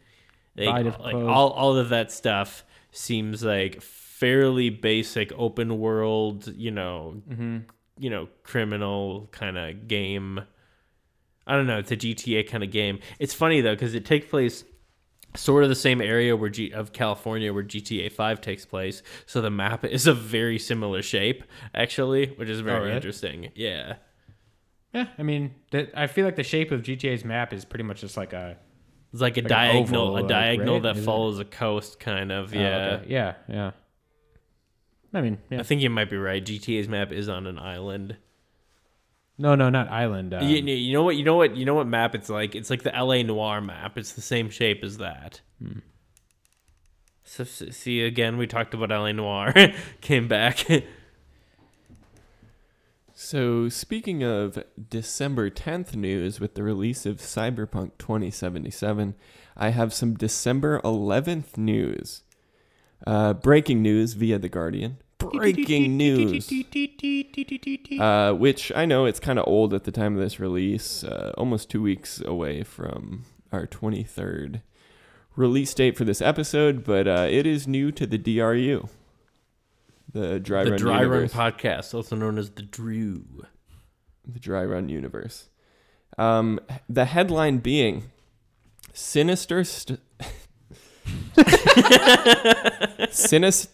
like, 0.58 0.68
body 0.68 0.84
like, 0.86 0.96
of 0.96 1.00
like 1.00 1.16
all 1.16 1.52
all 1.52 1.78
of 1.78 1.90
that 1.90 2.12
stuff 2.12 2.66
seems 2.92 3.44
like 3.44 3.82
fairly 3.82 4.70
basic 4.72 5.32
open 5.38 5.78
world, 5.80 6.48
you 6.56 6.72
know, 6.72 7.22
Mm-hmm. 7.30 7.58
you 8.00 8.10
know, 8.10 8.30
criminal 8.42 9.28
kind 9.32 9.58
of 9.60 9.88
game. 9.88 10.42
I 11.46 11.56
don't 11.56 11.68
know. 11.68 11.78
It's 11.80 11.92
a 11.92 11.98
GTA 11.98 12.48
kind 12.50 12.64
of 12.64 12.72
game. 12.72 13.00
It's 13.20 13.34
funny 13.34 13.62
though 13.62 13.74
because 13.76 13.96
it 13.96 14.06
takes 14.06 14.26
place 14.28 14.64
sort 15.36 15.64
of 15.64 15.70
the 15.70 15.76
same 15.76 16.00
area 16.00 16.36
where 16.38 16.50
G- 16.50 16.72
of 16.72 16.94
California 16.94 17.52
where 17.54 17.64
GTA 17.64 18.12
5 18.12 18.40
takes 18.42 18.66
place. 18.66 19.02
So 19.26 19.42
the 19.42 19.50
map 19.50 19.84
is 19.98 20.06
a 20.08 20.14
very 20.14 20.60
similar 20.60 21.02
shape 21.02 21.44
actually, 21.74 22.28
which 22.36 22.50
is 22.50 22.60
very 22.62 22.78
Oh, 22.78 22.84
really? 22.84 22.96
interesting. 22.96 23.52
Yeah. 23.56 23.96
Yeah, 24.94 25.08
I 25.18 25.24
mean, 25.24 25.56
the, 25.72 25.90
I 26.00 26.06
feel 26.06 26.24
like 26.24 26.36
the 26.36 26.44
shape 26.44 26.70
of 26.72 26.84
GTA's 26.84 27.26
map 27.26 27.52
is 27.52 27.66
pretty 27.66 27.84
much 27.84 28.02
just 28.02 28.16
like 28.16 28.32
a 28.32 28.58
It's 29.12 29.22
like 29.24 29.38
a 29.38 29.42
Like 29.42 29.50
diagonal, 29.50 30.02
oval, 30.04 30.18
a 30.18 30.20
like, 30.20 30.28
diagonal 30.28 30.76
right? 30.76 30.84
that 30.84 30.98
Is 30.98 31.02
it? 31.02 31.06
follows 31.06 31.40
a 31.40 31.46
coast 31.46 32.00
kind 32.00 32.32
of. 32.32 32.54
oh, 32.54 32.60
Yeah. 32.60 33.00
okay. 33.02 33.06
yeah, 33.10 33.34
yeah. 33.50 33.72
I 35.16 35.22
mean, 35.22 35.40
yeah. 35.50 35.60
I 35.60 35.64
think 35.64 35.82
you 35.82 35.90
might 35.90 36.10
be 36.12 36.18
right. 36.18 36.44
GTA's 36.46 36.88
map 36.88 37.12
is 37.12 37.28
on 37.28 37.48
an 37.48 37.58
island. 37.58 38.18
No, 39.38 39.56
no, 39.56 39.70
not 39.70 39.90
island. 39.90 40.34
Um, 40.34 40.48
you, 40.48 40.58
you 40.58 40.94
know 40.94 41.04
what? 41.04 41.16
You 41.16 41.24
know 41.24 41.36
what? 41.36 41.56
You 41.56 41.66
know 41.66 41.74
what 41.74 41.88
map 41.88 42.14
it's 42.16 42.30
like? 42.30 42.56
It's 42.56 42.70
like 42.70 42.84
the 42.84 42.92
LA 42.92 43.24
Noire 43.24 43.62
map. 43.62 43.98
It's 43.98 44.14
the 44.14 44.22
same 44.22 44.50
shape 44.50 44.84
as 44.84 44.98
that. 44.98 45.42
Hmm. 45.60 45.80
So 47.24 47.44
see 47.44 48.04
again, 48.04 48.38
we 48.38 48.46
talked 48.46 48.74
about 48.74 48.90
LA 48.90 49.12
Noire. 49.12 49.54
Came 50.02 50.28
back. 50.28 50.66
So, 53.16 53.70
speaking 53.70 54.22
of 54.22 54.64
December 54.90 55.50
10th 55.50 55.96
news 55.96 56.42
with 56.42 56.56
the 56.56 56.64
release 56.64 57.06
of 57.06 57.18
Cyberpunk 57.18 57.92
2077, 57.98 59.16
I 59.56 59.70
have 59.70 59.94
some 59.94 60.16
December 60.16 60.82
11th 60.82 61.56
news. 61.56 62.24
Uh, 63.08 63.34
breaking 63.34 63.82
news 63.82 64.14
via 64.14 64.40
The 64.40 64.50
Guardian. 64.50 64.98
Breaking 65.32 65.98
news. 65.98 66.52
Uh, 68.00 68.34
which 68.34 68.72
I 68.76 68.86
know 68.86 69.06
it's 69.06 69.20
kind 69.20 69.40
of 69.40 69.46
old 69.48 69.74
at 69.74 69.84
the 69.84 69.92
time 69.92 70.16
of 70.16 70.22
this 70.22 70.40
release, 70.40 71.04
uh, 71.04 71.34
almost 71.38 71.70
two 71.70 71.82
weeks 71.82 72.22
away 72.22 72.64
from 72.64 73.26
our 73.52 73.68
23rd 73.68 74.62
release 75.36 75.74
date 75.74 75.98
for 75.98 76.04
this 76.06 76.22
episode, 76.22 76.84
but 76.84 77.08
uh, 77.08 77.28
it 77.30 77.46
is 77.48 77.68
new 77.68 77.92
to 77.92 78.06
the 78.06 78.18
DRU. 78.18 78.88
The 80.12 80.40
Dry 80.40 80.64
the 80.64 80.72
Run 80.72 80.80
Dry 80.80 80.98
Universe 81.00 81.34
Run 81.36 81.52
podcast, 81.54 81.94
also 81.94 82.16
known 82.16 82.38
as 82.38 82.52
the 82.52 82.62
Drew. 82.62 83.24
the 84.28 84.40
dry 84.40 84.64
run 84.64 84.88
universe. 84.90 85.50
Um, 86.18 86.60
the 86.88 87.06
headline 87.06 87.58
being 87.58 88.12
sinister, 88.94 89.64
st- 89.64 90.00
Sinis- 93.12 93.68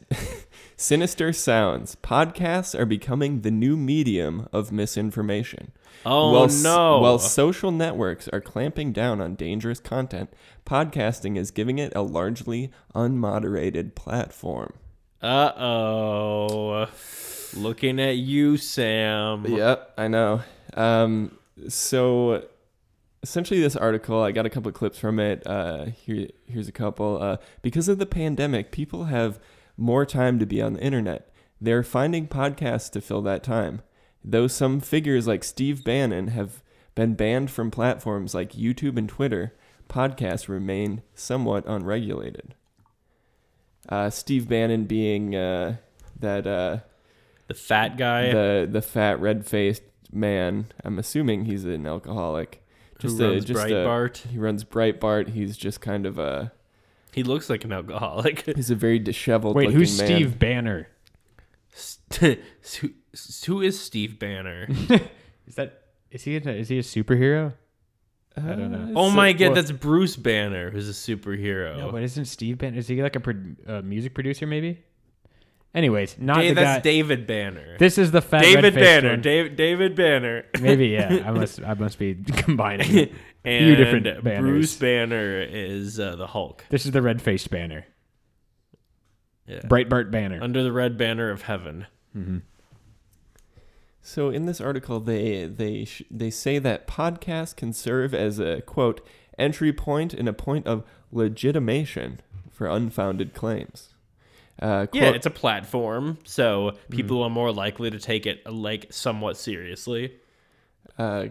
sinister 0.79 1.33
sounds. 1.33 1.95
Podcasts 1.97 2.77
are 2.77 2.85
becoming 2.85 3.41
the 3.41 3.51
new 3.51 3.75
medium 3.75 4.47
of 4.53 4.71
misinformation. 4.71 5.71
Oh 6.05 6.31
while, 6.31 6.47
no! 6.47 6.99
While 6.99 7.19
social 7.19 7.71
networks 7.71 8.27
are 8.29 8.39
clamping 8.39 8.93
down 8.93 9.19
on 9.19 9.35
dangerous 9.35 9.79
content, 9.79 10.31
podcasting 10.65 11.37
is 11.37 11.51
giving 11.51 11.77
it 11.77 11.91
a 11.95 12.01
largely 12.01 12.71
unmoderated 12.95 13.95
platform. 13.95 14.73
uh 15.21 15.51
oh, 15.57 16.87
looking 17.53 17.99
at 17.99 18.15
you, 18.15 18.55
Sam. 18.55 19.45
Yep, 19.45 19.93
I 19.97 20.07
know. 20.07 20.41
Um, 20.75 21.37
so 21.67 22.45
essentially 23.21 23.59
this 23.59 23.75
article 23.75 24.23
i 24.23 24.31
got 24.31 24.45
a 24.45 24.49
couple 24.49 24.69
of 24.69 24.75
clips 24.75 24.97
from 24.97 25.19
it 25.19 25.45
uh, 25.45 25.87
here, 25.87 26.29
here's 26.47 26.69
a 26.69 26.71
couple 26.71 27.21
uh, 27.21 27.35
because 27.61 27.89
of 27.89 27.97
the 27.97 28.05
pandemic 28.05 28.71
people 28.71 29.05
have 29.05 29.37
more 29.79 30.05
time 30.05 30.37
to 30.39 30.45
be 30.45 30.61
on 30.61 30.73
the 30.73 30.81
internet. 30.81 31.31
They're 31.61 31.83
finding 31.83 32.27
podcasts 32.27 32.89
to 32.91 33.01
fill 33.01 33.21
that 33.23 33.43
time. 33.43 33.81
Though 34.23 34.47
some 34.47 34.79
figures 34.79 35.27
like 35.27 35.43
steve 35.43 35.83
bannon 35.83 36.27
have 36.27 36.61
been 36.95 37.13
banned 37.15 37.49
from 37.51 37.71
platforms 37.71 38.33
like 38.35 38.51
youtube 38.53 38.97
and 38.97 39.07
twitter 39.07 39.55
podcasts 39.87 40.47
remain 40.49 41.01
somewhat 41.15 41.63
unregulated. 41.67 42.53
Uh, 43.87 44.09
steve 44.09 44.47
bannon 44.47 44.83
being 44.85 45.35
uh, 45.35 45.77
that 46.19 46.45
uh, 46.45 46.79
The 47.47 47.53
fat 47.53 47.97
guy? 47.97 48.31
the 48.31 48.67
the 48.69 48.81
fat 48.81 49.19
red 49.19 49.45
faced 49.45 49.83
man. 50.11 50.67
I'm 50.83 50.99
assuming 50.99 51.45
he's 51.45 51.65
an 51.65 51.85
alcoholic. 51.87 52.63
Who 53.01 53.07
a- 53.23 53.29
runs 53.31 53.49
a- 53.49 53.53
Breitbart. 53.53 54.17
he 54.27 54.37
runs 54.37 54.63
Breitbart. 54.65 55.29
He's 55.29 55.55
just 55.55 55.79
kind 55.81 56.05
of 56.05 56.19
a 56.19 56.51
He 57.11 57.23
looks 57.23 57.49
like 57.49 57.63
an 57.63 57.73
alcoholic. 57.73 58.45
he's 58.55 58.69
a 58.69 58.75
very 58.75 58.99
disheveled. 58.99 59.55
Wait, 59.55 59.71
who's 59.71 59.97
man. 59.97 60.07
Steve 60.07 60.39
Banner? 60.39 60.87
who, 62.19 62.35
who 63.45 63.61
is 63.61 63.79
Steve 63.79 64.19
Banner? 64.19 64.67
Is 65.47 65.55
that 65.55 65.81
is 66.11 66.23
he 66.23 66.35
a, 66.35 66.39
is 66.41 66.69
he 66.69 66.77
a 66.77 66.83
superhero? 66.83 67.53
Uh, 68.37 68.41
don't 68.41 68.71
know. 68.71 68.93
oh 68.95 69.09
my 69.09 69.29
a- 69.29 69.33
god, 69.33 69.45
well, 69.47 69.55
that's 69.55 69.71
Bruce 69.71 70.15
Banner, 70.15 70.69
who's 70.69 70.87
a 70.87 70.91
superhero. 70.91 71.75
No, 71.79 71.91
but 71.91 72.03
isn't 72.03 72.25
Steve 72.25 72.59
Banner? 72.59 72.77
Is 72.77 72.87
he 72.87 73.01
like 73.01 73.15
a 73.15 73.19
pro- 73.19 73.55
uh, 73.67 73.81
music 73.81 74.13
producer 74.13 74.45
maybe? 74.45 74.83
Anyways, 75.73 76.17
not 76.19 76.37
Da- 76.37 76.49
the 76.49 76.53
that's 76.53 76.77
guy. 76.77 76.81
David 76.81 77.25
Banner. 77.25 77.77
this 77.79 77.97
is 77.97 78.11
the 78.11 78.21
fat 78.21 78.41
David 78.43 78.63
red-faced 78.75 78.83
Banner. 78.85 79.09
one. 79.09 79.21
David 79.21 79.55
David 79.55 79.95
Banner. 79.95 80.45
Maybe 80.61 80.87
yeah. 80.89 81.23
I 81.25 81.31
must 81.31 81.63
I 81.63 81.73
must 81.73 81.97
be 81.97 82.15
combining. 82.15 83.09
And 83.45 83.77
different 83.77 84.23
banners. 84.23 84.41
Bruce 84.41 84.75
Banner 84.75 85.41
is 85.41 85.99
uh, 85.99 86.15
the 86.15 86.27
Hulk. 86.27 86.65
this 86.69 86.85
is 86.85 86.91
the 86.91 87.01
red 87.01 87.21
faced 87.21 87.49
banner. 87.49 87.85
Yeah. 89.47 89.61
Breitbart 89.61 90.11
banner. 90.11 90.39
Under 90.41 90.61
the 90.63 90.71
red 90.71 90.97
banner 90.97 91.29
of 91.31 91.43
heaven. 91.43 91.87
hmm 92.13 92.37
So 94.01 94.29
in 94.29 94.45
this 94.45 94.61
article, 94.61 94.99
they 94.99 95.45
they 95.45 95.85
sh- 95.85 96.03
they 96.11 96.29
say 96.29 96.59
that 96.59 96.87
podcasts 96.87 97.55
can 97.55 97.73
serve 97.73 98.13
as 98.13 98.39
a 98.39 98.61
quote 98.61 99.01
entry 99.37 99.73
point 99.73 100.13
and 100.13 100.27
a 100.27 100.33
point 100.33 100.67
of 100.67 100.83
legitimation 101.11 102.19
for 102.51 102.67
unfounded 102.67 103.33
claims. 103.33 103.93
Uh, 104.61 104.87
Yeah, 104.91 105.09
it's 105.11 105.25
a 105.25 105.29
platform, 105.31 106.17
so 106.25 106.73
people 106.89 107.23
are 107.23 107.29
more 107.29 107.51
likely 107.51 107.89
to 107.89 107.97
take 107.99 108.25
it 108.25 108.45
like 108.45 108.87
somewhat 108.91 109.37
seriously. 109.37 110.15
Uh, 110.99 111.27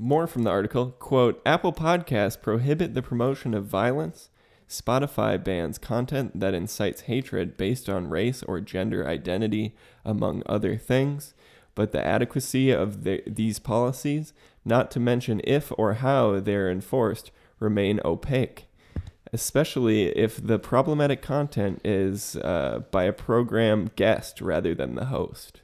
more 0.00 0.26
from 0.26 0.42
the 0.42 0.50
article 0.50 0.90
quote 0.98 1.40
apple 1.46 1.72
podcasts 1.72 2.40
prohibit 2.40 2.94
the 2.94 3.02
promotion 3.02 3.54
of 3.54 3.64
violence. 3.64 4.30
Spotify 4.68 5.42
bans 5.42 5.78
content 5.78 6.40
that 6.40 6.52
incites 6.52 7.02
hatred 7.02 7.56
based 7.56 7.88
on 7.88 8.10
race 8.10 8.42
or 8.42 8.60
gender 8.60 9.06
identity 9.06 9.76
among 10.04 10.42
other 10.46 10.76
things. 10.76 11.34
But 11.76 11.92
the 11.92 12.04
adequacy 12.04 12.72
of 12.72 13.04
the, 13.04 13.22
these 13.28 13.60
policies 13.60 14.32
not 14.64 14.90
to 14.90 14.98
mention 14.98 15.40
if 15.44 15.70
or 15.78 15.94
how 15.94 16.40
they 16.40 16.56
are 16.56 16.68
enforced 16.68 17.30
remain 17.60 18.00
opaque 18.04 18.66
especially 19.32 20.04
if 20.16 20.44
the 20.44 20.58
problematic 20.58 21.20
content 21.20 21.80
is 21.84 22.36
uh, 22.36 22.80
by 22.90 23.04
a 23.04 23.12
program 23.12 23.90
guest 23.96 24.40
rather 24.40 24.74
than 24.74 24.94
the 24.94 25.06
host 25.06 25.62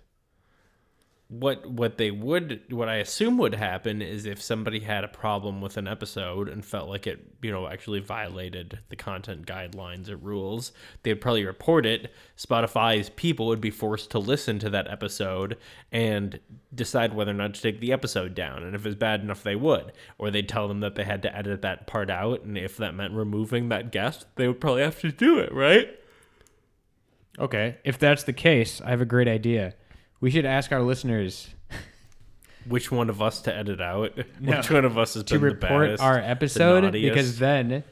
What 1.32 1.64
what 1.64 1.96
they 1.96 2.10
would 2.10 2.60
what 2.68 2.90
I 2.90 2.96
assume 2.96 3.38
would 3.38 3.54
happen 3.54 4.02
is 4.02 4.26
if 4.26 4.42
somebody 4.42 4.80
had 4.80 5.02
a 5.02 5.08
problem 5.08 5.62
with 5.62 5.78
an 5.78 5.88
episode 5.88 6.46
and 6.46 6.62
felt 6.62 6.90
like 6.90 7.06
it, 7.06 7.24
you 7.40 7.50
know, 7.50 7.66
actually 7.66 8.00
violated 8.00 8.80
the 8.90 8.96
content 8.96 9.46
guidelines 9.46 10.10
or 10.10 10.16
rules, 10.18 10.72
they'd 11.02 11.22
probably 11.22 11.46
report 11.46 11.86
it. 11.86 12.12
Spotify's 12.36 13.08
people 13.08 13.46
would 13.46 13.62
be 13.62 13.70
forced 13.70 14.10
to 14.10 14.18
listen 14.18 14.58
to 14.58 14.68
that 14.70 14.90
episode 14.90 15.56
and 15.90 16.38
decide 16.74 17.14
whether 17.14 17.30
or 17.30 17.34
not 17.34 17.54
to 17.54 17.62
take 17.62 17.80
the 17.80 17.94
episode 17.94 18.34
down. 18.34 18.62
And 18.62 18.74
if 18.74 18.84
it's 18.84 18.94
bad 18.94 19.22
enough 19.22 19.42
they 19.42 19.56
would. 19.56 19.92
Or 20.18 20.30
they'd 20.30 20.48
tell 20.48 20.68
them 20.68 20.80
that 20.80 20.96
they 20.96 21.04
had 21.04 21.22
to 21.22 21.34
edit 21.34 21.62
that 21.62 21.86
part 21.86 22.10
out 22.10 22.42
and 22.42 22.58
if 22.58 22.76
that 22.76 22.94
meant 22.94 23.14
removing 23.14 23.70
that 23.70 23.90
guest, 23.90 24.26
they 24.36 24.46
would 24.46 24.60
probably 24.60 24.82
have 24.82 25.00
to 25.00 25.10
do 25.10 25.38
it, 25.38 25.52
right? 25.54 25.98
Okay, 27.38 27.78
if 27.84 27.98
that's 27.98 28.24
the 28.24 28.32
case, 28.34 28.82
I 28.82 28.90
have 28.90 29.00
a 29.00 29.06
great 29.06 29.28
idea. 29.28 29.74
We 30.22 30.30
should 30.30 30.46
ask 30.46 30.72
our 30.72 30.80
listeners 30.80 31.48
Which 32.66 32.90
one 32.92 33.10
of 33.10 33.20
us 33.20 33.42
to 33.42 33.54
edit 33.54 33.80
out? 33.80 34.16
No. 34.40 34.56
Which 34.56 34.70
one 34.70 34.84
of 34.84 34.96
us 34.96 35.14
has 35.14 35.24
to 35.24 35.34
been 35.34 35.40
the 35.42 35.46
report 35.54 35.82
baddest, 35.86 36.02
our 36.02 36.18
episode 36.18 36.84
naughtiest? 36.84 37.12
because 37.14 37.38
then 37.38 37.84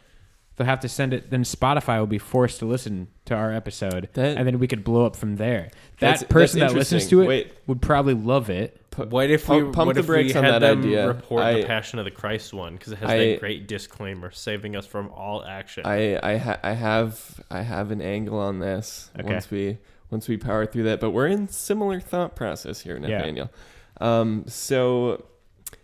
they'll 0.56 0.66
have 0.66 0.80
to 0.80 0.88
send 0.88 1.12
it. 1.12 1.30
Then 1.30 1.42
Spotify 1.42 1.98
will 1.98 2.06
be 2.06 2.18
forced 2.18 2.60
to 2.60 2.66
listen 2.66 3.08
to 3.26 3.34
our 3.34 3.52
episode, 3.52 4.08
That- 4.14 4.36
and 4.36 4.46
then 4.46 4.58
we 4.60 4.66
could 4.68 4.84
blow 4.84 5.06
up 5.06 5.16
from 5.16 5.36
there. 5.36 5.70
That's- 5.98 6.20
That 6.20 6.28
person 6.28 6.60
that's 6.60 6.72
that 6.72 6.78
listens 6.78 7.08
to 7.08 7.20
it 7.22 7.26
Wait. 7.26 7.52
would 7.66 7.82
probably 7.82 8.14
love 8.14 8.48
it. 8.50 8.76
What 8.96 9.30
if 9.30 9.46
pump- 9.46 9.66
we 9.68 9.72
pump 9.72 9.86
what 9.86 9.94
the 9.94 10.00
if 10.00 10.06
brakes 10.06 10.34
we 10.34 10.38
on 10.38 10.44
had 10.44 10.54
that 10.54 10.60
them 10.60 10.78
idea. 10.80 11.06
report 11.08 11.42
I- 11.42 11.54
the 11.60 11.64
Passion 11.66 11.98
of 11.98 12.04
the 12.04 12.10
Christ 12.10 12.52
one 12.54 12.74
because 12.74 12.92
it 12.92 12.98
has 12.98 13.10
I- 13.10 13.16
that 13.18 13.40
great 13.40 13.66
disclaimer 13.66 14.30
saving 14.30 14.76
us 14.76 14.86
from 14.86 15.08
all 15.10 15.44
action. 15.44 15.84
I 15.86 16.18
I, 16.22 16.36
ha- 16.36 16.58
I 16.62 16.72
have 16.74 17.40
I 17.50 17.62
have 17.62 17.90
an 17.90 18.00
angle 18.02 18.38
on 18.38 18.58
this 18.60 19.10
Okay. 19.18 19.26
once 19.32 19.50
we 19.50 19.78
once 20.10 20.28
we 20.28 20.36
power 20.36 20.66
through 20.66 20.82
that, 20.84 21.00
but 21.00 21.10
we're 21.10 21.26
in 21.28 21.48
similar 21.48 22.00
thought 22.00 22.34
process 22.36 22.80
here, 22.80 22.96
Yeah. 22.98 23.18
Nathaniel. 23.18 23.50
Um, 24.00 24.44
so 24.46 25.24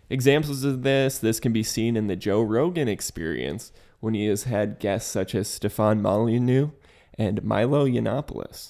examples 0.09 0.63
of 0.63 0.83
this 0.83 1.17
this 1.19 1.39
can 1.39 1.51
be 1.53 1.63
seen 1.63 1.95
in 1.97 2.07
the 2.07 2.15
Joe 2.15 2.41
Rogan 2.41 2.87
experience 2.87 3.71
when 3.99 4.13
he 4.13 4.25
has 4.27 4.43
had 4.43 4.79
guests 4.79 5.09
such 5.11 5.33
as 5.35 5.47
Stefan 5.47 6.01
Molyneux 6.01 6.69
and 7.17 7.43
Milo 7.43 7.85
Yiannopoulos. 7.87 8.69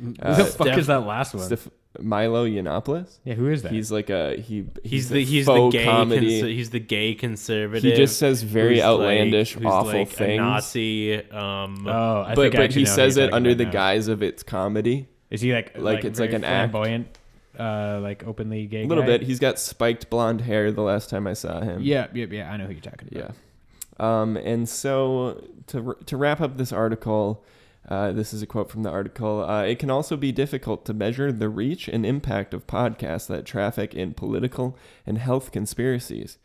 Who 0.00 0.14
Uh, 0.20 0.36
the 0.36 0.44
fuck 0.44 0.66
Steph- 0.68 0.78
is 0.78 0.86
that 0.88 1.06
last 1.06 1.34
one? 1.34 1.44
Steph- 1.44 1.68
Milo 2.00 2.46
Yiannopoulos. 2.46 3.18
yeah, 3.24 3.34
who 3.34 3.48
is 3.48 3.62
that? 3.62 3.72
He's 3.72 3.90
like 3.92 4.10
a 4.10 4.36
he. 4.36 4.66
he's 4.84 5.10
a 5.10 5.14
the 5.14 5.24
he's 5.24 5.46
the 5.46 5.68
gay 5.70 5.84
comedy. 5.84 6.40
cons- 6.40 6.50
he's 6.52 6.70
the 6.70 6.80
gay 6.80 7.14
conservative. 7.14 7.82
he 7.90 7.96
just 7.96 8.18
says 8.18 8.42
very 8.42 8.74
who's 8.74 8.78
like- 8.78 8.84
outlandish, 8.86 9.52
who's 9.54 9.64
awful 9.66 9.92
like 9.92 10.08
things. 10.08 10.38
A 10.40 10.42
Nazi. 10.42 11.14
Um, 11.30 11.86
oh, 11.88 12.22
I 12.22 12.34
but 12.34 12.42
think 12.42 12.54
I 12.54 12.58
but 12.58 12.64
actually 12.64 12.80
he 12.80 12.84
know 12.84 12.90
who 12.90 12.96
says 12.96 13.16
it 13.16 13.32
under 13.32 13.54
the 13.54 13.64
now. 13.64 13.70
guise 13.70 14.08
of 14.08 14.22
it's 14.22 14.42
comedy. 14.42 15.08
Is 15.30 15.40
he 15.40 15.52
like 15.52 15.76
like 15.78 16.04
it's 16.04 16.20
like 16.20 16.30
very 16.30 16.42
an 16.42 16.44
act. 16.44 16.70
flamboyant, 16.72 17.18
uh, 17.58 17.98
like 18.02 18.26
openly 18.26 18.66
gay? 18.66 18.84
A 18.84 18.86
little 18.86 19.02
guy? 19.02 19.18
bit. 19.18 19.22
He's 19.22 19.38
got 19.40 19.58
spiked 19.58 20.08
blonde 20.10 20.42
hair. 20.42 20.70
The 20.70 20.82
last 20.82 21.10
time 21.10 21.26
I 21.26 21.32
saw 21.32 21.60
him. 21.60 21.82
Yeah, 21.82 22.06
yeah, 22.14 22.26
yeah. 22.30 22.50
I 22.52 22.56
know 22.56 22.66
who 22.66 22.72
you're 22.72 22.80
talking 22.80 23.08
about. 23.10 23.34
Yeah. 23.34 24.20
Um, 24.20 24.36
and 24.36 24.68
so 24.68 25.42
to 25.68 25.96
to 26.06 26.16
wrap 26.16 26.40
up 26.40 26.58
this 26.58 26.72
article, 26.72 27.44
uh, 27.88 28.10
this 28.12 28.34
is 28.34 28.42
a 28.42 28.46
quote 28.46 28.70
from 28.70 28.82
the 28.82 28.90
article. 28.90 29.44
Uh, 29.44 29.62
it 29.62 29.78
can 29.78 29.90
also 29.90 30.16
be 30.16 30.32
difficult 30.32 30.84
to 30.84 30.94
measure 30.94 31.30
the 31.30 31.48
reach 31.48 31.88
and 31.88 32.04
impact 32.04 32.52
of 32.52 32.66
podcasts 32.66 33.28
that 33.28 33.46
traffic 33.46 33.94
in 33.94 34.12
political 34.12 34.76
and 35.06 35.18
health 35.18 35.52
conspiracies. 35.52 36.38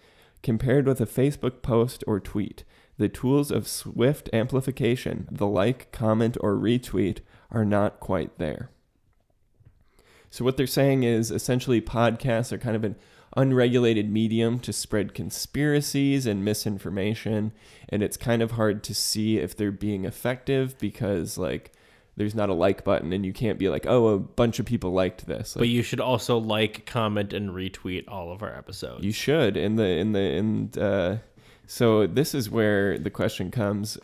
Compared 0.44 0.86
with 0.86 1.02
a 1.02 1.06
Facebook 1.06 1.62
post 1.62 2.04
or 2.06 2.20
tweet, 2.20 2.64
the 2.98 3.10
tools 3.10 3.50
of 3.52 3.68
swift 3.68 4.30
amplification, 4.34 5.28
the 5.32 5.48
like, 5.48 5.92
comment, 5.92 6.38
or 6.42 6.56
retweet, 6.56 7.20
are 7.50 7.66
not 7.66 8.00
quite 8.00 8.38
there. 8.38 8.70
So, 10.30 10.46
what 10.46 10.58
they're 10.58 10.68
saying 10.68 11.04
is 11.04 11.32
essentially 11.32 11.82
podcasts 11.82 12.52
are 12.52 12.58
kind 12.58 12.76
of 12.76 12.84
an 12.84 12.96
unregulated 13.38 14.10
medium 14.10 14.60
to 14.60 14.74
spread 14.74 15.14
conspiracies 15.14 16.26
and 16.26 16.44
misinformation. 16.44 17.52
And 17.90 18.04
it's 18.04 18.18
kind 18.18 18.42
of 18.42 18.52
hard 18.52 18.84
to 18.84 18.94
see 18.94 19.38
if 19.38 19.56
they're 19.56 19.72
being 19.72 20.06
effective 20.06 20.78
because, 20.80 21.38
like, 21.38 21.72
there's 22.18 22.36
not 22.36 22.50
a 22.50 22.54
like 22.54 22.84
button 22.84 23.14
and 23.14 23.26
you 23.26 23.34
can't 23.34 23.58
be 23.58 23.70
like, 23.70 23.86
oh, 23.88 24.08
a 24.08 24.20
bunch 24.20 24.60
of 24.60 24.66
people 24.66 24.92
liked 24.92 25.26
this. 25.28 25.56
but 25.58 25.70
you 25.70 25.82
should 25.82 26.02
also 26.02 26.38
like, 26.38 26.86
comment, 26.86 27.34
and 27.34 27.52
retweet 27.52 28.04
all 28.08 28.32
of 28.32 28.44
our 28.44 28.56
episodes. 28.56 29.04
you 29.04 29.12
should 29.12 29.56
in 29.56 29.76
the 29.78 29.88
in 29.88 30.12
the 30.12 30.20
in 30.20 30.72
uh 30.78 31.18
so 31.66 32.06
this 32.06 32.36
is 32.36 32.50
where 32.50 32.98
the 32.98 33.10
question 33.10 33.50
comes 33.50 33.98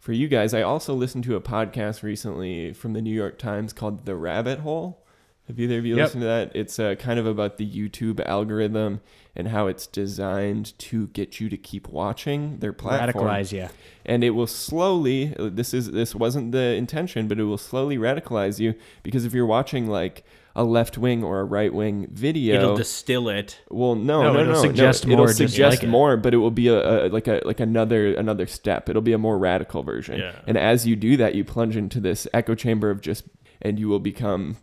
for 0.00 0.12
you 0.12 0.26
guys. 0.26 0.52
I 0.52 0.62
also 0.62 0.92
listened 0.92 1.22
to 1.24 1.36
a 1.36 1.40
podcast 1.40 2.02
recently 2.02 2.72
from 2.72 2.94
the 2.94 3.00
New 3.00 3.14
York 3.14 3.38
Times 3.38 3.72
called 3.72 4.06
The 4.06 4.16
Rabbit 4.16 4.60
Hole. 4.60 5.04
Have 5.48 5.60
either 5.60 5.78
of 5.78 5.86
you 5.86 5.96
Yep. 5.96 6.04
listened 6.06 6.22
to 6.22 6.26
that? 6.26 6.52
It's 6.54 6.78
uh, 6.78 6.94
kind 6.96 7.18
of 7.20 7.26
about 7.26 7.56
the 7.56 7.68
YouTube 7.68 8.24
algorithm 8.26 9.00
and 9.36 9.48
how 9.48 9.66
it's 9.68 9.86
designed 9.86 10.76
to 10.78 11.06
get 11.08 11.40
you 11.40 11.48
to 11.48 11.56
keep 11.56 11.88
watching 11.88 12.58
their 12.58 12.72
platform 12.72 13.26
Radicalize 13.26 13.52
yeah. 13.52 13.68
and 14.04 14.24
it 14.24 14.30
will 14.30 14.46
slowly 14.46 15.34
this 15.38 15.74
is 15.74 15.90
this 15.92 16.14
wasn't 16.14 16.52
the 16.52 16.74
intention 16.74 17.28
but 17.28 17.38
it 17.38 17.44
will 17.44 17.58
slowly 17.58 17.98
radicalize 17.98 18.58
you 18.58 18.74
because 19.02 19.26
if 19.26 19.34
you're 19.34 19.44
watching 19.44 19.88
like 19.88 20.24
a 20.54 20.64
left 20.64 20.96
wing 20.96 21.22
or 21.22 21.40
a 21.40 21.44
right 21.44 21.74
wing 21.74 22.08
video 22.10 22.54
It'll 22.54 22.76
distill 22.76 23.28
it. 23.28 23.60
well 23.68 23.94
no 23.94 24.22
No, 24.22 24.28
no 24.28 24.32
no 24.32 24.40
it'll 24.40 24.52
no, 24.54 24.60
suggest 24.62 25.04
it'll 25.04 25.18
more, 25.18 25.28
suggest 25.28 25.82
like 25.82 26.14
it. 26.16 26.22
but 26.22 26.32
it 26.32 26.38
will 26.38 26.50
be 26.50 26.68
a, 26.68 27.06
a 27.06 27.08
like 27.10 27.28
a 27.28 27.42
like 27.44 27.60
another 27.60 28.14
another 28.14 28.46
step 28.46 28.88
it'll 28.88 29.02
be 29.02 29.12
a 29.12 29.18
more 29.18 29.36
radical 29.38 29.82
version 29.82 30.18
Yeah. 30.18 30.32
and 30.46 30.56
as 30.56 30.86
you 30.86 30.96
do 30.96 31.18
that 31.18 31.34
you 31.34 31.44
plunge 31.44 31.76
into 31.76 32.00
this 32.00 32.26
echo 32.32 32.54
chamber 32.54 32.88
of 32.90 33.02
just 33.02 33.24
and 33.60 33.78
you 33.78 33.88
will 33.88 34.00
become 34.00 34.56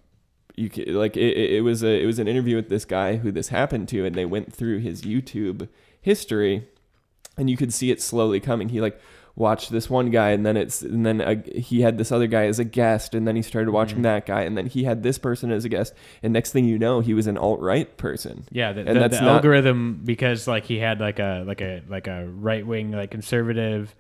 you 0.56 0.70
like 0.94 1.18
it, 1.18 1.38
it 1.58 1.62
was 1.64 1.84
a 1.84 2.02
it 2.02 2.06
was 2.06 2.20
an 2.20 2.28
interview 2.28 2.56
with 2.56 2.70
this 2.70 2.86
guy 2.86 3.18
who 3.18 3.32
this 3.32 3.50
happened 3.50 3.88
to 3.90 4.06
and 4.06 4.16
they 4.16 4.26
went 4.26 4.54
through 4.54 4.80
his 4.80 5.02
YouTube 5.02 5.68
history 6.02 6.68
and 7.38 7.50
you 7.50 7.58
could 7.58 7.74
see 7.74 7.90
it 7.92 8.02
slowly 8.02 8.40
coming. 8.40 8.70
He 8.70 8.80
like 8.82 9.00
watched 9.36 9.72
this 9.72 9.90
one 9.90 10.12
guy, 10.12 10.30
and 10.30 10.46
then 10.46 10.56
it's 10.56 10.84
and 10.84 11.04
then 11.04 11.20
uh, 11.20 11.36
he 11.56 11.82
had 11.82 11.98
this 11.98 12.12
other 12.12 12.28
guy 12.28 12.46
as 12.46 12.60
a 12.60 12.64
guest, 12.64 13.16
and 13.16 13.28
then 13.28 13.36
he 13.36 13.42
started 13.42 13.72
watching 13.72 14.00
Mhm. 14.00 14.04
that 14.04 14.26
guy, 14.28 14.42
and 14.44 14.56
then 14.56 14.68
he 14.68 14.84
had 14.84 15.02
this 15.02 15.18
person 15.18 15.52
as 15.52 15.66
a 15.66 15.70
guest, 15.70 15.96
and 16.22 16.32
next 16.32 16.52
thing 16.52 16.66
you 16.66 16.78
know, 16.78 17.00
he 17.00 17.16
was 17.16 17.26
an 17.26 17.36
alt 17.40 17.60
right 17.60 17.98
person. 17.98 18.44
Yeah, 18.52 18.74
the, 18.74 18.82
And 18.82 18.90
the, 18.90 19.00
that's 19.00 19.18
the 19.18 19.26
not- 19.26 19.38
algorithm 19.38 20.02
because 20.06 20.48
like 20.48 20.66
he 20.66 20.78
had 20.78 21.00
like 21.00 21.18
a 21.18 21.44
like 21.48 21.62
a 21.62 21.82
like 21.90 22.06
a 22.06 22.28
right 22.28 22.64
wing 22.68 22.92
like 22.92 23.10
conservative 23.10 23.96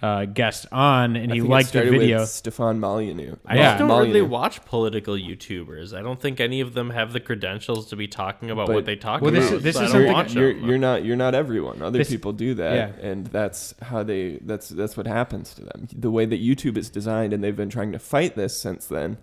uh, 0.00 0.24
guest 0.24 0.66
on, 0.72 1.16
and 1.16 1.30
I 1.30 1.34
he 1.34 1.40
think 1.40 1.50
it 1.50 1.52
liked 1.52 1.72
the 1.72 1.82
video. 1.82 2.20
With 2.20 2.28
Stefan 2.30 2.80
Molyneux. 2.80 3.36
I 3.46 3.56
Yeah. 3.56 3.62
just 3.62 3.78
don't 3.80 3.88
Molyneux. 3.88 4.12
really 4.14 4.26
watch 4.26 4.64
political 4.64 5.14
YouTubers. 5.14 5.96
I 5.96 6.02
don't 6.02 6.20
think 6.20 6.40
any 6.40 6.60
of 6.60 6.74
them 6.74 6.90
have 6.90 7.12
the 7.12 7.20
credentials 7.20 7.88
to 7.90 7.96
be 7.96 8.08
talking 8.08 8.50
about 8.50 8.68
But- 8.68 8.74
what 8.74 8.84
they 8.86 8.96
talk 8.96 9.20
Well, 9.20 9.30
this 9.30 9.46
about. 9.48 9.56
is- 9.58 9.62
this 9.62 9.76
so 9.76 9.82
is 9.84 9.94
I 9.94 9.98
don't 9.98 10.12
watch 10.12 10.34
you're, 10.34 10.54
them. 10.54 10.64
you're 10.64 10.78
not 10.78 11.04
you're 11.04 11.16
not 11.16 11.34
everyone. 11.34 11.82
Other 11.82 11.98
This- 11.98 12.08
people 12.10 12.32
do 12.32 12.54
that, 12.54 12.74
Yeah. 13.00 13.06
and 13.10 13.26
that's 13.28 13.74
how 13.82 14.02
they 14.02 14.38
that's 14.44 14.70
that's 14.70 14.96
what 14.96 15.06
happens 15.06 15.54
to 15.54 15.62
them. 15.62 15.88
The 15.94 16.10
way 16.10 16.24
that 16.26 16.40
YouTube 16.42 16.76
is 16.76 16.88
designed, 16.88 17.32
and 17.32 17.44
they've 17.44 17.54
been 17.56 17.70
trying 17.70 17.92
to 17.92 17.98
fight 17.98 18.34
this 18.34 18.56
since 18.56 18.86
then. 18.86 19.18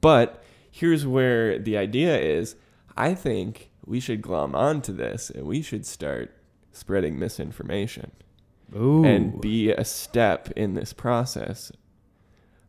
But 0.00 0.42
here's 0.70 1.06
where 1.06 1.58
the 1.58 1.76
idea 1.76 2.18
is: 2.18 2.56
I 2.96 3.14
think 3.14 3.70
we 3.84 4.00
should 4.00 4.22
glom 4.22 4.54
onto 4.54 4.92
this, 4.92 5.30
and 5.30 5.46
we 5.46 5.62
should 5.62 5.86
start 5.86 6.32
spreading 6.72 7.18
misinformation 7.18 8.10
Ooh, 8.74 9.04
and 9.04 9.40
be 9.40 9.70
a 9.70 9.84
step 9.84 10.50
in 10.56 10.74
this 10.74 10.92
process 10.92 11.70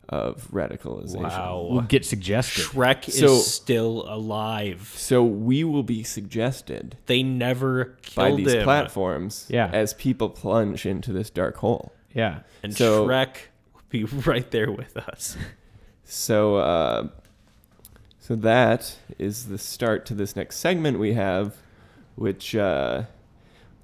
of 0.10 0.48
radicalization. 0.52 1.22
wow. 1.24 1.68
we'll 1.70 1.82
get 1.82 2.06
suggested. 2.06 2.64
Shrek 2.64 3.12
So- 3.12 3.26
is 3.38 3.52
still 3.54 4.06
alive. 4.08 4.94
So 4.96 5.24
we 5.24 5.64
will 5.66 5.84
be 5.84 6.04
suggested 6.04 6.98
They 7.08 7.24
never 7.24 7.98
by 8.16 8.28
killed 8.30 8.40
these 8.40 8.54
him. 8.54 8.64
platforms 8.64 9.48
Yeah. 9.50 9.70
as 9.74 9.94
people 9.94 10.30
plunge 10.30 10.86
into 10.86 11.12
this 11.12 11.30
dark 11.30 11.58
hole. 11.58 11.92
Yeah, 12.14 12.40
and 12.64 12.74
So- 12.74 13.06
Shrek 13.06 13.36
will 13.74 13.82
be 13.90 14.04
right 14.26 14.50
there 14.52 14.72
with 14.72 14.96
us. 14.96 15.36
So, 16.06 16.56
uh, 16.56 17.08
so 18.20 18.36
that 18.38 18.96
is 19.20 19.48
the 19.48 19.58
start 19.58 20.06
to 20.06 20.14
this 20.14 20.38
next 20.38 20.56
segment 20.58 21.00
we 21.00 21.14
have, 21.16 21.58
which 22.16 22.56
uh, 22.56 23.04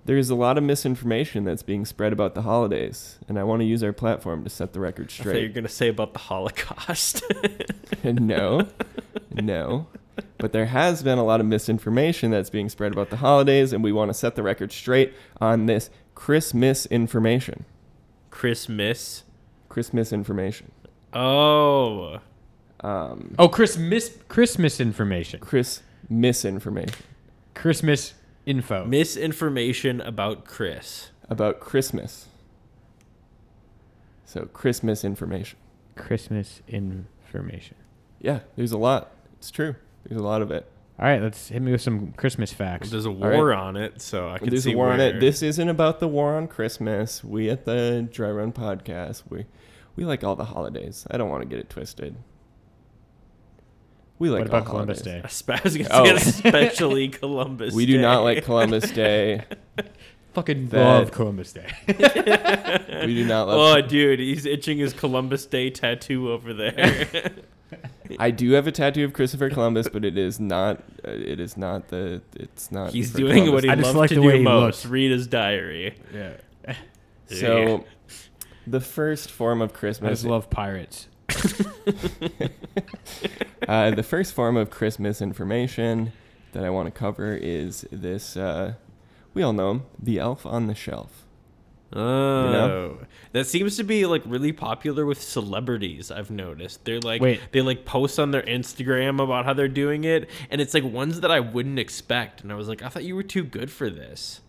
there's 0.06 0.30
a 0.30 0.36
lot 0.36 0.58
of 0.58 0.64
misinformation 0.64 1.44
that's 1.46 1.64
being 1.64 1.86
spread 1.86 2.12
about 2.14 2.36
the 2.36 2.42
holidays, 2.42 3.20
and 3.28 3.40
I 3.40 3.44
want 3.44 3.62
to 3.62 3.66
use 3.66 3.84
our 3.84 3.94
platform 3.94 4.44
to 4.44 4.50
set 4.50 4.74
the 4.74 4.80
record 4.80 5.06
I 5.06 5.08
thought 5.08 5.26
you 5.26 5.30
were 5.32 5.36
straight. 5.38 5.54
gonna 5.54 5.70
say 5.70 5.88
about 5.90 6.14
the 6.14 6.20
Holocaust. 6.20 7.24
no, 8.04 8.68
no, 9.34 9.88
but 10.38 10.52
there 10.52 10.66
has 10.68 11.04
been 11.04 11.18
a 11.18 11.24
lot 11.24 11.40
of 11.40 11.46
misinformation 11.46 12.32
that's 12.32 12.50
being 12.50 12.70
spread 12.70 12.92
about 12.94 13.10
the 13.10 13.18
holidays, 13.18 13.72
and 13.74 13.84
we 13.84 13.92
want 13.92 14.10
to 14.10 14.14
set 14.14 14.36
the 14.36 14.44
record 14.44 14.72
straight 14.72 15.14
on 15.40 15.66
this 15.68 15.90
Christmas 16.16 16.86
information. 16.88 17.66
Christmas. 18.30 19.24
Christmas 19.70 20.12
information. 20.14 20.72
Oh, 21.14 22.20
Um, 22.82 23.36
Oh, 23.40 23.48
Christmas 23.48 24.10
Christmas 24.28 24.80
information. 24.80 25.40
Chris 25.40 25.82
misinformation 26.10 26.94
Christmas 27.54 28.14
info. 28.46 28.86
misinformation 28.86 30.02
about 30.02 30.46
Chris. 30.46 31.10
about 31.30 31.60
Christmas. 31.60 32.28
So 34.26 34.46
Christmas 34.46 35.04
information. 35.04 35.60
Christmas 35.96 36.62
information. 36.68 37.78
Yeah, 38.20 38.40
there's 38.56 38.72
a 38.72 38.78
lot. 38.78 39.12
It's 39.38 39.52
true. 39.52 39.76
There's 40.06 40.20
a 40.20 40.24
lot 40.24 40.42
of 40.42 40.52
it. 40.52 40.70
All 41.00 41.06
right, 41.06 41.22
let's 41.22 41.50
hit 41.50 41.62
me 41.62 41.72
with 41.72 41.82
some 41.82 42.14
Christmas 42.14 42.54
facts. 42.54 42.92
There's 42.92 43.06
a 43.06 43.12
right. 43.12 43.36
war 43.36 43.54
on 43.54 43.76
it, 43.76 44.02
so 44.02 44.30
I 44.30 44.38
can 44.38 44.50
There's 44.50 44.64
see 44.64 44.74
a 44.74 44.78
war 44.78 44.92
on 44.92 45.00
it. 45.00 45.20
This 45.20 45.42
isn't 45.42 45.68
about 45.68 46.00
the 46.00 46.08
war 46.08 46.36
on 46.36 46.48
Christmas. 46.48 47.24
We 47.24 47.50
at 47.50 47.66
the 47.66 48.08
Dry 48.12 48.30
Run 48.30 48.52
podcast, 48.52 49.24
we 49.30 49.46
we 49.96 50.06
like 50.06 50.24
all 50.24 50.36
the 50.36 50.46
holidays. 50.46 51.08
I 51.10 51.18
don't 51.18 51.30
want 51.30 51.42
to 51.42 51.48
get 51.48 51.60
it 51.60 51.70
twisted. 51.70 52.16
We 54.24 54.30
like 54.30 54.40
what 54.40 54.48
about 54.48 54.66
Columbus 54.66 55.02
holidays. 55.02 55.22
Day? 55.22 55.28
Espe- 55.28 55.60
I 55.60 55.62
was 55.64 55.78
gonna 55.78 55.90
Oh. 56.12 56.16
especially 56.16 57.10
Columbus. 57.10 57.74
Day. 57.74 57.78
We 57.78 57.86
do 57.86 58.00
not 58.00 58.20
Day. 58.20 58.24
like 58.24 58.46
Columbus 58.46 58.90
Day. 58.92 59.44
Fucking 60.34 60.70
That- 60.70 60.78
love 60.80 61.12
Columbus 61.12 61.52
Day. 61.54 61.68
We 63.06 63.16
do 63.16 63.26
not 63.26 63.48
love. 63.50 63.78
Oh, 63.78 63.82
dude, 63.88 64.20
he's 64.20 64.46
itching 64.46 64.78
his 64.78 64.94
Columbus 64.94 65.46
Day 65.46 65.70
tattoo 65.70 66.32
over 66.32 66.54
there. 66.54 67.32
I 68.18 68.32
do 68.32 68.52
have 68.52 68.66
a 68.66 68.72
tattoo 68.72 69.04
of 69.04 69.12
Christopher 69.14 69.50
Columbus, 69.50 69.90
but 69.90 70.06
it 70.06 70.18
is 70.18 70.40
not. 70.40 70.78
Uh, 71.06 71.12
it 71.12 71.40
is 71.42 71.58
not 71.58 71.90
the. 71.90 72.22
It's 72.36 72.72
not. 72.72 72.92
he's 72.94 73.12
for 73.12 73.18
doing 73.18 73.44
Columbus 73.46 73.54
what 73.54 73.64
he 73.66 73.70
I 73.72 73.76
just 73.76 73.86
loves 73.88 73.98
like 73.98 74.10
to 74.10 74.16
the 74.16 74.22
do 74.22 74.30
he 74.30 74.40
most: 74.44 74.64
looks. 74.64 74.86
read 74.86 75.12
his 75.12 75.28
diary. 75.28 75.96
yeah. 76.14 76.76
So, 77.28 77.84
the 78.68 78.80
first 78.80 79.32
form 79.32 79.62
of 79.62 79.72
I 79.72 79.74
Christmas, 79.74 80.20
just 80.20 80.26
love 80.26 80.50
pirates. 80.50 81.08
uh, 83.68 83.92
the 83.92 84.04
first 84.04 84.34
form 84.34 84.58
of 84.58 84.70
Christmas 84.70 85.22
information 85.22 86.12
that 86.54 86.64
I 86.64 86.70
want 86.70 86.88
to 86.88 86.92
cover 86.92 87.36
is 87.36 87.86
this. 87.92 88.38
Uh, 88.38 88.74
we 89.34 89.44
all 89.44 89.54
know 89.54 89.72
him, 89.72 89.84
the 90.00 90.20
elf 90.20 90.46
on 90.46 90.68
the 90.68 90.76
shelf. 90.76 91.26
Oh, 91.96 92.52
know? 92.52 92.98
that 93.34 93.46
seems 93.46 93.78
to 93.78 93.84
be 93.84 94.08
like 94.08 94.24
really 94.26 94.52
popular 94.52 95.06
with 95.06 95.22
celebrities. 95.22 96.10
I've 96.10 96.32
noticed 96.32 96.86
they're 96.86 97.00
like 97.00 97.22
Wait. 97.22 97.40
they 97.52 97.62
like 97.62 97.86
post 97.86 98.20
on 98.20 98.32
their 98.32 98.42
Instagram 98.42 99.22
about 99.22 99.46
how 99.46 99.54
they're 99.54 99.68
doing 99.68 100.04
it, 100.04 100.28
and 100.50 100.60
it's 100.60 100.74
like 100.74 100.84
ones 100.84 101.22
that 101.22 101.30
I 101.30 101.40
wouldn't 101.40 101.78
expect. 101.78 102.42
And 102.42 102.52
I 102.52 102.56
was 102.56 102.68
like, 102.68 102.82
I 102.82 102.90
thought 102.90 103.04
you 103.04 103.16
were 103.16 103.24
too 103.24 103.44
good 103.44 103.70
for 103.70 103.92
this. 103.92 104.42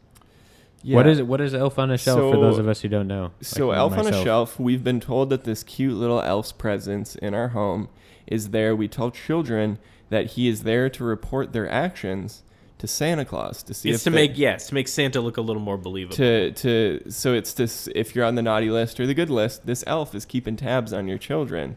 What 0.87 1.07
Yeah. 1.07 1.13
is 1.13 1.23
what 1.23 1.41
is 1.41 1.55
Elf 1.55 1.79
on 1.79 1.91
a 1.91 1.97
Shelf 1.99 2.19
for 2.19 2.41
those 2.41 2.59
of 2.59 2.69
us 2.69 2.83
who 2.83 2.89
don't 2.89 3.09
know? 3.09 3.31
So, 3.41 3.69
Like 3.69 3.79
Elf 3.79 3.99
on 3.99 4.07
a. 4.07 4.23
Shelf, 4.25 4.61
we've 4.61 4.85
been 4.85 5.01
told 5.01 5.31
that 5.31 5.45
this 5.45 5.63
cute 5.63 5.95
little 5.95 6.21
elf's 6.21 6.53
presence 6.53 7.15
in 7.17 7.33
our 7.35 7.49
home 7.49 7.89
is 8.27 8.51
there. 8.51 8.77
We 8.77 8.89
tell 8.89 9.11
children 9.11 9.79
that 10.11 10.33
he 10.33 10.49
is 10.49 10.63
there 10.63 10.89
to 10.91 11.03
report 11.05 11.53
their 11.53 11.69
actions 11.71 12.43
to 12.79 12.87
Santa 12.87 13.25
Claus 13.25 13.63
to 13.63 13.73
see 13.73 13.89
it's 13.91 14.01
if 14.01 14.05
to 14.05 14.11
they- 14.11 14.29
make 14.29 14.39
yes, 14.39 14.67
to 14.69 14.75
make 14.75 14.89
Santa 14.89 15.21
look 15.21 15.37
a 15.39 15.41
little 15.41 15.63
more 15.63 15.79
believable. 15.79 16.17
to 16.17 16.51
to 16.53 17.01
so 17.09 17.33
it's 17.33 17.55
this 17.55 17.89
if 17.95 18.15
you're 18.15 18.25
on 18.27 18.35
the 18.35 18.43
naughty 18.43 18.69
list 18.71 19.01
or 19.01 19.07
the 19.07 19.15
good 19.15 19.31
list, 19.31 19.65
this 19.67 19.83
elf 19.87 20.15
is 20.15 20.25
keeping 20.27 20.57
tabs 20.57 20.93
on 20.93 21.09
your 21.09 21.17
children 21.19 21.77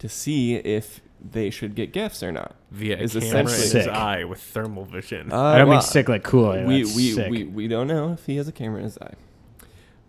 to 0.00 0.08
see 0.08 0.56
if 0.56 1.00
they 1.20 1.50
should 1.50 1.74
get 1.74 1.92
gifts 1.92 2.22
or 2.22 2.30
not. 2.32 2.54
via 2.70 2.96
a 2.96 3.00
is 3.00 3.12
camera 3.14 3.40
in 3.40 3.46
essentially- 3.46 3.78
his 3.80 3.88
eye 3.88 4.24
with 4.24 4.40
thermal 4.40 4.84
vision. 4.84 5.32
Uh, 5.32 5.40
I 5.40 5.58
don't 5.58 5.68
well, 5.68 5.78
mean 5.78 5.82
sick 5.82 6.08
like 6.08 6.22
cool. 6.22 6.52
we 6.66 6.82
That's 6.82 6.94
we, 6.96 7.12
sick. 7.12 7.30
we 7.30 7.44
we 7.44 7.68
don't 7.68 7.86
know 7.88 8.12
if 8.12 8.26
he 8.26 8.36
has 8.36 8.46
a 8.48 8.52
camera 8.52 8.78
in 8.78 8.84
his 8.84 8.98
eye. 8.98 9.14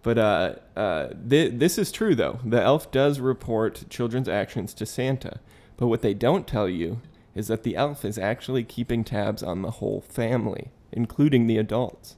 But 0.02 0.18
uh, 0.18 0.56
uh, 0.78 1.08
thi- 1.28 1.50
this 1.50 1.78
is 1.78 1.92
true 1.92 2.16
though. 2.16 2.40
The 2.46 2.62
elf 2.62 2.90
does 2.92 3.20
report 3.20 3.84
children's 3.90 4.30
actions 4.30 4.74
to 4.76 4.86
Santa, 4.86 5.40
but 5.78 5.88
what 5.88 6.02
they 6.02 6.14
don't 6.14 6.48
tell 6.48 6.70
you 6.70 7.02
is 7.36 7.48
that 7.48 7.64
the 7.64 7.76
elf 7.76 8.04
is 8.06 8.18
actually 8.18 8.64
keeping 8.64 9.04
tabs 9.04 9.44
on 9.44 9.62
the 9.62 9.72
whole 9.72 10.02
family, 10.02 10.70
including 10.92 11.48
the 11.48 11.58
adults. 11.58 12.16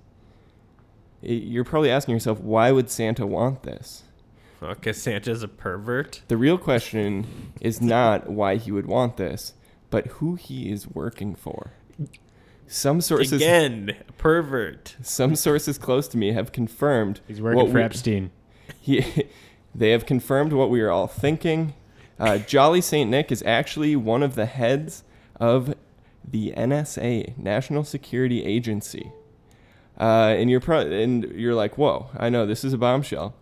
I- 1.23 1.27
You're 1.27 1.63
probably 1.63 1.89
asking 1.91 2.13
yourself, 2.13 2.39
why 2.39 2.71
would 2.71 2.89
Santa 2.89 3.25
want 3.27 3.63
this? 3.63 4.03
Because 4.61 5.01
Santa's 5.01 5.41
a 5.43 5.47
pervert. 5.47 6.21
The 6.27 6.37
real 6.37 6.57
question 6.57 7.51
is 7.59 7.81
not 7.81 8.29
why 8.29 8.55
he 8.57 8.71
would 8.71 8.85
want 8.85 9.17
this, 9.17 9.53
but 9.89 10.05
who 10.07 10.35
he 10.35 10.71
is 10.71 10.87
working 10.87 11.33
for. 11.35 11.71
Some 12.67 13.01
sources 13.01 13.33
Again, 13.33 13.97
pervert. 14.17 14.95
some 15.01 15.35
sources 15.35 15.77
close 15.77 16.07
to 16.09 16.17
me 16.17 16.31
have 16.31 16.51
confirmed 16.51 17.19
He's 17.27 17.41
working 17.41 17.57
what 17.57 17.67
for 17.71 17.77
we- 17.79 17.83
Epstein. 17.83 18.31
he, 18.79 19.25
they 19.75 19.89
have 19.89 20.05
confirmed 20.05 20.53
what 20.53 20.69
we 20.69 20.79
are 20.81 20.89
all 20.91 21.07
thinking. 21.07 21.73
Uh, 22.19 22.37
Jolly 22.37 22.81
Saint 22.81 23.09
Nick 23.09 23.31
is 23.31 23.41
actually 23.43 23.95
one 23.95 24.21
of 24.23 24.35
the 24.35 24.45
heads 24.45 25.03
of 25.39 25.73
the 26.23 26.53
NSA, 26.55 27.35
National 27.37 27.83
Security 27.83 28.43
Agency. 28.45 29.11
Uh, 29.99 30.33
and 30.37 30.49
you're 30.49 30.59
pro- 30.61 30.81
and 30.89 31.23
you're 31.33 31.55
like, 31.55 31.77
whoa, 31.77 32.09
I 32.15 32.29
know 32.29 32.45
this 32.45 32.63
is 32.63 32.73
a 32.73 32.77
bombshell. 32.77 33.33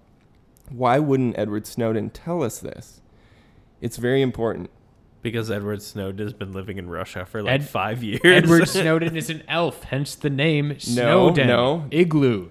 Why 0.69 0.99
wouldn't 0.99 1.37
Edward 1.37 1.65
Snowden 1.65 2.09
tell 2.09 2.43
us 2.43 2.59
this? 2.59 3.01
It's 3.81 3.97
very 3.97 4.21
important. 4.21 4.69
Because 5.21 5.51
Edward 5.51 5.81
Snowden 5.81 6.25
has 6.25 6.33
been 6.33 6.53
living 6.53 6.77
in 6.77 6.89
Russia 6.89 7.25
for 7.25 7.41
like 7.43 7.53
Ed- 7.61 7.67
five 7.69 8.03
years. 8.03 8.21
Edward 8.23 8.69
Snowden 8.69 9.17
is 9.17 9.29
an 9.29 9.43
elf, 9.47 9.83
hence 9.83 10.15
the 10.15 10.29
name 10.29 10.79
Snowden. 10.79 11.47
no. 11.47 11.77
no. 11.77 11.87
Igloo. 11.91 12.49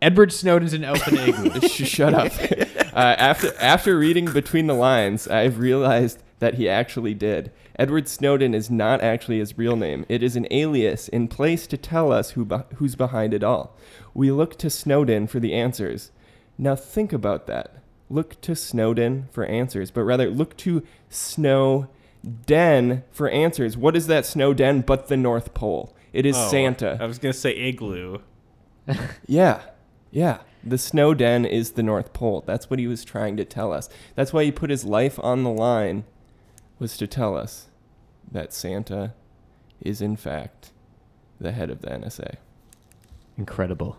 Edward 0.00 0.32
Snowden's 0.32 0.74
an 0.74 0.84
elf 0.84 1.06
in 1.08 1.18
an 1.18 1.28
igloo. 1.28 1.60
Shut 1.68 2.14
up. 2.14 2.32
Uh, 2.88 3.14
after 3.16 3.54
after 3.60 3.96
reading 3.96 4.24
between 4.32 4.66
the 4.66 4.74
lines, 4.74 5.28
I've 5.28 5.60
realized 5.60 6.20
that 6.40 6.54
he 6.54 6.68
actually 6.68 7.14
did. 7.14 7.52
Edward 7.78 8.08
Snowden 8.08 8.54
is 8.54 8.70
not 8.70 9.00
actually 9.02 9.38
his 9.38 9.56
real 9.56 9.76
name. 9.76 10.04
It 10.08 10.20
is 10.20 10.34
an 10.34 10.48
alias 10.50 11.06
in 11.06 11.28
place 11.28 11.68
to 11.68 11.76
tell 11.76 12.10
us 12.10 12.30
who 12.30 12.44
be- 12.44 12.56
who's 12.76 12.96
behind 12.96 13.34
it 13.34 13.44
all. 13.44 13.76
We 14.14 14.32
look 14.32 14.58
to 14.58 14.70
Snowden 14.70 15.28
for 15.28 15.38
the 15.38 15.52
answers. 15.54 16.10
Now 16.58 16.74
think 16.76 17.12
about 17.12 17.46
that. 17.46 17.74
Look 18.10 18.40
to 18.42 18.56
Snowden 18.56 19.28
for 19.30 19.44
answers, 19.44 19.90
but 19.90 20.02
rather 20.02 20.28
look 20.28 20.56
to 20.58 20.82
Snowden 21.08 21.88
for 23.10 23.28
answers. 23.28 23.76
What 23.76 23.96
is 23.96 24.06
that 24.08 24.26
Snowden 24.26 24.80
but 24.82 25.08
the 25.08 25.16
North 25.16 25.54
Pole? 25.54 25.94
It 26.12 26.26
is 26.26 26.36
Oh, 26.36 26.48
Santa. 26.50 26.98
I 27.00 27.06
was 27.06 27.18
gonna 27.18 27.32
say 27.32 27.54
igloo. 27.54 28.18
Yeah. 29.26 29.60
Yeah, 30.10 30.38
the 30.64 30.78
snow 30.78 31.12
den 31.12 31.44
is 31.44 31.72
the 31.72 31.82
North 31.82 32.14
Pole. 32.14 32.42
That's 32.46 32.70
what 32.70 32.78
he 32.78 32.86
was 32.86 33.04
trying 33.04 33.36
to 33.36 33.44
tell 33.44 33.74
us. 33.74 33.90
That's 34.14 34.32
why 34.32 34.44
he 34.44 34.50
put 34.50 34.70
his 34.70 34.86
life 34.86 35.18
on 35.22 35.42
the 35.44 35.50
line, 35.50 36.04
was 36.78 36.96
to 36.96 37.06
tell 37.06 37.36
us 37.36 37.66
that 38.32 38.54
Santa 38.54 39.12
is 39.82 40.00
in 40.00 40.16
fact 40.16 40.72
the 41.38 41.52
head 41.52 41.68
of 41.68 41.82
the 41.82 41.88
NSA. 41.88 42.36
Incredible. 43.36 43.98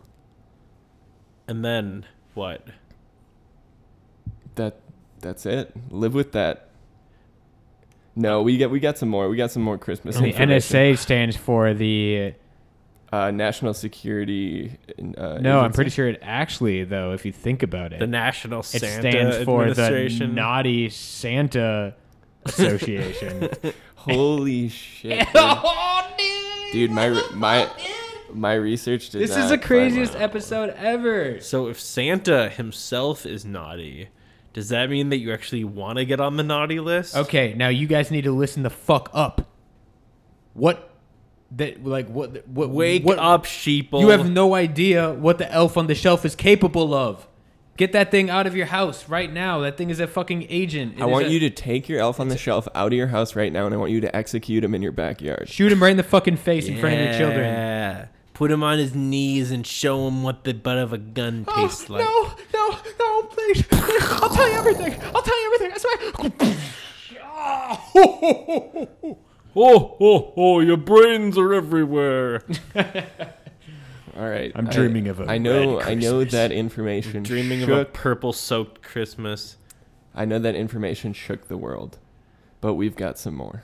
And 1.47 1.63
then 1.63 2.07
what? 2.33 2.65
That 4.55 4.79
that's 5.19 5.45
it. 5.45 5.71
Live 5.91 6.13
with 6.13 6.31
that. 6.33 6.69
No, 8.15 8.41
we 8.41 8.57
get 8.57 8.69
we 8.71 8.79
got 8.79 8.97
some 8.97 9.09
more. 9.09 9.29
We 9.29 9.37
got 9.37 9.51
some 9.51 9.61
more 9.63 9.77
Christmas. 9.77 10.17
The. 10.17 10.33
NSA 10.33 10.97
stands 10.97 11.35
for 11.37 11.73
the. 11.73 12.33
uh, 13.13 13.31
National 13.31 13.73
Security. 13.73 14.77
Uh, 15.17 15.37
No, 15.39 15.59
I'm 15.61 15.71
pretty 15.71 15.89
sure 15.91 16.07
it 16.09 16.19
actually, 16.21 16.83
though, 16.83 17.13
if 17.13 17.25
you 17.25 17.31
think 17.31 17.63
about 17.63 17.93
it, 17.93 17.99
The 17.99 18.07
National 18.07 18.61
Santa 18.63 19.07
it 19.07 19.11
stands 19.11 19.43
for 19.45 19.73
the 19.73 20.27
Naughty 20.31 20.89
Santa 20.89 21.95
Association. 22.45 23.49
Holy 23.95 24.69
shit, 24.69 25.27
dude. 25.33 26.71
dude, 26.73 26.91
my 26.91 27.09
my 27.33 27.69
my 28.33 28.53
research 28.53 29.09
did 29.09 29.21
this 29.21 29.31
not 29.31 29.45
is 29.45 29.49
the 29.49 29.57
craziest 29.57 30.15
episode 30.15 30.69
ever. 30.77 31.39
so 31.41 31.67
if 31.67 31.79
Santa 31.79 32.49
himself 32.49 33.25
is 33.25 33.45
naughty, 33.45 34.09
does 34.53 34.69
that 34.69 34.89
mean 34.89 35.09
that 35.09 35.17
you 35.17 35.31
actually 35.31 35.63
want 35.63 35.97
to 35.97 36.05
get 36.05 36.19
on 36.19 36.37
the 36.37 36.43
naughty 36.43 36.79
list? 36.79 37.15
Okay, 37.15 37.53
now 37.53 37.69
you 37.69 37.87
guys 37.87 38.11
need 38.11 38.23
to 38.23 38.31
listen 38.31 38.63
the 38.63 38.69
fuck 38.69 39.09
up. 39.13 39.47
What? 40.53 40.89
That 41.51 41.83
like 41.83 42.09
what? 42.09 42.47
What? 42.47 42.69
Wake 42.69 43.03
what, 43.05 43.17
up, 43.19 43.45
sheeple. 43.45 44.01
You 44.01 44.09
have 44.09 44.29
no 44.29 44.55
idea 44.55 45.13
what 45.13 45.37
the 45.37 45.51
elf 45.51 45.77
on 45.77 45.87
the 45.87 45.95
shelf 45.95 46.25
is 46.25 46.35
capable 46.35 46.93
of. 46.93 47.27
Get 47.79 47.93
that 47.93 48.11
thing 48.11 48.29
out 48.29 48.45
of 48.45 48.57
your 48.57 48.65
house 48.65 49.07
right 49.07 49.31
now. 49.31 49.59
That 49.61 49.77
thing 49.77 49.89
is 49.89 50.01
a 50.01 50.07
fucking 50.07 50.47
agent. 50.49 50.97
It 50.97 51.01
I 51.01 51.05
want 51.05 51.27
a- 51.27 51.29
you 51.29 51.39
to 51.39 51.49
take 51.49 51.87
your 51.87 52.01
elf 52.01 52.19
on 52.19 52.27
the 52.27 52.37
shelf 52.37 52.67
out 52.75 52.87
of 52.87 52.93
your 52.93 53.07
house 53.07 53.37
right 53.37 53.53
now, 53.53 53.65
and 53.65 53.73
I 53.73 53.77
want 53.77 53.91
you 53.91 54.01
to 54.01 54.13
execute 54.13 54.65
him 54.65 54.75
in 54.75 54.81
your 54.81 54.91
backyard. 54.91 55.47
shoot 55.47 55.71
him 55.71 55.81
right 55.81 55.91
in 55.91 55.95
the 55.97 56.03
fucking 56.03 56.35
face 56.35 56.67
in 56.67 56.77
front 56.77 56.95
of 56.95 57.01
your 57.05 57.17
children. 57.17 58.09
Yeah. 58.39 58.41
Put 58.47 58.51
him 58.51 58.63
on 58.63 58.77
his 58.79 58.95
knees 58.95 59.51
and 59.51 59.67
show 59.67 60.07
him 60.07 60.23
what 60.23 60.45
the 60.45 60.53
butt 60.53 60.77
of 60.77 60.93
a 60.93 60.97
gun 60.97 61.43
tastes 61.45 61.89
like. 61.89 62.05
Oh, 62.07 62.35
no, 62.53 62.69
no, 62.69 62.77
no, 62.99 63.23
please, 63.27 63.61
please. 63.63 64.03
I'll 64.11 64.29
tell 64.29 64.47
you 64.49 64.55
everything. 64.57 64.93
I'll 65.13 65.21
tell 65.21 65.41
you 65.41 65.53
everything. 65.53 65.73
I 65.75 65.77
swear. 65.77 65.97
Oh, 69.55 69.97
oh, 69.99 70.31
oh, 70.37 70.59
your 70.59 70.77
brains 70.77 71.35
are 71.37 71.53
everywhere. 71.55 72.43
All 72.75 74.29
right. 74.29 74.51
I'm 74.55 74.67
I- 74.67 74.71
dreaming 74.71 75.07
of 75.07 75.19
a 75.19 75.25
I 75.25 75.39
know. 75.39 75.79
red 75.79 75.87
I 75.87 75.95
know 75.95 76.17
Christmas. 76.19 76.31
that 76.33 76.51
information. 76.51 77.23
Dreaming 77.23 77.63
of 77.63 77.69
a 77.69 77.85
purple 77.85 78.31
soaked 78.31 78.83
Christmas. 78.83 79.57
I 80.13 80.25
know 80.25 80.37
that 80.39 80.53
information 80.55 81.13
shook 81.13 81.47
the 81.47 81.57
world, 81.57 81.97
but 82.61 82.75
we've 82.75 82.95
got 82.95 83.17
some 83.17 83.33
more. 83.35 83.63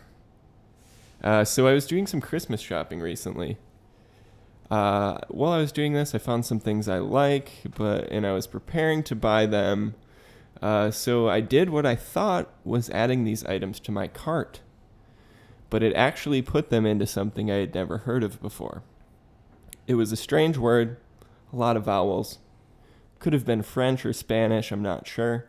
Uh, 1.23 1.43
so 1.45 1.67
I 1.67 1.73
was 1.73 1.85
doing 1.85 2.07
some 2.07 2.19
Christmas 2.19 2.61
shopping 2.61 2.99
recently. 2.99 3.57
Uh, 4.69 5.19
while 5.27 5.51
I 5.51 5.59
was 5.59 5.71
doing 5.71 5.93
this, 5.93 6.15
I 6.15 6.17
found 6.17 6.45
some 6.45 6.59
things 6.59 6.87
I 6.87 6.97
like, 6.97 7.51
but 7.75 8.11
and 8.11 8.25
I 8.25 8.33
was 8.33 8.47
preparing 8.47 9.03
to 9.03 9.15
buy 9.15 9.45
them. 9.45 9.95
Uh, 10.61 10.89
so 10.89 11.29
I 11.29 11.41
did 11.41 11.69
what 11.69 11.85
I 11.85 11.95
thought 11.95 12.49
was 12.63 12.89
adding 12.89 13.23
these 13.23 13.45
items 13.45 13.79
to 13.81 13.91
my 13.91 14.07
cart, 14.07 14.61
but 15.69 15.83
it 15.83 15.93
actually 15.95 16.41
put 16.41 16.69
them 16.69 16.85
into 16.85 17.05
something 17.05 17.51
I 17.51 17.55
had 17.57 17.75
never 17.75 17.99
heard 17.99 18.23
of 18.23 18.41
before. 18.41 18.81
It 19.85 19.95
was 19.95 20.11
a 20.11 20.17
strange 20.17 20.57
word, 20.57 20.97
a 21.53 21.55
lot 21.55 21.77
of 21.77 21.85
vowels. 21.85 22.39
Could 23.19 23.33
have 23.33 23.45
been 23.45 23.61
French 23.61 24.05
or 24.05 24.13
Spanish, 24.13 24.71
I'm 24.71 24.81
not 24.81 25.07
sure. 25.07 25.45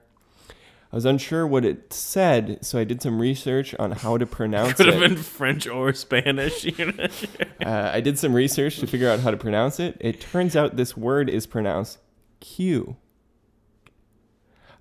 I 0.96 1.04
was 1.04 1.04
unsure 1.04 1.46
what 1.46 1.66
it 1.66 1.92
said, 1.92 2.64
so 2.64 2.78
I 2.78 2.84
did 2.84 3.02
some 3.02 3.20
research 3.20 3.74
on 3.74 3.90
how 3.90 4.16
to 4.16 4.24
pronounce 4.24 4.78
Could 4.78 4.88
it. 4.88 4.92
Could 4.92 5.02
have 5.02 5.10
been 5.10 5.22
French 5.22 5.66
or 5.66 5.92
Spanish. 5.92 6.64
you 6.64 6.86
know? 6.86 7.06
Uh, 7.66 7.90
I 7.92 8.00
did 8.00 8.18
some 8.18 8.32
research 8.32 8.78
to 8.78 8.86
figure 8.86 9.10
out 9.10 9.20
how 9.20 9.30
to 9.30 9.36
pronounce 9.36 9.78
it. 9.78 9.98
It 10.00 10.22
turns 10.22 10.56
out 10.56 10.76
this 10.76 10.96
word 10.96 11.28
is 11.28 11.46
pronounced 11.46 11.98
Q. 12.40 12.96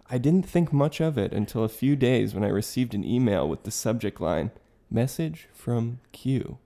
I 0.09 0.17
didn't 0.17 0.47
think 0.47 0.71
much 0.71 1.01
of 1.01 1.17
it 1.17 1.33
until 1.33 1.65
a 1.65 1.69
few 1.69 1.97
days 1.97 2.33
when 2.33 2.45
I 2.45 2.49
received 2.49 2.93
an 2.93 3.03
email 3.03 3.49
with 3.49 3.63
the 3.63 3.71
subject 3.71 4.21
line 4.21 4.51
Message 4.89 5.49
from 5.51 5.99
Q. 6.13 6.59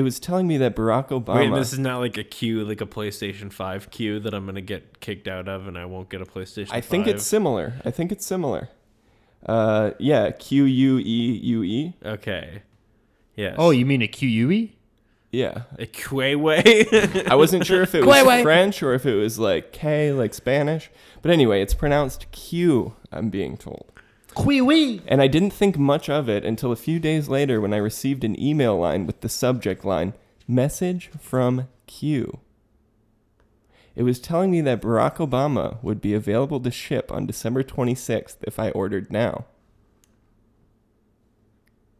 It 0.00 0.02
was 0.02 0.18
telling 0.18 0.46
me 0.48 0.56
that 0.56 0.74
Barack 0.74 1.08
Obama. 1.08 1.50
Wait, 1.52 1.58
this 1.58 1.74
is 1.74 1.78
not 1.78 1.98
like 1.98 2.16
a 2.16 2.24
queue, 2.24 2.64
like 2.64 2.80
a 2.80 2.86
PlayStation 2.86 3.52
5 3.52 3.90
queue 3.90 4.18
that 4.20 4.32
I'm 4.32 4.44
going 4.46 4.54
to 4.54 4.62
get 4.62 5.00
kicked 5.00 5.28
out 5.28 5.46
of 5.46 5.68
and 5.68 5.76
I 5.76 5.84
won't 5.84 6.08
get 6.08 6.22
a 6.22 6.24
PlayStation 6.24 6.68
I 6.70 6.80
think 6.80 7.04
5. 7.04 7.16
it's 7.16 7.26
similar. 7.26 7.74
I 7.84 7.90
think 7.90 8.10
it's 8.10 8.24
similar. 8.24 8.70
Uh, 9.44 9.90
yeah, 9.98 10.30
Q 10.30 10.64
U 10.64 10.98
E 10.98 11.02
U 11.42 11.62
E. 11.62 11.92
Okay. 12.02 12.62
Yes. 13.36 13.56
Oh, 13.58 13.70
you 13.72 13.84
mean 13.84 14.00
a 14.00 14.08
Q 14.08 14.26
U 14.26 14.50
E? 14.50 14.76
Yeah, 15.32 15.64
A 15.78 15.84
Quayway? 15.86 17.28
I 17.28 17.34
wasn't 17.34 17.66
sure 17.66 17.82
if 17.82 17.94
it 17.94 18.00
was 18.06 18.16
Quay-way. 18.16 18.42
French 18.42 18.82
or 18.82 18.94
if 18.94 19.04
it 19.04 19.14
was 19.16 19.38
like 19.38 19.70
K, 19.72 20.12
like 20.12 20.32
Spanish. 20.32 20.90
But 21.20 21.30
anyway, 21.30 21.60
it's 21.60 21.74
pronounced 21.74 22.30
Q, 22.32 22.94
I'm 23.12 23.28
being 23.28 23.58
told. 23.58 23.92
QUE. 24.34 25.00
And 25.06 25.20
I 25.20 25.26
didn't 25.26 25.50
think 25.50 25.78
much 25.78 26.08
of 26.08 26.28
it 26.28 26.44
until 26.44 26.72
a 26.72 26.76
few 26.76 26.98
days 26.98 27.28
later 27.28 27.60
when 27.60 27.74
I 27.74 27.78
received 27.78 28.24
an 28.24 28.40
email 28.40 28.78
line 28.78 29.06
with 29.06 29.20
the 29.20 29.28
subject 29.28 29.84
line 29.84 30.14
Message 30.46 31.10
from 31.20 31.68
Q. 31.86 32.40
It 33.94 34.02
was 34.04 34.18
telling 34.18 34.50
me 34.50 34.60
that 34.62 34.80
Barack 34.80 35.16
Obama 35.16 35.82
would 35.82 36.00
be 36.00 36.14
available 36.14 36.58
to 36.60 36.70
ship 36.70 37.12
on 37.12 37.26
December 37.26 37.62
26th 37.62 38.36
if 38.42 38.58
I 38.58 38.70
ordered 38.70 39.12
now. 39.12 39.44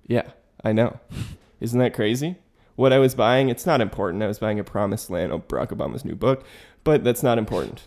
Yeah, 0.07 0.31
I 0.65 0.73
know. 0.73 0.99
Isn't 1.61 1.79
that 1.79 1.95
crazy? 1.95 2.37
What 2.75 2.93
I 2.93 2.99
was 2.99 3.15
buying, 3.15 3.51
it's 3.51 3.67
not 3.67 3.83
important. 3.83 4.23
I 4.23 4.29
was 4.29 4.39
buying 4.39 4.59
a 4.59 4.65
Promised 4.65 5.11
Land 5.11 5.31
of 5.31 5.47
Barack 5.47 5.69
Obama's 5.69 6.05
new 6.05 6.15
book, 6.15 6.45
but 6.85 7.05
that's 7.05 7.23
not 7.23 7.37
important. 7.37 7.87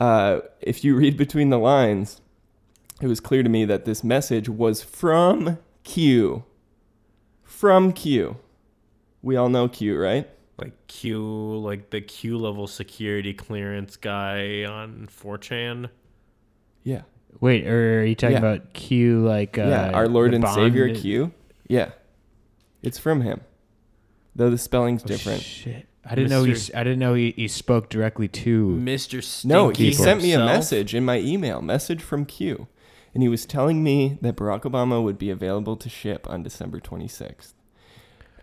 Uh, 0.00 0.40
if 0.62 0.82
you 0.82 0.96
read 0.96 1.18
between 1.18 1.50
the 1.50 1.58
lines, 1.58 2.21
it 3.02 3.08
was 3.08 3.20
clear 3.20 3.42
to 3.42 3.48
me 3.48 3.64
that 3.64 3.84
this 3.84 4.02
message 4.04 4.48
was 4.48 4.82
from 4.82 5.58
Q. 5.84 6.44
From 7.42 7.92
Q. 7.92 8.36
We 9.22 9.36
all 9.36 9.48
know 9.48 9.68
Q, 9.68 9.98
right? 9.98 10.28
like 10.58 10.86
Q, 10.86 11.20
like 11.58 11.90
the 11.90 12.00
Q 12.00 12.38
level 12.38 12.68
security 12.68 13.34
clearance 13.34 13.96
guy 13.96 14.64
on 14.64 15.08
4chan. 15.10 15.88
Yeah. 16.84 17.02
Wait, 17.40 17.66
or 17.66 18.00
are 18.00 18.04
you 18.04 18.14
talking 18.14 18.34
Yeah. 18.34 18.38
about 18.38 18.72
Q 18.72 19.20
like 19.26 19.58
uh, 19.58 19.62
yeah, 19.62 19.90
our 19.90 20.06
Lord 20.06 20.34
and 20.34 20.42
Bond? 20.42 20.54
Savior 20.54 20.94
Q. 20.94 21.32
Yeah. 21.66 21.92
It's 22.82 22.98
from 22.98 23.22
him. 23.22 23.40
Though 24.36 24.50
the 24.50 24.58
spelling's 24.58 25.02
Oh, 25.02 25.06
different. 25.06 25.42
shit. 25.42 25.86
I 26.04 26.14
didn't 26.14 26.30
know 26.30 26.44
he. 26.44 26.52
Mr. 26.52 26.56
s- 26.56 26.70
I 26.74 26.84
didn't 26.84 26.98
know 27.00 27.14
he, 27.14 27.32
he 27.36 27.48
spoke 27.48 27.88
directly 27.88 28.28
to. 28.28 28.68
Mr. 28.80 29.22
Stinky 29.22 29.48
No, 29.52 29.70
he 29.70 29.92
sent 29.92 30.22
me 30.22 30.32
a 30.32 30.38
message 30.38 30.94
in 30.94 31.04
my 31.04 31.18
email, 31.18 31.60
message 31.62 32.02
from 32.02 32.24
Q. 32.24 32.68
And 33.14 33.22
he 33.22 33.28
was 33.28 33.44
telling 33.44 33.82
me 33.84 34.18
that 34.22 34.36
Barack 34.36 34.62
Obama 34.62 35.02
would 35.02 35.18
be 35.18 35.30
available 35.30 35.76
to 35.76 35.88
ship 35.88 36.26
on 36.30 36.42
December 36.42 36.80
26th. 36.80 37.52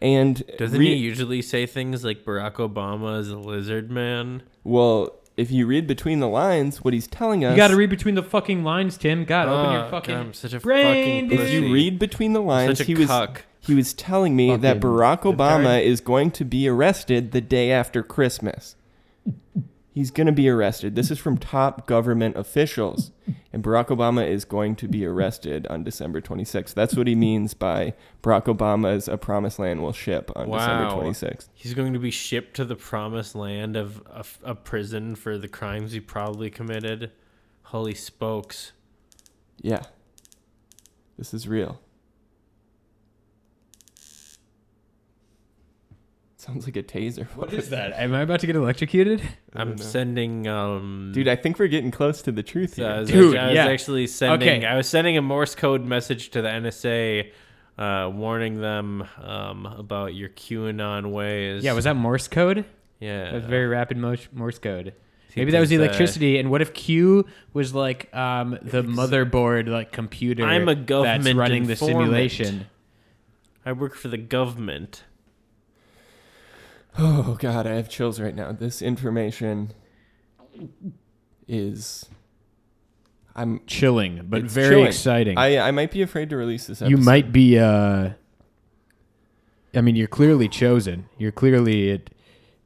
And 0.01 0.43
Doesn't 0.57 0.79
re- 0.79 0.87
he 0.87 0.95
usually 0.95 1.41
say 1.41 1.65
things 1.65 2.03
like 2.05 2.23
Barack 2.23 2.53
Obama 2.53 3.19
is 3.19 3.29
a 3.29 3.37
lizard 3.37 3.89
man? 3.91 4.43
Well, 4.63 5.15
if 5.35 5.51
you 5.51 5.65
read 5.65 5.87
between 5.87 6.19
the 6.19 6.27
lines, 6.27 6.83
what 6.83 6.93
he's 6.93 7.07
telling 7.07 7.43
us 7.43 7.51
You 7.51 7.57
got 7.57 7.69
to 7.69 7.75
read 7.75 7.89
between 7.89 8.15
the 8.15 8.23
fucking 8.23 8.63
lines, 8.63 8.97
Tim. 8.97 9.25
God, 9.25 9.47
open 9.47 9.65
Oh, 9.75 9.79
your 9.81 9.89
fucking. 9.89 10.15
God, 10.15 10.21
I'm 10.27 10.33
such 10.33 10.53
a 10.53 10.59
brain, 10.59 10.85
fucking 10.85 11.29
dude. 11.29 11.39
if 11.39 11.51
you 11.51 11.73
read 11.73 11.97
between 11.99 12.33
the 12.33 12.41
lines, 12.41 12.77
Such 12.77 12.85
a 12.85 12.87
he 12.87 12.95
was 12.95 13.07
cuck. 13.07 13.43
he 13.59 13.73
was 13.73 13.93
telling 13.93 14.35
me 14.35 14.55
that 14.55 14.79
Barack 14.79 15.21
Obama 15.21 15.81
is 15.83 15.99
going 16.01 16.31
to 16.31 16.45
be 16.45 16.67
arrested 16.67 17.31
the 17.31 17.41
day 17.41 17.71
after 17.71 18.03
Christmas. 18.03 18.75
He's 19.91 20.11
going 20.11 20.27
to 20.27 20.33
be 20.33 20.47
arrested. 20.47 20.95
This 20.95 21.09
is 21.11 21.17
from 21.19 21.37
top 21.37 21.87
government 21.87 22.35
officials. 22.37 23.11
And 23.51 23.63
Barack 23.63 23.87
Obama 23.87 24.27
is 24.27 24.45
going 24.45 24.75
to 24.75 24.87
be 24.87 25.03
arrested 25.07 25.65
on 25.67 25.83
December 25.83 26.21
26th. 26.21 26.75
That's 26.75 26.95
what 26.95 27.07
he 27.07 27.15
means 27.15 27.55
by 27.55 27.95
Barack 28.21 28.43
Obama's 28.45 29.07
A 29.07 29.17
Promised 29.17 29.57
Land 29.57 29.81
will 29.81 29.91
ship 29.91 30.31
on 30.35 30.51
December 30.51 30.95
Wow. 30.95 31.01
26th. 31.01 31.47
He's 31.55 31.73
going 31.73 31.93
to 31.93 31.99
be 31.99 32.11
shipped 32.11 32.55
to 32.57 32.63
the 32.65 32.75
promised 32.75 33.33
land 33.33 33.75
of 33.75 34.03
a, 34.05 34.23
a 34.51 34.53
prison 34.53 35.15
for 35.15 35.35
the 35.35 35.47
crimes 35.47 35.93
he 35.93 35.99
probably 35.99 36.51
committed. 36.51 37.11
Holy 37.63 37.95
spokes. 37.95 38.71
Yeah. 39.59 39.81
This 41.17 41.33
is 41.33 41.47
real. 41.47 41.81
Sounds 46.49 46.65
like 46.65 46.77
a 46.77 46.83
taser. 46.83 47.27
What 47.35 47.53
is 47.53 47.69
that? 47.69 47.93
Am 47.93 48.13
I 48.13 48.21
about 48.21 48.39
to 48.39 48.47
get 48.47 48.55
electrocuted? 48.55 49.21
I'm 49.53 49.75
know. 49.75 49.83
sending 49.83 50.47
um 50.47 51.11
Dude, 51.13 51.27
I 51.27 51.35
think 51.35 51.59
we're 51.59 51.67
getting 51.67 51.91
close 51.91 52.23
to 52.23 52.31
the 52.31 52.41
truth 52.41 52.79
I 52.79 52.81
here. 52.81 52.99
was, 52.99 53.09
Dude, 53.09 53.37
I 53.37 53.47
was 53.47 53.55
yeah. 53.55 53.67
actually 53.67 54.07
sending 54.07 54.49
Okay. 54.49 54.65
I 54.65 54.75
was 54.75 54.87
sending 54.89 55.15
a 55.15 55.21
Morse 55.21 55.53
code 55.53 55.85
message 55.85 56.29
to 56.31 56.41
the 56.41 56.49
NSA 56.49 57.31
uh, 57.77 58.09
warning 58.13 58.59
them 58.59 59.07
um, 59.21 59.65
about 59.65 60.15
your 60.15 60.29
QAnon 60.29 61.11
ways. 61.11 61.63
Yeah, 61.63 61.73
was 61.73 61.85
that 61.85 61.95
Morse 61.95 62.27
code? 62.27 62.65
Yeah. 62.99 63.31
That's 63.31 63.45
very 63.45 63.67
rapid 63.67 63.97
Morse, 63.97 64.27
Morse 64.33 64.59
code. 64.59 64.93
Maybe 65.35 65.51
that 65.51 65.59
was 65.59 65.69
the 65.69 65.77
there's, 65.77 65.87
uh, 65.87 65.91
electricity. 65.91 66.39
and 66.39 66.49
what 66.49 66.61
if 66.61 66.73
Q 66.73 67.25
was 67.53 67.73
like 67.73 68.13
um, 68.13 68.57
the 68.61 68.83
motherboard, 68.83 69.69
like 69.69 69.91
computer? 69.91 70.43
I'm 70.43 70.67
a 70.67 70.75
government 70.75 71.23
that's 71.23 71.35
government 71.35 71.37
running 71.37 71.67
the 71.67 71.75
simulation. 71.75 72.65
I 73.65 73.73
work 73.73 73.95
for 73.95 74.07
the 74.07 74.17
government. 74.17 75.03
Oh 77.01 77.37
god, 77.39 77.65
I 77.65 77.75
have 77.75 77.87
chills 77.89 78.19
right 78.19 78.35
now. 78.35 78.51
This 78.51 78.81
information 78.81 79.71
is 81.47 82.05
I'm 83.35 83.61
Chilling, 83.67 84.25
but 84.27 84.43
It's 84.43 84.53
very 84.53 84.69
chilling. 84.75 84.87
exciting. 84.87 85.37
I 85.37 85.59
I 85.59 85.71
might 85.71 85.91
be 85.91 86.01
afraid 86.01 86.29
to 86.31 86.37
release 86.37 86.67
this 86.67 86.81
episode. 86.81 86.91
you 86.91 86.97
might 86.97 87.31
be. 87.31 87.57
Uh, 87.57 88.11
I 89.73 89.81
mean, 89.81 89.95
you're 89.95 90.07
clearly 90.07 90.49
chosen. 90.49 91.07
You're 91.17 91.31
clearly 91.31 91.89
it, 91.89 92.09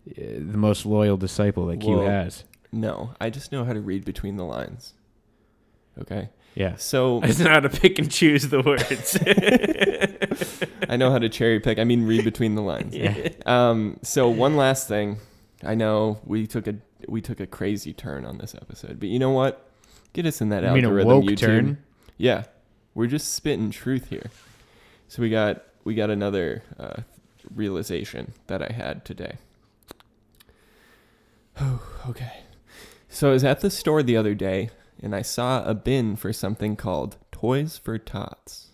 uh, 0.10 0.22
the 0.40 0.58
most 0.58 0.86
loyal 0.86 1.18
disciple 1.18 1.68
that 1.68 1.82
Q 1.82 1.98
Well, 1.98 2.08
has. 2.08 2.46
No, 2.72 3.14
I 3.22 3.30
just 3.30 3.52
know 3.52 3.66
how 3.66 3.74
to 3.74 3.82
read 3.82 4.04
between 4.06 4.38
the 4.38 4.46
lines. 4.46 4.94
Okay? 6.00 6.30
Yeah. 6.56 6.76
So 6.76 7.22
I 7.24 7.28
know 7.28 7.50
how 7.50 7.60
to 7.60 7.70
pick 7.70 8.00
and 8.00 8.12
choose 8.12 8.50
the 8.50 8.62
words. 8.62 9.18
I 10.90 10.98
know 10.98 11.12
how 11.12 11.20
to 11.20 11.30
cherry 11.30 11.60
pick. 11.60 11.80
I 11.80 11.84
mean 11.84 12.06
read 12.06 12.24
between 12.24 12.56
the 12.56 12.62
lines. 12.62 12.96
Yeah. 12.96 13.30
Um 13.46 14.00
so 14.04 14.30
one 14.30 14.56
last 14.56 14.88
thing. 14.88 15.18
I 15.64 15.76
know 15.76 16.20
we 16.26 16.46
took 16.48 16.68
a 16.68 16.76
we 17.08 17.22
took 17.22 17.40
a 17.40 17.48
crazy 17.48 17.94
turn 17.94 18.26
on 18.26 18.38
this 18.38 18.56
episode, 18.56 19.00
but 19.00 19.10
you 19.10 19.20
know 19.20 19.32
what? 19.32 19.68
Get 20.14 20.26
us 20.26 20.42
in 20.42 20.50
that 20.50 20.66
I 20.66 20.74
mean, 20.74 20.86
a 20.86 20.88
algorithm 20.88 21.12
woke 21.12 21.26
YouTube. 21.26 21.40
turn. 21.40 21.78
Yeah, 22.18 22.44
we're 22.94 23.08
just 23.08 23.34
spitting 23.34 23.72
truth 23.72 24.10
here. 24.10 24.30
So 25.08 25.22
we 25.22 25.30
got 25.30 25.64
we 25.84 25.96
got 25.96 26.10
another 26.10 26.64
uh, 26.80 27.02
realization 27.54 28.34
that 28.48 28.62
I 28.62 28.72
had 28.72 29.06
today. 29.06 29.38
Oh, 31.60 31.82
okay. 32.10 32.42
So 33.10 33.30
I 33.30 33.34
was 33.34 33.44
at 33.44 33.62
the 33.62 33.70
store 33.70 34.02
the 34.04 34.18
other 34.18 34.34
day 34.34 34.70
and 35.04 35.14
I 35.14 35.22
saw 35.22 35.64
a 35.66 35.76
bin 35.76 36.16
for 36.16 36.32
something 36.32 36.78
called 36.78 37.18
Toys 37.30 37.78
for 37.78 38.00
Tots. 38.00 38.70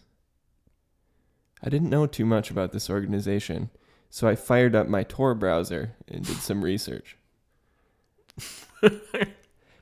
I 1.63 1.69
didn't 1.69 1.89
know 1.89 2.05
too 2.05 2.25
much 2.25 2.51
about 2.51 2.71
this 2.71 2.87
organization, 2.87 3.71
so 4.11 4.27
I 4.27 4.35
fired 4.35 4.75
up 4.75 4.87
my 4.87 5.01
Tor 5.01 5.33
browser 5.33 5.95
and 6.07 6.23
did 6.23 6.37
some 6.37 6.63
research. 6.63 7.17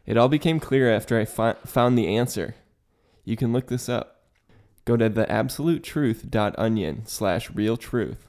it 0.06 0.18
all 0.18 0.30
became 0.30 0.62
clear 0.62 0.92
after 0.92 1.20
I 1.20 1.26
fi- 1.26 1.58
found 1.66 1.98
the 1.98 2.16
answer. 2.16 2.56
You 3.26 3.36
can 3.36 3.52
look 3.52 3.68
this 3.68 3.90
up. 3.90 4.24
Go 4.86 4.96
to 4.96 5.10
theabsolutetruth.onion 5.10 7.06
slash 7.08 7.52
real 7.52 7.76
truth. 7.76 8.26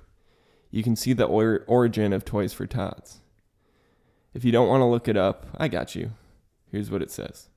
You 0.73 0.83
can 0.83 0.97
see 0.97 1.13
the 1.13 1.25
or- 1.25 1.65
origin 1.69 2.13
of 2.13 2.25
Toys 2.25 2.53
for 2.53 2.67
Tots. 2.67 3.21
If 4.35 4.45
you 4.45 4.51
don't 4.51 4.69
want 4.69 4.81
to 4.81 4.87
look 4.87 5.07
it 5.07 5.17
up, 5.17 5.47
I 5.57 5.69
got 5.69 5.95
you. 5.95 6.11
Here's 6.71 6.91
what 6.91 7.01
it 7.01 7.13
says 7.13 7.49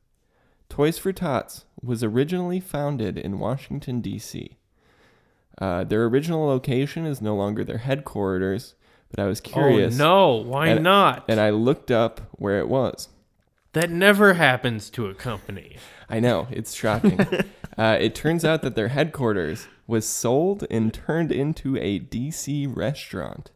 Toys 0.71 0.97
for 0.97 1.11
Tots 1.11 1.65
was 1.83 2.01
originally 2.01 2.61
founded 2.61 3.17
in 3.17 3.39
Washington, 3.39 3.99
D.C. 3.99 4.57
Uh, 5.59 5.83
their 5.83 6.05
original 6.05 6.45
location 6.47 7.05
is 7.05 7.21
no 7.21 7.35
longer 7.35 7.65
their 7.65 7.79
headquarters, 7.79 8.75
but 9.09 9.21
I 9.21 9.27
was 9.27 9.41
curious. 9.41 9.99
Oh 9.99 10.03
no! 10.03 10.35
Why 10.49 10.67
And- 10.69 10.83
not? 10.83 11.25
And 11.27 11.41
I 11.41 11.49
looked 11.49 11.91
up 11.91 12.21
where 12.31 12.59
it 12.59 12.69
was. 12.69 13.09
that 13.73 13.89
never 13.89 14.35
happens 14.35 14.89
to 14.91 15.07
a 15.07 15.13
company. 15.13 15.75
I 16.09 16.19
know, 16.21 16.47
it's 16.51 16.73
shocking. 16.73 17.19
uh, 17.77 17.97
it 17.99 18.15
turns 18.15 18.45
out 18.45 18.61
that 18.61 18.75
their 18.75 18.87
headquarters 18.89 19.67
was 19.87 20.07
sold 20.07 20.65
and 20.71 20.93
turned 20.93 21.31
into 21.33 21.75
a 21.77 21.99
DC 21.99 22.73
restaurant. 22.73 23.51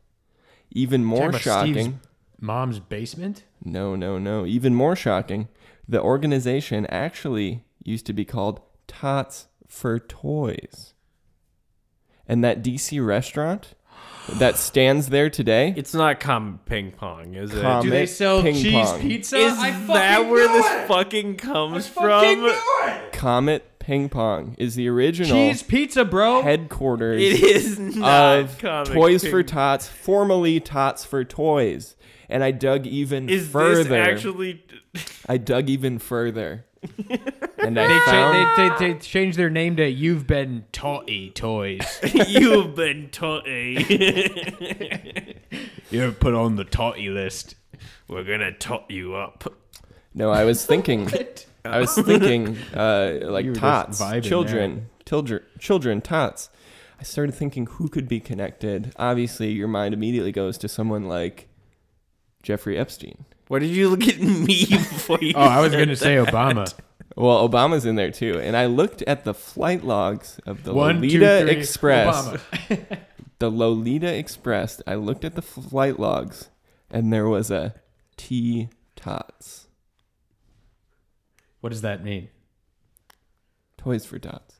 Even 0.71 1.05
more 1.05 1.31
shocking. 1.31 1.73
Steve's 1.73 1.93
Mom's 2.41 2.79
basement. 2.79 3.45
No, 3.63 3.95
no, 3.95 4.17
no. 4.19 4.45
Even 4.45 4.75
more 4.75 4.95
shocking. 4.97 5.47
The 5.87 6.01
organization 6.01 6.85
actually 6.87 7.63
used 7.83 8.05
to 8.07 8.13
be 8.13 8.25
called 8.25 8.61
Tots 8.87 9.47
for 9.67 9.99
Toys. 9.99 10.93
And 12.27 12.43
that 12.43 12.63
DC 12.63 13.05
restaurant 13.05 13.75
that 14.37 14.57
stands 14.57 15.09
there 15.09 15.29
today, 15.29 15.73
It's 15.77 15.93
not 15.93 16.19
Comet 16.19 16.65
Ping 16.65 16.91
Pong, 16.91 17.35
is 17.35 17.53
it? 17.53 17.81
Do 17.83 17.89
they 17.91 18.07
sell 18.07 18.41
ping 18.41 18.55
cheese 18.55 18.73
pong. 18.89 18.99
pizza? 19.01 19.37
is 19.37 19.53
I 19.59 19.69
that 19.87 20.27
where 20.27 20.47
this 20.47 20.65
it! 20.65 20.87
fucking 20.87 21.35
comes 21.37 21.87
fucking 21.87 22.37
from? 22.39 22.41
knew! 22.47 23.09
Comet 23.11 23.77
Ping 23.77 24.09
Pong 24.09 24.55
is 24.57 24.73
the 24.73 24.87
original 24.89 25.29
Cheese 25.37 25.61
pizza, 25.61 26.03
bro. 26.03 26.41
headquarters 26.41 27.21
It 27.21 27.43
is 27.43 27.77
not 27.77 28.39
of 28.39 28.57
Comet 28.57 28.93
Toys 28.93 29.21
Ping 29.21 29.31
for 29.31 29.43
Tots, 29.43 29.87
formerly 29.87 30.59
Tots 30.59 31.05
for 31.05 31.23
Toys. 31.23 31.95
And 32.27 32.43
I 32.43 32.49
dug 32.49 32.87
even 32.87 33.29
Is 33.29 33.47
further. 33.47 33.83
this 33.83 33.91
actually? 33.91 34.63
I 35.27 35.37
dug 35.37 35.69
even 35.69 35.99
further. 35.99 36.65
and 37.59 37.79
I 37.79 37.87
They, 37.87 37.99
found 38.01 38.35
cha- 38.35 38.55
they, 38.55 38.69
they, 38.87 38.93
they 38.93 38.99
changed 38.99 39.37
their 39.37 39.49
name 39.49 39.75
to 39.77 39.87
You've 39.89 40.27
Been 40.27 40.65
Taughty 40.71 41.31
Toys. 41.31 41.99
You've 42.27 42.75
been 42.75 43.09
taught. 43.09 43.47
You're 45.89 46.11
put 46.11 46.33
on 46.33 46.55
the 46.57 46.63
Taughty 46.63 47.09
list. 47.09 47.55
We're 48.07 48.23
gonna 48.23 48.51
tot 48.51 48.89
you 48.89 49.15
up. 49.15 49.51
No, 50.13 50.29
I 50.29 50.45
was 50.45 50.63
thinking 50.65 51.09
I 51.63 51.79
was 51.79 51.93
thinking 51.95 52.57
uh, 52.73 53.19
like 53.23 53.45
were 53.45 53.53
just 53.53 53.61
tots, 53.61 54.01
vibing 54.01 54.23
children, 54.23 54.89
children, 55.05 55.41
children, 55.59 56.01
tots. 56.01 56.49
I 56.99 57.03
started 57.03 57.33
thinking 57.33 57.65
who 57.65 57.89
could 57.89 58.07
be 58.07 58.19
connected. 58.19 58.93
Obviously, 58.97 59.51
your 59.51 59.67
mind 59.67 59.93
immediately 59.93 60.31
goes 60.31 60.57
to 60.59 60.67
someone 60.67 61.07
like 61.07 61.49
Jeffrey 62.43 62.77
Epstein. 62.77 63.25
Why 63.47 63.59
did 63.59 63.69
you 63.69 63.89
look 63.89 64.07
at 64.07 64.19
me 64.19 64.65
before 64.69 65.19
you? 65.21 65.33
Oh, 65.35 65.41
I 65.41 65.59
was 65.61 65.71
going 65.71 65.89
to 65.89 65.95
say? 65.95 66.15
Obama. 66.15 66.71
Well, 67.17 67.47
Obama's 67.47 67.85
in 67.85 67.95
there 67.95 68.11
too, 68.11 68.41
and 68.41 68.57
I 68.57 68.65
looked 68.65 69.01
at 69.03 69.23
the 69.23 69.33
flight 69.33 69.85
logs 69.85 70.37
of 70.45 70.63
the 70.65 70.73
One, 70.73 70.95
two, 70.95 71.01
Lolita 71.19 71.41
three, 71.45 71.51
Express. 71.51 72.37
The 73.39 73.49
Lolita 73.49 74.13
Express. 74.13 74.81
I 74.85 74.95
looked 74.95 75.23
at 75.23 75.35
the 75.35 75.41
flight 75.41 75.97
logs, 75.97 76.49
and 76.91 77.13
there 77.13 77.29
was 77.29 77.49
a 77.49 77.73
T 78.17 78.67
tots, 78.97 79.67
What 81.61 81.69
does 81.69 81.83
that 81.83 82.03
mean? 82.03 82.27
Toys 83.77 84.05
for 84.05 84.19
Tots. 84.19 84.55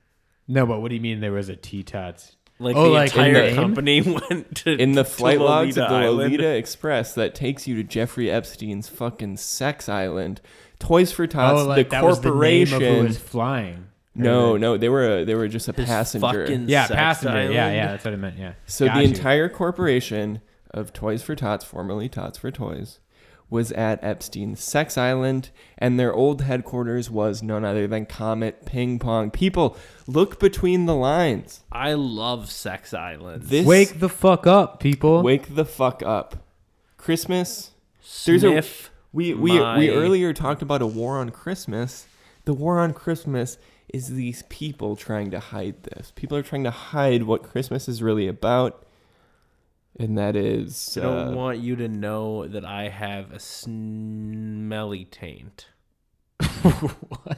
No, 0.47 0.65
but 0.65 0.79
what 0.79 0.89
do 0.89 0.95
you 0.95 1.01
mean 1.01 1.19
there 1.19 1.31
was 1.31 1.49
a 1.49 1.55
T-Tots? 1.55 2.34
Like 2.57 2.75
Oh, 2.77 2.83
the 2.85 2.89
like 2.91 3.11
entire 3.11 3.49
the- 3.49 3.55
company 3.55 4.01
went 4.29 4.55
to 4.57 4.71
in 4.71 4.93
the 4.93 5.03
to 5.03 5.09
flight 5.09 5.39
logs 5.41 5.77
of 5.77 5.89
Lolita 5.89 5.93
the 5.93 6.05
Island. 6.05 6.17
Lolita 6.31 6.49
Express 6.55 7.13
that 7.15 7.35
takes 7.35 7.67
you 7.67 7.75
to 7.75 7.83
Jeffrey 7.83 8.31
Epstein's 8.31 8.87
fucking 8.87 9.37
sex 9.37 9.89
island. 9.89 10.39
Toys 10.79 11.11
for 11.11 11.27
Tots, 11.27 11.61
oh, 11.61 11.65
like 11.67 11.89
the 11.89 11.95
that 11.95 12.03
was 12.03 12.19
the 12.21 12.29
name 12.29 12.67
corporation. 12.67 12.75
of 12.83 12.97
who 12.97 13.03
was 13.03 13.17
flying. 13.17 13.87
No, 14.17 14.53
the- 14.53 14.59
no, 14.59 14.77
they 14.77 14.87
were 14.87 15.19
a, 15.19 15.25
they 15.25 15.35
were 15.35 15.47
just 15.49 15.67
a 15.67 15.73
His 15.73 15.85
passenger. 15.85 16.45
fucking 16.45 16.69
Yeah, 16.69 16.85
sex 16.85 16.95
passenger. 16.97 17.51
Yeah, 17.51 17.63
island. 17.63 17.75
yeah, 17.75 17.87
that's 17.87 18.05
what 18.05 18.13
I 18.13 18.17
meant. 18.17 18.37
Yeah. 18.37 18.53
so 18.65 18.85
Got 18.85 18.95
the 18.95 19.01
you. 19.01 19.07
entire 19.09 19.49
corporation 19.49 20.39
of 20.71 20.93
Toys 20.93 21.23
for 21.23 21.35
Tots, 21.35 21.65
formerly 21.65 22.07
Tots 22.07 22.37
for 22.37 22.51
Toys, 22.51 22.99
was 23.49 23.71
at 23.73 24.03
Epstein's 24.03 24.59
sex 24.61 24.97
island, 24.97 25.49
and 25.77 25.99
their 25.99 26.13
old 26.13 26.41
headquarters 26.41 27.09
was 27.09 27.43
none 27.43 27.63
other 27.63 27.87
than 27.87 28.05
Comet 28.05 28.65
Ping 28.65 28.97
Pong. 28.99 29.29
People, 29.31 29.77
look 30.07 30.39
between 30.39 30.85
the 30.85 30.95
lines. 30.95 31.61
I 31.71 31.93
love 31.93 32.49
Sex 32.51 32.93
Island. 32.93 33.43
This 33.43 33.65
Wake 33.65 33.99
the 33.99 34.09
fuck 34.09 34.47
up, 34.47 34.79
people. 34.79 35.21
wake 35.21 35.53
the 35.55 35.65
fuck 35.65 36.01
up. 36.03 36.37
Christmas 36.97 37.71
There's 38.25 38.43
a- 38.43 38.49
Sniff. 38.49 38.91
We 39.13 39.33
we 39.33 39.51
we 39.53 39.89
earlier 39.91 40.33
talked 40.33 40.61
about 40.61 40.81
a 40.81 40.87
war 40.87 41.19
on 41.19 41.29
Christmas. 41.29 42.05
The 42.43 42.53
war 42.53 42.79
on 42.79 42.91
Christmas 42.93 43.57
is 43.93 44.09
these 44.09 44.43
people 44.49 44.95
trying 44.97 45.31
to 45.31 45.39
hide 45.39 45.83
this. 45.83 46.11
People 46.15 46.35
are 46.37 46.43
trying 46.43 46.65
to 46.65 46.71
hide 46.71 47.23
what 47.23 47.41
Christmas 47.43 47.87
is 47.87 48.03
really 48.03 48.27
about, 48.27 48.84
and 49.99 50.17
that 50.17 50.35
is 50.35 50.97
I 50.97 51.01
don't 51.01 51.27
uh, 51.29 51.31
want 51.31 51.59
you 51.59 51.75
to 51.77 51.87
know 51.87 52.47
that 52.47 52.65
I 52.65 52.89
have 52.89 53.31
a 53.31 53.39
smelly 53.39 55.05
taint. 55.05 55.67
what? 56.61 57.37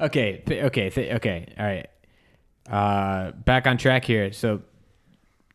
Okay, 0.00 0.42
okay, 0.48 1.14
okay. 1.14 1.54
All 1.58 1.64
right. 1.66 1.88
Uh, 2.68 3.32
back 3.32 3.66
on 3.66 3.78
track 3.78 4.04
here. 4.04 4.32
So, 4.32 4.62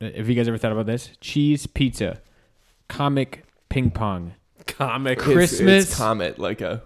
uh, 0.01 0.09
have 0.15 0.29
you 0.29 0.35
guys 0.35 0.47
ever 0.47 0.57
thought 0.57 0.71
about 0.71 0.85
this? 0.85 1.11
Cheese 1.21 1.67
pizza, 1.67 2.21
comic 2.87 3.45
ping 3.69 3.91
pong, 3.91 4.33
Comic 4.67 5.19
Christmas- 5.19 5.89
It's, 5.89 5.97
comet 5.97 6.39
like 6.39 6.61
a 6.61 6.81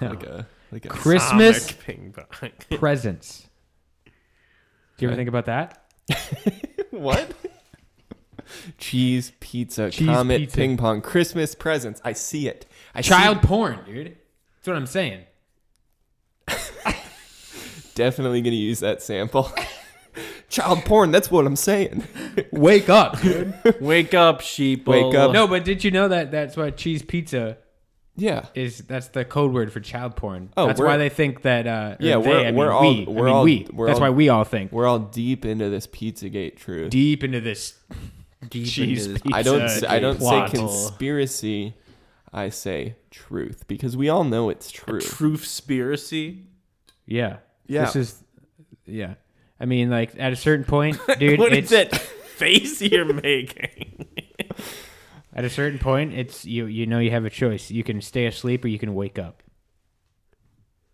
like 0.00 0.22
a 0.24 0.46
like 0.72 0.84
a 0.86 0.88
Christmas 0.88 1.66
comic 1.72 1.84
ping 1.84 2.14
pong. 2.14 2.50
presents. 2.78 3.48
Do 4.04 5.04
you 5.04 5.08
ever 5.08 5.12
Okay. 5.12 5.16
think 5.20 5.28
about 5.28 5.46
that? 5.46 5.82
what? 6.90 7.30
Cheese 8.78 9.32
pizza, 9.40 9.90
Cheese 9.90 10.06
comet 10.08 10.38
pizza. 10.38 10.56
ping 10.56 10.76
pong, 10.76 11.00
Christmas 11.00 11.54
presents. 11.54 12.00
I 12.04 12.12
see 12.12 12.48
it. 12.48 12.66
I 12.94 13.00
see 13.00 13.08
Child 13.10 13.42
porn, 13.42 13.80
dude. 13.86 14.16
That's 14.56 14.66
what 14.68 14.76
I'm 14.76 14.86
saying. 14.86 15.22
definitely 17.94 18.42
gonna 18.42 18.56
use 18.56 18.80
that 18.80 19.02
sample. 19.02 19.50
Child 20.48 20.84
porn. 20.84 21.10
That's 21.10 21.30
what 21.30 21.46
I'm 21.46 21.56
saying. 21.56 22.04
Wake 22.52 22.88
up, 22.88 23.20
dude. 23.20 23.52
Wake 23.80 24.14
up, 24.14 24.40
sheep. 24.40 24.86
Wake 24.86 25.14
up. 25.14 25.32
no, 25.32 25.46
but 25.46 25.64
did 25.64 25.82
you 25.84 25.90
know 25.90 26.08
that 26.08 26.30
that's 26.30 26.56
why 26.56 26.70
cheese 26.70 27.02
pizza 27.02 27.58
Yeah. 28.14 28.46
is 28.54 28.78
that's 28.78 29.08
the 29.08 29.24
code 29.24 29.52
word 29.52 29.72
for 29.72 29.80
child 29.80 30.14
porn. 30.16 30.50
Oh, 30.56 30.68
that's 30.68 30.78
we're- 30.80 30.88
why 30.92 30.96
they 30.98 31.08
think 31.08 31.42
that. 31.42 31.66
Uh, 31.66 31.96
Yeah, 31.98 32.14
or 32.14 32.20
we're- 32.20 32.42
they, 32.44 32.46
I 32.48 32.50
we're 32.52 32.70
all- 32.70 32.82
we, 32.82 33.06
I 33.06 33.10
we're 33.10 33.24
mean, 33.26 33.34
all- 33.34 33.44
we. 33.44 33.66
we're 33.72 33.86
That's 33.86 33.98
all- 33.98 34.02
why 34.06 34.10
we 34.10 34.28
all 34.28 34.44
think 34.44 34.70
We're 34.72 34.86
all 34.86 35.00
deep 35.00 35.44
into 35.44 35.68
this 35.68 35.86
Pizzagate 35.88 36.56
truth. 36.56 36.90
deep 36.90 37.24
into 37.24 37.40
this 37.40 37.74
Deep 38.48 38.66
cheese 38.66 39.06
into 39.06 39.12
this- 39.14 39.22
pizza. 39.22 39.36
I 39.38 39.42
don't. 39.42 39.62
s- 39.62 39.82
I 39.84 39.98
don't 39.98 40.18
plot. 40.18 40.50
say 40.50 40.58
conspiracy. 40.58 41.74
I 42.32 42.48
say 42.50 42.96
truth 43.10 43.66
because 43.66 43.96
we 43.96 44.08
all 44.08 44.24
know 44.24 44.50
it's 44.50 44.70
true. 44.70 45.00
Truth 45.00 45.42
spiracy. 45.44 46.42
Yeah. 47.06 47.38
Yeah. 47.66 47.86
This 47.86 47.96
is. 47.96 48.24
Yeah. 48.84 49.14
I 49.58 49.64
mean, 49.64 49.88
like 49.90 50.12
at 50.18 50.32
a 50.32 50.36
certain 50.36 50.64
point, 50.66 50.98
dude. 51.18 51.38
what 51.38 51.52
it's, 51.54 51.72
is 51.72 51.78
that 51.90 51.94
face 51.98 52.82
you're 52.82 53.10
making? 53.12 54.06
At 55.32 55.44
a 55.44 55.50
certain 55.50 55.78
point, 55.78 56.12
it's 56.14 56.44
you. 56.44 56.66
You 56.66 56.86
know, 56.86 56.98
you 56.98 57.10
have 57.10 57.24
a 57.24 57.30
choice. 57.30 57.70
You 57.70 57.82
can 57.82 58.00
stay 58.02 58.26
asleep 58.26 58.64
or 58.64 58.68
you 58.68 58.78
can 58.78 58.94
wake 58.94 59.18
up. 59.18 59.42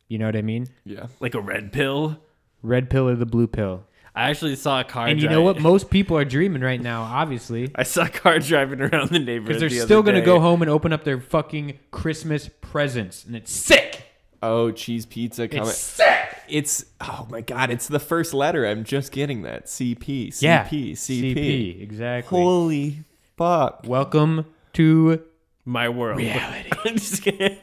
You 0.09 0.19
know 0.19 0.27
what 0.27 0.37
I 0.37 0.43
mean? 0.43 0.67
yeah. 0.85 1.07
like 1.21 1.35
a 1.35 1.41
red 1.41 1.73
pill. 1.73 2.19
Red 2.63 2.91
pill 2.91 3.09
or 3.09 3.17
the 3.17 3.27
blue 3.27 3.47
pill. 3.47 3.85
I 4.15 4.29
actually 4.31 4.57
saw 4.57 4.81
a 4.81 4.85
car. 4.85 5.07
And 5.07 5.21
you 5.23 5.29
know 5.29 5.41
what? 5.43 5.61
Most 5.61 5.89
people 5.89 6.19
are 6.19 6.25
dreaming 6.25 6.61
right 6.63 6.81
now, 6.81 7.03
obviously, 7.03 7.71
I 7.75 7.83
saw 7.85 8.05
a 8.05 8.09
car 8.11 8.39
driving 8.39 8.81
around 8.83 9.09
the 9.11 9.19
neighborhood. 9.19 9.47
because 9.49 9.61
they're 9.61 9.69
the 9.71 9.81
still 9.81 10.03
gonna 10.03 10.21
go 10.21 10.39
home 10.41 10.61
and 10.63 10.71
open 10.71 10.93
up 10.93 11.05
their 11.05 11.21
fucking 11.21 11.79
Christmas 11.91 12.51
presents, 12.61 13.25
and 13.25 13.35
it's 13.35 13.51
sick. 13.53 14.05
Oh, 14.43 14.71
cheese 14.71 15.07
pizza 15.07 15.49
coming. 15.49 15.69
It's 15.69 15.79
sick. 15.79 16.09
It's 16.49 16.85
oh 17.01 17.27
my 17.31 17.41
god! 17.41 17.71
It's 17.71 17.89
the 17.89 18.01
first 18.01 18.35
letter. 18.35 18.67
I'm 18.67 18.85
just 18.85 19.13
getting 19.13 19.43
that. 19.43 19.67
CP. 19.67 20.29
CP. 20.29 20.43
Yeah. 20.43 20.65
CP. 20.67 20.93
CP. 20.93 21.83
Exactly. 21.83 22.39
Holy 22.39 23.05
fuck! 23.39 23.85
Welcome 23.87 24.45
to 24.75 25.23
My 25.65 25.89
world. 25.89 26.19
reality. 26.19 26.71
I'm 26.85 26.97
just 26.99 27.23
kidding. 27.23 27.57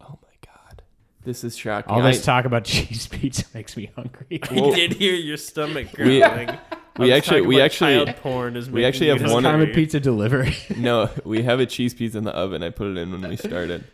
Oh 0.00 0.18
my 0.22 0.34
god! 0.44 0.82
This 1.26 1.42
is 1.42 1.56
shocking. 1.56 1.92
All 1.92 2.02
this 2.02 2.22
I- 2.22 2.24
talk 2.24 2.44
about 2.44 2.64
cheese 2.72 3.08
pizza 3.08 3.44
makes 3.52 3.76
me 3.76 3.90
hungry. 3.96 4.40
Well, 4.52 4.72
I 4.72 4.76
did 4.76 4.92
hear 4.94 5.12
your 5.12 5.36
stomach 5.36 5.88
we- 5.98 6.20
growling. 6.20 6.56
we 6.98 7.12
I 7.12 7.16
actually- 7.16 7.40
we 7.42 7.60
actually- 7.60 8.04
child 8.04 8.16
porn 8.22 8.56
is 8.56 8.70
we 8.70 8.84
actually 8.84 9.08
have 9.08 9.18
This 9.18 9.32
one- 9.32 9.42
time 9.42 9.60
of 9.60 9.74
pizza 9.74 9.98
delivery. 9.98 10.56
no, 10.76 11.10
we 11.24 11.42
have 11.42 11.58
a 11.58 11.66
cheese 11.66 11.94
pizza 11.94 12.16
in 12.16 12.24
the 12.24 12.30
oven. 12.30 12.62
I 12.62 12.70
put 12.70 12.86
it 12.92 12.96
in 12.96 13.10
when 13.10 13.28
we 13.28 13.36
started. 13.36 13.84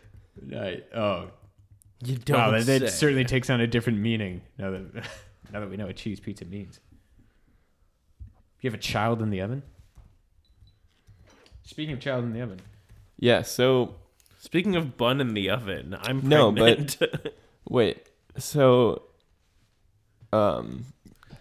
Right. 0.47 0.85
Oh, 0.95 1.31
You 2.05 2.17
don't 2.17 2.37
wow, 2.37 2.51
that, 2.51 2.65
that 2.65 2.89
certainly 2.91 3.25
takes 3.25 3.49
on 3.49 3.59
a 3.61 3.67
different 3.67 3.97
meaning 3.99 4.41
now 4.59 4.69
that 4.71 4.93
now 5.51 5.59
that 5.59 5.69
we 5.71 5.75
know 5.75 5.87
what 5.87 5.95
cheese 5.95 6.19
pizza 6.19 6.45
means. 6.45 6.79
You 8.61 8.69
have 8.69 8.79
a 8.79 8.81
child 8.81 9.21
in 9.23 9.31
the 9.31 9.41
oven. 9.41 9.63
Speaking 11.63 11.93
of 11.95 11.99
child 11.99 12.25
in 12.25 12.33
the 12.33 12.41
oven, 12.41 12.59
Yeah. 13.19 13.41
So 13.41 13.95
Speaking 14.43 14.75
of 14.75 14.97
bun 14.97 15.21
in 15.21 15.33
the 15.35 15.49
oven, 15.49 15.95
I'm 16.01 16.19
No, 16.27 16.51
but- 16.51 16.97
wait. 17.69 18.09
So, 18.37 19.03
um, 20.33 20.87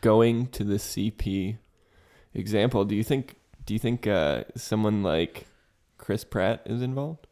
going 0.02 0.46
to 0.48 0.62
the 0.62 0.76
CP 0.76 1.56
example, 2.32 2.84
do 2.84 2.94
you 2.94 3.02
think? 3.02 3.34
Do 3.66 3.74
you 3.74 3.80
think 3.80 4.06
uh, 4.06 4.44
someone 4.54 5.02
like 5.02 5.46
Chris 5.98 6.22
Pratt 6.22 6.62
is 6.64 6.80
involved? 6.80 7.26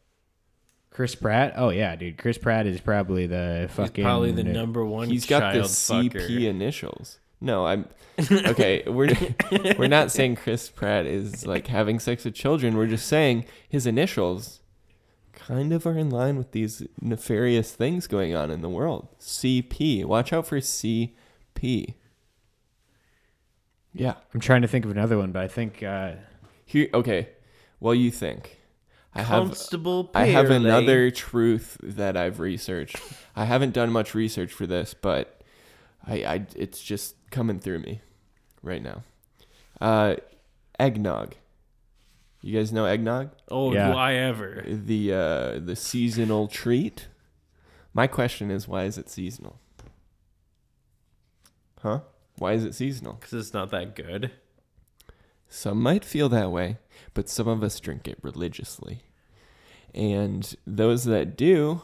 Chris 0.89 1.15
Pratt. 1.15 1.53
Oh 1.55 1.69
yeah, 1.69 1.95
dude. 1.95 2.17
Chris 2.17 2.37
Pratt 2.37 2.67
is 2.67 2.81
probably 2.81 3.25
the 3.27 3.67
He's 3.67 3.75
fucking 3.77 4.03
probably 4.03 4.33
the 4.33 4.43
number 4.43 4.83
one. 4.85 5.09
He's 5.09 5.25
got 5.25 5.53
the 5.53 5.59
child 5.61 5.69
CP 5.71 6.11
fucker. 6.11 6.43
initials. 6.49 7.19
No, 7.39 7.65
I'm 7.65 7.85
okay. 8.31 8.83
We're 8.87 9.15
we're 9.77 9.87
not 9.87 10.11
saying 10.17 10.35
Chris 10.35 10.69
Pratt 10.69 11.05
is 11.05 11.45
like 11.47 11.67
having 11.67 11.97
sex 11.99 12.25
with 12.25 12.33
children. 12.33 12.75
We're 12.75 12.87
just 12.87 13.07
saying 13.07 13.45
his 13.69 13.87
initials 13.87 14.59
kind 15.51 15.73
of 15.73 15.85
are 15.85 15.97
in 15.97 16.09
line 16.09 16.37
with 16.37 16.53
these 16.53 16.81
nefarious 17.01 17.73
things 17.73 18.07
going 18.07 18.33
on 18.33 18.49
in 18.49 18.61
the 18.61 18.69
world. 18.69 19.09
CP. 19.19 20.05
Watch 20.05 20.31
out 20.31 20.47
for 20.47 20.59
CP. 20.59 21.95
Yeah. 23.93 24.13
I'm 24.33 24.39
trying 24.39 24.61
to 24.61 24.67
think 24.69 24.85
of 24.85 24.91
another 24.91 25.17
one, 25.17 25.33
but 25.33 25.43
I 25.43 25.49
think 25.49 25.83
uh, 25.83 26.13
Here. 26.65 26.87
Okay. 26.93 27.29
Well, 27.81 27.93
you 27.93 28.11
think. 28.11 28.59
I 29.13 29.23
have 29.23 29.47
Constable. 29.47 30.09
I 30.15 30.27
have 30.27 30.49
another 30.49 31.11
truth 31.11 31.77
that 31.83 32.15
I've 32.15 32.39
researched. 32.39 32.97
I 33.35 33.43
haven't 33.43 33.73
done 33.73 33.91
much 33.91 34.15
research 34.15 34.53
for 34.53 34.65
this, 34.65 34.93
but 34.93 35.41
I, 36.07 36.23
I 36.23 36.45
it's 36.55 36.81
just 36.81 37.15
coming 37.29 37.59
through 37.59 37.79
me 37.79 37.99
right 38.63 38.81
now. 38.81 39.03
Uh, 39.81 40.15
eggnog. 40.79 41.35
You 42.41 42.57
guys 42.57 42.73
know 42.73 42.85
eggnog? 42.85 43.29
Oh, 43.49 43.71
Yeah. 43.73 43.91
do 43.91 43.97
I 43.97 44.13
ever? 44.15 44.63
The 44.67 45.13
uh, 45.13 45.59
the 45.59 45.75
seasonal 45.75 46.47
treat. 46.47 47.07
My 47.93 48.07
question 48.07 48.49
is, 48.49 48.67
why 48.67 48.85
is 48.85 48.97
it 48.97 49.09
seasonal? 49.09 49.59
Huh? 51.81 52.01
Why 52.37 52.53
is 52.53 52.63
it 52.63 52.73
seasonal? 52.75 53.13
Because 53.13 53.33
it's 53.33 53.53
not 53.53 53.69
that 53.71 53.95
good. 53.95 54.31
Some 55.49 55.81
might 55.81 56.05
feel 56.05 56.29
that 56.29 56.51
way, 56.51 56.77
but 57.13 57.27
some 57.29 57.47
of 57.47 57.61
us 57.63 57.79
drink 57.79 58.07
it 58.07 58.17
religiously. 58.21 59.01
And 59.93 60.55
those 60.65 61.03
that 61.05 61.35
do 61.35 61.81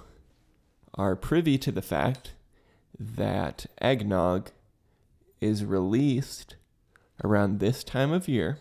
are 0.95 1.16
privy 1.16 1.58
to 1.60 1.72
the 1.72 1.82
fact 1.82 2.32
that 2.97 3.66
eggnog 3.82 4.51
is 5.41 5.66
released 5.66 6.55
around 7.24 7.60
this 7.60 7.84
time 7.84 8.12
of 8.14 8.28
year, 8.30 8.60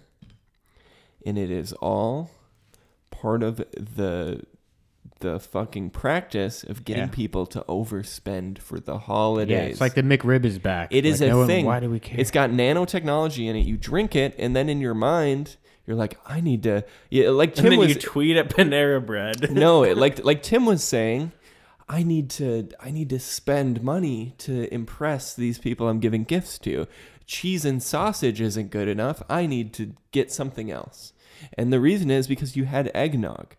and 1.26 1.36
it 1.36 1.50
is 1.50 1.72
all 1.74 2.30
part 3.10 3.42
of 3.42 3.56
the 3.76 4.42
the 5.20 5.40
fucking 5.40 5.88
practice 5.88 6.62
of 6.62 6.84
getting 6.84 7.04
Yeah. 7.04 7.08
people 7.10 7.46
to 7.46 7.60
overspend 7.68 8.58
for 8.58 8.78
the 8.78 8.98
holidays. 8.98 9.50
yeah, 9.50 9.62
it's 9.64 9.80
like 9.80 9.94
the 9.94 10.02
McRib 10.02 10.44
is 10.44 10.58
back. 10.58 10.88
It 10.92 11.06
is 11.06 11.22
Like, 11.22 11.30
a 11.30 11.36
one- 11.38 11.46
thing. 11.46 11.64
Why 11.64 11.80
do 11.80 11.88
we 11.88 11.98
care? 12.00 12.20
It's 12.20 12.30
got 12.30 12.50
nanotechnology 12.50 13.46
in 13.46 13.56
it. 13.56 13.66
You 13.66 13.76
drink 13.78 14.14
it, 14.14 14.34
and 14.38 14.54
then 14.54 14.68
in 14.68 14.80
your 14.80 14.92
mind, 14.94 15.56
you're 15.86 15.96
like, 15.96 16.18
I 16.26 16.40
need 16.42 16.62
to. 16.64 16.84
Yeah, 17.10 17.30
like 17.30 17.54
Tim 17.54 17.66
And 17.66 17.72
then 17.72 17.78
was. 17.80 17.88
you 17.90 17.94
tweet 17.94 18.36
at 18.36 18.50
Panera 18.50 19.04
Bread. 19.04 19.50
no, 19.54 19.84
it, 19.84 19.96
like 19.96 20.22
like 20.24 20.42
Tim 20.42 20.66
was 20.66 20.84
saying, 20.84 21.32
I 21.88 22.02
need 22.02 22.28
to. 22.30 22.68
I 22.78 22.90
need 22.90 23.08
to 23.10 23.18
spend 23.18 23.82
money 23.82 24.34
to 24.38 24.72
impress 24.74 25.32
these 25.34 25.58
people 25.58 25.88
I'm 25.88 26.00
giving 26.00 26.24
gifts 26.24 26.58
to. 26.60 26.86
Cheese 27.26 27.64
and 27.64 27.82
sausage 27.82 28.40
isn't 28.40 28.70
good 28.70 28.86
enough. 28.88 29.22
I 29.30 29.46
need 29.46 29.72
to 29.74 29.94
get 30.12 30.30
something 30.30 30.70
else. 30.70 31.12
And 31.54 31.72
the 31.72 31.80
reason 31.80 32.10
is 32.10 32.26
because 32.26 32.56
you 32.56 32.64
had 32.64 32.90
eggnog. 32.94 33.54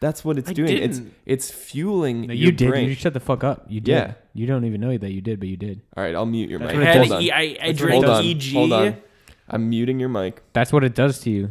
That's 0.00 0.24
what 0.24 0.38
it's 0.38 0.48
I 0.48 0.52
doing. 0.54 0.78
It's 0.78 0.98
didn't. 0.98 1.14
it's 1.26 1.50
fueling 1.50 2.22
No, 2.22 2.32
your 2.32 2.46
you 2.46 2.52
did. 2.52 2.70
brain. 2.70 2.88
You 2.88 2.94
shut 2.94 3.12
the 3.12 3.20
fuck 3.20 3.44
up. 3.44 3.66
You 3.68 3.80
did. 3.80 3.92
Yeah. 3.92 4.12
You 4.32 4.46
don't 4.46 4.64
even 4.64 4.80
know 4.80 4.96
that 4.96 5.10
you 5.12 5.20
did, 5.20 5.38
but 5.40 5.48
you 5.48 5.58
did. 5.58 5.82
All 5.96 6.02
right, 6.02 6.14
I'll 6.14 6.24
mute 6.24 6.48
your 6.48 6.58
That's 6.58 6.72
mic. 6.72 6.78
what 6.80 6.86
it 6.86 6.88
I, 6.88 6.92
had 6.92 7.06
Hold 7.06 7.12
on. 7.12 7.22
E- 7.22 7.30
I, 7.32 7.40
I 7.40 7.48
That's 7.48 7.66
what 7.68 7.76
drank 7.76 8.04
Hold 8.06 8.16
on. 8.16 8.24
EG. 8.24 8.52
Hold 8.54 8.72
on. 8.72 8.96
I'm 9.48 9.68
muting 9.68 10.00
your 10.00 10.08
mic. 10.08 10.42
That's 10.54 10.72
what 10.72 10.84
it 10.84 10.94
does 10.94 11.18
to 11.20 11.30
you. 11.30 11.50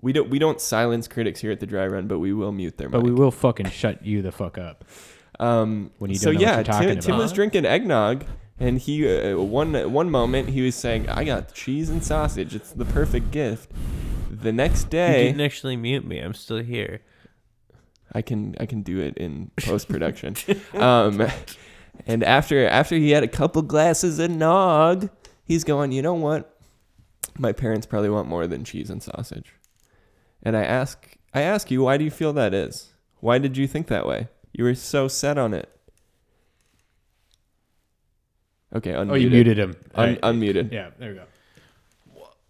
We 0.00 0.12
don't 0.14 0.30
we 0.30 0.38
don't 0.38 0.60
silence 0.60 1.06
critics 1.06 1.40
here 1.40 1.52
at 1.52 1.60
the 1.60 1.66
dry 1.66 1.86
run, 1.86 2.06
but 2.08 2.18
we 2.18 2.32
will 2.32 2.50
mute 2.52 2.78
their 2.78 2.88
But 2.88 2.98
mic. 3.02 3.06
we 3.06 3.12
will 3.12 3.30
fucking 3.30 3.68
shut 3.70 4.04
you 4.06 4.22
the 4.22 4.32
fuck 4.32 4.56
up. 4.58 4.84
Um, 5.38 5.90
When 5.98 6.10
you 6.10 6.16
so 6.16 6.32
don't 6.32 6.34
know 6.34 6.40
what 6.40 6.48
yeah, 6.48 6.54
you're 6.56 6.64
talking 6.64 6.88
Tim, 6.88 6.98
Tim 7.00 7.10
about. 7.14 7.22
was 7.22 7.32
drinking 7.32 7.66
eggnog, 7.66 8.24
and 8.58 8.78
he 8.78 9.06
uh, 9.32 9.36
one 9.38 9.74
one 9.92 10.10
moment 10.10 10.48
he 10.48 10.62
was 10.62 10.74
saying, 10.76 11.08
"I 11.08 11.24
got 11.24 11.52
cheese 11.54 11.90
and 11.90 12.02
sausage. 12.02 12.54
It's 12.54 12.72
the 12.72 12.84
perfect 12.84 13.30
gift." 13.32 13.70
The 14.42 14.52
next 14.52 14.84
You 14.84 14.90
day, 14.90 15.24
didn't 15.26 15.40
actually 15.40 15.76
mute 15.76 16.04
me. 16.06 16.18
I'm 16.18 16.34
still 16.34 16.58
here. 16.62 17.00
I 18.12 18.22
can 18.22 18.54
I 18.60 18.66
can 18.66 18.82
do 18.82 18.98
it 19.00 19.16
in 19.16 19.50
post 19.58 19.88
production. 19.88 20.36
um, 20.74 21.26
and 22.06 22.22
after 22.24 22.66
after 22.66 22.96
he 22.96 23.10
had 23.10 23.22
a 23.22 23.28
couple 23.28 23.62
glasses 23.62 24.18
of 24.18 24.30
nog, 24.30 25.08
he's 25.44 25.64
going, 25.64 25.92
"You 25.92 26.02
know 26.02 26.14
what? 26.14 26.58
My 27.38 27.52
parents 27.52 27.86
probably 27.86 28.10
want 28.10 28.28
more 28.28 28.46
than 28.46 28.64
cheese 28.64 28.90
and 28.90 29.02
sausage." 29.02 29.54
And 30.42 30.56
I 30.56 30.64
ask 30.64 31.16
I 31.32 31.42
ask 31.42 31.70
you, 31.70 31.82
why 31.82 31.96
do 31.96 32.04
you 32.04 32.10
feel 32.10 32.32
that 32.34 32.52
is? 32.52 32.90
Why 33.20 33.38
did 33.38 33.56
you 33.56 33.66
think 33.66 33.86
that 33.86 34.06
way? 34.06 34.28
You 34.52 34.64
were 34.64 34.74
so 34.74 35.08
set 35.08 35.38
on 35.38 35.54
it. 35.54 35.70
Okay, 38.74 38.92
unmuted. 38.92 39.10
Oh, 39.10 39.14
you 39.14 39.30
muted 39.30 39.58
him. 39.58 39.76
Un- 39.94 40.08
Right. 40.08 40.20
unmuted. 40.22 40.72
yeah, 40.72 40.90
there 40.98 41.10
we 41.10 41.14
go. 41.16 41.24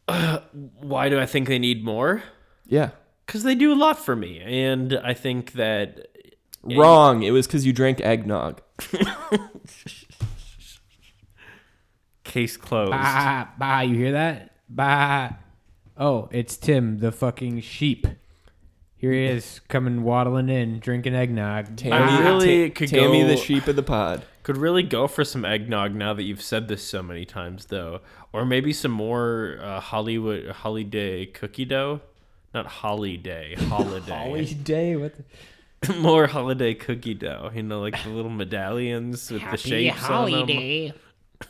Why 0.80 1.08
do 1.08 1.18
I 1.20 1.26
think 1.26 1.48
they 1.48 1.58
need 1.58 1.84
more? 1.84 2.22
Yeah. 2.66 2.90
Because 3.26 3.42
they 3.44 3.54
do 3.54 3.72
a 3.72 3.76
lot 3.76 3.98
for 3.98 4.16
me, 4.16 4.40
and 4.40 4.98
I 5.02 5.14
think 5.14 5.52
that 5.52 6.08
Wrong. 6.64 7.22
It 7.22 7.32
was 7.32 7.46
because 7.46 7.66
you 7.66 7.72
drank 7.72 8.00
eggnog. 8.00 8.60
case 12.24 12.56
closed. 12.56 12.92
Bah, 12.92 13.48
bah, 13.58 13.80
you 13.80 13.96
hear 13.96 14.12
that? 14.12 14.52
Bah. 14.68 15.30
Oh, 15.96 16.28
it's 16.32 16.56
Tim, 16.56 16.98
the 16.98 17.12
fucking 17.12 17.60
sheep. 17.60 18.06
Here 18.96 19.12
he 19.12 19.24
is, 19.24 19.60
coming 19.68 20.04
waddling 20.04 20.48
in, 20.48 20.78
drinking 20.78 21.14
eggnog. 21.14 21.76
Tammy, 21.76 22.22
really 22.22 22.70
Ta- 22.70 22.74
could 22.74 22.88
Tammy 22.88 23.22
go- 23.22 23.28
the 23.28 23.36
sheep 23.36 23.66
of 23.66 23.74
the 23.74 23.82
pod. 23.82 24.24
Could 24.43 24.56
really 24.56 24.82
go 24.82 25.06
for 25.06 25.24
some 25.24 25.44
eggnog 25.44 25.94
now 25.94 26.14
that 26.14 26.24
you've 26.24 26.43
said 26.43 26.66
this 26.69 26.82
so 26.82 27.02
many 27.02 27.24
times, 27.24 27.66
though, 27.66 28.01
or 28.32 28.44
maybe 28.44 28.73
some 28.73 28.90
more 28.90 29.59
uh, 29.62 29.78
Hollywood 29.78 30.48
holiday 30.51 31.27
cookie 31.27 31.64
dough, 31.64 32.01
not 32.52 32.66
holiday, 32.66 33.55
holiday, 33.59 34.10
Holiday, 34.10 34.97
what? 34.97 35.14
The? 35.81 35.94
more 35.98 36.27
holiday 36.27 36.74
cookie 36.74 37.14
dough. 37.14 37.51
You 37.55 37.62
know, 37.62 37.81
like 37.81 38.02
the 38.02 38.10
little 38.10 38.31
medallions 38.31 39.31
with 39.31 39.43
the 39.51 39.56
shapes 39.56 40.09
on 40.09 40.47
them. 40.47 40.93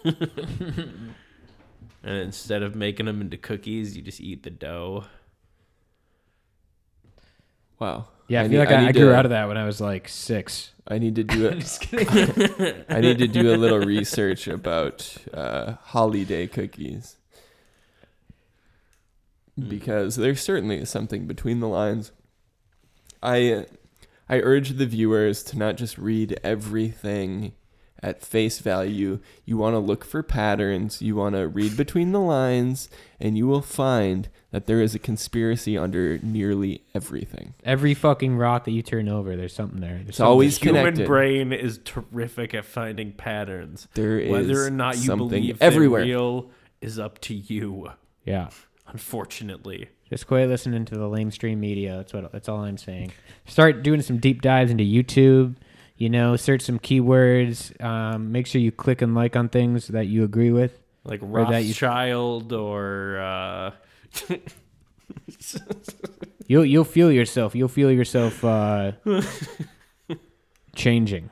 And 2.03 2.17
instead 2.17 2.63
of 2.63 2.75
making 2.75 3.07
them 3.07 3.21
into 3.21 3.37
cookies, 3.37 3.97
you 3.97 4.03
just 4.03 4.21
eat 4.21 4.43
the 4.43 4.51
dough. 4.51 5.05
Wow. 7.79 8.09
Yeah, 8.33 8.41
I, 8.41 8.45
I 8.45 8.49
feel 8.49 8.53
need- 8.53 8.59
like 8.59 8.69
I 8.71 8.85
I, 8.85 8.89
I 8.89 8.93
grew 8.93 9.07
to- 9.11 9.15
out 9.15 9.25
of 9.27 9.31
that 9.31 9.49
when 9.49 9.57
I 9.57 9.65
was 9.65 9.81
like 9.81 10.09
six. 10.09 10.71
I 10.89 10.99
need 10.99 11.15
to 11.17 11.25
do 11.25 11.47
it. 11.53 12.87
I 12.89 13.01
need 13.01 13.19
to 13.19 13.29
do 13.29 13.55
a 13.55 13.57
little 13.57 13.79
research 13.79 14.49
about 14.49 15.17
uh, 15.33 15.75
holiday 15.83 16.47
cookies 16.47 17.17
because 19.69 20.17
there's 20.17 20.41
certainly 20.41 20.85
something 20.85 21.27
between 21.27 21.61
the 21.61 21.69
lines. 21.69 22.13
I 23.23 23.67
I 24.29 24.39
urge 24.41 24.71
the 24.71 24.87
viewers 24.87 25.43
to 25.45 25.59
not 25.59 25.77
just 25.77 25.99
read 25.99 26.39
everything 26.43 27.53
at 28.03 28.23
face 28.23 28.59
value. 28.59 29.21
You 29.45 29.57
want 29.57 29.75
to 29.75 29.79
look 29.79 30.05
for 30.05 30.23
patterns. 30.23 31.03
You 31.03 31.15
want 31.17 31.35
to 31.37 31.47
read 31.47 31.77
between 31.77 32.13
the 32.13 32.21
lines, 32.21 32.89
and 33.21 33.37
you 33.37 33.47
will 33.47 33.63
find 33.63 34.29
that 34.53 34.67
there 34.67 34.81
is 34.81 34.95
a 34.95 34.99
conspiracy 34.99 35.77
under 35.77 36.19
nearly 36.19 36.83
everything. 36.95 37.55
Every 37.65 37.95
fucking 37.95 38.37
rock 38.37 38.65
that 38.65 38.71
you 38.71 38.83
turn 38.83 39.09
over, 39.09 39.35
there's 39.37 39.55
something 39.55 39.81
there. 39.81 39.97
There's 39.97 40.09
It's 40.11 40.17
something 40.19 40.31
always 40.31 40.59
there. 40.59 40.69
Human 40.75 40.85
connected. 40.95 41.07
brain 41.09 41.53
is 41.53 41.81
terrific 41.85 42.55
at 42.55 42.65
finding 42.65 43.13
patterns. 43.13 43.89
There 43.95 44.19
is 44.19 44.31
Whether 44.31 44.65
or 44.65 44.71
not 44.71 44.97
you 44.97 45.03
something 45.03 45.29
believe 45.29 45.59
everywhere. 45.61 46.03
they're 46.03 46.11
real 46.11 46.51
is 46.81 46.99
up 46.99 47.19
to 47.23 47.35
you. 47.35 47.91
yeah. 48.25 48.49
Unfortunately, 49.03 49.89
Just 50.11 50.27
quit 50.27 50.49
listening 50.49 50.85
to 50.85 50.95
the 50.95 51.07
lamestream 51.09 51.57
media. 51.59 51.97
That's 51.97 52.13
what. 52.13 52.31
That's 52.31 52.49
all 52.49 52.61
I'm 52.65 52.77
saying. 52.77 53.13
Start 53.47 53.83
doing 53.83 54.03
some 54.03 54.19
deep 54.19 54.43
dives 54.43 54.71
into 54.71 54.85
YouTube. 54.85 55.57
You 55.97 56.11
know, 56.11 56.37
search 56.37 56.61
some 56.63 56.79
keywords. 56.79 57.81
Um, 57.83 58.33
make 58.33 58.47
sure 58.47 58.61
you 58.61 58.71
click 58.71 59.01
and 59.03 59.15
like 59.15 59.35
on 59.35 59.49
things 59.49 59.89
that 59.89 60.07
you 60.09 60.25
agree 60.25 60.51
with. 60.51 60.79
like 61.05 61.23
Or 61.23 61.45
that 61.47 61.63
you- 61.65 61.69
Rothschild 61.71 62.53
or 62.53 63.19
uh, 63.19 63.71
You'll 66.49 66.65
you'll 66.65 66.85
feel 66.85 67.11
yourself. 67.11 67.55
You'll 67.55 67.69
feel 67.69 67.91
yourself 67.91 68.45
uh, 68.45 68.93
changing, 70.75 71.31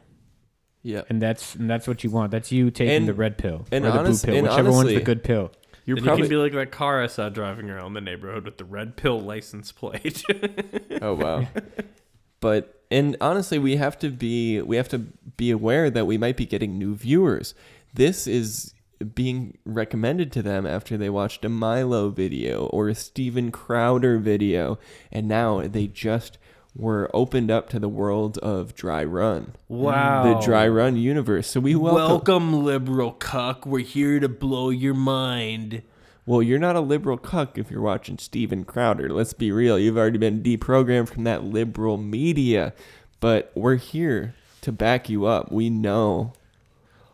Yeah. 0.82 1.02
and 1.08 1.20
that's 1.20 1.54
and 1.56 1.68
that's 1.68 1.86
what 1.88 2.04
you 2.04 2.10
want. 2.10 2.30
That's 2.30 2.50
you 2.52 2.70
taking 2.70 2.94
And- 2.94 3.08
the 3.08 3.14
red 3.14 3.36
pill 3.36 3.66
and 3.72 3.84
or 3.84 3.90
the 3.92 3.98
honest- 3.98 4.24
blue 4.24 4.32
pill, 4.34 4.38
and 4.38 4.48
whichever 4.48 4.70
one's 4.70 4.88
the 4.88 5.00
good 5.00 5.22
pill. 5.24 5.50
You're 5.84 5.96
then 5.96 6.04
probably 6.04 6.22
you 6.24 6.28
can 6.28 6.36
be 6.38 6.42
like 6.42 6.52
that 6.52 6.70
car 6.70 7.02
I 7.02 7.06
saw 7.06 7.28
driving 7.28 7.68
around 7.70 7.94
the 7.94 8.00
neighborhood 8.00 8.44
with 8.44 8.58
the 8.58 8.64
red 8.64 8.96
pill 8.96 9.20
license 9.20 9.72
plate. 9.72 10.22
Oh 11.02 11.14
wow. 11.14 11.46
but 12.40 12.82
and 12.90 13.16
honestly, 13.20 13.58
we 13.58 13.76
have 13.76 13.98
to 14.00 14.10
be 14.10 14.60
we 14.62 14.76
have 14.76 14.88
to 14.90 14.98
be 14.98 15.50
aware 15.50 15.90
that 15.90 16.06
we 16.06 16.18
might 16.18 16.36
be 16.36 16.46
getting 16.46 16.78
new 16.78 16.94
viewers. 16.94 17.54
This 17.94 18.26
is 18.26 18.74
being 19.14 19.56
recommended 19.64 20.30
to 20.32 20.42
them 20.42 20.66
after 20.66 20.96
they 20.96 21.10
watched 21.10 21.44
a 21.44 21.48
Milo 21.48 22.10
video 22.10 22.66
or 22.66 22.88
a 22.88 22.94
Steven 22.94 23.50
Crowder 23.50 24.18
video 24.18 24.78
and 25.10 25.26
now 25.26 25.60
they 25.66 25.86
just 25.86 26.38
were 26.76 27.10
opened 27.12 27.50
up 27.50 27.68
to 27.70 27.78
the 27.78 27.88
world 27.88 28.38
of 28.38 28.74
dry 28.74 29.02
run. 29.04 29.54
wow. 29.68 30.22
The 30.22 30.44
dry 30.44 30.68
run 30.68 30.96
universe. 30.96 31.48
So 31.48 31.60
we 31.60 31.74
welcome 31.74 32.00
Welcome, 32.04 32.64
liberal 32.64 33.12
cuck. 33.12 33.66
We're 33.66 33.80
here 33.80 34.20
to 34.20 34.28
blow 34.28 34.70
your 34.70 34.94
mind. 34.94 35.82
Well, 36.26 36.42
you're 36.42 36.60
not 36.60 36.76
a 36.76 36.80
liberal 36.80 37.16
cuck 37.16 37.58
if 37.58 37.70
you're 37.70 37.80
watching 37.80 38.18
Steven 38.18 38.64
Crowder. 38.64 39.08
Let's 39.10 39.32
be 39.32 39.50
real. 39.50 39.78
You've 39.78 39.98
already 39.98 40.18
been 40.18 40.42
deprogrammed 40.42 41.08
from 41.08 41.24
that 41.24 41.42
liberal 41.42 41.96
media. 41.96 42.72
But 43.18 43.50
we're 43.54 43.76
here 43.76 44.34
to 44.60 44.70
back 44.70 45.08
you 45.08 45.26
up. 45.26 45.50
We 45.50 45.70
know. 45.70 46.34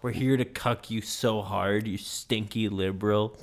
We're 0.07 0.13
here 0.13 0.37
to 0.37 0.45
cuck 0.45 0.89
you 0.89 1.01
so 1.01 1.43
hard, 1.43 1.89
you 1.89 1.99
stinky 1.99 2.69
liberal. 2.69 3.37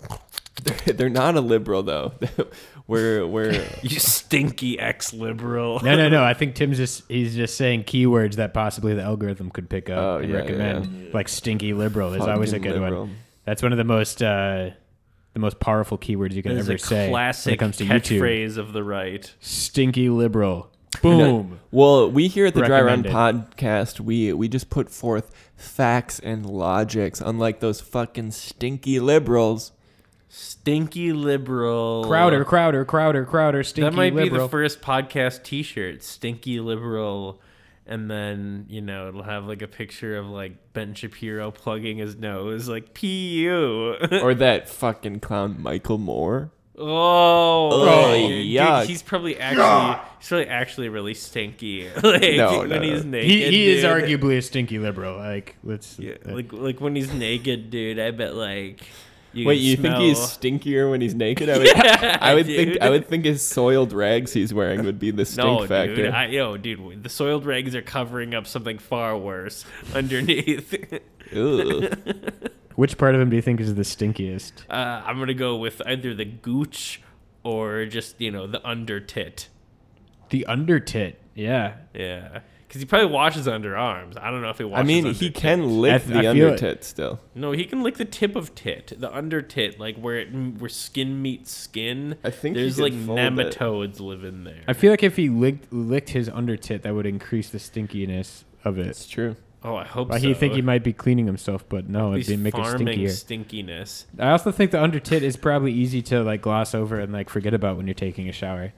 They're 0.86 1.10
not 1.10 1.36
a 1.36 1.42
liberal 1.42 1.84
though. 1.84 2.14
we're 2.88 3.28
we're 3.28 3.68
You 3.82 4.00
stinky 4.00 4.80
ex-liberal. 4.80 5.82
No, 5.84 5.98
no, 5.98 6.08
no. 6.08 6.24
I 6.24 6.34
think 6.34 6.56
Tim's 6.56 6.78
just 6.78 7.04
he's 7.10 7.36
just 7.36 7.58
saying 7.58 7.84
keywords 7.84 8.36
that 8.36 8.54
possibly 8.54 8.94
the 8.94 9.02
algorithm 9.02 9.50
could 9.50 9.70
pick 9.70 9.90
up 9.90 9.98
Oh, 9.98 10.18
and 10.20 10.30
yeah, 10.32 10.38
recommend. 10.38 11.14
Like 11.14 11.28
stinky 11.28 11.74
liberal 11.74 12.14
is 12.14 12.22
always 12.22 12.54
a 12.54 12.60
good 12.60 12.80
liberal. 12.80 13.08
one. 13.08 13.18
That's 13.44 13.62
one 13.62 13.74
of 13.74 13.78
the 13.78 13.84
most 13.84 14.24
uh, 14.24 14.70
the 15.34 15.40
most 15.40 15.60
powerful 15.60 15.98
keywords 15.98 16.32
you 16.32 16.44
can 16.44 16.58
ever 16.58 16.76
a 16.76 16.80
say 16.80 16.96
when 17.02 17.10
classic 17.10 17.56
it 17.56 17.58
comes 17.58 17.76
to 17.76 17.84
YouTube. 17.86 18.22
catchphrase 18.22 18.56
of 18.58 18.72
the 18.72 18.86
right. 18.86 19.34
Stinky 19.42 20.08
liberal. 20.08 20.72
Uh, 20.96 21.00
Boom. 21.02 21.60
Well, 21.72 22.10
we 22.10 22.28
here 22.28 22.46
at 22.46 22.54
the 22.54 22.62
Dry 22.62 22.82
Run 22.82 23.04
podcast, 23.04 24.00
we 24.00 24.32
we 24.34 24.48
just 24.48 24.70
put 24.70 24.90
forth 24.90 25.32
facts 25.56 26.20
and 26.20 26.46
logics, 26.46 27.20
unlike 27.22 27.60
those 27.60 27.82
fucking 27.82 28.32
stinky 28.32 29.00
liberals. 29.00 29.72
Stinky 30.30 31.14
liberal. 31.14 32.06
Crowder, 32.08 32.44
Crowder, 32.44 32.86
Crowder, 32.86 33.26
Crowder. 33.26 33.64
Stinky 33.64 33.86
liberal. 33.86 34.10
that 34.10 34.16
might 34.16 34.24
be 34.24 34.30
the 34.30 34.50
first 34.50 34.82
podcast 34.82 35.44
T-shirt. 35.44 36.02
Stinky 36.04 36.60
liberal, 36.60 37.42
and 37.86 38.10
then 38.10 38.66
you 38.70 38.82
know 38.82 39.10
it'll 39.10 39.24
have 39.24 39.46
like 39.46 39.62
a 39.62 39.68
picture 39.68 40.18
of 40.18 40.28
like 40.28 40.74
Ben 40.74 40.94
Shapiro 40.96 41.52
plugging 41.52 41.98
his 41.98 42.16
nose, 42.16 42.68
like 42.68 42.94
"pu." 42.94 43.96
or 44.24 44.34
that 44.36 44.70
fucking 44.70 45.20
clown 45.20 45.62
Michael 45.62 45.98
Moore. 45.98 46.52
Oh, 46.78 47.70
Oh, 47.72 48.28
dude, 48.28 48.46
yuck. 48.46 48.86
he's 48.86 49.02
probably 49.02 49.38
actually 49.40 50.00
he's 50.20 50.28
probably 50.30 50.48
actually 50.48 50.90
really 50.90 51.14
stinky. 51.14 51.88
like 52.04 52.22
No, 52.36 52.60
when 52.60 52.70
no, 52.70 52.82
he's 52.82 53.06
naked. 53.06 53.30
he, 53.30 53.44
he 53.46 53.72
is 53.72 53.84
arguably 53.84 54.38
a 54.38 54.42
stinky 54.42 54.80
liberal. 54.80 55.18
Like 55.18 55.56
let's. 55.64 55.98
Yeah, 56.00 56.14
uh, 56.28 56.34
like 56.34 56.52
like 56.54 56.82
when 56.82 56.96
he's 56.96 57.14
naked, 57.14 57.70
dude. 57.70 58.00
I 58.00 58.12
bet 58.12 58.36
like. 58.36 58.82
You 59.36 59.48
Wait, 59.48 59.56
can 59.58 59.64
you 59.66 59.76
think 59.78 59.96
he's 59.96 60.18
stinkier 60.20 60.92
when 60.92 61.02
he's 61.02 61.16
naked? 61.16 61.50
I 61.50 61.58
would, 61.58 61.76
I 61.76 62.34
would 62.36 62.46
think. 62.46 62.80
I 62.82 62.90
would 62.92 63.08
think 63.08 63.26
his 63.26 63.42
soiled 63.42 63.92
rags 63.92 64.32
he's 64.32 64.54
wearing 64.54 64.84
would 64.86 65.00
be 65.00 65.10
the 65.10 65.26
stink 65.26 65.48
No, 65.62 65.66
factor. 65.66 65.96
dude. 65.96 66.10
I, 66.14 66.28
yo, 66.28 66.56
dude, 66.56 67.02
the 67.04 67.10
soiled 67.10 67.44
rags 67.44 67.74
are 67.74 67.82
covering 67.82 68.36
up 68.36 68.46
something 68.46 68.78
far 68.78 69.18
worse 69.18 69.66
underneath. 69.96 70.76
Ugh. 72.74 72.78
which 72.78 72.98
part 72.98 73.16
of 73.16 73.22
him 73.22 73.30
do 73.30 73.36
you 73.36 73.42
think 73.42 73.60
is 73.62 73.76
the 73.76 73.84
stinkiest? 73.84 74.52
uh, 74.70 75.02
I'm 75.06 75.18
gonna 75.20 75.34
go 75.34 75.56
with 75.58 75.82
either 75.86 76.14
the 76.14 76.26
gooch 76.26 77.02
or 77.44 77.86
just 77.86 78.20
you 78.20 78.32
know 78.32 78.48
the 78.48 78.66
under 78.68 79.00
tit. 79.00 79.50
The 80.30 80.46
under 80.46 80.80
tit. 80.80 81.20
Yeah. 81.36 81.76
Yeah, 81.94 82.40
because 82.68 82.82
he 82.82 82.86
probably 82.86 83.08
washes 83.12 83.46
underarms. 83.48 84.18
I 84.20 84.30
don't 84.32 84.42
know 84.42 84.50
if 84.50 84.58
he 84.58 84.64
washes. 84.64 84.84
I 84.84 84.88
mean, 84.88 85.06
under 85.08 85.18
he 85.18 85.28
tit. 85.30 85.36
can 85.36 85.82
lick 85.82 85.94
I- 85.94 85.98
the 85.98 86.18
I 86.18 86.22
feel 86.22 86.30
under 86.30 86.48
it. 86.50 86.58
tit 86.58 86.84
still. 86.84 87.20
No, 87.36 87.52
he 87.52 87.66
can 87.66 87.84
lick 87.84 87.98
the 87.98 88.06
tip 88.06 88.36
of 88.36 88.56
tit, 88.56 88.94
the 88.98 89.14
under 89.16 89.42
tit, 89.42 89.80
like 89.80 89.98
where 89.98 90.18
it 90.20 90.30
where 90.32 90.70
skin 90.70 91.22
meets 91.22 91.52
skin. 91.52 92.18
I 92.24 92.30
think 92.32 92.56
there's 92.56 92.76
could 92.76 92.84
like 92.84 92.94
fold 92.94 93.20
it. 93.20 93.22
nematodes 93.34 94.00
live 94.00 94.24
in 94.24 94.44
there. 94.44 94.62
I 94.68 94.74
feel 94.74 94.92
like 94.92 95.04
if 95.04 95.16
he 95.18 95.30
licked, 95.30 95.72
licked 95.74 96.10
his 96.10 96.30
under 96.30 96.56
tit, 96.58 96.84
that 96.84 96.94
would 96.96 97.06
increase 97.06 97.50
the 97.50 97.58
stinkiness 97.60 98.44
of 98.64 98.78
it. 98.80 98.88
It's 98.88 99.08
true. 99.08 99.36
Oh, 99.64 99.76
I 99.76 99.86
hope 99.86 100.10
Like 100.10 100.22
so. 100.22 100.28
he 100.28 100.34
think 100.34 100.54
he 100.54 100.62
might 100.62 100.84
be 100.84 100.94
cleaning 100.94 101.26
himself, 101.26 101.64
but 101.70 101.88
no, 101.90 102.14
He's 102.14 102.30
it'd 102.30 102.40
make 102.42 102.54
it 102.56 102.62
stinkier. 102.62 103.08
stinkiness. 103.08 104.06
I 104.20 104.32
also 104.32 104.52
think 104.52 104.72
the 104.72 104.82
under 104.82 105.00
tit 105.00 105.24
is 105.24 105.36
probably 105.38 105.72
easy 105.74 106.02
to 106.04 106.22
like 106.24 106.42
gloss 106.42 106.74
over 106.76 107.00
and 107.00 107.12
like 107.14 107.30
forget 107.30 107.54
about 107.54 107.78
when 107.78 107.88
you're 107.88 107.94
taking 107.94 108.28
a 108.30 108.32
shower, 108.32 108.74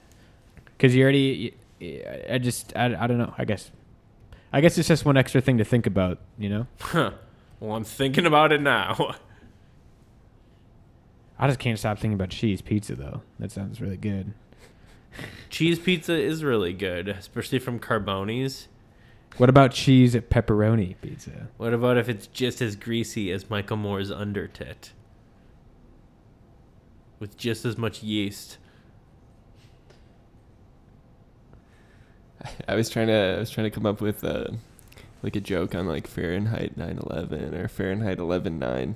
because 0.65 0.95
you 0.95 1.03
already. 1.03 1.55
I 2.29 2.37
just 2.37 2.75
I, 2.75 2.95
I 2.95 3.07
don't 3.07 3.17
know. 3.17 3.33
I 3.37 3.45
guess 3.45 3.69
I 4.53 4.61
guess 4.61 4.77
it's 4.77 4.87
just 4.87 5.03
one 5.05 5.17
extra 5.17 5.41
thing 5.41 5.57
to 5.57 5.65
think 5.65 5.85
about. 5.87 6.19
You 6.37 6.49
know, 6.49 6.67
Huh. 6.79 7.11
Well, 7.59 7.75
I'm 7.75 7.83
thinking 7.83 8.25
about 8.25 8.51
it 8.51 8.61
now. 8.61 9.15
I 11.37 11.47
just 11.47 11.59
can't 11.59 11.77
stop 11.77 11.97
thinking 11.99 12.13
about 12.13 12.29
cheese 12.29 12.61
pizza 12.61 12.95
though. 12.95 13.21
That 13.39 13.51
sounds 13.51 13.81
really 13.81 13.97
good. 13.97 14.33
Cheese 15.49 15.79
pizza 15.79 16.13
is 16.13 16.43
really 16.43 16.73
good, 16.73 17.07
especially 17.09 17.59
from 17.59 17.79
Carboni's. 17.79 18.67
What 19.37 19.49
about 19.49 19.71
cheese 19.71 20.15
pepperoni 20.15 20.95
pizza? 21.01 21.49
What 21.57 21.73
about 21.73 21.97
if 21.97 22.07
it's 22.07 22.27
just 22.27 22.61
as 22.61 22.75
greasy 22.75 23.31
as 23.31 23.49
Michael 23.49 23.77
Moore's 23.77 24.09
under 24.09 24.47
tit? 24.47 24.93
With 27.19 27.37
just 27.37 27.65
as 27.65 27.77
much 27.77 28.01
yeast. 28.01 28.57
I 32.67 32.75
was 32.75 32.89
trying 32.89 33.07
to 33.07 33.35
I 33.35 33.39
was 33.39 33.49
trying 33.49 33.65
to 33.65 33.71
come 33.71 33.85
up 33.85 33.99
with 33.99 34.23
uh, 34.23 34.47
like 35.21 35.35
a 35.35 35.41
joke 35.41 35.75
on 35.75 35.85
like 35.85 36.07
Fahrenheit 36.07 36.77
9/11 36.77 37.53
or 37.53 37.67
Fahrenheit 37.67 38.19
11/9, 38.19 38.95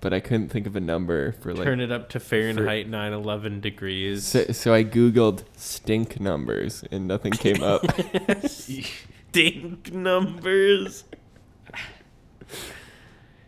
but 0.00 0.12
I 0.12 0.20
couldn't 0.20 0.50
think 0.50 0.68
of 0.68 0.76
a 0.76 0.80
number 0.80 1.32
for 1.32 1.52
like. 1.52 1.64
Turn 1.64 1.80
it 1.80 1.90
up 1.90 2.08
to 2.10 2.20
Fahrenheit 2.20 2.88
911 2.88 3.60
degrees. 3.60 4.24
So, 4.24 4.44
so 4.52 4.72
I 4.72 4.84
googled 4.84 5.42
stink 5.56 6.20
numbers 6.20 6.84
and 6.92 7.08
nothing 7.08 7.32
came 7.32 7.62
up. 7.62 7.84
Stink 9.30 9.92
numbers. 9.92 11.04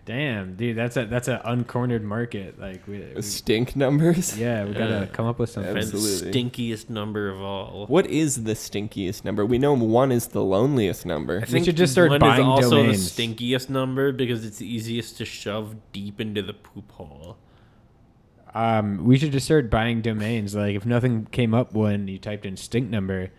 Damn, 0.07 0.57
dude, 0.57 0.77
that's 0.77 0.97
a 0.97 1.05
that's 1.07 1.28
an 1.28 1.39
uncornered 1.44 2.02
market. 2.02 2.59
Like 2.59 2.86
we, 2.89 2.98
we 3.15 3.23
Stink 3.23 3.77
numbers. 3.77 4.36
yeah, 4.39 4.65
we 4.65 4.73
gotta 4.73 4.90
Yeah. 5.01 5.07
come 5.07 5.27
up 5.27 5.39
with 5.39 5.51
something. 5.51 5.77
Absolutely. 5.77 6.32
stinkiest 6.32 6.90
number 6.90 7.28
of 7.28 7.40
all. 7.40 7.86
What 7.86 8.07
is 8.07 8.43
the 8.44 8.52
stinkiest 8.55 9.24
number? 9.24 9.47
We 9.47 9.59
know 9.59 9.74
one 9.74 10.11
is 10.11 10.28
the 10.28 10.43
loneliest 10.43 11.07
number. 11.07 11.40
I 11.43 11.44
think 11.44 11.65
should 11.65 11.77
just 11.77 11.93
start 11.93 12.11
one 12.11 12.19
buying 12.20 12.40
is 12.40 12.47
also 12.47 12.77
domains. 12.78 13.15
the 13.15 13.23
stinkiest 13.23 13.70
number 13.70 14.11
because 14.11 14.44
it's 14.44 14.59
the 14.59 14.66
easiest 14.66 15.16
to 15.19 15.24
shove 15.24 15.77
deep 15.93 16.20
into 16.20 16.43
the 16.43 16.55
poop 16.55 16.90
hole. 16.93 17.36
Um, 18.52 19.05
we 19.05 19.16
should 19.16 19.31
just 19.31 19.47
start 19.47 19.70
buying 19.70 20.01
domains. 20.02 20.55
Like 20.57 20.74
if 20.74 20.85
nothing 20.85 21.27
came 21.27 21.55
up 21.55 21.73
when 21.73 22.09
you 22.09 22.19
typed 22.19 22.44
in 22.47 22.57
stink 22.57 22.90
number, 22.90 23.31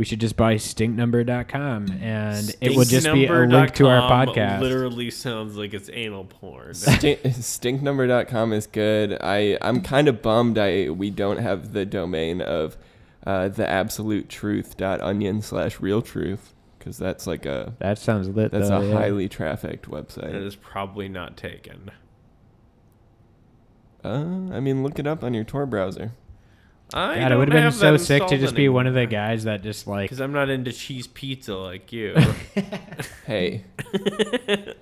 we 0.00 0.06
should 0.06 0.18
just 0.18 0.34
buy 0.34 0.54
stinknumber.com 0.54 1.90
and 2.00 2.56
it 2.62 2.74
will 2.74 2.86
just 2.86 3.04
be 3.12 3.26
a 3.26 3.40
link 3.40 3.74
to 3.74 3.86
our 3.86 4.10
podcast. 4.10 4.62
Literally 4.62 5.10
sounds 5.10 5.58
like 5.58 5.74
it's 5.74 5.90
anal 5.92 6.24
porn. 6.24 6.72
Stink, 6.72 7.20
stinknumber.com 7.22 8.54
is 8.54 8.66
good. 8.66 9.18
I 9.20 9.58
I'm 9.60 9.82
kind 9.82 10.08
of 10.08 10.22
bummed 10.22 10.56
I 10.56 10.88
we 10.88 11.10
don't 11.10 11.36
have 11.36 11.74
the 11.74 11.84
domain 11.84 12.40
of 12.40 12.78
uh, 13.26 13.48
the 13.48 13.68
absolute 13.68 14.30
truth 14.30 14.78
dot 14.78 15.02
onion 15.02 15.42
slash 15.42 15.80
real 15.80 16.00
truth 16.00 16.54
because 16.78 16.96
that's 16.96 17.26
like 17.26 17.44
a 17.44 17.74
That 17.78 17.98
sounds 17.98 18.26
lit. 18.30 18.52
that's 18.52 18.70
though, 18.70 18.80
a 18.80 18.88
yeah. 18.88 18.94
highly 18.94 19.28
trafficked 19.28 19.86
website. 19.90 20.34
is 20.34 20.56
probably 20.56 21.10
not 21.10 21.36
taken. 21.36 21.90
Uh, 24.02 24.48
I 24.50 24.60
mean, 24.60 24.82
look 24.82 24.98
it 24.98 25.06
up 25.06 25.22
on 25.22 25.34
your 25.34 25.44
Tor 25.44 25.66
browser. 25.66 26.12
I 26.92 27.20
God, 27.20 27.32
it 27.32 27.36
would 27.36 27.52
have 27.52 27.62
been 27.62 27.72
so 27.72 27.96
sick 27.96 28.26
to 28.26 28.38
just 28.38 28.54
be 28.54 28.68
one 28.68 28.86
of 28.86 28.94
the 28.94 29.06
guys. 29.06 29.10
guys 29.10 29.44
that 29.44 29.62
just 29.62 29.86
like 29.86 30.06
Because 30.06 30.20
I'm 30.20 30.32
not 30.32 30.50
into 30.50 30.72
cheese 30.72 31.06
pizza 31.06 31.56
like 31.56 31.92
you. 31.92 32.16
Hey, 33.26 33.64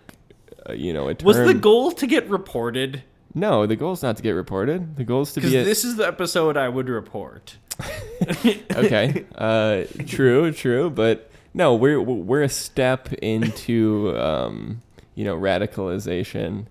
uh, 0.67 0.73
you 0.73 0.95
know 0.95 1.09
a 1.09 1.15
term. 1.15 1.27
Was 1.27 1.37
the 1.37 1.55
goal 1.55 1.93
to 1.93 2.07
get 2.07 2.29
reported? 2.29 3.03
no, 3.35 3.67
the 3.67 3.77
goal 3.77 3.93
is 3.93 4.03
not 4.03 4.17
to 4.17 4.23
get 4.23 4.31
reported. 4.31 4.97
The 4.97 5.05
goal 5.05 5.23
is 5.23 5.33
to 5.35 5.41
Because 5.41 5.53
be 5.53 5.59
a, 5.59 5.65
this 5.65 5.85
is 5.85 5.97
the 5.97 6.07
episode 6.07 6.57
I 6.57 6.69
would 6.69 6.89
report. 6.89 7.59
okay. 8.75 9.27
Uh, 9.35 9.85
true, 10.07 10.51
true, 10.53 10.91
but 10.91 11.31
no, 11.55 11.75
we're 11.75 12.01
we're 12.01 12.43
a 12.43 12.49
step 12.49 13.13
into 13.15 14.17
um, 14.19 14.83
you 15.15 15.25
know 15.25 15.37
radicalization. 15.37 16.67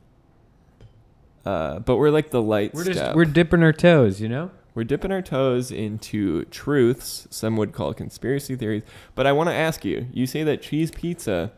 Uh, 1.46 1.80
but 1.80 1.98
we're 1.98 2.10
like 2.10 2.32
the 2.32 2.42
light 2.42 2.74
we're 2.74 2.84
step. 2.84 2.96
just 2.96 3.16
we're 3.16 3.26
dipping 3.26 3.64
our 3.64 3.72
toes, 3.72 4.20
you 4.20 4.28
know. 4.28 4.52
We're 4.78 4.84
dipping 4.84 5.12
our 5.12 5.24
toes 5.24 5.72
into 5.72 6.46
truths, 6.46 7.28
some 7.32 7.58
would 7.58 7.74
call 7.74 7.96
conspiracy 7.96 8.56
theories. 8.56 8.84
But 9.16 9.26
I 9.26 9.32
want 9.32 9.50
to 9.50 9.56
ask 9.56 9.84
you 9.84 10.06
you 10.14 10.28
say 10.28 10.44
that 10.44 10.62
cheese 10.62 10.92
pizza 10.92 11.52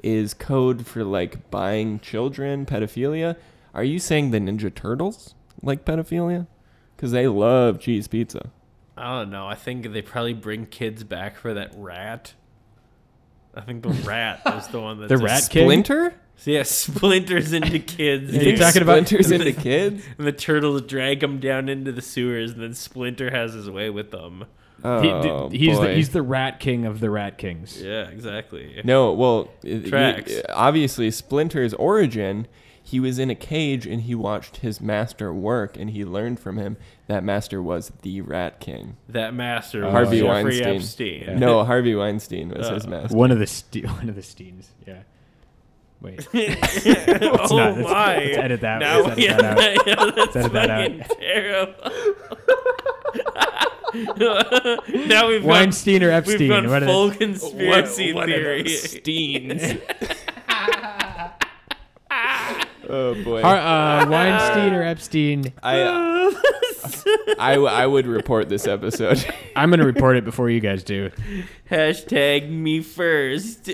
is 0.00 0.32
code 0.32 0.86
for 0.86 1.02
like 1.02 1.50
buying 1.50 1.98
children, 1.98 2.64
pedophilia. 2.64 3.34
Are 3.74 3.82
you 3.82 3.98
saying 3.98 4.30
the 4.30 4.38
Ninja 4.38 4.72
Turtles 4.72 5.34
like 5.60 5.84
pedophilia? 5.84 6.46
Because 6.94 7.10
they 7.10 7.26
love 7.26 7.80
cheese 7.80 8.06
pizza. 8.06 8.52
I 8.96 9.18
don't 9.18 9.30
know. 9.30 9.48
I 9.48 9.56
think 9.56 9.92
they 9.92 10.00
probably 10.00 10.34
bring 10.34 10.66
kids 10.66 11.02
back 11.02 11.34
for 11.34 11.52
that 11.54 11.72
rat. 11.74 12.34
I 13.56 13.62
think 13.62 13.82
the 13.82 13.88
rat 14.06 14.40
is 14.54 14.68
the 14.68 14.80
one 14.80 15.00
that's 15.00 15.08
The 15.08 15.18
a 15.18 15.24
rat 15.24 15.42
sp- 15.42 15.50
King? 16.36 16.64
Splinter? 16.64 17.38
Yeah, 17.38 17.42
splinters 17.42 17.52
into 17.52 17.78
kids. 17.78 18.30
Are 18.32 18.34
you 18.38 18.40
dude. 18.52 18.58
talking 18.60 18.82
about- 18.82 19.06
Splinters 19.06 19.30
into 19.30 19.52
kids? 19.52 20.04
And 20.18 20.26
the 20.26 20.32
turtles 20.32 20.82
drag 20.82 21.20
them 21.20 21.38
down 21.40 21.68
into 21.68 21.92
the 21.92 22.02
sewers, 22.02 22.52
and 22.52 22.62
then 22.62 22.74
Splinter 22.74 23.30
has 23.30 23.54
his 23.54 23.70
way 23.70 23.90
with 23.90 24.10
them. 24.10 24.44
Oh, 24.84 25.48
he, 25.50 25.58
he's 25.58 25.76
boy. 25.78 25.86
the 25.86 25.94
he's 25.94 26.08
the 26.10 26.22
rat 26.22 26.58
king 26.58 26.86
of 26.86 26.98
the 26.98 27.08
rat 27.08 27.38
kings. 27.38 27.80
Yeah, 27.80 28.08
exactly. 28.08 28.80
No, 28.84 29.12
well, 29.12 29.48
Tracks. 29.86 30.32
you- 30.32 30.42
obviously 30.48 31.08
Splinter's 31.12 31.72
origin, 31.74 32.48
he 32.82 32.98
was 32.98 33.20
in 33.20 33.30
a 33.30 33.36
cage 33.36 33.86
and 33.86 34.02
he 34.02 34.16
watched 34.16 34.56
his 34.56 34.80
master 34.80 35.32
work 35.32 35.76
and 35.76 35.90
he 35.90 36.04
learned 36.04 36.40
from 36.40 36.56
him 36.58 36.76
that 37.06 37.22
master 37.22 37.62
was 37.62 37.92
the 38.02 38.22
Rat 38.22 38.58
King. 38.58 38.96
That 39.08 39.34
master, 39.34 39.82
oh, 39.84 39.86
was 39.86 39.92
Harvey 39.92 40.20
Jeffrey 40.20 40.60
Weinstein. 40.62 40.74
Epstein. 41.22 41.38
No, 41.38 41.64
Harvey 41.64 41.94
Weinstein 41.94 42.48
was 42.48 42.68
his 42.68 42.84
Oh. 42.84 42.88
master. 42.90 43.16
One 43.16 43.30
of 43.30 43.38
the 43.38 43.46
ste- 43.46 43.84
one 43.98 44.08
of 44.08 44.16
the 44.16 44.20
Steens. 44.20 44.66
Yeah. 44.84 45.02
Wait. 46.02 46.26
oh 46.34 47.56
not. 47.56 47.76
Let's- 47.76 47.78
my! 47.88 48.16
let's 48.16 48.36
edit 48.38 48.60
that. 48.62 48.80
Now, 48.80 49.02
Let's 49.02 49.10
edit 49.12 49.24
yeah, 49.24 49.36
that 49.36 49.58
out. 49.58 49.86
yeah, 49.86 50.10
that's 50.16 50.36
edit 50.36 50.52
that 50.52 50.70
out. 50.70 50.90
fucking 50.90 51.16
terrible. 51.18 51.74
now 55.06 55.28
we've 55.28 55.44
Weinstein 55.44 56.02
or 56.02 56.08
got, 56.10 56.26
we've 56.26 56.34
Epstein? 56.34 56.48
got 56.48 56.66
What 56.66 56.82
are 56.82 56.86
full 56.86 57.08
they- 57.10 57.16
conspiracy 57.16 58.12
What- 58.12 58.20
what 58.22 58.28
theory. 58.28 58.62
those 58.62 58.84
Steens? 58.94 59.80
oh 62.88 63.14
boy. 63.24 63.42
Har- 63.42 64.02
uh, 64.02 64.08
Weinstein 64.10 64.72
or 64.74 64.82
Epstein? 64.82 65.52
I, 65.62 66.32
I, 67.38 67.54
I 67.54 67.86
would 67.86 68.06
report 68.06 68.48
this 68.48 68.66
episode. 68.66 69.24
I'm 69.56 69.70
gonna 69.70 69.86
report 69.86 70.16
it 70.16 70.24
before 70.24 70.50
you 70.50 70.60
guys 70.60 70.82
do. 70.82 71.10
Hashtag 71.70 72.50
me 72.50 72.80
first. 72.82 73.70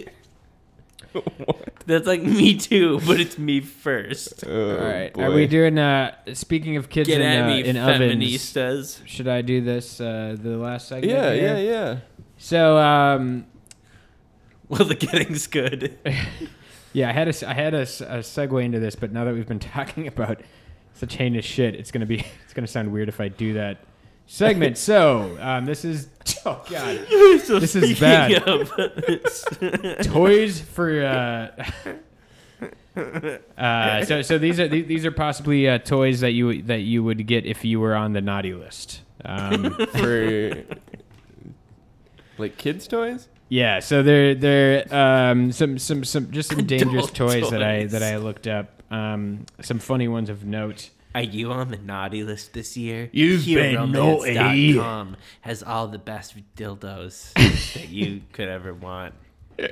That's 1.87 2.07
like 2.07 2.23
me 2.23 2.57
too, 2.57 3.01
but 3.07 3.19
it's 3.19 3.39
me 3.39 3.61
first. 3.61 4.45
Oh, 4.47 4.77
All 4.79 4.85
right. 4.85 5.13
boy. 5.13 5.23
Are 5.23 5.31
we 5.31 5.47
doing? 5.47 5.79
Uh, 5.79 6.15
speaking 6.35 6.77
of 6.77 6.91
kids 6.91 7.09
Get 7.09 7.21
in, 7.21 7.27
at 7.27 7.45
uh, 7.45 7.47
me, 7.49 7.65
in 7.65 7.77
ovens, 7.77 8.15
feministas. 8.15 9.07
should 9.07 9.29
I 9.29 9.41
do 9.43 9.61
this? 9.63 10.01
Uh, 10.01 10.37
the 10.39 10.57
last 10.59 10.89
segment. 10.89 11.13
Yeah, 11.13 11.33
here? 11.33 11.57
yeah, 11.57 11.59
yeah. 11.59 11.99
So, 12.37 12.77
um, 12.77 13.47
Well, 14.69 14.85
the 14.85 14.95
getting's 14.95 15.47
good. 15.47 15.99
yeah, 16.93 17.09
I 17.09 17.13
had 17.13 17.29
a 17.29 17.49
I 17.49 17.55
had 17.55 17.73
a 17.73 17.85
segue 17.85 18.63
into 18.63 18.79
this, 18.81 18.95
but 18.97 19.13
now 19.13 19.25
that 19.25 19.33
we've 19.33 19.49
been 19.49 19.59
talking 19.59 20.07
about 20.07 20.43
such 20.93 21.15
a 21.15 21.19
heinous 21.19 21.47
shit, 21.47 21.75
it's 21.75 21.91
gonna 21.91 22.05
be 22.07 22.25
it's 22.45 22.53
gonna 22.53 22.67
sound 22.67 22.93
weird 22.93 23.09
if 23.09 23.19
I 23.19 23.29
do 23.29 23.55
that 23.55 23.79
segment. 24.29 24.79
so, 24.79 25.37
um, 25.41 25.65
this 25.65 25.85
is 25.85 26.09
oh 26.45 26.65
god, 26.71 27.07
So 27.43 27.59
This 27.59 27.75
is 27.75 27.99
bad. 27.99 28.43
toys 30.05 30.61
for. 30.61 31.05
Uh, 31.05 31.65
uh, 33.59 34.05
so 34.05 34.23
so 34.23 34.39
these 34.39 34.61
are 34.61 34.69
these 34.69 35.05
are 35.07 35.13
possibly 35.13 35.69
uh, 35.69 35.79
toys 35.79 36.21
that 36.21 36.33
you 36.33 36.63
that 36.63 36.81
you 36.81 37.03
would 37.05 37.27
get 37.27 37.47
if 37.47 37.65
you 37.65 37.81
were 37.81 37.95
on 37.95 38.13
the 38.13 38.21
naughty 38.21 38.55
list. 38.55 39.03
Um, 39.25 39.73
For 39.97 40.65
like 42.39 42.57
kids' 42.57 42.87
toys? 42.87 43.29
Yeah, 43.49 43.81
so 43.81 44.03
they're 44.03 44.35
they're 44.35 44.95
um, 44.95 45.53
some 45.53 45.79
some 45.79 46.05
some 46.05 46.31
just 46.31 46.51
some 46.51 46.67
dangerous 46.67 47.11
Adult 47.11 47.15
toys, 47.15 47.51
that 47.51 47.63
I 47.63 47.85
that 47.87 48.03
I 48.03 48.19
looked 48.19 48.47
up. 48.47 48.83
Um, 48.91 49.47
some 49.61 49.79
funny 49.79 50.09
ones 50.09 50.29
of 50.29 50.45
note. 50.45 50.91
Are 51.19 51.23
you 51.23 51.51
on 51.51 51.73
the 51.73 51.79
naughty 51.79 52.23
list 52.23 52.53
this 52.53 52.77
year? 52.77 53.11
You've 53.11 53.45
been 53.45 53.91
naughty. 53.91 54.79
Has 55.41 55.65
all 55.65 55.89
the 55.89 55.99
best 55.99 56.37
dildos 56.55 57.33
that 57.75 57.89
you 57.89 58.23
could 58.33 58.49
ever 58.49 58.73
want. 58.73 59.15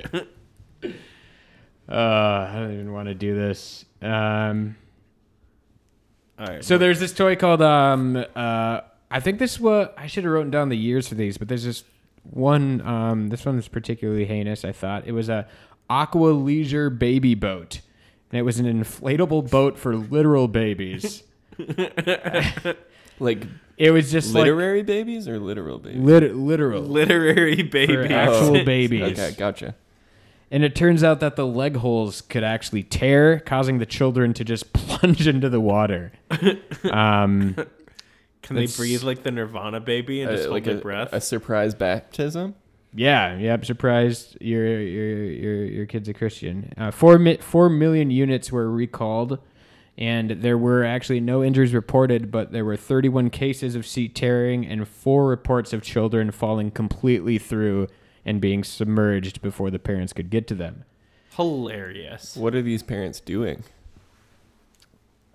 Uh, 1.89 2.49
I 2.51 2.55
don't 2.55 2.73
even 2.73 2.91
want 2.91 3.07
to 3.07 3.13
do 3.13 3.33
this. 3.33 3.85
Um, 4.01 4.75
All 6.37 6.45
right. 6.45 6.61
so 6.61 6.77
there's 6.77 6.99
this 6.99 7.13
toy 7.13 7.37
called 7.37 7.61
um, 7.61 8.17
uh, 8.35 8.81
I 9.09 9.19
think 9.21 9.39
this 9.39 9.57
was 9.57 9.87
I 9.95 10.07
should 10.07 10.25
have 10.25 10.33
written 10.33 10.51
down 10.51 10.67
the 10.67 10.75
years 10.75 11.07
for 11.07 11.15
these, 11.15 11.37
but 11.37 11.47
there's 11.47 11.63
this 11.63 11.85
one. 12.23 12.81
Um, 12.81 13.29
this 13.29 13.45
one 13.45 13.55
was 13.55 13.69
particularly 13.69 14.25
heinous. 14.25 14.65
I 14.65 14.73
thought 14.73 15.07
it 15.07 15.13
was 15.13 15.29
a 15.29 15.47
Aqua 15.89 16.31
Leisure 16.31 16.89
baby 16.89 17.35
boat, 17.35 17.79
and 18.33 18.37
it 18.37 18.43
was 18.43 18.59
an 18.59 18.65
inflatable 18.65 19.49
boat 19.49 19.79
for 19.79 19.95
literal 19.95 20.49
babies. 20.49 21.23
Like 23.19 23.47
It 23.77 23.89
was 23.91 24.11
just 24.11 24.33
like 24.33 24.41
literary 24.43 24.83
babies 24.83 25.27
or 25.27 25.39
literal 25.39 25.79
babies? 25.79 25.99
lit- 26.01 26.35
literal. 26.35 26.83
literary 26.83 27.63
baby. 27.63 28.13
actual 28.13 28.57
Oh. 28.57 28.63
babies. 28.63 29.17
Okay, 29.19 29.33
gotcha. 29.37 29.75
And 30.51 30.63
it 30.63 30.75
turns 30.75 31.03
out 31.03 31.19
that 31.21 31.35
the 31.35 31.45
leg 31.45 31.77
holes 31.77 32.21
could 32.21 32.43
actually 32.43 32.83
tear, 32.83 33.39
causing 33.39 33.79
the 33.79 33.85
children 33.87 34.33
to 34.35 34.43
just 34.45 34.71
plunge 34.73 35.27
into 35.27 35.49
the 35.49 35.59
water. 35.59 36.11
Um, 36.91 37.55
Can 38.43 38.55
they 38.55 38.67
breathe 38.67 39.01
like 39.03 39.23
the 39.23 39.31
Nirvana 39.31 39.79
baby 39.79 40.21
and 40.21 40.29
just 40.31 40.43
Uh, 40.43 40.47
hold 40.49 40.53
like 40.53 40.63
their 40.65 40.77
a, 40.77 40.81
breath? 40.81 41.09
a 41.11 41.19
surprise 41.19 41.73
baptism? 41.73 42.53
yeah, 42.93 43.35
yep. 43.35 43.65
Surprised 43.65 44.37
your 44.39 44.79
your 44.79 45.15
your 45.25 45.65
your 45.65 45.85
kid's 45.87 46.07
a 46.07 46.13
Christian. 46.13 46.71
Uh, 46.77 46.91
four 46.91 47.17
mi- 47.19 47.37
four 47.37 47.67
million 47.67 48.09
units 48.11 48.51
were 48.51 48.69
recalled, 48.71 49.39
and 49.97 50.29
there 50.29 50.57
were 50.57 50.83
actually 50.83 51.19
no 51.19 51.43
injuries 51.43 51.73
reported, 51.73 52.29
but 52.29 52.51
there 52.51 52.63
were 52.65 52.77
31 52.77 53.29
cases 53.31 53.75
of 53.75 53.85
seat 53.87 54.13
tearing 54.13 54.65
and 54.65 54.87
four 54.87 55.27
reports 55.27 55.73
of 55.73 55.81
children 55.81 56.29
falling 56.31 56.69
completely 56.71 57.37
through 57.39 57.87
and 58.23 58.39
being 58.39 58.63
submerged 58.63 59.41
before 59.41 59.71
the 59.71 59.79
parents 59.79 60.13
could 60.13 60.29
get 60.29 60.47
to 60.47 60.55
them. 60.55 60.83
Hilarious. 61.35 62.35
What 62.35 62.53
are 62.55 62.61
these 62.61 62.83
parents 62.83 63.19
doing? 63.19 63.63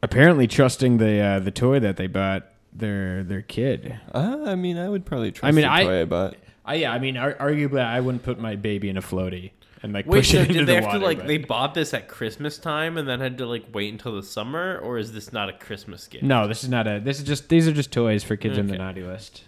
Apparently, 0.03 0.47
trusting 0.49 0.99
the 0.99 1.21
uh, 1.21 1.39
the 1.39 1.53
toy 1.53 1.79
that 1.79 1.97
they 1.97 2.09
bought 2.09 2.49
their 2.73 3.23
their 3.23 3.43
kid. 3.43 4.01
Uh, 4.13 4.39
I 4.47 4.55
mean, 4.57 4.77
I 4.77 4.89
would 4.89 5.05
probably 5.05 5.31
trust 5.31 5.45
I 5.49 5.53
mean, 5.55 5.63
the 5.63 5.73
I- 5.73 5.85
toy, 5.85 6.05
but 6.07 6.37
I 6.65 6.75
yeah, 6.77 6.93
I 6.93 6.99
mean, 6.99 7.17
ar- 7.17 7.35
arguably, 7.35 7.81
I 7.85 8.01
wouldn't 8.01 8.25
put 8.25 8.39
my 8.41 8.57
baby 8.57 8.89
in 8.89 8.97
a 8.97 9.01
floaty. 9.03 9.53
And 9.83 9.93
like 9.93 10.07
Wait, 10.07 10.19
push 10.21 10.31
so 10.33 10.39
it 10.39 10.43
into 10.43 10.53
did 10.61 10.67
they 10.69 10.75
the 10.75 10.75
have 10.77 10.85
water. 10.85 10.99
to 11.01 11.05
like 11.05 11.19
but- 11.19 11.27
they 11.27 11.39
bought 11.39 11.75
this 11.75 11.93
at 11.95 12.09
Christmas 12.09 12.59
time 12.59 12.97
and 12.97 13.09
then 13.09 13.21
had 13.21 13.39
to 13.39 13.47
like 13.47 13.65
wait 13.73 13.93
until 13.93 14.15
the 14.15 14.23
summer, 14.23 14.79
or 14.79 14.99
is 14.99 15.13
this 15.13 15.33
not 15.33 15.49
a 15.49 15.53
Christmas 15.53 16.07
gift? 16.09 16.25
No, 16.25 16.47
this 16.49 16.63
is 16.63 16.71
not 16.71 16.87
a. 16.87 17.01
This 17.01 17.19
is 17.19 17.25
just. 17.25 17.49
These 17.49 17.67
are 17.69 17.73
just 17.73 17.93
toys 17.93 18.23
for 18.25 18.37
kids 18.37 18.59
on 18.59 18.67
the 18.69 18.79
naughty 18.79 19.03
list. 19.03 19.45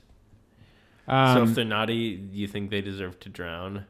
so 1.06 1.12
Um, 1.14 1.48
if 1.48 1.54
they're 1.54 1.64
naughty, 1.64 2.20
you 2.32 2.46
think 2.48 2.70
they 2.70 2.80
deserve 2.80 3.20
to 3.20 3.28
drown? 3.28 3.84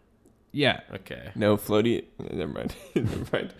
Yeah, 0.54 0.80
Okay. 0.94 1.30
No 1.34 1.56
floaty. 1.56 2.04
Never 2.32 2.52
mind. 2.52 2.74
Never 2.94 3.26
mind. 3.32 3.54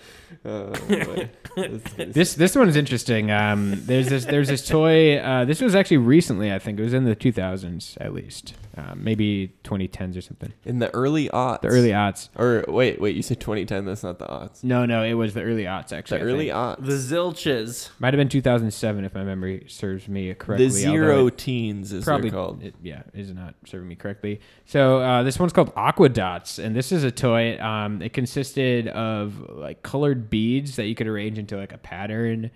Uh, 0.44 0.70
boy. 0.88 1.30
This 1.56 1.82
is- 1.98 2.14
this 2.14 2.34
this 2.34 2.56
one 2.56 2.68
is 2.68 2.76
interesting. 2.76 3.30
Um, 3.30 3.80
there's 3.86 4.08
this 4.08 4.24
there's 4.24 4.48
this 4.48 4.66
toy. 4.66 5.18
Uh, 5.18 5.44
this 5.44 5.60
was 5.60 5.74
actually 5.74 5.98
recently. 5.98 6.52
I 6.52 6.58
think 6.58 6.78
it 6.78 6.82
was 6.82 6.92
in 6.94 7.04
the 7.04 7.14
2000s 7.14 7.96
at 8.00 8.12
least, 8.12 8.54
uh, 8.76 8.94
maybe 8.96 9.54
2010s 9.64 10.16
or 10.16 10.20
something. 10.20 10.52
in 10.64 10.78
the 10.80 10.92
early 10.94 11.28
aughts. 11.28 11.60
The 11.60 11.68
early 11.68 11.90
aughts. 11.90 12.28
Or 12.36 12.64
wait, 12.68 13.00
wait. 13.00 13.14
You 13.14 13.22
said 13.22 13.38
2010. 13.40 13.84
That's 13.84 14.02
not 14.02 14.18
the 14.18 14.26
aughts. 14.26 14.64
No, 14.64 14.84
no, 14.86 15.02
it 15.04 15.14
was 15.14 15.34
the 15.34 15.42
early 15.42 15.64
aughts 15.64 15.92
actually. 15.92 16.18
The 16.18 16.24
I 16.24 16.28
early 16.28 16.46
think. 16.46 16.56
aughts. 16.56 16.84
The 16.86 16.92
Zilches. 17.14 17.90
might 18.00 18.12
have 18.14 18.18
been 18.18 18.28
2007 18.28 19.04
if 19.04 19.14
my 19.14 19.22
memory 19.24 19.64
serves 19.68 20.08
me 20.08 20.34
correctly. 20.34 20.66
The 20.66 20.72
zero 20.72 21.28
teens 21.30 21.92
is 21.92 22.04
probably 22.04 22.30
called. 22.32 22.62
It, 22.62 22.74
yeah, 22.82 23.02
is 23.12 23.30
not 23.32 23.54
serving 23.66 23.86
me 23.88 23.94
correctly. 23.94 24.40
So 24.66 24.98
uh, 25.00 25.22
this 25.22 25.38
one's 25.38 25.52
called 25.52 25.72
Aqua 25.76 26.08
Dots, 26.08 26.58
and 26.58 26.74
this 26.74 26.83
is 26.92 27.04
a 27.04 27.10
toy. 27.10 27.58
Um, 27.60 28.02
it 28.02 28.12
consisted 28.12 28.88
of 28.88 29.38
like 29.50 29.82
colored 29.82 30.30
beads 30.30 30.76
that 30.76 30.86
you 30.86 30.94
could 30.94 31.06
arrange 31.06 31.38
into 31.38 31.56
like 31.56 31.72
a 31.72 31.78
pattern 31.78 32.50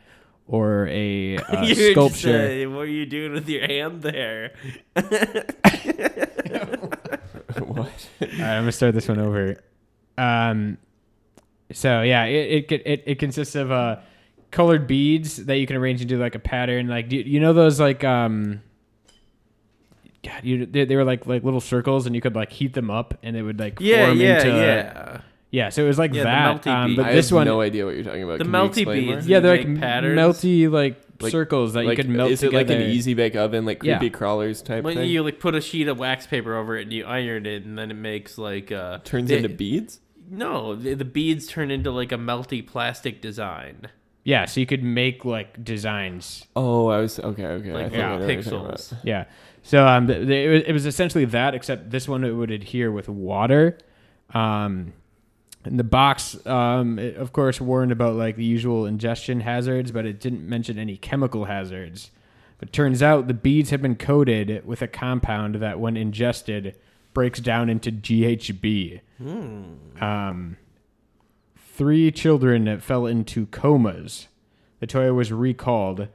or 0.47 0.87
a 0.89 1.37
uh, 1.39 1.63
You 1.63 1.75
just, 1.75 1.91
sculpture. 1.93 2.67
uh, 2.67 2.71
what 2.71 2.83
are 2.83 2.87
you 2.87 3.07
doing 3.07 3.33
with 3.33 3.49
your 3.49 3.67
hand 3.67 4.03
there? 4.03 4.53
what? 7.59 8.09
All 8.21 8.29
right, 8.29 8.41
I'm 8.41 8.63
gonna 8.63 8.73
start 8.73 8.95
this 8.95 9.09
one 9.09 9.19
over. 9.19 9.61
Um, 10.17 10.79
so 11.73 12.03
yeah, 12.03 12.25
it 12.25 12.71
it 12.73 12.83
it, 12.87 13.03
it 13.07 13.19
consists 13.19 13.55
of 13.55 13.71
uh 13.71 13.97
colored 14.51 14.87
beads 14.87 15.45
that 15.47 15.59
you 15.59 15.67
can 15.67 15.77
arrange 15.77 16.01
into 16.01 16.17
like 16.17 16.35
a 16.35 16.39
pattern. 16.39 16.89
Like 16.89 17.09
do 17.09 17.17
you, 17.17 17.23
you 17.25 17.41
know 17.41 17.53
those 17.53 17.79
like 17.81 18.05
um. 18.05 18.63
God, 20.29 20.45
you 20.45 20.67
they, 20.67 20.85
they 20.85 20.97
were 20.97 21.05
like 21.05 21.27
like 21.27 21.43
little 21.45 21.61
circles, 21.61 22.07
and 22.07 22.15
you 22.15 22.21
could 22.21 22.35
like 22.35 22.53
heat 22.53 22.75
them 22.75 22.91
up, 22.91 23.15
and 23.23 23.37
it 23.37 23.43
would 23.43 23.59
like 23.59 23.79
Yeah, 23.81 24.07
form 24.07 24.21
yeah, 24.21 24.37
into 24.37 24.49
yeah. 24.49 25.21
yeah. 25.51 25.69
So 25.71 25.85
it 25.85 25.87
was 25.89 25.99
like 25.99 26.13
Yeah, 26.15 26.23
the 26.23 26.25
that, 26.25 26.63
melty 26.63 26.67
um, 26.73 26.87
bead. 26.91 26.97
but 26.97 27.07
I 27.07 27.13
this 27.13 27.31
have 27.31 27.37
one, 27.37 27.47
no 27.47 27.61
idea 27.61 27.85
what 27.87 27.95
you're 27.95 28.05
talking 28.05 28.23
about. 28.25 28.39
The 28.39 28.45
Can 28.45 28.53
melty 28.53 28.67
explain 28.79 29.07
more? 29.07 29.15
beads. 29.17 29.27
yeah, 29.29 29.41
they're 29.41 29.57
like 29.57 29.81
patterns. 29.81 30.19
melty 30.19 30.71
like, 30.71 31.01
Like- 31.21 31.33
circles 31.33 31.73
that 31.73 31.85
like, 31.85 31.99
you 31.99 32.05
could 32.05 32.11
melt 32.13 32.31
is 32.31 32.43
it 32.43 32.47
together. 32.51 32.75
like 32.75 32.83
an 32.83 32.91
easy 32.91 33.15
bake 33.15 33.35
oven, 33.37 33.65
like 33.65 33.83
Yeah. 33.83 33.99
creepy 33.99 34.11
crawlers 34.11 34.63
type 34.63 34.85
When 34.85 34.97
thing? 34.97 35.09
you 35.11 35.23
like 35.23 35.41
put 35.41 35.55
a 35.55 35.61
sheet 35.61 35.89
of 35.89 35.99
wax 35.99 36.27
paper 36.27 36.55
over 36.57 36.77
it 36.77 36.83
and 36.83 36.93
you 36.93 37.05
iron 37.05 37.45
it, 37.47 37.65
and 37.65 37.77
then 37.79 37.91
it 37.91 37.95
makes 37.95 38.39
like 38.39 38.71
uh 38.71 38.99
Turns 39.05 39.29
the- 39.31 39.37
into 39.37 39.49
beads. 39.49 40.01
No, 40.31 40.75
the, 40.77 40.93
the 40.95 41.07
beads 41.07 41.47
turn 41.47 41.71
into 41.71 41.91
like 41.91 42.13
a 42.13 42.17
melty 42.19 42.65
plastic 42.67 43.23
design, 43.23 43.89
Yeah, 44.25 44.45
so 44.45 44.61
you 44.61 44.67
could 44.67 44.85
make 44.85 45.25
like 45.25 45.65
designs. 45.65 46.45
Oh, 46.55 46.89
I 46.89 47.01
was 47.01 47.19
okay. 47.19 47.47
Okay, 47.47 47.73
like 47.73 47.87
I 47.87 47.89
think 47.89 48.03
I 48.05 48.07
know 48.09 48.19
little 48.19 48.27
what 48.27 48.35
you're 48.35 48.43
pixels. 48.77 48.95
Yeah. 49.03 49.25
So 49.69 49.87
um, 49.87 50.09
it, 50.09 50.73
was, 50.73 50.87
essentially 50.87 51.27
that, 51.27 51.55
except 51.55 51.91
this 51.91 52.09
one 52.09 52.25
it 52.25 52.31
would 52.31 52.51
adhere 52.51 52.91
with 52.91 53.07
water. 53.07 53.77
Um, 54.33 54.95
and 55.63 55.79
the 55.79 55.85
box, 55.85 56.39
um, 56.47 56.99
it, 56.99 57.17
of 57.17 57.35
course, 57.35 57.61
warned 57.61 57.93
about 57.93 58.15
like 58.15 58.37
the 58.37 58.47
usual 58.47 58.87
ingestion 58.87 59.41
hazards, 59.41 59.93
but 59.93 60.07
it 60.07 60.21
didn't 60.21 60.49
mention 60.49 60.79
any 60.79 60.97
chemical 60.97 61.45
hazards. 61.45 62.11
But 62.57 62.73
turns 62.73 63.03
out 63.03 63.29
the 63.29 63.35
beads 63.35 63.69
have 63.69 63.83
been 63.83 63.97
coated 63.97 64.67
with 64.67 64.81
a 64.81 64.89
compound 64.89 65.57
that, 65.57 65.79
when 65.79 65.99
ingested, 65.99 66.75
breaks 67.13 67.39
down 67.39 67.69
into 67.69 67.93
GHB. 67.93 69.03
Um, 70.01 70.57
three 71.59 72.11
children 72.11 72.65
that 72.65 72.83
fell 72.83 73.05
into 73.05 73.45
comas. 73.49 74.29
The 74.81 74.87
toy 74.87 75.13
was 75.13 75.31
recalled, 75.31 76.09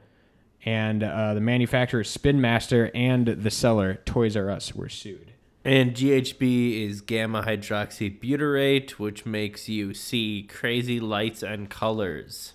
and 0.64 1.02
uh, 1.02 1.34
the 1.34 1.40
manufacturer 1.40 2.04
Spin 2.04 2.40
Master 2.40 2.90
and 2.94 3.26
the 3.26 3.50
seller 3.50 4.00
Toys 4.04 4.36
R 4.36 4.50
Us 4.50 4.74
were 4.74 4.88
sued. 4.88 5.32
and 5.64 5.92
GHB 5.94 6.86
is 6.88 7.00
gamma 7.00 7.42
hydroxybutyrate, 7.42 8.92
which 8.92 9.24
makes 9.26 9.68
you 9.68 9.94
see 9.94 10.42
crazy 10.48 11.00
lights 11.00 11.42
and 11.42 11.68
colors. 11.70 12.54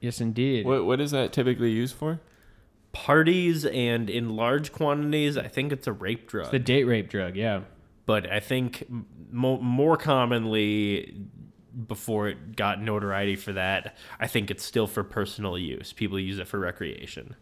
Yes, 0.00 0.20
indeed. 0.20 0.64
What 0.66 0.84
what 0.86 1.00
is 1.00 1.10
that 1.12 1.32
typically 1.32 1.70
used 1.70 1.94
for? 1.94 2.20
Parties 2.92 3.64
and 3.66 4.08
in 4.08 4.30
large 4.36 4.72
quantities, 4.72 5.36
I 5.36 5.46
think 5.48 5.72
it's 5.72 5.86
a 5.86 5.92
rape 5.92 6.28
drug. 6.28 6.46
It's 6.46 6.52
The 6.52 6.58
date 6.58 6.84
rape 6.84 7.08
drug, 7.10 7.36
yeah. 7.36 7.60
but 8.06 8.30
I 8.30 8.40
think 8.40 8.86
mo- 9.30 9.60
more 9.60 9.96
commonly 9.96 11.14
before 11.86 12.28
it 12.28 12.56
got 12.56 12.80
notoriety 12.80 13.36
for 13.36 13.52
that, 13.52 13.96
I 14.18 14.26
think 14.26 14.50
it's 14.50 14.64
still 14.64 14.86
for 14.86 15.04
personal 15.04 15.58
use. 15.58 15.92
People 15.92 16.18
use 16.18 16.38
it 16.38 16.48
for 16.48 16.58
recreation. 16.58 17.36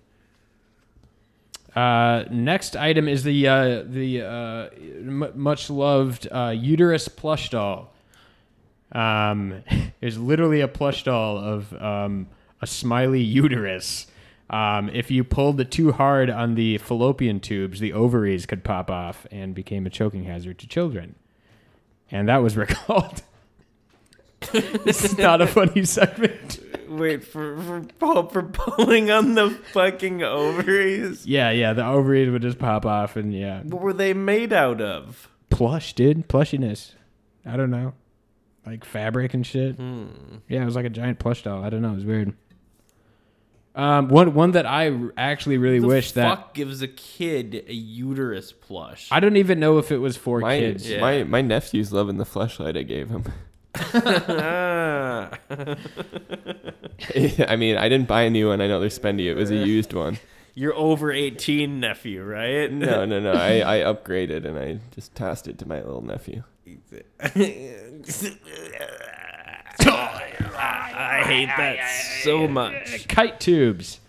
Uh, 1.75 2.25
next 2.31 2.75
item 2.75 3.07
is 3.07 3.23
the 3.23 3.47
uh, 3.47 3.83
the 3.87 4.23
uh, 4.23 4.69
m- 4.75 5.33
much 5.35 5.69
loved 5.69 6.27
uh, 6.31 6.53
uterus 6.57 7.07
plush 7.07 7.51
doll. 7.51 7.93
Um, 8.93 9.63
it's 10.01 10.17
literally 10.17 10.63
a 10.63 10.69
plush 10.69 11.05
doll 11.05 11.37
of 11.37 11.73
um, 11.75 12.29
a 12.63 12.67
smiley 12.67 13.21
uterus. 13.21 14.07
Um, 14.49 14.89
if 14.91 15.11
you 15.11 15.25
pulled 15.25 15.61
it 15.61 15.71
too 15.71 15.93
hard 15.93 16.31
on 16.31 16.55
the 16.55 16.79
fallopian 16.79 17.41
tubes, 17.41 17.81
the 17.81 17.93
ovaries 17.93 18.47
could 18.47 18.63
pop 18.63 18.91
off 18.91 19.27
and 19.31 19.55
became 19.55 19.87
a 19.87 19.91
choking 19.91 20.25
hazard 20.25 20.59
to 20.61 20.69
children. 20.69 21.17
And 22.11 22.29
that 22.29 22.39
was 22.39 22.57
recalled. 22.57 23.23
this 24.85 25.05
is 25.05 25.19
not 25.19 25.41
a 25.41 25.47
funny 25.47 25.85
segment. 25.85 26.61
Wait 26.89 27.25
for 27.25 27.57
for, 27.63 27.81
pull, 27.99 28.29
for 28.29 28.43
pulling 28.43 29.11
on 29.11 29.35
the 29.35 29.51
fucking 29.73 30.23
ovaries. 30.23 31.27
Yeah, 31.27 31.51
yeah, 31.51 31.73
the 31.73 31.85
ovaries 31.85 32.31
would 32.31 32.43
just 32.43 32.59
pop 32.59 32.87
off, 32.87 33.17
and 33.17 33.35
yeah, 33.35 33.63
What 33.63 33.83
were 33.83 33.93
they 33.93 34.15
made 34.15 34.53
out 34.53 34.81
of? 34.81 35.29
plush, 35.51 35.95
dude, 35.95 36.29
plushiness. 36.29 36.93
I 37.45 37.57
don't 37.57 37.71
know, 37.71 37.95
like 38.67 38.85
fabric 38.85 39.33
and 39.35 39.47
shit. 39.47 39.77
Hmm. 39.77 40.07
Yeah, 40.49 40.63
it 40.63 40.65
was 40.67 40.77
like 40.77 40.85
a 40.87 40.91
giant 40.91 41.19
plush 41.19 41.43
doll. 41.43 41.65
I 41.65 41.71
don't 41.71 41.83
know, 41.83 41.93
it 41.93 41.97
was 41.97 42.05
weird. 42.05 42.35
Um, 43.75 44.09
one 44.09 44.33
one 44.33 44.53
that 44.53 44.65
I 44.65 44.91
actually 45.19 45.59
really 45.59 45.81
the 45.81 45.87
wish 45.87 46.13
that 46.13 46.29
fuck 46.29 46.55
gives 46.55 46.81
a 46.83 46.89
kid 46.89 47.65
a 47.69 47.75
uterus 47.75 48.51
plush? 48.53 49.09
I 49.11 49.21
don't 49.21 49.37
even 49.37 49.61
know 49.61 49.77
if 49.79 49.93
it 49.93 49.99
was 49.99 50.17
for 50.17 50.41
My 50.41 50.59
kids. 50.59 50.89
Yeah. 50.89 51.01
my 51.01 51.25
my 51.25 51.43
nephew's 51.43 51.93
loving 51.93 52.17
the 52.17 52.25
flashlight 52.25 52.77
I 52.77 52.83
gave 52.85 53.09
him. 53.11 53.25
I 57.49 57.57
mean, 57.57 57.77
I 57.77 57.89
didn't 57.89 58.09
buy 58.09 58.23
a 58.23 58.31
new 58.31 58.49
one. 58.49 58.61
I 58.61 58.67
know 58.67 58.81
they're 58.81 58.89
spendy. 58.89 59.27
It 59.27 59.35
was 59.35 59.51
a 59.51 59.57
used 59.57 59.93
one. 59.93 60.19
You're 60.55 60.75
over 60.75 61.13
18 61.13 61.81
nephew, 61.81 62.25
right? 62.25 62.73
No, 62.73 63.05
no, 63.05 63.21
no. 63.21 63.33
I, 63.33 63.61
I 63.77 63.79
upgraded 63.81 64.47
and 64.47 64.59
I 64.59 64.79
just 64.95 65.15
tossed 65.15 65.49
it 65.49 65.59
to 65.59 65.69
my 65.69 65.83
little 65.83 66.03
nephew. 66.03 66.43
I 66.69 67.29
hate 71.27 71.51
that 71.57 71.79
so 72.23 72.49
much. 72.49 73.07
Kite 73.09 73.39
tubes, 73.39 74.01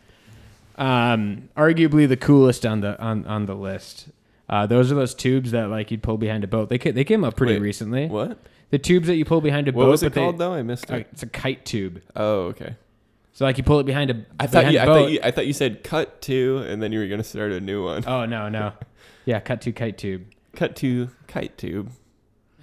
um, 0.78 1.50
arguably 1.58 2.08
the 2.08 2.18
coolest 2.18 2.66
on 2.66 2.82
the 2.82 3.00
on 3.02 3.26
on 3.26 3.46
the 3.46 3.56
list. 3.56 4.10
Uh, 4.50 4.66
those 4.66 4.92
are 4.92 4.96
those 4.96 5.14
tubes 5.14 5.52
that 5.52 5.70
like 5.70 5.92
you'd 5.92 6.04
pull 6.04 6.18
behind 6.18 6.44
a 6.44 6.48
boat. 6.48 6.70
They 6.70 6.78
ca- 6.78 6.94
they 6.94 7.04
came 7.04 7.24
up 7.24 7.36
pretty 7.36 7.56
Wait, 7.56 7.62
recently. 7.62 8.08
What? 8.08 8.40
The 8.70 8.78
tubes 8.78 9.08
that 9.08 9.16
you 9.16 9.24
pull 9.26 9.40
behind 9.42 9.68
a 9.68 9.72
What 9.72 9.86
boat. 9.86 9.92
was 9.92 10.04
it 10.04 10.08
but 10.08 10.14
they- 10.16 10.22
called 10.22 10.38
though? 10.38 10.54
I 10.54 10.62
missed 10.62 10.90
it. 10.90 11.08
it's 11.12 11.24
a 11.24 11.28
kite 11.28 11.66
tube. 11.66 12.02
Oh, 12.16 12.48
okay. 12.48 12.76
So 13.34 13.46
like 13.46 13.58
you 13.58 13.64
pull 13.64 13.80
it 13.80 13.86
behind 13.86 14.10
a. 14.10 14.26
I 14.40 14.48
thought 14.48 14.72
you, 14.72 14.80
I 14.80 14.86
thought 14.86 15.12
you 15.12 15.20
I 15.24 15.32
thought 15.32 15.46
you 15.48 15.54
said 15.54 15.84
cut 15.84 16.22
two, 16.22 16.64
and 16.68 16.82
then 16.82 16.92
you 16.92 17.00
were 17.00 17.08
gonna 17.08 17.24
start 17.24 17.52
a 17.52 17.62
new 17.62 17.84
one. 17.84 18.04
Oh 18.08 18.26
no 18.26 18.50
no, 18.50 18.74
yeah, 19.26 19.40
cut 19.40 19.62
two 19.62 19.72
kite 19.74 19.98
tube. 19.98 20.24
Cut 20.56 20.76
two 20.76 21.10
kite 21.28 21.56
tube. 21.58 21.92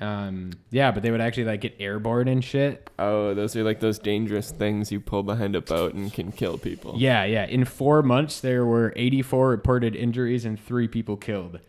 Um, 0.00 0.50
yeah, 0.70 0.90
but 0.90 1.04
they 1.04 1.12
would 1.12 1.20
actually 1.20 1.44
like 1.44 1.60
get 1.60 1.76
airborne 1.78 2.26
and 2.26 2.42
shit. 2.44 2.90
Oh, 2.98 3.32
those 3.34 3.54
are 3.54 3.62
like 3.62 3.78
those 3.78 4.00
dangerous 4.00 4.50
things 4.50 4.90
you 4.90 4.98
pull 4.98 5.22
behind 5.22 5.54
a 5.54 5.60
boat 5.60 5.94
and 5.94 6.12
can 6.12 6.32
kill 6.32 6.58
people. 6.58 6.94
Yeah, 6.96 7.24
yeah. 7.24 7.46
In 7.46 7.64
four 7.64 8.02
months, 8.02 8.40
there 8.40 8.66
were 8.66 8.92
84 8.96 9.48
reported 9.48 9.94
injuries 9.94 10.44
and 10.44 10.58
three 10.60 10.88
people 10.88 11.16
killed 11.16 11.60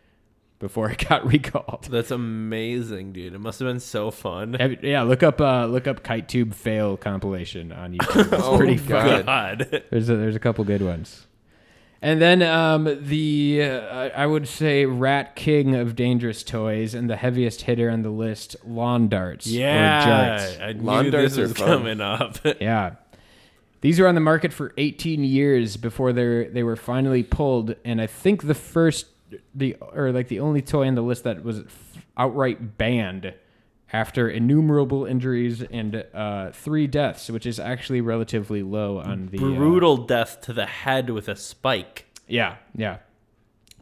before 0.58 0.90
it 0.92 1.06
got 1.08 1.26
recalled. 1.26 1.88
That's 1.90 2.10
amazing, 2.10 3.12
dude. 3.12 3.34
It 3.34 3.40
must 3.40 3.58
have 3.60 3.68
been 3.68 3.80
so 3.80 4.10
fun. 4.10 4.54
Have- 4.54 4.82
Yeah, 4.82 5.02
look 5.02 5.22
up 5.22 5.40
uh, 5.40 5.66
look 5.66 5.86
up 5.86 6.02
kite 6.02 6.28
tube 6.28 6.54
fail 6.54 6.96
compilation 6.96 7.72
on 7.72 7.92
YouTube. 7.98 8.32
It's 8.32 8.44
Oh, 8.44 8.56
pretty 8.56 8.76
God. 8.76 9.24
fun. 9.24 9.58
God. 9.68 9.82
There's 9.90 10.08
a, 10.08 10.16
there's 10.16 10.36
a 10.36 10.40
couple 10.40 10.64
good 10.64 10.82
ones. 10.82 11.26
And 12.02 12.20
then 12.20 12.42
um, 12.42 12.84
the 13.08 13.62
uh, 13.62 14.10
I 14.14 14.26
would 14.26 14.46
say 14.46 14.84
rat 14.84 15.34
king 15.34 15.74
of 15.74 15.96
dangerous 15.96 16.42
toys 16.42 16.94
and 16.94 17.08
the 17.08 17.16
heaviest 17.16 17.62
hitter 17.62 17.90
on 17.90 18.02
the 18.02 18.10
list, 18.10 18.54
lawn 18.66 19.08
darts. 19.08 19.46
or 19.46 19.50
Yeah, 19.50 20.06
jarts. 20.38 20.60
I 20.62 20.72
knew 20.74 20.82
Lawn 20.82 21.10
darts 21.10 21.34
this 21.34 21.38
are 21.38 21.42
was 21.42 21.52
fun. 21.54 21.66
coming 21.68 22.00
up. 22.02 22.36
Yeah. 22.60 22.96
These 23.80 23.98
were 23.98 24.08
on 24.08 24.14
the 24.14 24.20
market 24.20 24.52
for 24.52 24.72
18 24.76 25.24
years 25.24 25.76
before 25.78 26.12
they 26.12 26.48
they 26.48 26.62
were 26.62 26.76
finally 26.76 27.22
pulled, 27.22 27.74
and 27.84 28.00
I 28.00 28.06
think 28.06 28.46
the 28.46 28.54
first 28.54 29.06
the 29.54 29.74
or 29.80 30.12
like 30.12 30.28
the 30.28 30.40
only 30.40 30.62
toy 30.62 30.86
on 30.86 30.94
the 30.94 31.02
list 31.02 31.24
that 31.24 31.42
was 31.44 31.60
f- 31.60 32.02
outright 32.16 32.76
banned 32.78 33.34
after 33.92 34.28
innumerable 34.28 35.04
injuries 35.06 35.62
and 35.62 36.04
uh, 36.12 36.50
three 36.52 36.86
deaths, 36.86 37.30
which 37.30 37.46
is 37.46 37.60
actually 37.60 38.00
relatively 38.00 38.62
low 38.62 38.98
on 38.98 39.26
the 39.28 39.38
uh, 39.38 39.40
Brutal 39.40 39.96
death 39.96 40.40
to 40.42 40.52
the 40.52 40.66
head 40.66 41.10
with 41.10 41.28
a 41.28 41.36
spike. 41.36 42.06
yeah, 42.26 42.56
yeah. 42.74 42.98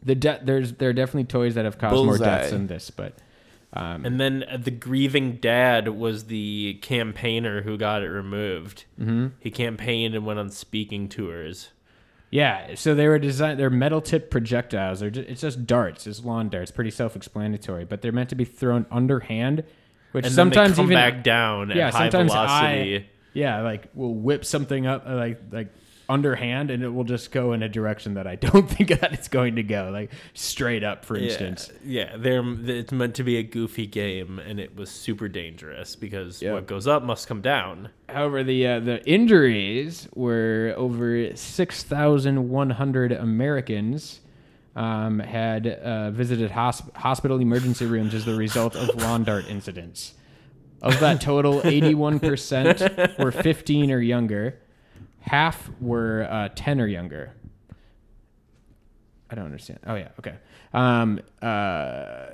The 0.03 0.13
de- 0.15 0.39
there's 0.43 0.73
there 0.73 0.89
are 0.89 0.93
definitely 0.93 1.23
toys 1.23 1.55
that 1.55 1.65
have 1.65 1.79
caused 1.79 2.05
more 2.05 2.17
deaths 2.19 2.51
than 2.51 2.67
this, 2.67 2.91
but 2.91 3.13
um, 3.73 4.05
And 4.05 4.19
then 4.19 4.45
uh, 4.49 4.57
the 4.57 4.69
grieving 4.71 5.37
dad 5.37 5.87
was 5.89 6.25
the 6.25 6.75
campaigner 6.83 7.63
who 7.63 7.75
got 7.77 8.03
it 8.03 8.09
removed. 8.09 8.85
Mm-hmm. 8.99 9.27
He 9.39 9.49
campaigned 9.51 10.13
and 10.15 10.25
went 10.25 10.37
on 10.39 10.49
speaking 10.51 11.09
tours. 11.09 11.71
Yeah, 12.35 12.75
so 12.75 12.93
they 12.95 13.07
were 13.07 13.17
designed. 13.17 13.61
They're 13.61 13.69
metal 13.69 14.01
tipped 14.01 14.29
projectiles. 14.29 14.99
They're 14.99 15.09
just, 15.09 15.29
it's 15.29 15.39
just 15.39 15.65
darts. 15.65 16.05
It's 16.05 16.21
lawn 16.21 16.49
darts. 16.49 16.69
Pretty 16.69 16.91
self 16.91 17.15
explanatory. 17.15 17.85
But 17.85 18.01
they're 18.01 18.11
meant 18.11 18.29
to 18.31 18.35
be 18.35 18.43
thrown 18.43 18.85
underhand, 18.91 19.63
which 20.11 20.25
And 20.25 20.33
sometimes 20.33 20.75
then 20.75 20.87
they 20.87 20.93
come 20.95 21.01
even 21.01 21.13
back 21.15 21.23
down 21.23 21.69
yeah, 21.69 21.87
at 21.87 21.93
high 21.93 22.09
sometimes 22.09 22.33
velocity. 22.33 22.97
I 22.97 23.05
yeah 23.31 23.61
like 23.61 23.87
will 23.93 24.15
whip 24.15 24.43
something 24.43 24.85
up 24.85 25.05
uh, 25.07 25.15
like 25.15 25.39
like 25.49 25.73
underhand, 26.07 26.71
and 26.71 26.83
it 26.83 26.89
will 26.89 27.03
just 27.03 27.31
go 27.31 27.53
in 27.53 27.63
a 27.63 27.69
direction 27.69 28.13
that 28.15 28.27
I 28.27 28.35
don't 28.35 28.69
think 28.69 28.89
that 29.01 29.13
it's 29.13 29.27
going 29.27 29.55
to 29.55 29.63
go, 29.63 29.89
like 29.91 30.11
straight 30.33 30.83
up, 30.83 31.05
for 31.05 31.17
instance. 31.17 31.71
Yeah, 31.83 32.15
yeah, 32.17 32.41
it's 32.65 32.91
meant 32.91 33.15
to 33.15 33.23
be 33.23 33.37
a 33.37 33.43
goofy 33.43 33.87
game, 33.87 34.39
and 34.39 34.59
it 34.59 34.75
was 34.75 34.89
super 34.89 35.27
dangerous 35.27 35.95
because 35.95 36.41
Yeah. 36.41 36.53
what 36.53 36.67
goes 36.67 36.87
up 36.87 37.03
must 37.03 37.27
come 37.27 37.41
down. 37.41 37.89
However, 38.09 38.43
the 38.43 38.67
uh, 38.67 38.79
the 38.79 39.03
injuries 39.09 40.07
were 40.15 40.73
over 40.77 41.35
six 41.35 41.83
thousand 41.83 42.49
one 42.49 42.69
hundred 42.71 43.11
Americans 43.11 44.21
um, 44.75 45.19
had 45.19 45.65
uh, 45.67 46.11
visited 46.11 46.51
hosp- 46.51 46.93
hospital 46.95 47.39
emergency 47.39 47.85
rooms 47.85 48.13
as 48.13 48.25
the 48.25 48.35
result 48.35 48.75
of 48.75 48.93
lawn 49.01 49.23
dart 49.23 49.47
incidents. 49.49 50.13
Of 50.81 50.99
that 50.99 51.19
total, 51.21 51.61
eighty 51.65 51.95
one 51.95 52.19
percent 52.19 52.79
were 53.17 53.31
fifteen 53.31 53.89
or 53.91 53.99
younger. 53.99 54.59
Half 55.25 55.71
were 55.81 56.27
uh, 56.29 56.49
ten 56.55 56.79
or 56.79 56.85
younger. 56.85 57.33
I 59.29 59.33
don't 59.33 59.45
understand. 59.45 59.79
Oh 59.87 59.95
yeah, 59.95 60.09
okay. 60.19 60.35
Um, 60.71 61.19
uh, 61.41 62.27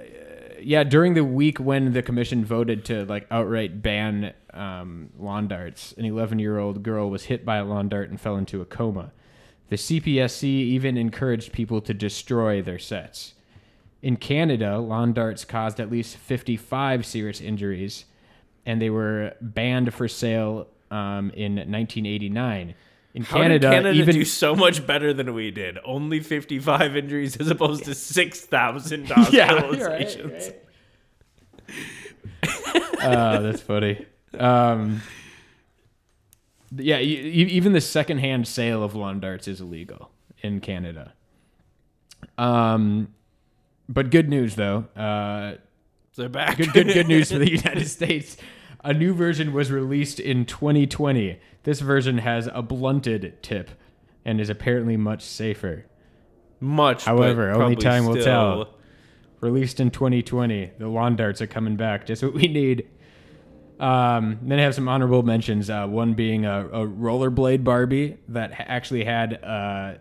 yeah, 0.62 0.84
during 0.84 1.14
the 1.14 1.24
week 1.24 1.58
when 1.58 1.94
the 1.94 2.02
commission 2.02 2.44
voted 2.44 2.84
to 2.86 3.06
like 3.06 3.28
outright 3.32 3.82
ban 3.82 4.34
um, 4.54 5.10
lawn 5.18 5.48
darts, 5.48 5.94
an 5.94 6.04
11 6.04 6.40
year 6.40 6.60
old 6.60 6.84
girl 6.84 7.10
was 7.10 7.24
hit 7.24 7.46
by 7.46 7.58
a 7.58 7.66
lawn 7.66 7.88
dart 7.88 8.10
and 8.10 8.20
fell 8.20 8.36
into 8.36 8.62
a 8.62 8.66
coma. 8.66 9.14
The 9.70 9.78
CPSC 9.78 10.44
even 10.44 10.98
encouraged 10.98 11.54
people 11.54 11.80
to 11.82 11.94
destroy 11.94 12.62
their 12.62 12.78
sets. 12.78 13.36
In 14.02 14.18
Canada, 14.18 14.80
lawn 14.80 15.14
darts 15.14 15.46
caused 15.46 15.80
at 15.80 15.90
least 15.90 16.18
55 16.18 17.06
serious 17.06 17.40
injuries, 17.40 18.04
and 18.66 18.82
they 18.82 18.90
were 18.90 19.34
banned 19.40 19.94
for 19.94 20.10
sale 20.10 20.68
um, 20.92 21.32
in 21.32 21.56
1989. 21.56 22.76
In 23.14 23.24
How 23.24 23.38
Canada, 23.38 23.70
did 23.70 23.76
Canada 23.76 24.00
even 24.00 24.16
do 24.16 24.24
so 24.24 24.56
much 24.56 24.86
better 24.88 25.12
than 25.14 25.34
we 25.34 25.52
did? 25.52 25.78
Only 25.84 26.22
55 26.22 26.96
injuries 26.96 27.36
as 27.38 27.50
opposed 27.50 27.84
to 27.86 27.94
6,000 27.96 29.10
Yeah, 29.10 29.16
hospitalizations. 29.62 30.54
Oh, 33.04 33.42
that's 33.42 33.62
funny. 33.62 34.06
Um, 34.38 35.02
yeah, 36.74 37.00
even 37.00 37.74
the 37.74 37.82
secondhand 37.82 38.48
sale 38.48 38.82
of 38.84 38.96
lawn 38.96 39.20
darts 39.20 39.48
is 39.48 39.60
illegal 39.60 40.10
in 40.42 40.62
Canada. 40.62 41.14
Um, 42.38 43.10
but 43.90 44.10
good 44.10 44.30
news 44.30 44.56
though. 44.56 44.86
Uh, 44.96 45.56
They're 46.16 46.30
back. 46.30 46.58
good, 46.58 46.72
good, 46.72 46.88
good 46.88 47.08
news 47.10 47.30
for 47.32 47.40
the 47.40 47.52
United 47.58 47.88
States. 47.90 48.38
A 48.84 48.94
new 48.94 49.14
version 49.14 49.54
was 49.54 49.72
released 49.72 50.20
in 50.20 50.46
2020. 50.46 51.40
This 51.64 51.80
version 51.82 52.18
has 52.20 52.50
a 52.52 52.62
blunted 52.62 53.38
tip 53.44 53.70
and 54.26 54.42
is 54.42 54.50
apparently 54.50 54.98
much 54.98 55.22
safer. 55.24 55.86
Much. 56.60 57.06
However, 57.06 57.52
only 57.52 57.76
time 57.76 58.06
will 58.06 58.14
still- 58.14 58.24
tell. 58.66 58.68
Released 59.40 59.80
in 59.80 59.90
2020, 59.90 60.72
the 60.78 60.88
lawn 60.88 61.16
darts 61.16 61.42
are 61.42 61.48
coming 61.48 61.76
back. 61.76 62.06
Just 62.06 62.22
what 62.22 62.34
we 62.36 62.48
need. 62.48 62.88
Um, 63.80 64.38
then 64.44 64.60
I 64.60 64.62
have 64.62 64.76
some 64.76 64.88
honorable 64.88 65.24
mentions. 65.24 65.68
Uh, 65.68 65.88
one 65.88 66.14
being 66.14 66.46
a, 66.46 66.68
a 66.68 66.86
rollerblade 66.88 67.64
Barbie 67.64 68.18
that 68.28 68.54
ha- 68.54 68.66
actually 68.68 69.04
had 69.04 69.44
uh, 69.44 69.94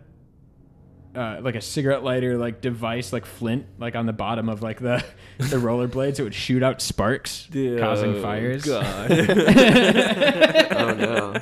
uh, 1.15 1.39
like 1.41 1.55
a 1.55 1.61
cigarette 1.61 2.03
lighter 2.03 2.37
like 2.37 2.61
device, 2.61 3.11
like 3.13 3.25
flint, 3.25 3.65
like 3.79 3.95
on 3.95 4.05
the 4.05 4.13
bottom 4.13 4.47
of 4.49 4.61
like 4.61 4.79
the 4.79 5.03
the 5.37 5.57
rollerblades. 5.57 6.19
It 6.19 6.23
would 6.23 6.33
shoot 6.35 6.63
out 6.63 6.81
sparks, 6.81 7.47
causing 7.51 8.15
Oh, 8.15 8.21
fires. 8.21 8.65
God. 8.65 9.11
Oh 10.71 10.93
no. 10.93 11.33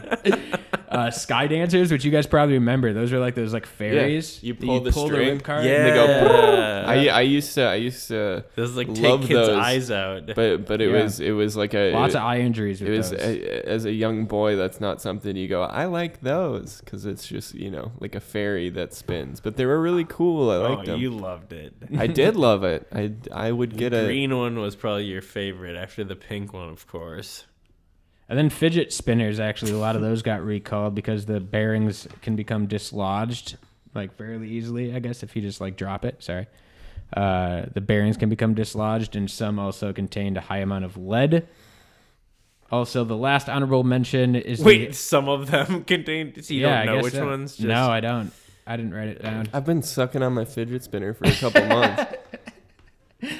Uh, 0.89 1.11
sky 1.11 1.45
dancers, 1.45 1.91
which 1.91 2.03
you 2.03 2.09
guys 2.09 2.25
probably 2.25 2.55
remember. 2.55 2.93
Those 2.93 3.13
are 3.13 3.19
like 3.19 3.35
those 3.35 3.53
like 3.53 3.67
fairies. 3.67 4.41
You 4.43 4.53
that 4.55 4.65
pull 4.65 4.79
the 4.81 4.91
string. 4.91 5.35
rip 5.35 5.43
card. 5.43 5.63
yeah. 5.63 5.71
And 5.71 5.85
they 5.85 5.93
go. 5.93 6.83
I 6.89 7.07
I 7.09 7.21
used 7.21 7.53
to 7.53 7.61
I 7.61 7.75
used 7.75 8.07
to 8.07 8.43
Those 8.55 8.75
like 8.75 8.87
take 8.95 9.03
love 9.03 9.21
kids' 9.21 9.33
those, 9.33 9.49
eyes 9.57 9.91
out. 9.91 10.25
but 10.35 10.65
but 10.65 10.81
it 10.81 10.89
Yeah. 10.91 11.03
was 11.03 11.19
it 11.19 11.31
was 11.31 11.55
like 11.55 11.75
a 11.75 11.91
Lots 11.93 12.15
it, 12.15 12.17
of 12.17 12.23
eye 12.23 12.39
injuries 12.39 12.81
with 12.81 12.89
it 12.91 12.97
was 12.97 13.11
those. 13.11 13.21
a, 13.21 13.69
as 13.69 13.85
a 13.85 13.91
young 13.91 14.25
boy 14.25 14.55
that's 14.55 14.81
not 14.81 14.99
something 14.99 15.35
you 15.35 15.47
go 15.47 15.61
I 15.61 15.85
like 15.85 16.21
those 16.21 16.81
because 16.83 17.05
it's 17.05 17.27
just 17.27 17.53
you 17.53 17.69
know 17.69 17.91
like 17.99 18.15
a 18.15 18.19
fairy 18.19 18.69
that 18.71 18.93
spins 18.95 19.39
but 19.39 19.57
they 19.59 19.65
were 19.65 19.81
really 19.81 20.05
cool 20.05 20.49
I 20.49 20.55
oh, 20.55 20.73
liked 20.73 20.85
them 20.87 20.99
you 20.99 21.11
loved 21.11 21.53
it. 21.53 21.73
I 21.97 22.07
did 22.07 22.35
love 22.47 22.63
it 22.63 22.87
I 22.91 23.11
I 23.31 23.51
would 23.51 23.77
get 23.77 23.91
the 23.91 24.03
a 24.03 24.05
green 24.05 24.35
one 24.35 24.57
was 24.59 24.75
probably 24.75 25.05
your 25.05 25.21
favorite 25.21 25.75
after 25.75 26.03
the 26.03 26.15
pink 26.15 26.53
one, 26.53 26.69
of 26.69 26.87
course. 26.87 27.45
And 28.29 28.37
then 28.37 28.51
fidget 28.51 28.93
spinners, 28.93 29.39
actually, 29.39 29.71
a 29.71 29.77
lot 29.77 29.95
of 29.95 30.03
those 30.03 30.21
got 30.21 30.43
recalled 30.43 30.93
because 30.93 31.25
the 31.25 31.39
bearings 31.39 32.07
can 32.21 32.35
become 32.35 32.67
dislodged 32.67 33.57
like 33.95 34.15
fairly 34.15 34.49
easily. 34.49 34.95
I 34.95 34.99
guess 34.99 35.23
if 35.23 35.35
you 35.35 35.41
just 35.41 35.61
like 35.61 35.75
drop 35.75 36.05
it. 36.05 36.21
Sorry, 36.21 36.47
uh, 37.15 37.65
the 37.73 37.81
bearings 37.81 38.17
can 38.17 38.29
become 38.29 38.53
dislodged, 38.53 39.15
and 39.15 39.29
some 39.29 39.59
also 39.59 39.93
contained 39.93 40.37
a 40.37 40.41
high 40.41 40.59
amount 40.59 40.85
of 40.85 40.97
lead. 40.97 41.47
Also, 42.71 43.03
the 43.03 43.17
last 43.17 43.49
honorable 43.49 43.83
mention 43.83 44.35
is 44.35 44.63
Wait, 44.63 44.89
the, 44.89 44.93
some 44.93 45.27
of 45.27 45.49
them 45.49 45.83
contained. 45.85 46.43
So 46.45 46.53
you 46.53 46.61
yeah, 46.61 46.81
I 46.81 46.85
don't 46.85 46.95
know 46.95 47.01
guess 47.01 47.03
which 47.03 47.13
so. 47.13 47.25
ones? 47.25 47.55
Just, 47.55 47.67
No, 47.67 47.89
I 47.89 47.99
don't. 47.99 48.31
I 48.69 48.77
didn't 48.77 48.93
write 48.93 49.07
it 49.09 49.21
down. 49.21 49.47
I've 49.51 49.65
been 49.65 49.81
sucking 49.81 50.21
on 50.23 50.33
my 50.33 50.45
fidget 50.45 50.83
spinner 50.83 51.13
for 51.13 51.25
a 51.27 51.31
couple 51.33 51.65
months 51.65 52.13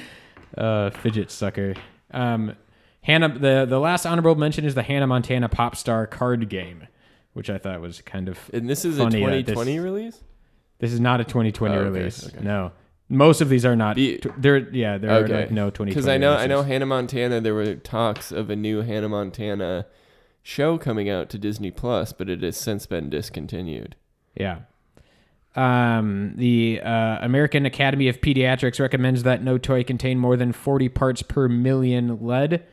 Uh, 0.58 0.90
fidget 0.90 1.30
sucker. 1.30 1.74
Um, 2.10 2.54
Hannah. 3.02 3.28
The 3.38 3.66
the 3.68 3.78
last 3.78 4.04
honorable 4.04 4.34
mention 4.34 4.64
is 4.64 4.74
the 4.74 4.82
Hannah 4.82 5.06
Montana 5.06 5.48
Pop 5.48 5.76
Star 5.76 6.06
card 6.08 6.48
game, 6.48 6.88
which 7.34 7.48
I 7.48 7.56
thought 7.56 7.80
was 7.80 8.00
kind 8.02 8.28
of 8.28 8.36
and 8.52 8.68
this 8.68 8.84
is 8.84 8.98
Funny 8.98 9.22
a 9.22 9.26
that 9.26 9.46
this- 9.46 9.54
2020 9.54 9.78
release 9.78 10.20
This 10.80 10.92
is 10.92 10.98
not 11.00 11.20
a 11.20 11.24
2020 11.24 11.74
Oh, 11.74 11.78
okay, 11.78 11.88
release. 11.98 12.26
okay. 12.26 12.44
No, 12.44 12.72
most 13.08 13.40
of 13.40 13.48
these 13.48 13.64
are 13.64 13.76
not. 13.76 13.94
Be- 13.96 14.18
tw- 14.18 14.34
there, 14.36 14.58
yeah, 14.74 14.98
there 14.98 15.10
are 15.10 15.20
like 15.28 15.50
no 15.52 15.66
2020. 15.70 15.90
because 15.92 16.08
I 16.08 16.18
know 16.18 16.32
I 16.34 16.46
know 16.48 16.56
releases. 16.56 16.72
Hannah 16.72 16.86
Montana 16.86 17.40
there 17.40 17.54
were 17.54 17.74
talks 17.76 18.32
of 18.32 18.50
a 18.50 18.56
new 18.56 18.82
Hannah 18.82 19.08
Montana 19.08 19.86
show 20.42 20.76
coming 20.78 21.08
out 21.08 21.30
to 21.30 21.38
Disney 21.38 21.70
Plus 21.70 22.12
but 22.12 22.28
it 22.28 22.42
has 22.42 22.56
since 22.56 22.86
been 22.86 23.08
discontinued 23.08 23.94
Yeah. 24.34 24.62
Um, 25.56 26.34
the 26.36 26.80
uh, 26.80 27.18
American 27.22 27.66
Academy 27.66 28.08
of 28.08 28.20
Pediatrics 28.20 28.78
recommends 28.78 29.24
that 29.24 29.42
no 29.42 29.58
toy 29.58 29.82
contain 29.82 30.18
more 30.18 30.36
than 30.36 30.52
40 30.52 30.88
parts 30.90 31.22
per 31.22 31.48
million 31.48 32.24
lead, 32.24 32.64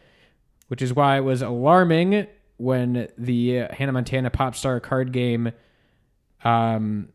which 0.67 0.81
is 0.81 0.93
why 0.93 1.17
it 1.17 1.21
was 1.21 1.41
alarming 1.41 2.27
when 2.57 3.07
the 3.17 3.65
Hannah 3.71 3.91
Montana 3.91 4.29
Pop 4.29 4.55
Star 4.55 4.79
card 4.79 5.11
game, 5.11 5.51
um, 6.43 7.09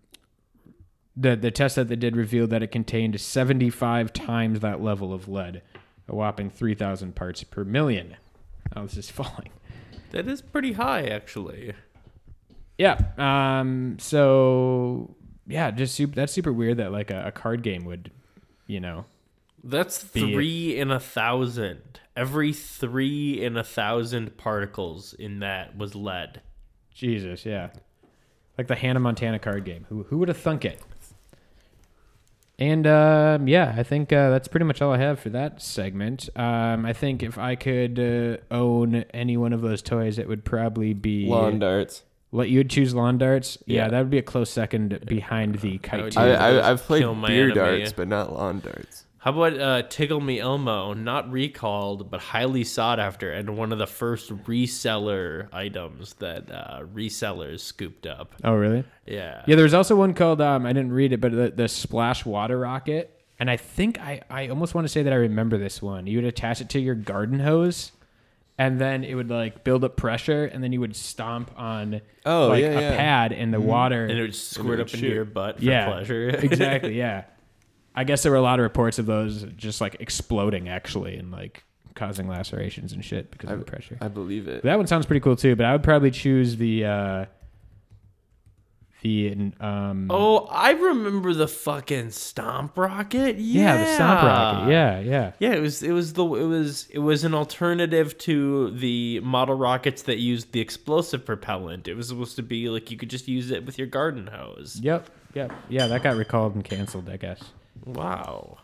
the 1.16 1.36
the 1.36 1.51
test 1.51 1.76
that 1.76 1.89
they 1.89 1.97
did 1.97 2.16
revealed 2.16 2.51
that 2.51 2.62
it 2.62 2.68
contained 2.68 3.20
75 3.20 4.12
times 4.12 4.60
that 4.60 4.82
level 4.82 5.12
of 5.12 5.28
lead, 5.28 5.62
a 6.09 6.14
whopping 6.14 6.48
3,000 6.51 7.14
parts 7.14 7.44
per 7.44 7.64
million. 7.64 8.16
Oh, 8.74 8.82
this 8.82 8.97
is 8.97 9.10
falling. 9.12 9.51
That 10.10 10.28
is 10.28 10.43
pretty 10.43 10.72
high, 10.72 11.06
actually. 11.06 11.74
Yeah. 12.78 12.98
Um. 13.18 13.97
So 13.98 15.14
yeah, 15.52 15.70
just 15.70 15.94
super. 15.94 16.14
That's 16.14 16.32
super 16.32 16.52
weird 16.52 16.78
that 16.78 16.92
like 16.92 17.10
a, 17.10 17.26
a 17.26 17.32
card 17.32 17.62
game 17.62 17.84
would, 17.84 18.10
you 18.66 18.80
know. 18.80 19.04
That's 19.62 20.02
Be- 20.02 20.32
three 20.32 20.78
in 20.78 20.90
a 20.90 20.98
thousand. 20.98 22.00
Every 22.16 22.52
three 22.52 23.42
in 23.42 23.56
a 23.56 23.64
thousand 23.64 24.36
particles 24.36 25.12
in 25.12 25.40
that 25.40 25.76
was 25.76 25.94
lead. 25.94 26.40
Jesus. 26.92 27.46
Yeah. 27.46 27.68
Like 28.58 28.66
the 28.66 28.74
Hannah 28.74 29.00
Montana 29.00 29.38
card 29.38 29.64
game. 29.64 29.86
Who 29.88 30.04
who 30.04 30.18
would 30.18 30.28
have 30.28 30.38
thunk 30.38 30.64
it? 30.64 30.80
And 32.58 32.86
um, 32.86 33.48
yeah, 33.48 33.74
I 33.76 33.82
think 33.82 34.12
uh, 34.12 34.30
that's 34.30 34.48
pretty 34.48 34.64
much 34.64 34.80
all 34.80 34.92
I 34.92 34.98
have 34.98 35.20
for 35.20 35.30
that 35.30 35.60
segment. 35.60 36.28
Um, 36.36 36.86
I 36.86 36.92
think 36.92 37.22
if 37.22 37.36
I 37.36 37.56
could 37.56 37.98
uh, 37.98 38.54
own 38.54 39.04
any 39.12 39.36
one 39.36 39.52
of 39.52 39.62
those 39.62 39.82
toys, 39.82 40.18
it 40.18 40.28
would 40.28 40.44
probably 40.44 40.94
be 40.94 41.26
lawn 41.26 41.58
darts 41.58 42.04
What 42.32 42.48
you 42.48 42.59
would 42.60 42.70
choose 42.70 42.94
lawn 42.94 43.18
darts? 43.18 43.59
Yeah, 43.66 43.84
Yeah. 43.84 43.88
that 43.90 43.98
would 44.00 44.10
be 44.10 44.16
a 44.18 44.22
close 44.22 44.48
second 44.50 45.04
behind 45.06 45.56
the 45.56 45.76
kite. 45.78 46.02
would 46.02 46.12
too. 46.14 46.18
I, 46.20 46.28
Yeah, 46.30 46.44
I 46.62 46.70
I've 46.70 46.82
played 46.82 47.02
kill 47.02 47.14
my 47.14 47.28
beer 47.28 47.50
enemy. 47.50 47.54
darts 47.78 47.92
but 47.92 48.09
not 48.09 48.32
lawn 48.32 48.60
darts 48.60 49.04
How 49.18 49.30
about 49.32 49.60
uh, 49.60 49.82
Tickle 49.88 50.20
Me 50.20 50.40
Elmo? 50.40 50.94
Not 50.94 51.30
recalled, 51.30 52.10
but 52.10 52.20
highly 52.20 52.64
sought 52.64 52.98
after, 52.98 53.30
and 53.30 53.56
one 53.56 53.70
of 53.70 53.78
the 53.78 53.86
first 53.86 54.32
reseller 54.46 55.48
items 55.52 56.14
that 56.14 56.50
uh, 56.50 56.80
resellers 56.92 57.60
scooped 57.60 58.06
up. 58.06 58.34
Oh, 58.42 58.54
really? 58.54 58.82
Yeah. 59.06 59.42
Yeah, 59.46 59.54
there 59.56 59.62
was 59.64 59.74
also 59.74 59.94
one 59.94 60.14
called 60.14 60.40
um, 60.40 60.64
I 60.66 60.72
didn't 60.72 60.92
read 60.92 61.12
it, 61.12 61.20
but 61.20 61.32
the, 61.32 61.50
the 61.54 61.68
splash 61.68 62.24
water 62.24 62.59
rocket. 62.59 63.20
And 63.38 63.50
I 63.50 63.56
think 63.59 64.00
I, 64.00 64.22
I 64.30 64.48
almost 64.48 64.74
want 64.74 64.86
to 64.86 64.88
say 64.88 65.02
that 65.02 65.12
I 65.12 65.16
remember 65.16 65.59
this 65.59 65.82
one. 65.82 66.06
You 66.06 66.18
would 66.18 66.24
attach 66.26 66.60
it 66.60 66.68
to 66.70 66.80
your 66.80 66.94
garden 66.94 67.40
hose, 67.40 67.92
and 68.58 68.80
then 68.80 69.04
it 69.04 69.14
would 69.14 69.30
like 69.30 69.64
build 69.64 69.84
up 69.84 69.96
pressure, 69.96 70.44
and 70.44 70.62
then 70.62 70.72
you 70.72 70.80
would 70.80 70.94
stomp 70.96 71.50
on 71.56 72.00
Oh, 72.26 72.48
like 72.48 72.62
yeah, 72.62 72.68
a 72.70 72.80
yeah. 72.80 72.96
pad 72.96 73.32
in 73.32 73.50
the 73.50 73.60
water. 73.60 74.04
And 74.06 74.18
it 74.18 74.22
would 74.22 74.34
squirt 74.34 74.66
would 74.66 74.80
up 74.80 74.86
into 74.88 74.98
shoot. 74.98 75.14
your 75.14 75.24
butt 75.24 75.58
for 75.58 75.64
yeah, 75.64 75.86
pleasure. 75.86 76.28
exactly. 76.42 76.96
Yeah, 76.96 77.24
I 77.94 78.04
guess 78.04 78.22
there 78.22 78.32
were 78.32 78.38
a 78.38 78.42
lot 78.42 78.58
of 78.58 78.62
reports 78.64 78.98
of 78.98 79.06
those 79.06 79.44
just 79.56 79.80
like 79.80 79.96
exploding 80.00 80.68
actually 80.68 81.16
and 81.16 81.30
like 81.32 81.64
causing 81.94 82.26
lacerations 82.28 82.92
and 82.94 83.04
shit 83.04 83.30
because 83.30 83.50
of 83.50 83.58
the 83.58 83.64
pressure. 83.64 83.98
I 84.00 84.08
believe 84.08 84.48
it. 84.48 84.62
That 84.62 84.76
one 84.78 84.86
sounds 84.86 85.04
pretty 85.06 85.20
cool 85.20 85.36
too, 85.36 85.56
but 85.56 85.66
I 85.66 85.72
would 85.72 85.82
probably 85.82 86.10
choose 86.10 86.56
the 86.56 86.84
uh 86.86 87.24
the 89.02 89.52
um 89.60 90.06
oh, 90.10 90.46
I 90.46 90.70
remember 90.70 91.34
the 91.34 91.48
fucking 91.48 92.10
stomp 92.10 92.78
rocket. 92.78 93.38
Yeah, 93.38 93.62
yeah, 93.62 93.84
the 93.84 93.94
stomp 93.94 94.22
rocket. 94.22 94.70
Yeah, 94.70 95.00
yeah. 95.00 95.32
Yeah, 95.38 95.52
it 95.52 95.60
was 95.60 95.82
it 95.82 95.92
was 95.92 96.14
the 96.14 96.24
it 96.24 96.46
was 96.46 96.88
it 96.90 97.00
was 97.00 97.24
an 97.24 97.34
alternative 97.34 98.16
to 98.18 98.70
the 98.70 99.20
model 99.20 99.56
rockets 99.56 100.02
that 100.02 100.18
used 100.18 100.52
the 100.52 100.60
explosive 100.60 101.26
propellant. 101.26 101.88
It 101.88 101.94
was 101.94 102.08
supposed 102.08 102.36
to 102.36 102.42
be 102.42 102.68
like 102.68 102.90
you 102.90 102.96
could 102.96 103.10
just 103.10 103.28
use 103.28 103.50
it 103.50 103.66
with 103.66 103.76
your 103.76 103.88
garden 103.88 104.28
hose. 104.28 104.78
Yep. 104.82 105.10
Yep. 105.34 105.52
Yeah, 105.68 105.86
that 105.88 106.02
got 106.02 106.16
recalled 106.16 106.54
and 106.54 106.64
canceled, 106.64 107.08
I 107.08 107.16
guess. 107.16 107.42
Wow. 107.84 108.58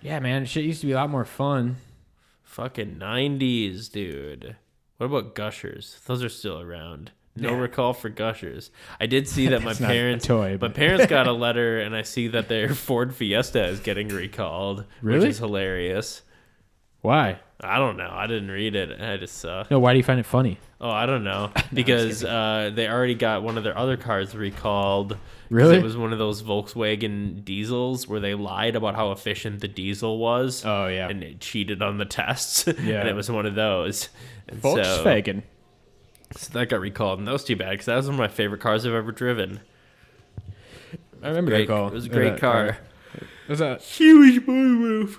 Yeah, 0.00 0.18
man, 0.20 0.44
shit 0.44 0.64
used 0.64 0.80
to 0.80 0.86
be 0.86 0.92
a 0.92 0.96
lot 0.96 1.10
more 1.10 1.24
fun. 1.24 1.76
Fucking 2.42 2.96
90s, 2.96 3.90
dude. 3.90 4.56
What 4.96 5.06
about 5.06 5.34
Gushers? 5.34 5.98
Those 6.06 6.22
are 6.22 6.28
still 6.28 6.60
around. 6.60 7.10
No 7.36 7.50
Yeah. 7.50 7.58
recall 7.58 7.92
for 7.94 8.08
Gushers. 8.08 8.70
I 9.00 9.06
did 9.06 9.26
see 9.28 9.48
that 9.48 9.60
my 9.62 9.70
That's 9.70 9.80
not 9.80 9.90
a 9.90 9.92
parents 9.94 10.26
toy, 10.26 10.58
my 10.60 10.68
parents 10.68 11.06
got 11.06 11.26
a 11.26 11.32
letter 11.46 11.80
and 11.80 11.94
I 11.96 12.02
see 12.02 12.28
that 12.28 12.48
their 12.48 12.74
Ford 12.74 13.14
Fiesta 13.14 13.64
is 13.66 13.80
getting 13.80 14.08
recalled, 14.08 14.84
Really? 15.02 15.20
which 15.20 15.28
is 15.30 15.38
hilarious. 15.38 16.22
Why? 17.00 17.40
I 17.60 17.78
don't 17.78 17.96
know. 17.96 18.10
I 18.12 18.26
didn't 18.26 18.50
read 18.50 18.74
it. 18.74 19.00
I 19.00 19.16
just 19.16 19.38
saw. 19.38 19.64
No, 19.70 19.78
why 19.78 19.92
do 19.92 19.98
you 19.98 20.02
find 20.02 20.18
it 20.20 20.26
funny? 20.26 20.58
Oh, 20.80 20.90
I 20.90 21.06
don't 21.06 21.24
know 21.24 21.50
because 21.72 22.24
uh, 22.24 22.70
they 22.74 22.88
already 22.88 23.14
got 23.14 23.42
one 23.42 23.56
of 23.58 23.64
their 23.64 23.76
other 23.76 23.96
cars 23.96 24.34
recalled. 24.34 25.16
Really? 25.50 25.76
It 25.76 25.82
was 25.82 25.96
one 25.96 26.12
of 26.12 26.18
those 26.18 26.42
Volkswagen 26.42 27.44
diesels 27.44 28.08
where 28.08 28.20
they 28.20 28.34
lied 28.34 28.74
about 28.76 28.96
how 28.96 29.12
efficient 29.12 29.60
the 29.60 29.68
diesel 29.68 30.18
was. 30.18 30.64
Oh, 30.64 30.86
yeah. 30.88 31.08
and 31.08 31.22
it 31.22 31.40
cheated 31.40 31.80
on 31.82 31.98
the 31.98 32.04
tests. 32.04 32.66
Yeah. 32.66 33.00
and 33.00 33.08
it 33.08 33.14
was 33.14 33.30
one 33.30 33.46
of 33.46 33.54
those. 33.54 34.08
And 34.48 34.60
so- 34.62 34.76
Volkswagen. 34.76 35.40
So, 35.42 35.42
that 36.52 36.68
got 36.68 36.80
recalled, 36.80 37.18
and 37.18 37.28
that 37.28 37.32
was 37.32 37.44
too 37.44 37.56
bad 37.56 37.70
because 37.70 37.86
that 37.86 37.96
was 37.96 38.06
one 38.06 38.14
of 38.14 38.18
my 38.18 38.28
favorite 38.28 38.60
cars 38.60 38.84
I've 38.86 38.92
ever 38.94 39.12
driven. 39.12 39.60
I 41.22 41.28
remember 41.28 41.50
Great, 41.52 41.66
that 41.68 41.72
call. 41.72 41.88
it 41.88 41.94
was 41.94 42.06
a 42.06 42.10
great 42.10 42.38
car. 42.38 42.78
It 43.14 43.48
was 43.48 43.60
a 43.60 43.76
Huge 43.78 44.42
moonroof. 44.46 45.18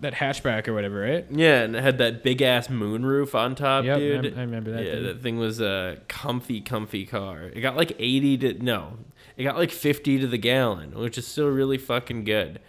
that 0.00 0.14
hatchback 0.14 0.66
or 0.68 0.72
whatever, 0.72 1.00
right? 1.00 1.26
Yeah, 1.30 1.60
and 1.62 1.76
it 1.76 1.82
had 1.82 1.98
that 1.98 2.22
big 2.22 2.40
ass 2.40 2.68
moonroof 2.68 3.34
on 3.34 3.54
top, 3.54 3.84
Yep, 3.84 3.98
dude. 3.98 4.34
I- 4.34 4.38
I 4.38 4.44
remember 4.44 4.70
that, 4.72 4.84
Yeah, 4.84 4.94
dude. 4.94 5.04
that 5.06 5.22
thing 5.22 5.38
was 5.38 5.60
a 5.60 5.98
comfy, 6.08 6.60
comfy 6.62 7.04
car. 7.04 7.50
It 7.54 7.60
got 7.60 7.76
like 7.76 7.92
eighty 7.98 8.38
to 8.38 8.54
no, 8.54 8.98
it 9.36 9.42
got 9.44 9.56
like 9.58 9.70
fifty 9.70 10.18
to 10.18 10.26
the 10.26 10.38
gallon, 10.38 10.92
which 10.98 11.18
is 11.18 11.26
still 11.26 11.48
really 11.48 11.76
fucking 11.78 12.24
good. 12.24 12.60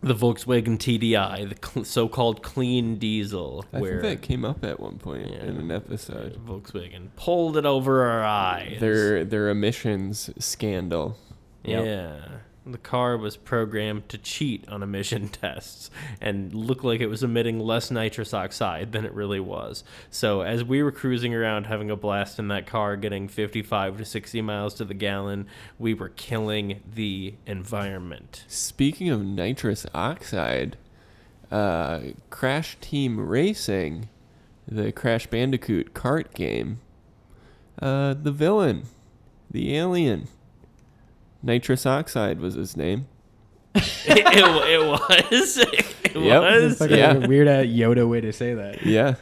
The 0.00 0.14
Volkswagen 0.14 0.78
TDI, 0.78 1.48
the 1.74 1.84
so-called 1.84 2.42
clean 2.42 2.98
diesel, 2.98 3.64
I 3.72 3.80
where 3.80 4.00
think 4.00 4.20
that 4.20 4.26
came 4.26 4.44
up 4.44 4.64
at 4.64 4.78
one 4.78 4.98
point 4.98 5.28
Yeah. 5.28 5.42
in 5.44 5.56
an 5.56 5.70
episode. 5.72 6.38
Volkswagen 6.46 7.08
pulled 7.16 7.56
it 7.56 7.66
over 7.66 8.04
our 8.04 8.22
eyes. 8.24 8.78
Their 8.80 9.24
their 9.24 9.48
emissions 9.48 10.30
scandal. 10.38 11.16
Yep. 11.64 11.84
Yeah. 11.84 12.20
The 12.70 12.78
car 12.78 13.16
was 13.16 13.38
programmed 13.38 14.10
to 14.10 14.18
cheat 14.18 14.68
on 14.68 14.82
emission 14.82 15.28
tests 15.30 15.90
and 16.20 16.52
look 16.52 16.84
like 16.84 17.00
it 17.00 17.06
was 17.06 17.22
emitting 17.22 17.58
less 17.58 17.90
nitrous 17.90 18.34
oxide 18.34 18.92
than 18.92 19.06
it 19.06 19.12
really 19.14 19.40
was. 19.40 19.84
So, 20.10 20.42
as 20.42 20.62
we 20.62 20.82
were 20.82 20.92
cruising 20.92 21.34
around 21.34 21.64
having 21.64 21.90
a 21.90 21.96
blast 21.96 22.38
in 22.38 22.48
that 22.48 22.66
car, 22.66 22.96
getting 22.96 23.26
55 23.26 23.96
to 23.96 24.04
60 24.04 24.42
miles 24.42 24.74
to 24.74 24.84
the 24.84 24.92
gallon, 24.92 25.46
we 25.78 25.94
were 25.94 26.10
killing 26.10 26.82
the 26.94 27.34
environment. 27.46 28.44
Speaking 28.48 29.08
of 29.08 29.24
nitrous 29.24 29.86
oxide, 29.94 30.76
uh, 31.50 32.00
Crash 32.28 32.76
Team 32.82 33.18
Racing, 33.18 34.10
the 34.66 34.92
Crash 34.92 35.26
Bandicoot 35.26 35.94
kart 35.94 36.34
game, 36.34 36.80
uh, 37.80 38.14
the 38.14 38.32
villain, 38.32 38.82
the 39.50 39.74
alien, 39.74 40.28
Nitros 41.44 41.86
Oxide 41.86 42.40
was 42.40 42.54
his 42.54 42.76
name. 42.76 43.06
it, 43.74 43.84
it, 44.06 44.24
it 44.36 44.86
was. 44.86 45.58
It 46.08 46.16
Yep. 46.16 46.40
was. 46.42 46.72
It's 46.72 46.80
like 46.80 46.90
Yeah. 46.90 47.12
a 47.12 47.28
weird 47.28 47.48
uh, 47.48 47.62
Yoda 47.62 48.08
way 48.08 48.20
to 48.22 48.32
say 48.32 48.54
that. 48.54 48.82
Yeah, 48.84 49.16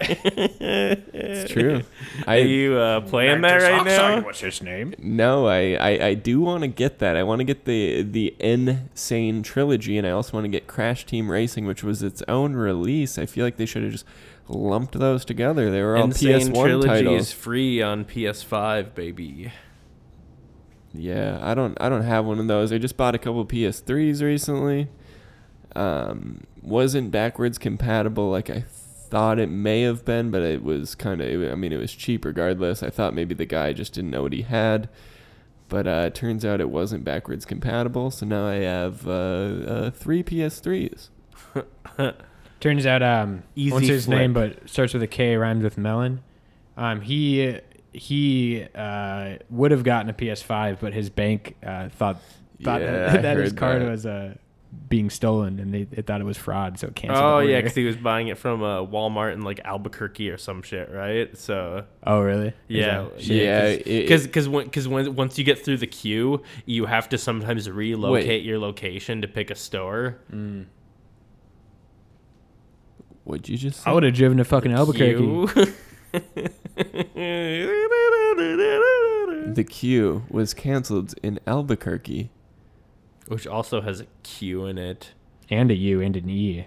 it's 0.00 1.52
true. 1.52 1.82
Are 2.26 2.38
you 2.38 2.76
uh, 2.76 3.00
playing 3.02 3.40
that 3.42 3.60
right 3.62 3.84
now? 3.84 4.20
What's 4.22 4.40
his 4.40 4.62
name? 4.62 4.94
no, 4.98 5.46
I 5.46 5.74
I, 5.74 6.06
I 6.08 6.14
do 6.14 6.40
want 6.40 6.62
to 6.62 6.68
get 6.68 7.00
that. 7.00 7.16
I 7.16 7.22
want 7.22 7.40
to 7.40 7.44
get 7.44 7.64
the 7.64 8.02
the 8.02 8.34
N. 8.40 8.88
Sane 8.94 9.42
trilogy, 9.42 9.98
and 9.98 10.06
I 10.06 10.10
also 10.10 10.34
want 10.34 10.44
to 10.44 10.48
get 10.48 10.66
Crash 10.66 11.04
Team 11.06 11.30
Racing, 11.30 11.66
which 11.66 11.82
was 11.82 12.02
its 12.02 12.22
own 12.28 12.54
release. 12.54 13.18
I 13.18 13.26
feel 13.26 13.44
like 13.44 13.56
they 13.56 13.66
should 13.66 13.82
have 13.82 13.92
just 13.92 14.04
lumped 14.48 14.98
those 14.98 15.24
together. 15.24 15.70
They 15.70 15.82
were 15.82 15.96
all 15.96 16.04
Insane 16.04 16.40
PS1 16.52 16.52
Trilogy 16.64 16.88
titles. 16.88 17.20
is 17.22 17.32
free 17.32 17.82
on 17.82 18.04
PS5, 18.04 18.94
baby. 18.94 19.52
Yeah, 20.98 21.38
I 21.40 21.54
don't 21.54 21.76
I 21.80 21.88
don't 21.88 22.02
have 22.02 22.24
one 22.24 22.40
of 22.40 22.48
those. 22.48 22.72
I 22.72 22.78
just 22.78 22.96
bought 22.96 23.14
a 23.14 23.18
couple 23.18 23.44
PS3s 23.46 24.20
recently. 24.22 24.88
Um, 25.76 26.44
wasn't 26.60 27.10
backwards 27.12 27.56
compatible 27.56 28.30
like 28.30 28.50
I 28.50 28.64
thought 28.66 29.38
it 29.38 29.48
may 29.48 29.82
have 29.82 30.04
been, 30.04 30.30
but 30.30 30.42
it 30.42 30.62
was 30.62 30.94
kind 30.96 31.20
of 31.20 31.52
I 31.52 31.54
mean 31.54 31.72
it 31.72 31.78
was 31.78 31.92
cheap 31.92 32.24
regardless. 32.24 32.82
I 32.82 32.90
thought 32.90 33.14
maybe 33.14 33.34
the 33.34 33.46
guy 33.46 33.72
just 33.72 33.92
didn't 33.92 34.10
know 34.10 34.22
what 34.22 34.32
he 34.32 34.42
had. 34.42 34.88
But 35.68 35.86
uh, 35.86 36.04
it 36.06 36.14
turns 36.14 36.46
out 36.46 36.62
it 36.62 36.70
wasn't 36.70 37.04
backwards 37.04 37.44
compatible, 37.44 38.10
so 38.10 38.24
now 38.24 38.46
I 38.46 38.54
have 38.54 39.06
uh, 39.06 39.10
uh, 39.10 39.90
three 39.90 40.22
PS3s. 40.22 41.10
Turns 42.60 42.86
out, 42.86 43.02
um, 43.02 43.42
Easy 43.54 43.72
what's 43.72 43.86
his 43.86 44.06
flip. 44.06 44.18
name, 44.18 44.32
but 44.32 44.68
starts 44.68 44.94
with 44.94 45.02
a 45.02 45.06
K, 45.06 45.36
rhymes 45.36 45.62
with 45.62 45.76
melon. 45.76 46.22
Um, 46.78 47.02
he 47.02 47.58
he 47.98 48.66
uh, 48.74 49.36
would 49.50 49.70
have 49.70 49.82
gotten 49.84 50.08
a 50.08 50.14
PS5, 50.14 50.78
but 50.80 50.92
his 50.94 51.10
bank 51.10 51.56
uh, 51.64 51.88
thought 51.90 52.20
thought 52.62 52.80
Yeah, 52.80 53.12
I 53.12 53.16
that 53.18 53.36
his 53.36 53.52
card 53.52 53.82
that. 53.82 53.90
was 53.90 54.06
uh, 54.06 54.34
being 54.88 55.08
stolen, 55.10 55.58
and 55.58 55.72
they, 55.72 55.84
they 55.84 56.02
thought 56.02 56.20
it 56.20 56.24
was 56.24 56.36
fraud, 56.36 56.78
so 56.78 56.88
it 56.88 56.94
canceled. 56.94 57.22
Oh 57.24 57.40
the 57.40 57.50
yeah, 57.52 57.60
because 57.60 57.74
he 57.74 57.84
was 57.84 57.96
buying 58.10 58.28
it 58.28 58.38
from 58.38 58.62
uh, 58.62 58.82
Walmart 58.84 59.32
in 59.32 59.42
like 59.42 59.60
Albuquerque 59.64 60.30
or 60.30 60.38
some 60.38 60.62
shit, 60.62 60.90
right? 60.90 61.36
So 61.36 61.84
oh 62.06 62.20
really? 62.20 62.52
Yeah, 62.68 63.08
Yeah, 63.18 63.76
because 63.76 64.26
because 64.26 64.48
when 64.48 64.64
because 64.66 64.86
when 64.88 65.14
once 65.14 65.38
you 65.38 65.44
get 65.44 65.64
through 65.64 65.78
the 65.78 65.86
queue, 65.86 66.42
you 66.66 66.86
have 66.86 67.08
to 67.10 67.18
sometimes 67.18 67.70
relocate 67.70 68.42
your 68.44 68.58
location 68.58 69.22
to 69.22 69.28
pick 69.28 69.50
a 69.50 69.54
store. 69.54 70.18
What'd 73.24 73.48
you 73.48 73.58
just 73.58 73.82
say? 73.82 73.90
I 73.90 73.94
would 73.94 74.04
have 74.04 74.14
driven 74.14 74.38
to 74.38 74.44
fucking 74.44 74.72
Albuquerque. 74.72 75.72
Queue. 79.64 79.64
the 79.64 79.70
queue 80.22 80.22
was 80.30 80.54
canceled 80.54 81.14
in 81.22 81.38
Albuquerque. 81.46 82.30
Which 83.28 83.46
also 83.46 83.80
has 83.82 84.00
a 84.00 84.06
Q 84.22 84.64
in 84.66 84.78
it. 84.78 85.12
and 85.50 85.70
a 85.70 85.74
U 85.74 86.00
and 86.00 86.16
an 86.16 86.28
E. 86.30 86.66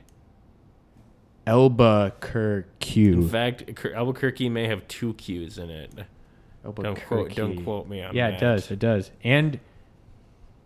Albuquerque. 1.48 3.14
In 3.14 3.28
fact, 3.28 3.86
Albuquerque 3.86 4.50
may 4.50 4.68
have 4.68 4.88
two 4.88 5.14
Q's 5.16 5.58
in 5.58 5.70
it. 5.70 5.92
Don't 6.64 7.02
quote, 7.08 7.34
don't 7.34 7.64
quote 7.64 7.88
me 7.88 8.04
on 8.04 8.16
Yeah, 8.16 8.30
that. 8.30 8.38
it 8.38 8.40
does. 8.40 8.72
It 8.72 8.80
does. 8.80 9.12
And 9.24 9.60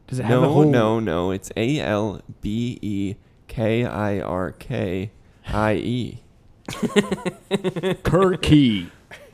does 0.07 0.19
it 0.19 0.26
have 0.26 0.39
a 0.39 0.45
No, 0.45 0.53
whole? 0.53 0.65
no, 0.65 0.99
no. 0.99 1.31
It's 1.31 1.52
A 1.56 1.80
L 1.80 2.22
B 2.41 2.77
E 2.81 3.15
K 3.47 3.85
I 3.85 4.19
R 4.19 4.52
K 4.52 5.11
I 5.47 5.73
E. 5.76 6.22
Kirky. 6.68 7.69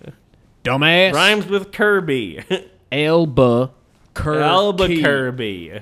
Dumbass. 0.63 1.13
Rhymes 1.13 1.47
with 1.47 1.71
Kirby. 1.71 2.43
Albuquerque. 2.91 4.43
Albuquerque. 4.43 5.81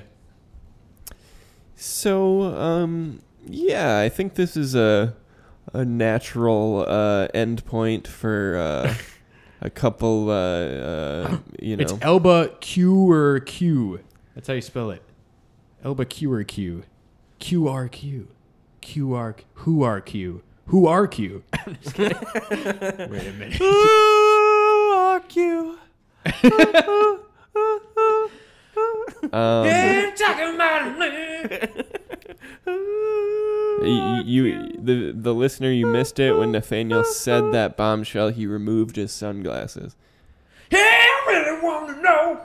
So, 1.76 2.42
um, 2.42 3.20
yeah, 3.46 3.98
I 3.98 4.08
think 4.08 4.34
this 4.34 4.56
is 4.56 4.74
a 4.74 5.14
a 5.72 5.84
natural 5.84 6.84
uh, 6.86 7.28
end 7.32 7.64
point 7.64 8.06
for 8.08 8.56
uh, 8.58 8.94
a 9.60 9.70
couple. 9.82 10.30
Uh, 10.30 10.34
uh, 10.34 11.38
you 11.60 11.76
know, 11.76 11.82
It's 11.82 11.94
Alba 12.02 12.50
Q 12.60 13.10
or 13.10 13.40
Q. 13.40 14.00
That's 14.34 14.48
how 14.48 14.54
you 14.54 14.60
spell 14.60 14.90
it. 14.90 15.02
Elba 15.84 16.04
QRQ. 16.04 16.82
QRQ. 17.40 18.26
QR. 18.82 19.34
Who 19.54 19.82
are 19.82 20.00
Q? 20.00 20.42
Who 20.66 20.86
are 20.86 21.06
Q? 21.06 21.42
Wait 21.98 21.98
a 21.98 23.34
minute. 23.38 23.54
Who 23.54 23.64
are 23.64 25.22
you? 25.32 25.78
Um, 29.32 29.64
you, 33.84 34.22
you, 34.24 34.72
the 34.78 35.12
the 35.14 35.34
listener, 35.34 35.70
you 35.70 35.86
missed 35.86 36.18
it 36.18 36.32
when 36.34 36.52
Nathaniel 36.52 37.04
said 37.04 37.52
that 37.52 37.76
bombshell. 37.76 38.28
He 38.28 38.46
removed 38.46 38.96
his 38.96 39.12
sunglasses. 39.12 39.96
Yeah, 40.70 40.78
I 40.80 41.24
really 41.28 41.62
want 41.62 41.88
to 41.88 42.02
know. 42.02 42.40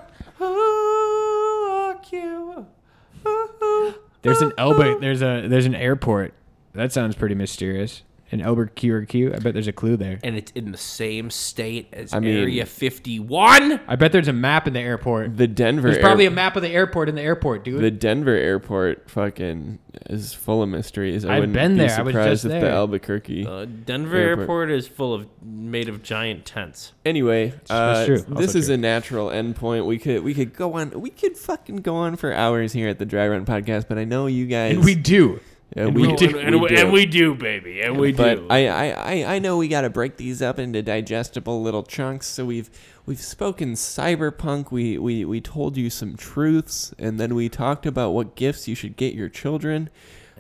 There's 4.21 4.41
an 4.41 4.53
Elba. 4.57 4.97
There's 4.99 5.21
a 5.21 5.47
there's 5.47 5.65
an 5.65 5.75
airport. 5.75 6.33
That 6.73 6.91
sounds 6.91 7.15
pretty 7.15 7.35
mysterious. 7.35 8.03
An 8.35 8.41
Elba 8.41 8.65
QRQ. 8.65 9.33
I 9.35 9.39
bet 9.39 9.53
there's 9.53 9.67
a 9.67 9.71
clue 9.73 9.95
there. 9.97 10.19
And 10.23 10.35
it's 10.35 10.51
in 10.51 10.71
the 10.73 10.77
same 10.77 11.29
state 11.29 11.87
as 11.93 12.13
I 12.13 12.19
mean- 12.19 12.35
Area 12.37 12.65
51. 12.65 13.79
I 13.87 13.95
bet 13.95 14.11
there's 14.11 14.27
a 14.27 14.33
map 14.33 14.67
in 14.67 14.73
the 14.73 14.79
airport. 14.81 15.37
The 15.37 15.47
Denver, 15.47 15.89
There's 15.89 16.01
probably 16.01 16.25
air- 16.25 16.31
a 16.31 16.33
map 16.35 16.55
of 16.55 16.61
the 16.63 16.69
airport 16.69 17.07
in 17.09 17.15
the 17.15 17.21
airport, 17.21 17.63
dude. 17.63 17.81
the 17.81 17.91
Denver 17.91 18.35
airport 18.35 19.09
fucking 19.09 19.79
is 20.09 20.33
full 20.33 20.61
of 20.61 20.67
mysteries. 20.69 21.23
I 21.23 21.35
I've 21.35 21.39
wouldn't 21.39 21.53
been 21.53 21.73
be 21.73 21.87
there. 21.87 21.97
I 21.97 22.01
was 22.01 22.11
surprised 22.13 22.29
just 22.31 22.45
if 22.45 22.51
the 22.51 22.59
there. 22.59 22.71
Albuquerque. 22.71 23.45
Uh, 23.47 23.65
Denver 23.85 24.17
Airport. 24.17 24.39
Airport. 24.41 24.71
is 24.71 24.87
full 24.87 25.13
of 25.13 25.27
made 25.41 25.87
of 25.87 26.03
giant 26.03 26.45
tents. 26.45 26.91
Anyway, 27.05 27.53
uh, 27.69 28.05
true. 28.05 28.17
this 28.17 28.47
Also 28.47 28.59
is 28.59 28.65
true. 28.65 28.73
a 28.73 28.77
natural 28.77 29.29
endpoint. 29.29 29.85
We 29.85 29.97
could 29.97 30.23
we 30.23 30.33
could 30.33 30.53
go 30.53 30.73
on. 30.73 30.91
We 30.99 31.09
could 31.09 31.37
fucking 31.37 31.77
go 31.77 31.95
on 31.95 32.17
for 32.17 32.33
hours 32.33 32.73
here 32.73 32.89
at 32.89 32.99
the 32.99 33.05
Dry 33.05 33.27
Run 33.27 33.45
Podcast. 33.45 33.85
But 33.87 33.97
I 33.97 34.03
know 34.03 34.27
you 34.27 34.45
guys. 34.45 34.75
and 34.75 34.83
we 34.83 34.95
do. 34.95 35.39
Uh, 35.77 35.81
and 35.81 35.95
we, 35.95 36.07
we 36.07 36.15
do. 36.15 36.27
do. 36.27 36.39
and, 36.39 36.55
and 36.55 36.91
we 36.91 37.05
do, 37.05 37.35
baby, 37.35 37.81
and 37.81 37.97
we 37.97 38.13
but 38.13 38.35
do. 38.35 38.47
I, 38.49 38.67
I, 38.67 38.85
I, 38.87 39.35
I 39.35 39.39
know 39.39 39.57
we 39.57 39.67
got 39.67 39.81
to 39.81 39.89
break 39.89 40.17
these 40.17 40.41
up 40.41 40.57
into 40.57 40.81
digestible 40.81 41.61
little 41.61 41.83
chunks. 41.83 42.27
So 42.27 42.45
we've 42.45 42.69
we've 43.05 43.21
spoken 43.21 43.73
cyberpunk. 43.73 44.71
We, 44.71 44.97
we 44.97 45.25
we 45.25 45.41
told 45.41 45.75
you 45.75 45.89
some 45.89 46.15
truths, 46.15 46.93
and 46.97 47.19
then 47.19 47.35
we 47.35 47.49
talked 47.49 47.85
about 47.85 48.11
what 48.11 48.35
gifts 48.35 48.67
you 48.67 48.75
should 48.75 48.95
get 48.95 49.13
your 49.13 49.29
children. 49.29 49.89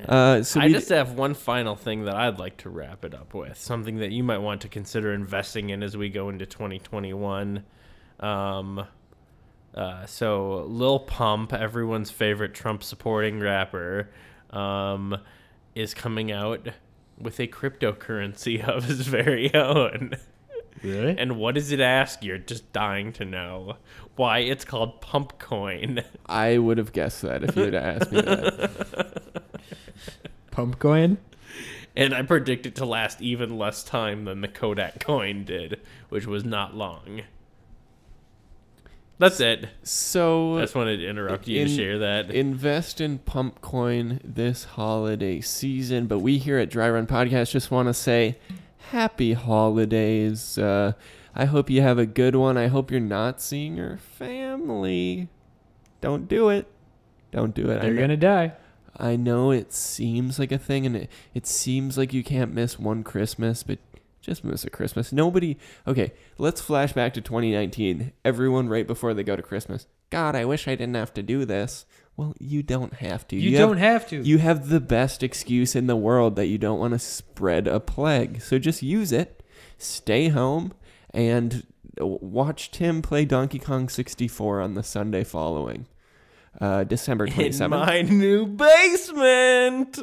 Uh, 0.07 0.43
so 0.43 0.59
I 0.59 0.65
we 0.65 0.73
just 0.73 0.89
have 0.89 1.13
one 1.13 1.33
final 1.33 1.75
thing 1.75 2.05
that 2.05 2.15
I'd 2.15 2.37
like 2.37 2.57
to 2.57 2.69
wrap 2.69 3.05
it 3.05 3.13
up 3.13 3.33
with. 3.33 3.57
Something 3.57 3.97
that 3.97 4.11
you 4.11 4.23
might 4.23 4.39
want 4.39 4.61
to 4.61 4.67
consider 4.67 5.13
investing 5.13 5.69
in 5.69 5.83
as 5.83 5.95
we 5.95 6.09
go 6.09 6.29
into 6.29 6.45
2021. 6.45 7.63
Um, 8.19 8.85
uh, 9.73 10.05
so 10.05 10.65
Lil 10.67 10.99
Pump, 10.99 11.53
everyone's 11.53 12.11
favorite 12.11 12.53
Trump 12.53 12.83
supporting 12.83 13.39
rapper, 13.39 14.09
um, 14.55 15.17
is 15.75 15.93
coming 15.93 16.31
out 16.31 16.69
with 17.19 17.39
a 17.39 17.47
cryptocurrency 17.47 18.63
of 18.67 18.85
his 18.85 19.01
very 19.07 19.53
own. 19.53 20.15
Really? 20.83 21.15
And 21.17 21.37
what 21.37 21.55
does 21.55 21.71
it 21.71 21.79
ask? 21.79 22.23
You're 22.23 22.37
just 22.37 22.71
dying 22.73 23.13
to 23.13 23.25
know. 23.25 23.77
Why 24.15 24.39
it's 24.39 24.65
called 24.65 25.01
Pump 25.01 25.39
Coin. 25.39 26.03
I 26.25 26.57
would 26.57 26.77
have 26.77 26.91
guessed 26.93 27.21
that 27.21 27.43
if 27.43 27.55
you 27.55 27.63
had 27.63 27.75
asked 27.75 28.11
me 28.11 28.21
that. 28.21 29.21
Pump 30.51 30.79
coin? 30.79 31.17
And 31.97 32.13
I 32.13 32.21
predict 32.21 32.65
it 32.65 32.75
to 32.75 32.85
last 32.85 33.21
even 33.21 33.57
less 33.57 33.83
time 33.83 34.25
than 34.25 34.41
the 34.41 34.47
Kodak 34.47 34.99
coin 34.99 35.43
did, 35.43 35.81
which 36.09 36.25
was 36.25 36.45
not 36.45 36.75
long. 36.75 37.21
That's 39.17 39.39
it. 39.39 39.67
So 39.83 40.57
I 40.57 40.61
just 40.61 40.75
wanted 40.75 40.97
to 40.97 41.07
interrupt 41.07 41.47
you 41.47 41.61
In- 41.61 41.67
to 41.67 41.73
share 41.75 41.99
that. 41.99 42.31
invest 42.31 42.99
in 42.99 43.19
pump 43.19 43.61
coin 43.61 44.19
this 44.23 44.63
holiday 44.65 45.39
season 45.41 46.07
but 46.07 46.19
we 46.19 46.37
here 46.37 46.57
at 46.57 46.69
dry 46.69 46.89
run 46.89 47.07
podcast 47.07 47.51
just 47.51 47.71
want 47.71 47.87
to 47.87 47.93
say 47.93 48.37
happy 48.91 49.33
holidays 49.33 50.57
uh, 50.57 50.91
i 51.33 51.45
hope 51.45 51.69
you 51.69 51.81
have 51.81 51.97
a 51.97 52.05
good 52.05 52.35
one 52.35 52.57
i 52.57 52.67
hope 52.67 52.91
you're 52.91 52.99
not 52.99 53.41
seeing 53.41 53.77
your 53.77 53.97
family 53.97 55.27
don't 56.01 56.27
do 56.27 56.49
it 56.49 56.67
don't 57.31 57.55
do 57.55 57.69
it 57.71 57.77
I 57.77 57.79
They're 57.79 57.95
gonna 57.95 58.17
die. 58.17 58.53
I 58.97 59.15
know 59.15 59.51
it 59.51 59.73
seems 59.73 60.39
like 60.39 60.51
a 60.51 60.57
thing 60.57 60.85
and 60.85 60.95
it, 60.95 61.11
it 61.33 61.47
seems 61.47 61.97
like 61.97 62.13
you 62.13 62.23
can't 62.23 62.53
miss 62.53 62.77
one 62.77 63.03
christmas 63.03 63.63
but 63.63 63.79
just 64.25 64.43
miss 64.43 64.63
a 64.65 64.69
christmas 64.69 65.11
nobody 65.13 65.57
okay 65.87 66.11
let's 66.37 66.59
flash 66.59 66.93
back 66.93 67.13
to 67.13 67.21
2019 67.21 68.11
everyone 68.23 68.67
right 68.67 68.87
before 68.87 69.13
they 69.13 69.23
go 69.23 69.35
to 69.35 69.41
christmas 69.41 69.85
god 70.09 70.35
i 70.35 70.43
wish 70.43 70.67
i 70.67 70.71
didn't 70.75 70.95
have 70.95 71.13
to 71.13 71.21
do 71.23 71.45
this 71.45 71.85
well 72.17 72.33
you 72.39 72.63
don't 72.63 72.95
have 72.95 73.27
to 73.27 73.35
You, 73.35 73.57
have- 73.57 73.69
don't 73.69 73.77
have 73.77 74.07
to. 74.09 74.21
you 74.21 74.37
have 74.39 74.69
the 74.69 74.79
best 74.79 75.21
excuse 75.21 75.75
in 75.75 75.87
the 75.87 75.95
world 75.95 76.35
that 76.37 76.47
you 76.47 76.57
don't 76.57 76.79
want 76.79 76.93
to 76.93 76.99
spread 76.99 77.67
a 77.67 77.79
plague. 77.81 78.41
So 78.41 78.57
just 78.57 78.81
use 78.81 79.11
it, 79.11 79.43
stay 79.77 80.29
home, 80.29 80.71
and 81.13 81.67
watch 81.99 82.71
Tim 82.71 83.01
play 83.01 83.25
Donkey 83.25 83.59
Kong 83.59 83.89
64 83.89 84.61
on 84.61 84.75
the 84.75 84.83
Sunday 84.83 85.25
following. 85.25 85.87
Uh, 86.61 86.85
December 86.85 87.25
in 87.25 87.33
27th. 87.33 87.69
my 87.69 88.01
new 88.01 88.45
basement. 88.45 89.99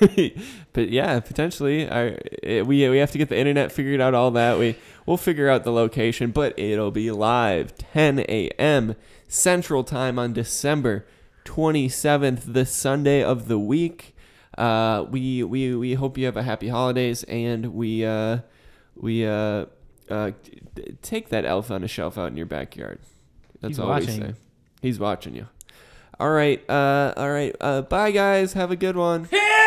but 0.72 0.90
yeah, 0.90 1.20
potentially, 1.20 1.88
I, 1.88 2.18
we 2.42 2.88
we 2.88 2.98
have 2.98 3.10
to 3.12 3.18
get 3.18 3.28
the 3.28 3.38
internet 3.38 3.72
figured 3.72 4.00
out. 4.00 4.14
All 4.14 4.30
that 4.32 4.58
we 4.58 4.76
we'll 5.06 5.16
figure 5.16 5.48
out 5.48 5.64
the 5.64 5.72
location, 5.72 6.30
but 6.30 6.58
it'll 6.58 6.90
be 6.90 7.10
live 7.10 7.76
10 7.76 8.20
a.m. 8.20 8.94
Central 9.26 9.84
Time 9.84 10.18
on 10.18 10.32
December 10.32 11.06
27th, 11.44 12.52
the 12.52 12.66
Sunday 12.66 13.22
of 13.22 13.48
the 13.48 13.58
week. 13.58 14.14
Uh, 14.56 15.06
we 15.10 15.42
we 15.42 15.74
we 15.74 15.94
hope 15.94 16.18
you 16.18 16.26
have 16.26 16.36
a 16.36 16.42
happy 16.42 16.68
holidays, 16.68 17.24
and 17.24 17.74
we 17.74 18.04
uh 18.04 18.38
we 18.96 19.26
uh 19.26 19.66
uh 20.10 20.32
take 21.02 21.28
that 21.30 21.44
elf 21.44 21.70
on 21.70 21.82
a 21.84 21.88
shelf 21.88 22.18
out 22.18 22.28
in 22.30 22.36
your 22.36 22.46
backyard. 22.46 22.98
That's 23.60 23.72
He's 23.72 23.78
all 23.78 23.88
watching. 23.88 24.20
we 24.20 24.26
say. 24.28 24.34
He's 24.82 24.98
watching 24.98 25.34
you. 25.34 25.48
All 26.20 26.30
right, 26.30 26.62
uh, 26.68 27.14
all 27.16 27.30
right. 27.30 27.54
Uh, 27.60 27.82
bye, 27.82 28.10
guys. 28.10 28.52
Have 28.54 28.72
a 28.72 28.76
good 28.76 28.96
one. 28.96 29.24
Hey! 29.30 29.66